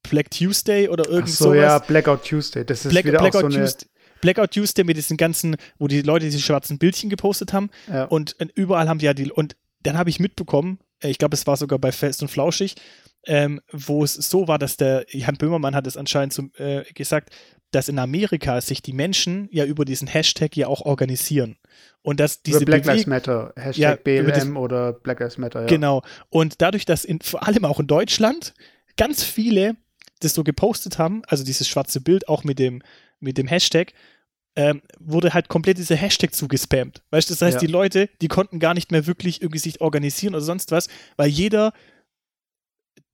Black 0.08 0.30
Tuesday 0.30 0.88
oder 0.88 1.08
irgend 1.08 1.28
Ach 1.28 1.34
so, 1.34 1.44
sowas. 1.46 1.56
ja, 1.56 1.78
Blackout 1.78 2.24
Tuesday. 2.24 2.64
Das 2.64 2.84
ist 2.84 2.90
Black, 2.90 3.04
wieder 3.04 3.18
Blackout 3.18 3.44
auch 3.44 3.50
so 3.50 3.58
Tuesday. 3.58 3.88
Blackout 4.20 4.50
Tuesday 4.52 4.84
mit 4.84 4.96
diesen 4.96 5.16
ganzen, 5.16 5.56
wo 5.78 5.88
die 5.88 6.02
Leute 6.02 6.26
diese 6.26 6.40
schwarzen 6.40 6.78
Bildchen 6.78 7.10
gepostet 7.10 7.52
haben. 7.52 7.70
Ja. 7.88 8.04
Und 8.04 8.36
überall 8.54 8.88
haben 8.88 8.98
die 8.98 9.06
ja 9.06 9.14
die, 9.14 9.30
und 9.30 9.56
dann 9.82 9.96
habe 9.96 10.10
ich 10.10 10.20
mitbekommen, 10.20 10.78
äh, 11.02 11.08
ich 11.10 11.18
glaube, 11.18 11.34
es 11.34 11.46
war 11.46 11.56
sogar 11.56 11.78
bei 11.78 11.92
Fest 11.92 12.22
und 12.22 12.28
Flauschig, 12.28 12.76
ähm, 13.26 13.60
wo 13.72 14.04
es 14.04 14.14
so 14.14 14.48
war, 14.48 14.58
dass 14.58 14.76
der 14.76 15.06
Jan 15.10 15.36
Böhmermann 15.36 15.74
hat 15.74 15.86
es 15.86 15.96
anscheinend 15.96 16.32
zum, 16.32 16.52
äh, 16.56 16.84
gesagt, 16.94 17.34
dass 17.70 17.88
in 17.88 17.98
Amerika 17.98 18.60
sich 18.60 18.82
die 18.82 18.92
Menschen 18.92 19.48
ja 19.52 19.64
über 19.64 19.84
diesen 19.84 20.08
Hashtag 20.08 20.56
ja 20.56 20.66
auch 20.66 20.80
organisieren. 20.82 21.56
Und 22.02 22.20
dass 22.20 22.42
diese 22.42 22.58
über 22.58 22.66
Black 22.66 22.86
Lives 22.86 23.06
Matter, 23.06 23.52
Hashtag 23.56 23.76
ja, 23.76 23.96
BLM 23.96 24.56
oder 24.56 24.92
Black 24.92 25.20
Lives 25.20 25.38
Matter, 25.38 25.62
ja. 25.62 25.66
Genau. 25.66 26.02
Und 26.30 26.62
dadurch, 26.62 26.86
dass 26.86 27.04
in, 27.04 27.20
vor 27.20 27.46
allem 27.46 27.64
auch 27.64 27.80
in 27.80 27.86
Deutschland 27.86 28.54
ganz 28.96 29.22
viele 29.22 29.76
das 30.20 30.34
so 30.34 30.44
gepostet 30.44 30.98
haben, 30.98 31.22
also 31.26 31.44
dieses 31.44 31.68
schwarze 31.68 32.00
Bild 32.00 32.28
auch 32.28 32.44
mit 32.44 32.58
dem, 32.58 32.82
mit 33.20 33.38
dem 33.38 33.46
Hashtag, 33.46 33.92
ähm, 34.56 34.82
wurde 34.98 35.34
halt 35.34 35.48
komplett 35.48 35.78
dieser 35.78 35.94
Hashtag 35.94 36.34
zugespammt. 36.34 37.02
Weißt 37.10 37.30
du, 37.30 37.34
das 37.34 37.42
heißt, 37.42 37.54
ja. 37.56 37.60
die 37.60 37.66
Leute, 37.66 38.08
die 38.20 38.28
konnten 38.28 38.58
gar 38.58 38.74
nicht 38.74 38.90
mehr 38.90 39.06
wirklich 39.06 39.40
irgendwie 39.40 39.60
sich 39.60 39.80
organisieren 39.80 40.34
oder 40.34 40.42
sonst 40.42 40.72
was, 40.72 40.88
weil 41.16 41.28
jeder 41.28 41.72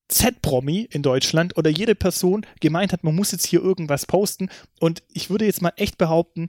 Z-Promi 0.09 0.89
in 0.91 1.03
Deutschland 1.03 1.57
oder 1.57 1.71
jede 1.71 1.95
Person 1.95 2.47
gemeint 2.61 2.93
hat, 2.93 3.05
man 3.05 3.15
muss 3.15 3.33
jetzt 3.33 3.47
hier 3.47 3.63
irgendwas 3.63 4.07
posten. 4.07 4.49
Und 4.81 5.03
ich 5.13 5.31
würde 5.31 5.47
jetzt 5.47 5.63
mal 5.63 5.73
echt 5.77 5.99
behaupten, 5.99 6.49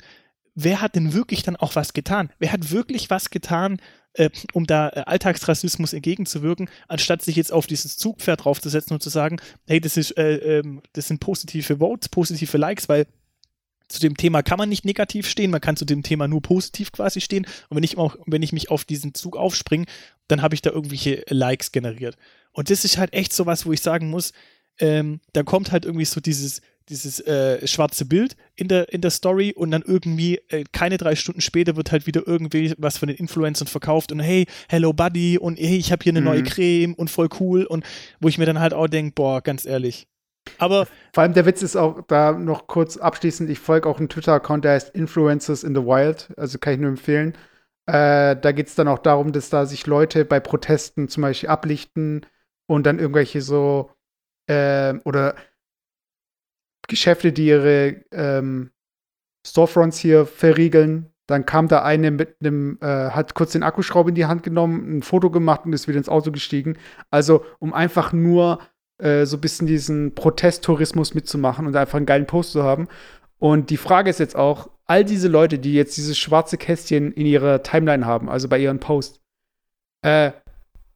wer 0.56 0.82
hat 0.82 0.96
denn 0.96 1.14
wirklich 1.14 1.44
dann 1.44 1.56
auch 1.56 1.76
was 1.76 1.94
getan? 1.94 2.32
Wer 2.40 2.52
hat 2.52 2.72
wirklich 2.72 3.10
was 3.10 3.30
getan, 3.30 3.80
äh, 4.14 4.30
um 4.54 4.66
da 4.66 4.90
äh, 4.90 5.04
Alltagsrassismus 5.06 5.94
entgegenzuwirken, 5.94 6.70
anstatt 6.88 7.22
sich 7.22 7.36
jetzt 7.36 7.52
auf 7.52 7.68
dieses 7.68 7.98
Zugpferd 7.98 8.46
draufzusetzen 8.46 8.94
und 8.94 9.02
zu 9.02 9.10
sagen, 9.10 9.38
hey, 9.68 9.80
das, 9.80 9.98
ist, 9.98 10.18
äh, 10.18 10.60
ähm, 10.60 10.82
das 10.94 11.08
sind 11.08 11.20
positive 11.20 11.78
Votes, 11.78 12.10
positive 12.10 12.58
Likes, 12.58 12.90
weil 12.90 13.08
zu 13.88 14.00
dem 14.00 14.18
Thema 14.18 14.44
kann 14.44 14.58
man 14.58 14.70
nicht 14.70 14.86
negativ 14.86 15.28
stehen, 15.28 15.52
man 15.52 15.62
kann 15.62 15.78
zu 15.78 15.86
dem 15.86 16.04
Thema 16.04 16.28
nur 16.28 16.42
positiv 16.42 16.92
quasi 16.92 17.22
stehen. 17.22 17.46
Und 17.70 17.78
wenn 17.78 17.84
ich, 17.84 17.98
auch, 17.98 18.16
wenn 18.26 18.42
ich 18.42 18.54
mich 18.54 18.70
auf 18.70 18.86
diesen 18.86 19.14
Zug 19.14 19.38
aufspringe, 19.38 19.86
dann 20.28 20.42
habe 20.42 20.56
ich 20.56 20.62
da 20.62 20.72
irgendwelche 20.72 21.24
Likes 21.30 21.72
generiert. 21.72 22.16
Und 22.52 22.70
das 22.70 22.86
ist 22.86 22.98
halt 22.98 23.14
echt 23.14 23.34
so 23.34 23.46
was, 23.46 23.66
wo 23.66 23.74
ich 23.74 23.82
sagen 23.82 24.10
muss, 24.10 24.32
ähm, 24.80 25.20
da 25.34 25.44
kommt 25.44 25.72
halt 25.72 25.86
irgendwie 25.86 26.06
so 26.06 26.20
dieses, 26.20 26.62
dieses 26.90 27.20
äh, 27.22 27.66
schwarze 27.68 28.06
Bild 28.06 28.36
in 28.56 28.68
der, 28.68 28.92
in 28.94 29.02
der 29.02 29.12
Story 29.12 29.54
und 29.56 29.72
dann 29.72 29.84
irgendwie 29.86 30.40
äh, 30.50 30.64
keine 30.72 30.98
drei 30.98 31.16
Stunden 31.16 31.42
später 31.42 31.76
wird 31.76 31.92
halt 31.92 32.08
wieder 32.08 32.24
irgendwie 32.26 32.74
was 32.78 32.98
von 32.98 33.08
den 33.08 33.18
Influencern 33.18 33.68
verkauft 33.68 34.12
und 34.12 34.20
hey, 34.20 34.46
hello 34.70 34.94
Buddy 34.94 35.38
und 35.38 35.58
hey, 35.58 35.78
ich 35.78 35.92
habe 35.92 36.04
hier 36.04 36.12
eine 36.12 36.22
mhm. 36.22 36.28
neue 36.28 36.44
Creme 36.44 36.94
und 36.94 37.10
voll 37.10 37.30
cool 37.40 37.64
und 37.64 37.86
wo 38.20 38.28
ich 38.28 38.38
mir 38.38 38.46
dann 38.46 38.60
halt 38.60 38.74
auch 38.74 38.88
denke, 38.88 39.14
boah, 39.16 39.42
ganz 39.42 39.66
ehrlich. 39.66 40.08
Aber 40.58 40.88
vor 41.14 41.24
allem 41.24 41.34
der 41.34 41.46
Witz 41.46 41.62
ist 41.62 41.76
auch 41.76 42.02
da 42.08 42.32
noch 42.32 42.68
kurz 42.68 42.98
abschließend, 42.98 43.50
ich 43.50 43.60
folge 43.60 43.90
auch 43.90 44.00
einen 44.00 44.10
Twitter-Account, 44.10 44.64
der 44.64 44.74
heißt 44.74 44.96
Influencers 44.96 45.64
in 45.64 45.76
the 45.76 45.82
Wild, 45.82 46.34
also 46.38 46.58
kann 46.60 46.74
ich 46.74 46.80
nur 46.80 46.90
empfehlen. 46.90 47.34
Äh, 47.88 48.36
da 48.36 48.52
geht 48.52 48.68
es 48.68 48.76
dann 48.76 48.88
auch 48.88 49.00
darum, 49.00 49.32
dass 49.32 49.50
da 49.50 49.66
sich 49.66 49.86
Leute 49.86 50.26
bei 50.26 50.40
Protesten 50.40 51.08
zum 51.08 51.22
Beispiel 51.22 51.50
ablichten, 51.50 52.26
und 52.68 52.86
dann 52.86 53.00
irgendwelche 53.00 53.42
so 53.42 53.92
äh, 54.48 54.94
oder 55.06 55.36
Geschäfte, 56.88 57.32
die 57.32 57.48
ihre 57.48 58.04
ähm, 58.12 58.72
Storefronts 59.46 59.98
hier 59.98 60.26
verriegeln. 60.26 61.12
Dann 61.28 61.46
kam 61.48 61.68
da 61.68 61.84
eine 61.84 62.12
mit 62.12 62.38
einem, 62.40 62.78
äh, 62.82 63.10
hat 63.10 63.34
kurz 63.34 63.54
den 63.54 63.64
Akkuschrauber 63.64 64.10
in 64.10 64.16
die 64.16 64.28
Hand 64.28 64.44
genommen, 64.44 64.98
ein 64.98 65.02
Foto 65.02 65.32
gemacht 65.32 65.66
und 65.66 65.74
ist 65.74 65.88
wieder 65.88 65.98
ins 65.98 66.10
Auto 66.10 66.32
gestiegen. 66.32 66.78
Also, 67.10 67.44
um 67.58 67.74
einfach 67.74 68.14
nur 68.14 68.60
äh, 68.98 69.26
so 69.26 69.38
ein 69.38 69.42
bisschen 69.42 69.68
diesen 69.68 70.16
Protesttourismus 70.16 71.14
mitzumachen 71.14 71.68
und 71.68 71.76
einfach 71.76 71.98
einen 71.98 72.06
geilen 72.06 72.28
Post 72.28 72.52
zu 72.52 72.64
haben. 72.64 72.88
Und 73.38 73.70
die 73.70 73.78
Frage 73.78 74.10
ist 74.10 74.20
jetzt 74.20 74.36
auch, 74.36 74.70
all 74.86 75.04
diese 75.04 75.28
Leute, 75.28 75.60
die 75.60 75.74
jetzt 75.74 75.98
dieses 75.98 76.18
schwarze 76.18 76.58
Kästchen 76.58 77.12
in 77.12 77.26
ihrer 77.26 77.64
Timeline 77.64 78.06
haben, 78.06 78.30
also 78.30 78.48
bei 78.48 78.60
ihren 78.60 78.80
Posts, 78.80 79.20
äh, 80.04 80.32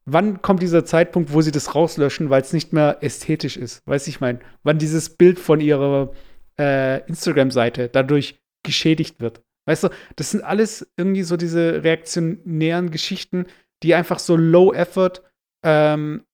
wann 0.04 0.42
kommt 0.42 0.62
dieser 0.62 0.84
Zeitpunkt, 0.84 1.32
wo 1.32 1.40
sie 1.40 1.50
das 1.50 1.74
rauslöschen, 1.74 2.30
weil 2.30 2.42
es 2.42 2.52
nicht 2.52 2.72
mehr 2.72 2.98
ästhetisch 3.00 3.56
ist? 3.56 3.86
Weiß 3.86 4.06
ich 4.06 4.20
mein, 4.20 4.40
wann 4.62 4.78
dieses 4.78 5.10
Bild 5.10 5.38
von 5.38 5.60
ihrer 5.60 6.12
äh, 6.58 7.06
Instagram-Seite 7.06 7.88
dadurch 7.88 8.40
geschädigt 8.62 9.20
wird. 9.20 9.42
Weißt 9.66 9.84
du, 9.84 9.88
das 10.16 10.30
sind 10.30 10.42
alles 10.42 10.92
irgendwie 10.96 11.22
so 11.22 11.36
diese 11.36 11.82
reaktionären 11.82 12.90
Geschichten, 12.90 13.46
die 13.82 13.94
einfach 13.94 14.18
so 14.18 14.36
low 14.36 14.72
effort, 14.72 15.22
ähm, 15.62 16.24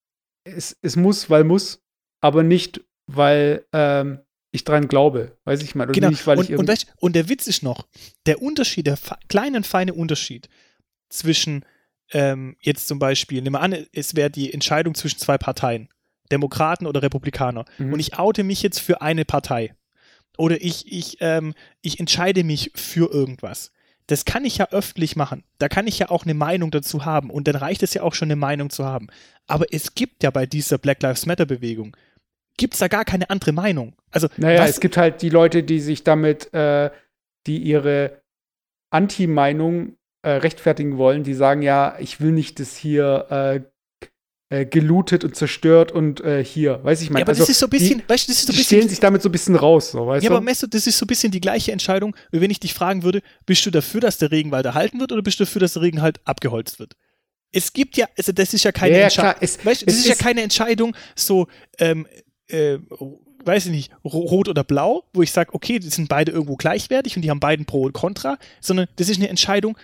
es, 0.47 0.77
es 0.83 0.97
muss, 0.97 1.29
weil 1.31 1.45
muss, 1.45 1.83
aber 2.21 2.43
nicht, 2.43 2.81
weil 3.07 3.67
ähm, 3.73 4.21
ich 4.51 4.65
dran 4.65 4.89
glaube, 4.89 5.37
weiß 5.45 5.63
ich 5.63 5.75
mal. 5.75 5.87
Genau. 5.87 6.09
Nicht, 6.09 6.27
weil 6.27 6.39
und, 6.39 6.51
ich 6.51 6.57
und, 6.57 6.71
und 6.99 7.13
der 7.15 7.29
Witz 7.29 7.47
ist 7.47 7.63
noch, 7.63 7.87
der 8.27 8.41
Unterschied, 8.41 8.87
der 8.87 8.99
kleine 9.29 9.59
und 9.59 9.67
feine 9.67 9.95
Unterschied 9.95 10.49
zwischen 11.09 11.65
ähm, 12.13 12.57
jetzt 12.61 12.89
zum 12.89 12.99
Beispiel, 12.99 13.43
nehmen 13.43 13.55
wir 13.55 13.61
an, 13.61 13.87
es 13.93 14.15
wäre 14.15 14.31
die 14.31 14.53
Entscheidung 14.53 14.95
zwischen 14.95 15.19
zwei 15.19 15.39
Parteien, 15.39 15.89
Demokraten 16.31 16.87
oder 16.87 17.03
Republikaner, 17.03 17.65
mhm. 17.79 17.93
und 17.93 18.01
ich 18.01 18.19
oute 18.19 18.45
mich 18.45 18.63
jetzt 18.63 18.81
für 18.81 19.03
eine 19.03 19.25
Partei. 19.25 19.75
Oder 20.39 20.61
ich, 20.61 20.91
ich, 20.93 21.17
ähm, 21.21 21.55
ich 21.81 21.99
entscheide 21.99 22.45
mich 22.45 22.71
für 22.75 23.11
irgendwas. 23.11 23.73
Das 24.07 24.25
kann 24.25 24.45
ich 24.45 24.59
ja 24.59 24.69
öffentlich 24.71 25.17
machen. 25.17 25.43
Da 25.59 25.69
kann 25.69 25.87
ich 25.87 25.99
ja 25.99 26.11
auch 26.11 26.25
eine 26.25 26.35
Meinung 26.35 26.71
dazu 26.71 27.05
haben. 27.05 27.31
Und 27.31 27.49
dann 27.49 27.57
reicht 27.57 27.83
es 27.83 27.95
ja 27.95 28.03
auch 28.03 28.15
schon, 28.15 28.27
eine 28.27 28.37
Meinung 28.37 28.71
zu 28.71 28.85
haben. 28.85 29.09
Aber 29.47 29.67
es 29.73 29.95
gibt 29.95 30.23
ja 30.23 30.31
bei 30.31 30.47
dieser 30.47 30.79
Black 30.79 31.03
Lives 31.03 31.27
Matter 31.27 31.47
Bewegung, 31.47 31.97
gibt 32.57 32.75
es 32.75 32.81
da 32.81 32.89
gar 32.89 33.05
keine 33.05 33.31
andere 33.31 33.53
Meinung. 33.53 33.95
Also, 34.11 34.29
naja, 34.37 34.65
es 34.65 34.81
gibt 34.81 34.97
halt 34.97 35.23
die 35.23 35.29
Leute, 35.29 35.63
die 35.63 35.81
sich 35.81 36.05
damit, 36.05 36.53
äh, 36.55 36.91
die 37.47 37.59
ihre 37.59 38.23
Anti-Meinung 38.91 39.97
äh, 40.23 40.31
rechtfertigen 40.31 40.99
wollen, 40.99 41.23
die 41.23 41.35
sagen, 41.35 41.63
ja, 41.63 41.97
ich 41.99 42.21
will 42.21 42.33
nicht, 42.33 42.61
dass 42.61 42.77
hier 42.77 43.27
äh, 43.31 43.61
äh, 44.49 44.65
gelootet 44.65 45.25
und 45.25 45.35
zerstört 45.35 45.91
und 45.91 46.21
äh, 46.21 46.45
hier, 46.45 46.79
weiß 46.85 47.03
ich 47.03 47.11
mal. 47.11 47.19
Ja, 47.19 47.25
aber 47.25 47.31
also, 47.31 47.43
das 47.43 47.49
ist 47.51 47.59
so 47.59 47.67
ein 47.67 47.71
bisschen, 47.71 47.99
die, 47.99 48.09
weißt 48.09 48.29
du, 48.29 48.33
das 48.33 48.39
ist 48.39 48.47
so 48.47 48.53
ein 48.53 48.57
bisschen. 48.57 48.65
stehlen 48.65 48.89
sich 48.89 49.01
damit 49.01 49.23
so 49.23 49.29
ein 49.29 49.33
bisschen 49.33 49.57
raus, 49.57 49.91
so, 49.91 50.07
weißt 50.07 50.23
ja, 50.23 50.31
du? 50.31 50.37
aber 50.37 50.45
Messo, 50.45 50.67
das 50.69 50.87
ist 50.87 50.99
so 50.99 51.05
ein 51.05 51.09
bisschen 51.09 51.33
die 51.33 51.41
gleiche 51.41 51.73
Entscheidung, 51.73 52.15
wie 52.31 52.41
wenn 52.41 52.51
ich 52.51 52.61
dich 52.61 52.73
fragen 52.75 53.03
würde, 53.03 53.23
bist 53.45 53.67
du 53.67 53.71
dafür, 53.71 54.01
dass 54.01 54.19
der 54.19 54.31
Regenwald 54.31 54.65
erhalten 54.67 55.01
wird 55.01 55.11
oder 55.13 55.23
bist 55.23 55.41
du 55.41 55.45
dafür, 55.45 55.61
dass 55.61 55.73
der 55.73 55.83
Regenwald 55.83 56.21
abgeholzt 56.25 56.79
wird? 56.79 56.93
Es 57.51 57.73
gibt 57.73 57.97
ja, 57.97 58.07
also 58.17 58.33
das 58.33 58.55
ist 58.55 58.65
ja 58.65 58.73
keine 58.73 58.93
Ja, 58.95 58.99
ja, 58.99 59.05
Entscheidung. 59.05 59.41
Weißt 59.65 59.83
du, 59.83 59.87
das 59.87 59.95
es 59.95 60.01
ist 60.01 60.09
ja 60.09 60.15
keine 60.15 60.43
Entscheidung, 60.43 60.95
so, 61.17 61.49
ähm, 61.79 62.07
äh, 62.49 62.79
weiß 63.45 63.67
ich 63.67 63.73
nicht, 63.73 63.93
ro- 64.05 64.27
rot 64.27 64.49
oder 64.49 64.63
blau, 64.65 65.05
wo 65.13 65.23
ich 65.23 65.33
sage, 65.33 65.55
okay, 65.55 65.79
die 65.79 65.89
sind 65.89 66.09
beide 66.09 66.33
irgendwo 66.33 66.57
gleichwertig 66.57 67.17
und 67.17 67.23
die 67.23 67.31
haben 67.31 67.41
beiden 67.41 67.65
Pro 67.67 67.83
und 67.83 67.93
Contra, 67.95 68.39
sondern 68.61 68.87
das 68.97 69.09
ist 69.09 69.17
eine 69.19 69.29
Entscheidung, 69.29 69.77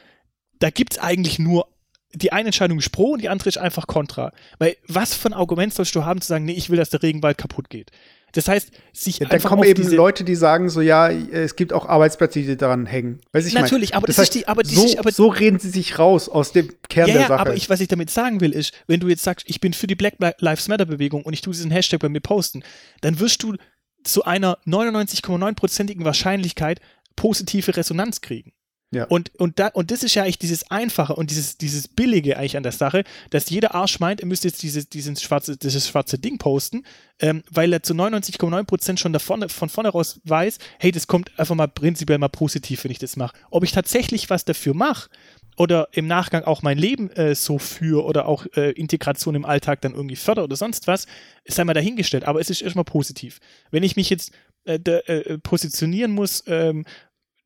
da 0.59 0.71
gibt 0.71 0.95
es 0.95 0.99
eigentlich 0.99 1.39
nur, 1.39 1.67
die 2.15 2.33
eine 2.33 2.47
Entscheidung 2.49 2.79
ist 2.79 2.91
Pro 2.91 3.13
und 3.13 3.23
die 3.23 3.29
andere 3.29 3.49
ist 3.49 3.59
einfach 3.59 3.87
Contra. 3.87 4.33
Weil 4.59 4.77
was 4.89 5.15
für 5.15 5.29
ein 5.29 5.33
Argument 5.35 5.73
sollst 5.73 5.95
du 5.95 6.05
haben, 6.05 6.21
zu 6.21 6.29
sagen, 6.29 6.45
nee, 6.45 6.53
ich 6.53 6.69
will, 6.71 6.77
dass 6.77 6.91
der 6.91 7.03
Regenwald 7.03 7.39
kaputt 7.39 7.71
geht? 7.71 7.91
Das 8.35 8.49
heißt, 8.49 8.71
sich 8.95 9.19
Ja, 9.19 9.27
dann 9.27 9.33
einfach 9.35 9.51
kommen 9.51 9.61
auf 9.61 9.69
eben 9.69 9.83
diese, 9.83 9.95
Leute, 9.95 10.25
die 10.25 10.35
sagen 10.35 10.71
so, 10.71 10.81
ja, 10.81 11.11
es 11.11 11.55
gibt 11.55 11.75
auch 11.75 11.85
Arbeitsplätze, 11.87 12.41
die 12.41 12.57
daran 12.57 12.87
hängen. 12.87 13.21
Weiß 13.33 13.45
ich 13.47 13.53
mein. 13.53 13.65
Natürlich, 13.65 13.95
aber 13.95 14.07
das 14.07 14.17
heißt, 14.17 14.35
ist 14.35 14.41
die- 14.45 14.49
aber 14.49 14.63
das 14.63 14.73
so, 14.73 14.85
ist- 14.87 14.99
aber- 14.99 15.13
so 15.13 15.29
reden 15.29 15.59
sie 15.59 15.69
sich 15.69 15.99
raus 15.99 16.31
aus 16.31 16.53
dem 16.53 16.71
Kern 16.89 17.09
Ja, 17.09 17.13
der 17.13 17.23
ja, 17.23 17.29
Sache. 17.29 17.41
aber 17.41 17.55
ich, 17.55 17.69
was 17.69 17.81
ich 17.81 17.89
damit 17.89 18.09
sagen 18.09 18.41
will, 18.41 18.53
ist, 18.53 18.73
wenn 18.87 19.01
du 19.01 19.09
jetzt 19.09 19.23
sagst, 19.23 19.45
ich 19.51 19.61
bin 19.61 19.75
für 19.75 19.87
die 19.87 19.95
Black 19.97 20.15
Lives 20.39 20.69
Matter 20.69 20.87
Bewegung 20.87 21.25
und 21.25 21.35
ich 21.35 21.43
tue 21.43 21.53
diesen 21.53 21.71
Hashtag 21.71 22.01
bei 22.01 22.09
mir 22.09 22.21
posten, 22.21 22.63
dann 23.03 23.21
wirst 23.21 23.43
du 23.43 23.57
zu 24.03 24.25
einer 24.25 24.57
99,9%igen 24.67 26.05
Wahrscheinlichkeit 26.05 26.81
positive 27.17 27.77
Resonanz 27.77 28.23
kriegen. 28.23 28.53
Ja. 28.93 29.05
Und, 29.05 29.35
und, 29.37 29.59
da, 29.59 29.69
und 29.69 29.91
das 29.91 30.03
ist 30.03 30.15
ja 30.15 30.23
eigentlich 30.23 30.39
dieses 30.39 30.71
Einfache 30.71 31.15
und 31.15 31.31
dieses, 31.31 31.57
dieses 31.57 31.89
Billige 31.89 32.37
eigentlich 32.37 32.59
an 32.59 32.63
der 32.63 32.73
Sache, 32.73 33.05
dass 33.31 33.49
jeder 33.49 33.75
Arsch 33.75 33.99
meint, 34.01 34.21
er 34.21 34.27
müsste 34.27 34.49
jetzt 34.49 34.63
dieses, 34.63 34.89
dieses, 34.91 35.23
schwarze, 35.23 35.57
dieses 35.57 35.89
schwarze 35.89 36.19
Ding 36.19 36.37
posten, 36.37 36.85
ähm, 37.19 37.43
weil 37.51 37.73
er 37.73 37.83
zu 37.83 37.95
99,9% 37.95 38.99
schon 38.99 39.15
davon, 39.15 39.49
von 39.49 39.71
vorne 39.71 39.89
raus 39.89 40.21
weiß, 40.25 40.59
hey, 40.79 40.93
das 40.93 41.07
kommt 41.07 41.39
einfach 41.39 41.55
mal 41.55 41.69
prinzipiell 41.69 42.19
mal 42.19 42.29
positiv, 42.29 42.85
wenn 42.85 42.91
ich 42.91 42.99
das 42.99 43.17
mache. 43.17 43.35
Ob 43.51 43.65
ich 43.65 43.73
tatsächlich 43.73 44.29
was 44.29 44.45
dafür 44.45 44.75
mache 44.75 45.09
oder 45.57 45.89
im 45.93 46.07
Nachgang 46.07 46.45
auch 46.45 46.63
mein 46.63 46.77
Leben 46.77 47.11
äh, 47.13 47.35
so 47.35 47.59
führe 47.59 48.05
oder 48.05 48.27
auch 48.27 48.45
äh, 48.57 48.73
Integration 48.73 49.35
im 49.35 49.47
Alltag 49.47 49.81
dann 49.81 49.95
irgendwie 49.95 50.17
fördere 50.17 50.45
oder 50.45 50.57
sonst 50.57 50.87
was, 50.87 51.07
ist 51.45 51.59
einmal 51.59 51.75
dahingestellt. 51.75 52.25
Aber 52.25 52.41
es 52.41 52.51
ist 52.51 52.61
erstmal 52.61 52.85
positiv. 52.85 53.39
Wenn 53.71 53.83
ich 53.83 53.97
mich 53.97 54.11
jetzt 54.11 54.33
äh, 54.65 54.79
da, 54.79 54.99
äh, 54.99 55.39
positionieren 55.39 56.13
muss 56.13 56.45
ähm, 56.47 56.85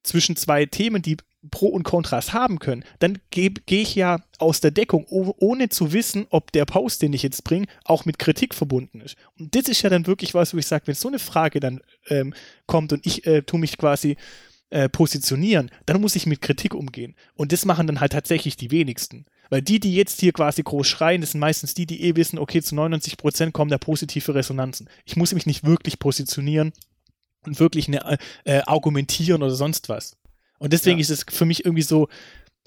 zwischen 0.03 0.37
zwei 0.37 0.67
Themen, 0.67 1.03
die 1.03 1.17
Pro 1.51 1.69
und 1.69 1.83
Kontras 1.83 2.33
haben 2.33 2.59
können, 2.59 2.85
dann 2.99 3.19
gehe 3.31 3.51
geh 3.51 3.83
ich 3.83 3.95
ja 3.95 4.21
aus 4.39 4.61
der 4.61 4.71
Deckung, 4.71 5.07
oh, 5.09 5.35
ohne 5.39 5.69
zu 5.69 5.93
wissen, 5.93 6.27
ob 6.31 6.53
der 6.53 6.65
Post, 6.65 7.03
den 7.03 7.13
ich 7.13 7.23
jetzt 7.23 7.45
bringe, 7.45 7.67
auch 7.85 8.05
mit 8.05 8.19
Kritik 8.19 8.55
verbunden 8.55 9.01
ist. 9.01 9.17
Und 9.39 9.55
das 9.55 9.69
ist 9.69 9.83
ja 9.83 9.91
dann 9.91 10.07
wirklich 10.07 10.35
was, 10.35 10.55
wo 10.55 10.59
ich 10.59 10.67
sage, 10.67 10.87
wenn 10.87 10.95
so 10.95 11.09
eine 11.09 11.19
Frage 11.19 11.61
dann 11.61 11.81
ähm, 12.09 12.35
kommt 12.67 12.93
und 12.93 13.07
ich 13.07 13.27
äh, 13.27 13.43
tue 13.43 13.61
mich 13.61 13.79
quasi 13.79 14.17
äh, 14.71 14.89
positionieren, 14.89 15.71
dann 15.87 16.01
muss 16.01 16.17
ich 16.17 16.27
mit 16.27 16.43
Kritik 16.43 16.75
umgehen. 16.75 17.15
Und 17.35 17.53
das 17.53 17.65
machen 17.65 17.87
dann 17.87 18.01
halt 18.01 18.13
tatsächlich 18.13 18.57
die 18.57 18.71
wenigsten. 18.71 19.27
Weil 19.49 19.63
die, 19.63 19.79
die 19.79 19.95
jetzt 19.95 20.21
hier 20.21 20.33
quasi 20.33 20.63
groß 20.63 20.87
schreien, 20.87 21.21
das 21.21 21.33
sind 21.33 21.41
meistens 21.41 21.75
die, 21.75 21.87
die 21.87 22.03
eh 22.03 22.17
wissen, 22.17 22.39
okay, 22.39 22.61
zu 22.63 22.75
99 22.75 23.17
Prozent 23.17 23.53
kommen 23.53 23.71
da 23.71 23.79
positive 23.79 24.35
Resonanzen. 24.35 24.89
Ich 25.05 25.17
muss 25.17 25.33
mich 25.35 25.47
nicht 25.47 25.65
wirklich 25.65 25.99
positionieren 25.99 26.73
und 27.45 27.61
wirklich 27.61 27.87
eine, 27.87 28.19
äh, 28.45 28.63
argumentieren 28.67 29.43
oder 29.43 29.55
sonst 29.55 29.89
was. 29.89 30.17
Und 30.59 30.73
deswegen 30.73 30.99
Ja. 30.99 31.03
ist 31.03 31.11
es 31.11 31.25
für 31.29 31.45
mich 31.45 31.65
irgendwie 31.65 31.83
so, 31.83 32.09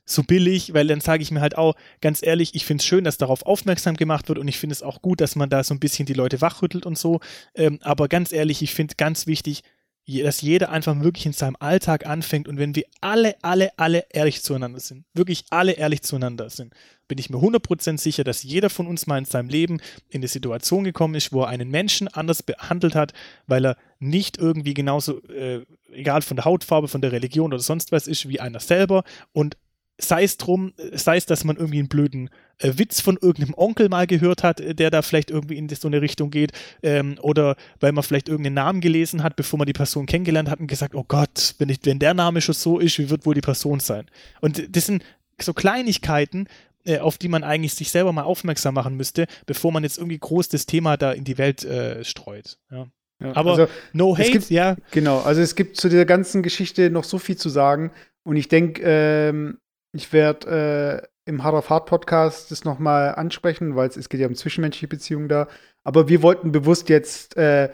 so 0.05 0.23
billig, 0.23 0.73
weil 0.73 0.87
dann 0.87 1.01
sage 1.01 1.21
ich 1.21 1.29
mir 1.31 1.41
halt 1.41 1.57
auch, 1.57 1.75
ganz 2.01 2.23
ehrlich, 2.23 2.55
ich 2.55 2.65
finde 2.65 2.81
es 2.81 2.85
schön, 2.87 3.03
dass 3.03 3.17
darauf 3.17 3.45
aufmerksam 3.45 3.95
gemacht 3.95 4.27
wird 4.27 4.39
und 4.39 4.47
ich 4.47 4.57
finde 4.57 4.73
es 4.73 4.81
auch 4.81 5.01
gut, 5.01 5.21
dass 5.21 5.35
man 5.35 5.49
da 5.49 5.63
so 5.63 5.73
ein 5.73 5.79
bisschen 5.79 6.05
die 6.07 6.13
Leute 6.13 6.41
wachrüttelt 6.41 6.85
und 6.85 6.97
so. 6.97 7.19
Ähm, 7.53 7.77
aber 7.81 8.07
ganz 8.07 8.31
ehrlich, 8.33 8.61
ich 8.63 8.73
finde 8.73 8.95
ganz 8.97 9.27
wichtig, 9.27 9.61
dass 10.07 10.41
jeder 10.41 10.71
einfach 10.71 10.99
wirklich 11.01 11.27
in 11.27 11.33
seinem 11.33 11.55
Alltag 11.59 12.07
anfängt 12.07 12.47
und 12.47 12.57
wenn 12.57 12.73
wir 12.75 12.85
alle, 12.99 13.35
alle, 13.43 13.69
alle 13.77 14.05
ehrlich 14.09 14.41
zueinander 14.41 14.79
sind, 14.79 15.05
wirklich 15.13 15.43
alle 15.51 15.73
ehrlich 15.73 16.01
zueinander 16.01 16.49
sind, 16.49 16.73
bin 17.07 17.19
ich 17.19 17.29
mir 17.29 17.37
100% 17.37 17.99
sicher, 17.99 18.23
dass 18.23 18.41
jeder 18.41 18.71
von 18.71 18.87
uns 18.87 19.05
mal 19.05 19.19
in 19.19 19.25
seinem 19.25 19.49
Leben 19.49 19.79
in 20.09 20.21
eine 20.21 20.27
Situation 20.27 20.83
gekommen 20.83 21.13
ist, 21.13 21.31
wo 21.31 21.43
er 21.43 21.49
einen 21.49 21.69
Menschen 21.69 22.07
anders 22.07 22.41
behandelt 22.41 22.95
hat, 22.95 23.13
weil 23.45 23.63
er 23.67 23.77
nicht 23.99 24.37
irgendwie 24.39 24.73
genauso, 24.73 25.21
äh, 25.29 25.63
egal 25.93 26.21
von 26.21 26.37
der 26.37 26.45
Hautfarbe, 26.45 26.87
von 26.87 27.01
der 27.01 27.11
Religion 27.11 27.53
oder 27.53 27.61
sonst 27.61 27.91
was 27.91 28.07
ist, 28.07 28.27
wie 28.27 28.39
einer 28.39 28.59
selber 28.59 29.03
und 29.31 29.57
sei 29.99 30.23
es 30.23 30.37
drum, 30.37 30.73
sei 30.93 31.17
es, 31.17 31.25
dass 31.25 31.43
man 31.43 31.57
irgendwie 31.57 31.79
einen 31.79 31.89
blöden 31.89 32.29
äh, 32.57 32.73
Witz 32.77 33.01
von 33.01 33.17
irgendeinem 33.21 33.53
Onkel 33.55 33.89
mal 33.89 34.07
gehört 34.07 34.43
hat, 34.43 34.59
äh, 34.59 34.73
der 34.73 34.89
da 34.89 35.01
vielleicht 35.01 35.29
irgendwie 35.29 35.57
in 35.57 35.69
so 35.69 35.87
eine 35.87 36.01
Richtung 36.01 36.31
geht, 36.31 36.53
ähm, 36.81 37.17
oder 37.21 37.55
weil 37.79 37.91
man 37.91 38.03
vielleicht 38.03 38.29
irgendeinen 38.29 38.55
Namen 38.55 38.81
gelesen 38.81 39.23
hat, 39.23 39.35
bevor 39.35 39.59
man 39.59 39.65
die 39.65 39.73
Person 39.73 40.05
kennengelernt 40.05 40.49
hat 40.49 40.59
und 40.59 40.67
gesagt, 40.67 40.95
oh 40.95 41.03
Gott, 41.07 41.55
wenn, 41.57 41.69
ich, 41.69 41.79
wenn 41.83 41.99
der 41.99 42.13
Name 42.13 42.41
schon 42.41 42.55
so 42.55 42.79
ist, 42.79 42.97
wie 42.97 43.09
wird 43.09 43.25
wohl 43.25 43.35
die 43.35 43.41
Person 43.41 43.79
sein? 43.79 44.05
Und 44.41 44.75
das 44.75 44.85
sind 44.85 45.03
so 45.41 45.53
Kleinigkeiten, 45.53 46.47
äh, 46.85 46.99
auf 46.99 47.17
die 47.17 47.27
man 47.27 47.43
eigentlich 47.43 47.73
sich 47.73 47.91
selber 47.91 48.13
mal 48.13 48.23
aufmerksam 48.23 48.75
machen 48.75 48.95
müsste, 48.95 49.27
bevor 49.45 49.71
man 49.71 49.83
jetzt 49.83 49.97
irgendwie 49.97 50.19
groß 50.19 50.49
das 50.49 50.65
Thema 50.65 50.97
da 50.97 51.11
in 51.11 51.25
die 51.25 51.37
Welt 51.37 51.65
äh, 51.65 52.03
streut. 52.05 52.57
Ja. 52.71 52.87
Ja, 53.21 53.35
Aber 53.35 53.51
also, 53.51 53.67
no 53.93 54.13
es 54.13 54.19
hate, 54.19 54.31
gibt- 54.31 54.49
ja. 54.49 54.75
Genau, 54.91 55.19
also 55.19 55.41
es 55.41 55.55
gibt 55.55 55.77
zu 55.77 55.89
dieser 55.89 56.05
ganzen 56.05 56.41
Geschichte 56.43 56.89
noch 56.89 57.03
so 57.03 57.17
viel 57.19 57.35
zu 57.37 57.49
sagen. 57.49 57.91
Und 58.23 58.35
ich 58.37 58.47
denke, 58.47 58.81
ähm, 58.85 59.59
ich 59.91 60.13
werde 60.13 61.03
äh, 61.03 61.07
im 61.29 61.43
Hard 61.43 61.55
of 61.55 61.69
Hard 61.69 61.85
Podcast 61.85 62.51
das 62.51 62.63
noch 62.63 62.79
mal 62.79 63.09
ansprechen, 63.15 63.75
weil 63.75 63.89
es, 63.89 64.09
geht 64.09 64.19
ja 64.21 64.27
um 64.27 64.35
zwischenmenschliche 64.35 64.87
Beziehungen 64.87 65.27
da. 65.27 65.47
Aber 65.83 66.07
wir 66.07 66.21
wollten 66.21 66.51
bewusst 66.51 66.89
jetzt 66.89 67.35
äh, 67.37 67.69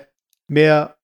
mehr 0.47 0.97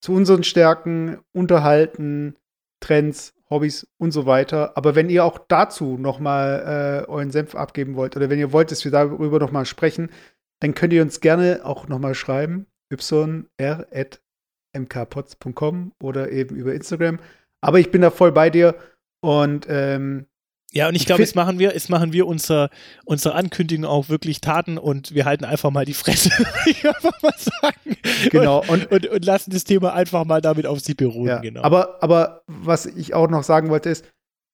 zu 0.00 0.12
unseren 0.12 0.44
Stärken, 0.44 1.18
Unterhalten, 1.32 2.36
Trends, 2.80 3.34
Hobbys 3.50 3.86
und 3.98 4.10
so 4.12 4.26
weiter. 4.26 4.76
Aber 4.76 4.94
wenn 4.94 5.08
ihr 5.10 5.24
auch 5.24 5.38
dazu 5.48 5.96
noch 5.98 6.18
mal 6.18 7.04
äh, 7.06 7.10
euren 7.10 7.30
Senf 7.30 7.54
abgeben 7.54 7.94
wollt 7.94 8.16
oder 8.16 8.28
wenn 8.30 8.38
ihr 8.38 8.52
wollt, 8.52 8.70
dass 8.70 8.84
wir 8.84 8.92
darüber 8.92 9.38
noch 9.38 9.52
mal 9.52 9.64
sprechen, 9.64 10.10
dann 10.60 10.74
könnt 10.74 10.92
ihr 10.92 11.02
uns 11.02 11.20
gerne 11.20 11.60
auch 11.64 11.88
noch 11.88 11.98
mal 11.98 12.14
schreiben. 12.14 12.66
yr.mkpots.com 13.60 15.92
oder 16.02 16.30
eben 16.30 16.56
über 16.56 16.74
Instagram. 16.74 17.18
Aber 17.60 17.80
ich 17.80 17.90
bin 17.90 18.02
da 18.02 18.10
voll 18.10 18.32
bei 18.32 18.50
dir 18.50 18.74
und 19.22 19.66
ähm, 19.68 20.26
Ja, 20.72 20.88
und 20.88 20.94
ich 20.94 21.06
glaube, 21.06 21.22
jetzt 21.22 21.34
machen 21.34 21.58
wir, 21.58 21.72
jetzt 21.72 21.88
machen 21.88 22.12
wir 22.12 22.26
unser, 22.26 22.68
unsere 23.04 23.34
Ankündigung 23.34 23.86
auch 23.86 24.08
wirklich 24.08 24.40
Taten 24.40 24.76
und 24.76 25.14
wir 25.14 25.24
halten 25.24 25.44
einfach 25.44 25.70
mal 25.70 25.84
die 25.84 25.94
Fresse, 25.94 26.30
ich 26.66 26.86
einfach 26.86 27.22
mal 27.22 27.34
sagen. 27.36 27.96
genau. 28.30 28.58
Und, 28.60 28.90
Und, 28.90 28.92
und, 28.92 29.06
und 29.06 29.24
lassen 29.24 29.50
das 29.50 29.64
Thema 29.64 29.94
einfach 29.94 30.24
mal 30.24 30.42
damit 30.42 30.66
auf 30.66 30.80
sich 30.80 30.96
beruhen, 30.96 31.28
ja, 31.28 31.38
genau. 31.38 31.62
aber, 31.62 32.02
aber 32.02 32.42
was 32.46 32.86
ich 32.86 33.14
auch 33.14 33.30
noch 33.30 33.44
sagen 33.44 33.70
wollte 33.70 33.88
ist, 33.88 34.04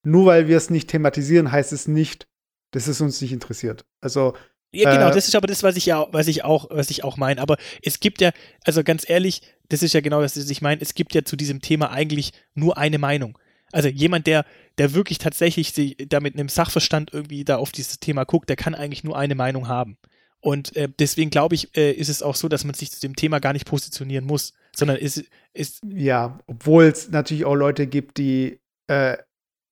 nur 0.07 0.27
weil 0.27 0.49
wir 0.49 0.57
es 0.57 0.71
nicht 0.71 0.89
thematisieren, 0.89 1.51
heißt 1.51 1.73
es 1.73 1.89
nicht, 1.89 2.29
dass 2.73 2.87
es 2.87 3.01
uns 3.01 3.21
nicht 3.21 3.33
interessiert. 3.33 3.85
Also 4.01 4.35
ja, 4.73 4.93
genau, 4.93 5.09
äh, 5.09 5.15
das 5.15 5.27
ist 5.27 5.35
aber 5.35 5.47
das, 5.47 5.63
was 5.63 5.77
ich 5.77 5.87
ja, 5.87 6.07
was 6.13 6.29
ich 6.29 6.45
auch, 6.45 6.69
was 6.71 6.91
ich 6.91 7.03
auch 7.05 7.17
meine. 7.17 7.41
Aber 7.41 7.57
es 7.83 8.01
gibt 8.01 8.21
ja, 8.21 8.31
also 8.65 8.85
ganz 8.85 9.09
ehrlich, 9.09 9.43
das 9.69 9.83
ist 9.83 9.95
ja 9.95 10.01
genau 10.01 10.21
das, 10.21 10.37
was 10.37 10.49
ich 10.49 10.63
meine, 10.63 10.81
es 10.81 10.95
gibt 10.95 11.15
ja 11.15 11.25
zu 11.25 11.37
diesem 11.37 11.61
Thema 11.61 11.91
eigentlich 11.91 12.33
nur 12.55 12.79
eine 12.79 12.99
Meinung. 12.99 13.39
Also 13.73 13.89
jemand, 13.89 14.27
der, 14.27 14.45
der 14.79 14.95
wirklich 14.95 15.19
tatsächlich 15.19 15.73
sich 15.73 15.97
da 16.09 16.21
mit 16.21 16.35
einem 16.35 16.49
Sachverstand 16.49 17.13
irgendwie 17.13 17.45
da 17.45 17.57
auf 17.57 17.71
dieses 17.71 18.01
Thema 18.01 18.25
guckt, 18.25 18.49
der 18.49 18.57
kann 18.57 18.75
eigentlich 18.75 19.05
nur 19.05 19.17
eine 19.17 19.35
Meinung 19.35 19.69
haben. 19.69 19.97
Und 20.41 20.75
äh, 20.77 20.89
deswegen 20.99 21.31
glaube 21.31 21.55
ich, 21.55 21.77
äh, 21.77 21.93
ist 21.93 22.09
es 22.09 22.23
auch 22.23 22.35
so, 22.35 22.49
dass 22.49 22.65
man 22.65 22.75
sich 22.75 22.91
zu 22.91 23.01
dem 23.01 23.15
Thema 23.15 23.39
gar 23.41 23.53
nicht 23.53 23.67
positionieren 23.67 24.25
muss, 24.25 24.55
sondern 24.75 24.97
es 24.97 25.23
ist, 25.53 25.83
ja, 25.87 26.39
obwohl 26.47 26.85
es 26.85 27.11
natürlich 27.11 27.45
auch 27.45 27.55
Leute 27.55 27.87
gibt, 27.87 28.17
die 28.17 28.61
äh, 28.87 29.19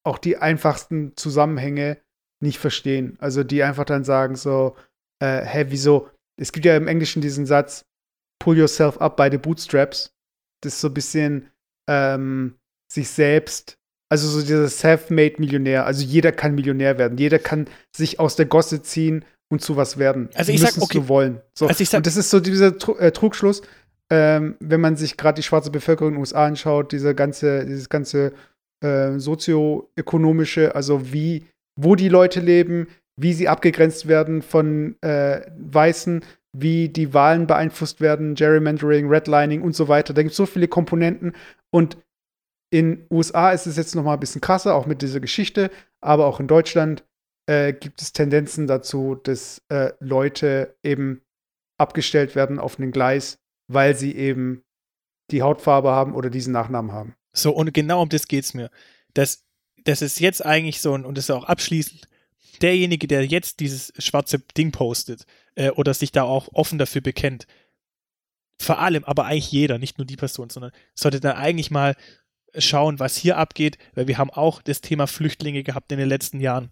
auch 0.05 0.19
die 0.19 0.37
einfachsten 0.37 1.16
Zusammenhänge 1.16 1.99
nicht 2.41 2.59
verstehen. 2.59 3.16
Also 3.19 3.45
die 3.45 3.62
einfach 3.62 3.85
dann 3.85 4.05
sagen 4.05 4.37
so, 4.37 4.77
äh, 5.23 5.45
hä, 5.45 5.66
wieso? 5.69 6.09
Es 6.40 6.53
gibt 6.53 6.66
ja 6.66 6.77
im 6.77 6.89
Englischen 6.89 7.23
diesen 7.23 7.47
Satz, 7.47 7.85
pull 8.39 8.57
yourself 8.57 9.01
up 9.01 9.16
by 9.16 9.28
the 9.31 9.39
bootstraps. 9.39 10.12
Das 10.62 10.74
ist 10.74 10.81
so 10.81 10.89
ein 10.89 10.95
bisschen 10.95 11.51
ähm, 11.89 12.55
sich 12.93 13.09
selbst, 13.09 13.77
also 14.11 14.28
so 14.28 14.40
dieser 14.40 14.69
self-made 14.69 15.36
Millionär. 15.39 15.86
Also 15.86 16.05
jeder 16.05 16.32
kann 16.32 16.55
Millionär 16.55 16.99
werden. 16.99 17.19
Jeder 17.19 17.39
kann 17.39 17.69
sich 17.95 18.19
aus 18.19 18.36
der 18.36 18.47
Gosse 18.47 18.82
ziehen 18.82 19.24
und 19.51 19.62
zu 19.62 19.77
was 19.77 19.99
werden. 19.99 20.31
Also 20.35 20.53
ich 20.53 20.61
sag, 20.61 20.81
okay. 20.81 21.09
wollen. 21.09 21.40
So. 21.55 21.66
Also 21.66 21.82
ich 21.82 21.89
sag- 21.89 21.99
und 21.99 22.07
das 22.07 22.16
ist 22.16 22.31
so 22.31 22.40
dieser 22.40 22.78
Tru 22.78 22.97
äh, 22.97 23.12
Trugschluss, 23.12 23.62
ähm, 24.11 24.57
wenn 24.61 24.81
man 24.81 24.97
sich 24.97 25.16
gerade 25.16 25.36
die 25.36 25.43
schwarze 25.43 25.70
Bevölkerung 25.70 26.11
in 26.11 26.15
den 26.15 26.20
USA 26.20 26.47
anschaut, 26.47 26.93
diese 26.93 27.15
ganze, 27.15 27.66
dieses 27.66 27.89
ganze 27.89 28.32
äh, 28.82 29.19
sozioökonomische, 29.19 30.74
also 30.74 31.12
wie, 31.12 31.45
wo 31.77 31.95
die 31.95 32.09
Leute 32.09 32.40
leben, 32.40 32.89
wie 33.19 33.32
sie 33.32 33.49
abgegrenzt 33.49 34.07
werden 34.09 34.43
von 34.43 34.97
äh, 35.03 35.43
Weißen, 35.59 36.24
wie 36.53 36.89
die 36.89 37.12
Wahlen 37.12 37.47
beeinflusst 37.47 38.01
werden, 38.01 38.35
Gerrymandering, 38.35 39.09
Redlining 39.09 39.61
und 39.62 39.74
so 39.74 39.89
weiter. 39.89 40.15
Da 40.15 40.23
gibt 40.23 40.31
es 40.31 40.36
so 40.36 40.47
viele 40.47 40.69
Komponenten 40.69 41.35
und 41.70 41.99
in 42.70 43.07
USA 43.11 43.51
ist 43.51 43.66
es 43.66 43.77
jetzt 43.77 43.95
noch 43.95 44.03
mal 44.03 44.15
ein 44.15 44.20
bisschen 44.20 44.40
krasser, 44.40 44.74
auch 44.74 44.86
mit 44.86 45.03
dieser 45.03 45.20
Geschichte, 45.20 45.70
aber 46.01 46.27
auch 46.27 46.40
in 46.40 46.47
Deutschland. 46.47 47.05
äh, 47.49 47.73
gibt 47.73 48.03
es 48.03 48.12
Tendenzen 48.12 48.66
dazu, 48.66 49.15
dass 49.15 49.62
äh, 49.70 49.93
Leute 50.01 50.77
eben 50.82 51.23
abgestellt 51.78 52.36
werden 52.36 52.59
auf 52.59 52.78
einen 52.78 52.93
Gleis, 52.93 53.39
weil 53.69 53.97
sie 53.97 54.15
eben 54.15 54.65
die 55.31 55.43
Hautfarbe 55.43 55.90
haben 55.90 56.15
oder 56.15 56.28
diesen 56.28 56.53
Nachnamen 56.53 56.93
haben. 56.93 57.15
So, 57.32 57.53
und 57.53 57.73
genau 57.73 58.03
um 58.03 58.09
das 58.11 58.28
geht 58.28 58.45
es 58.45 58.55
mir. 58.55 58.70
Das, 59.15 59.47
das 59.85 60.03
ist 60.03 60.20
jetzt 60.20 60.45
eigentlich 60.45 60.81
so, 60.82 60.93
und 60.93 61.16
das 61.16 61.24
ist 61.24 61.31
auch 61.31 61.45
abschließend, 61.45 62.09
derjenige, 62.62 63.06
der 63.06 63.24
jetzt 63.24 63.60
dieses 63.60 63.93
schwarze 63.98 64.40
Ding 64.56 64.72
postet 64.72 65.24
äh, 65.55 65.70
oder 65.70 65.94
sich 65.94 66.12
da 66.12 66.22
auch 66.22 66.48
offen 66.52 66.78
dafür 66.78 67.01
bekennt, 67.01 67.47
vor 68.60 68.80
allem, 68.80 69.05
aber 69.05 69.24
eigentlich 69.24 69.52
jeder, 69.52 69.78
nicht 69.78 69.98
nur 69.98 70.06
die 70.06 70.16
Person, 70.16 70.51
sondern 70.51 70.72
sollte 70.94 71.20
dann 71.20 71.36
eigentlich 71.36 71.70
mal 71.70 71.94
schauen, 72.56 72.98
was 72.98 73.16
hier 73.16 73.36
abgeht, 73.36 73.78
weil 73.94 74.09
wir 74.09 74.18
haben 74.18 74.30
auch 74.30 74.62
das 74.62 74.80
Thema 74.80 75.06
Flüchtlinge 75.06 75.62
gehabt 75.62 75.93
in 75.93 75.98
den 75.98 76.09
letzten 76.09 76.40
Jahren. 76.40 76.70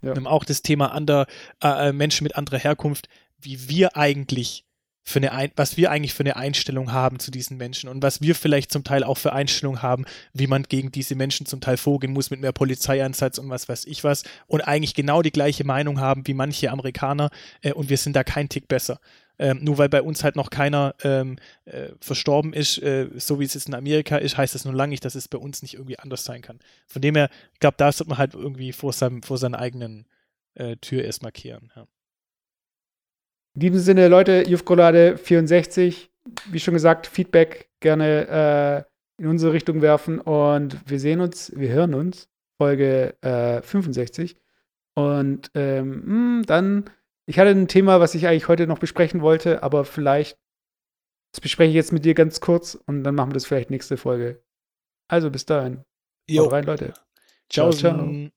Ja. 0.00 0.10
Wir 0.10 0.16
haben 0.16 0.26
auch 0.26 0.44
das 0.44 0.62
Thema 0.62 0.92
ander, 0.92 1.26
äh, 1.62 1.92
Menschen 1.92 2.24
mit 2.24 2.36
anderer 2.36 2.58
Herkunft, 2.58 3.08
wie 3.38 3.68
wir 3.68 3.96
eigentlich 3.96 4.64
für 5.08 5.18
eine 5.18 5.32
Ein 5.32 5.50
was 5.56 5.76
wir 5.76 5.90
eigentlich 5.90 6.14
für 6.14 6.22
eine 6.22 6.36
Einstellung 6.36 6.92
haben 6.92 7.18
zu 7.18 7.30
diesen 7.30 7.56
Menschen 7.56 7.88
und 7.88 8.02
was 8.02 8.20
wir 8.20 8.34
vielleicht 8.34 8.70
zum 8.70 8.84
Teil 8.84 9.02
auch 9.02 9.16
für 9.16 9.32
Einstellungen 9.32 9.82
haben, 9.82 10.04
wie 10.34 10.46
man 10.46 10.64
gegen 10.64 10.92
diese 10.92 11.14
Menschen 11.14 11.46
zum 11.46 11.60
Teil 11.60 11.78
vorgehen 11.78 12.12
muss 12.12 12.30
mit 12.30 12.40
mehr 12.40 12.52
Polizeieinsatz 12.52 13.38
und 13.38 13.48
was 13.48 13.68
weiß 13.68 13.86
ich 13.86 14.04
was 14.04 14.24
und 14.46 14.60
eigentlich 14.60 14.94
genau 14.94 15.22
die 15.22 15.32
gleiche 15.32 15.64
Meinung 15.64 15.98
haben 15.98 16.26
wie 16.26 16.34
manche 16.34 16.70
Amerikaner 16.70 17.30
äh, 17.62 17.72
und 17.72 17.88
wir 17.88 17.96
sind 17.96 18.14
da 18.14 18.24
kein 18.24 18.48
Tick 18.48 18.68
besser. 18.68 19.00
Ähm, 19.40 19.60
nur 19.62 19.78
weil 19.78 19.88
bei 19.88 20.02
uns 20.02 20.24
halt 20.24 20.34
noch 20.34 20.50
keiner 20.50 20.96
ähm, 21.04 21.36
äh, 21.64 21.90
verstorben 22.00 22.52
ist, 22.52 22.78
äh, 22.82 23.08
so 23.16 23.38
wie 23.38 23.44
es 23.44 23.54
jetzt 23.54 23.68
in 23.68 23.74
Amerika 23.74 24.16
ist, 24.16 24.36
heißt 24.36 24.54
das 24.54 24.64
nun 24.64 24.74
lange 24.74 24.90
nicht, 24.90 25.04
dass 25.04 25.14
es 25.14 25.28
bei 25.28 25.38
uns 25.38 25.62
nicht 25.62 25.74
irgendwie 25.74 25.98
anders 25.98 26.24
sein 26.24 26.42
kann. 26.42 26.58
Von 26.88 27.02
dem 27.02 27.14
her, 27.14 27.30
ich 27.52 27.60
glaube, 27.60 27.76
da 27.78 27.92
sollte 27.92 28.10
man 28.10 28.18
halt 28.18 28.34
irgendwie 28.34 28.72
vor, 28.72 28.92
seinem, 28.92 29.22
vor 29.22 29.38
seiner 29.38 29.60
eigenen 29.60 30.06
äh, 30.54 30.76
Tür 30.76 31.04
erstmal 31.04 31.30
kehren. 31.30 31.70
Ja. 31.76 31.86
In 33.58 33.72
diesem 33.72 33.80
Sinne, 33.80 34.06
Leute, 34.06 34.44
Jufkolade 34.46 35.16
64, 35.16 36.12
wie 36.52 36.60
schon 36.60 36.74
gesagt, 36.74 37.08
Feedback 37.08 37.68
gerne 37.80 38.86
äh, 39.18 39.20
in 39.20 39.28
unsere 39.28 39.52
Richtung 39.52 39.82
werfen 39.82 40.20
und 40.20 40.78
wir 40.88 41.00
sehen 41.00 41.20
uns, 41.20 41.50
wir 41.56 41.70
hören 41.70 41.94
uns, 41.94 42.28
Folge 42.56 43.20
äh, 43.20 43.60
65. 43.62 44.36
Und 44.94 45.50
ähm, 45.56 46.04
hm, 46.06 46.42
dann 46.46 46.84
ich 47.26 47.40
hatte 47.40 47.50
ein 47.50 47.66
Thema, 47.66 47.98
was 47.98 48.14
ich 48.14 48.28
eigentlich 48.28 48.46
heute 48.46 48.68
noch 48.68 48.78
besprechen 48.78 49.22
wollte, 49.22 49.64
aber 49.64 49.84
vielleicht, 49.84 50.38
das 51.32 51.40
bespreche 51.40 51.70
ich 51.70 51.74
jetzt 51.74 51.92
mit 51.92 52.04
dir 52.04 52.14
ganz 52.14 52.38
kurz 52.38 52.78
und 52.86 53.02
dann 53.02 53.16
machen 53.16 53.30
wir 53.30 53.34
das 53.34 53.46
vielleicht 53.46 53.70
nächste 53.70 53.96
Folge. 53.96 54.40
Also 55.08 55.32
bis 55.32 55.46
dahin. 55.46 55.82
Jo. 56.30 56.44
Haut 56.44 56.52
rein, 56.52 56.64
Leute. 56.64 56.94
ciao. 57.48 57.72
ciao. 57.72 57.96
ciao. 57.96 58.30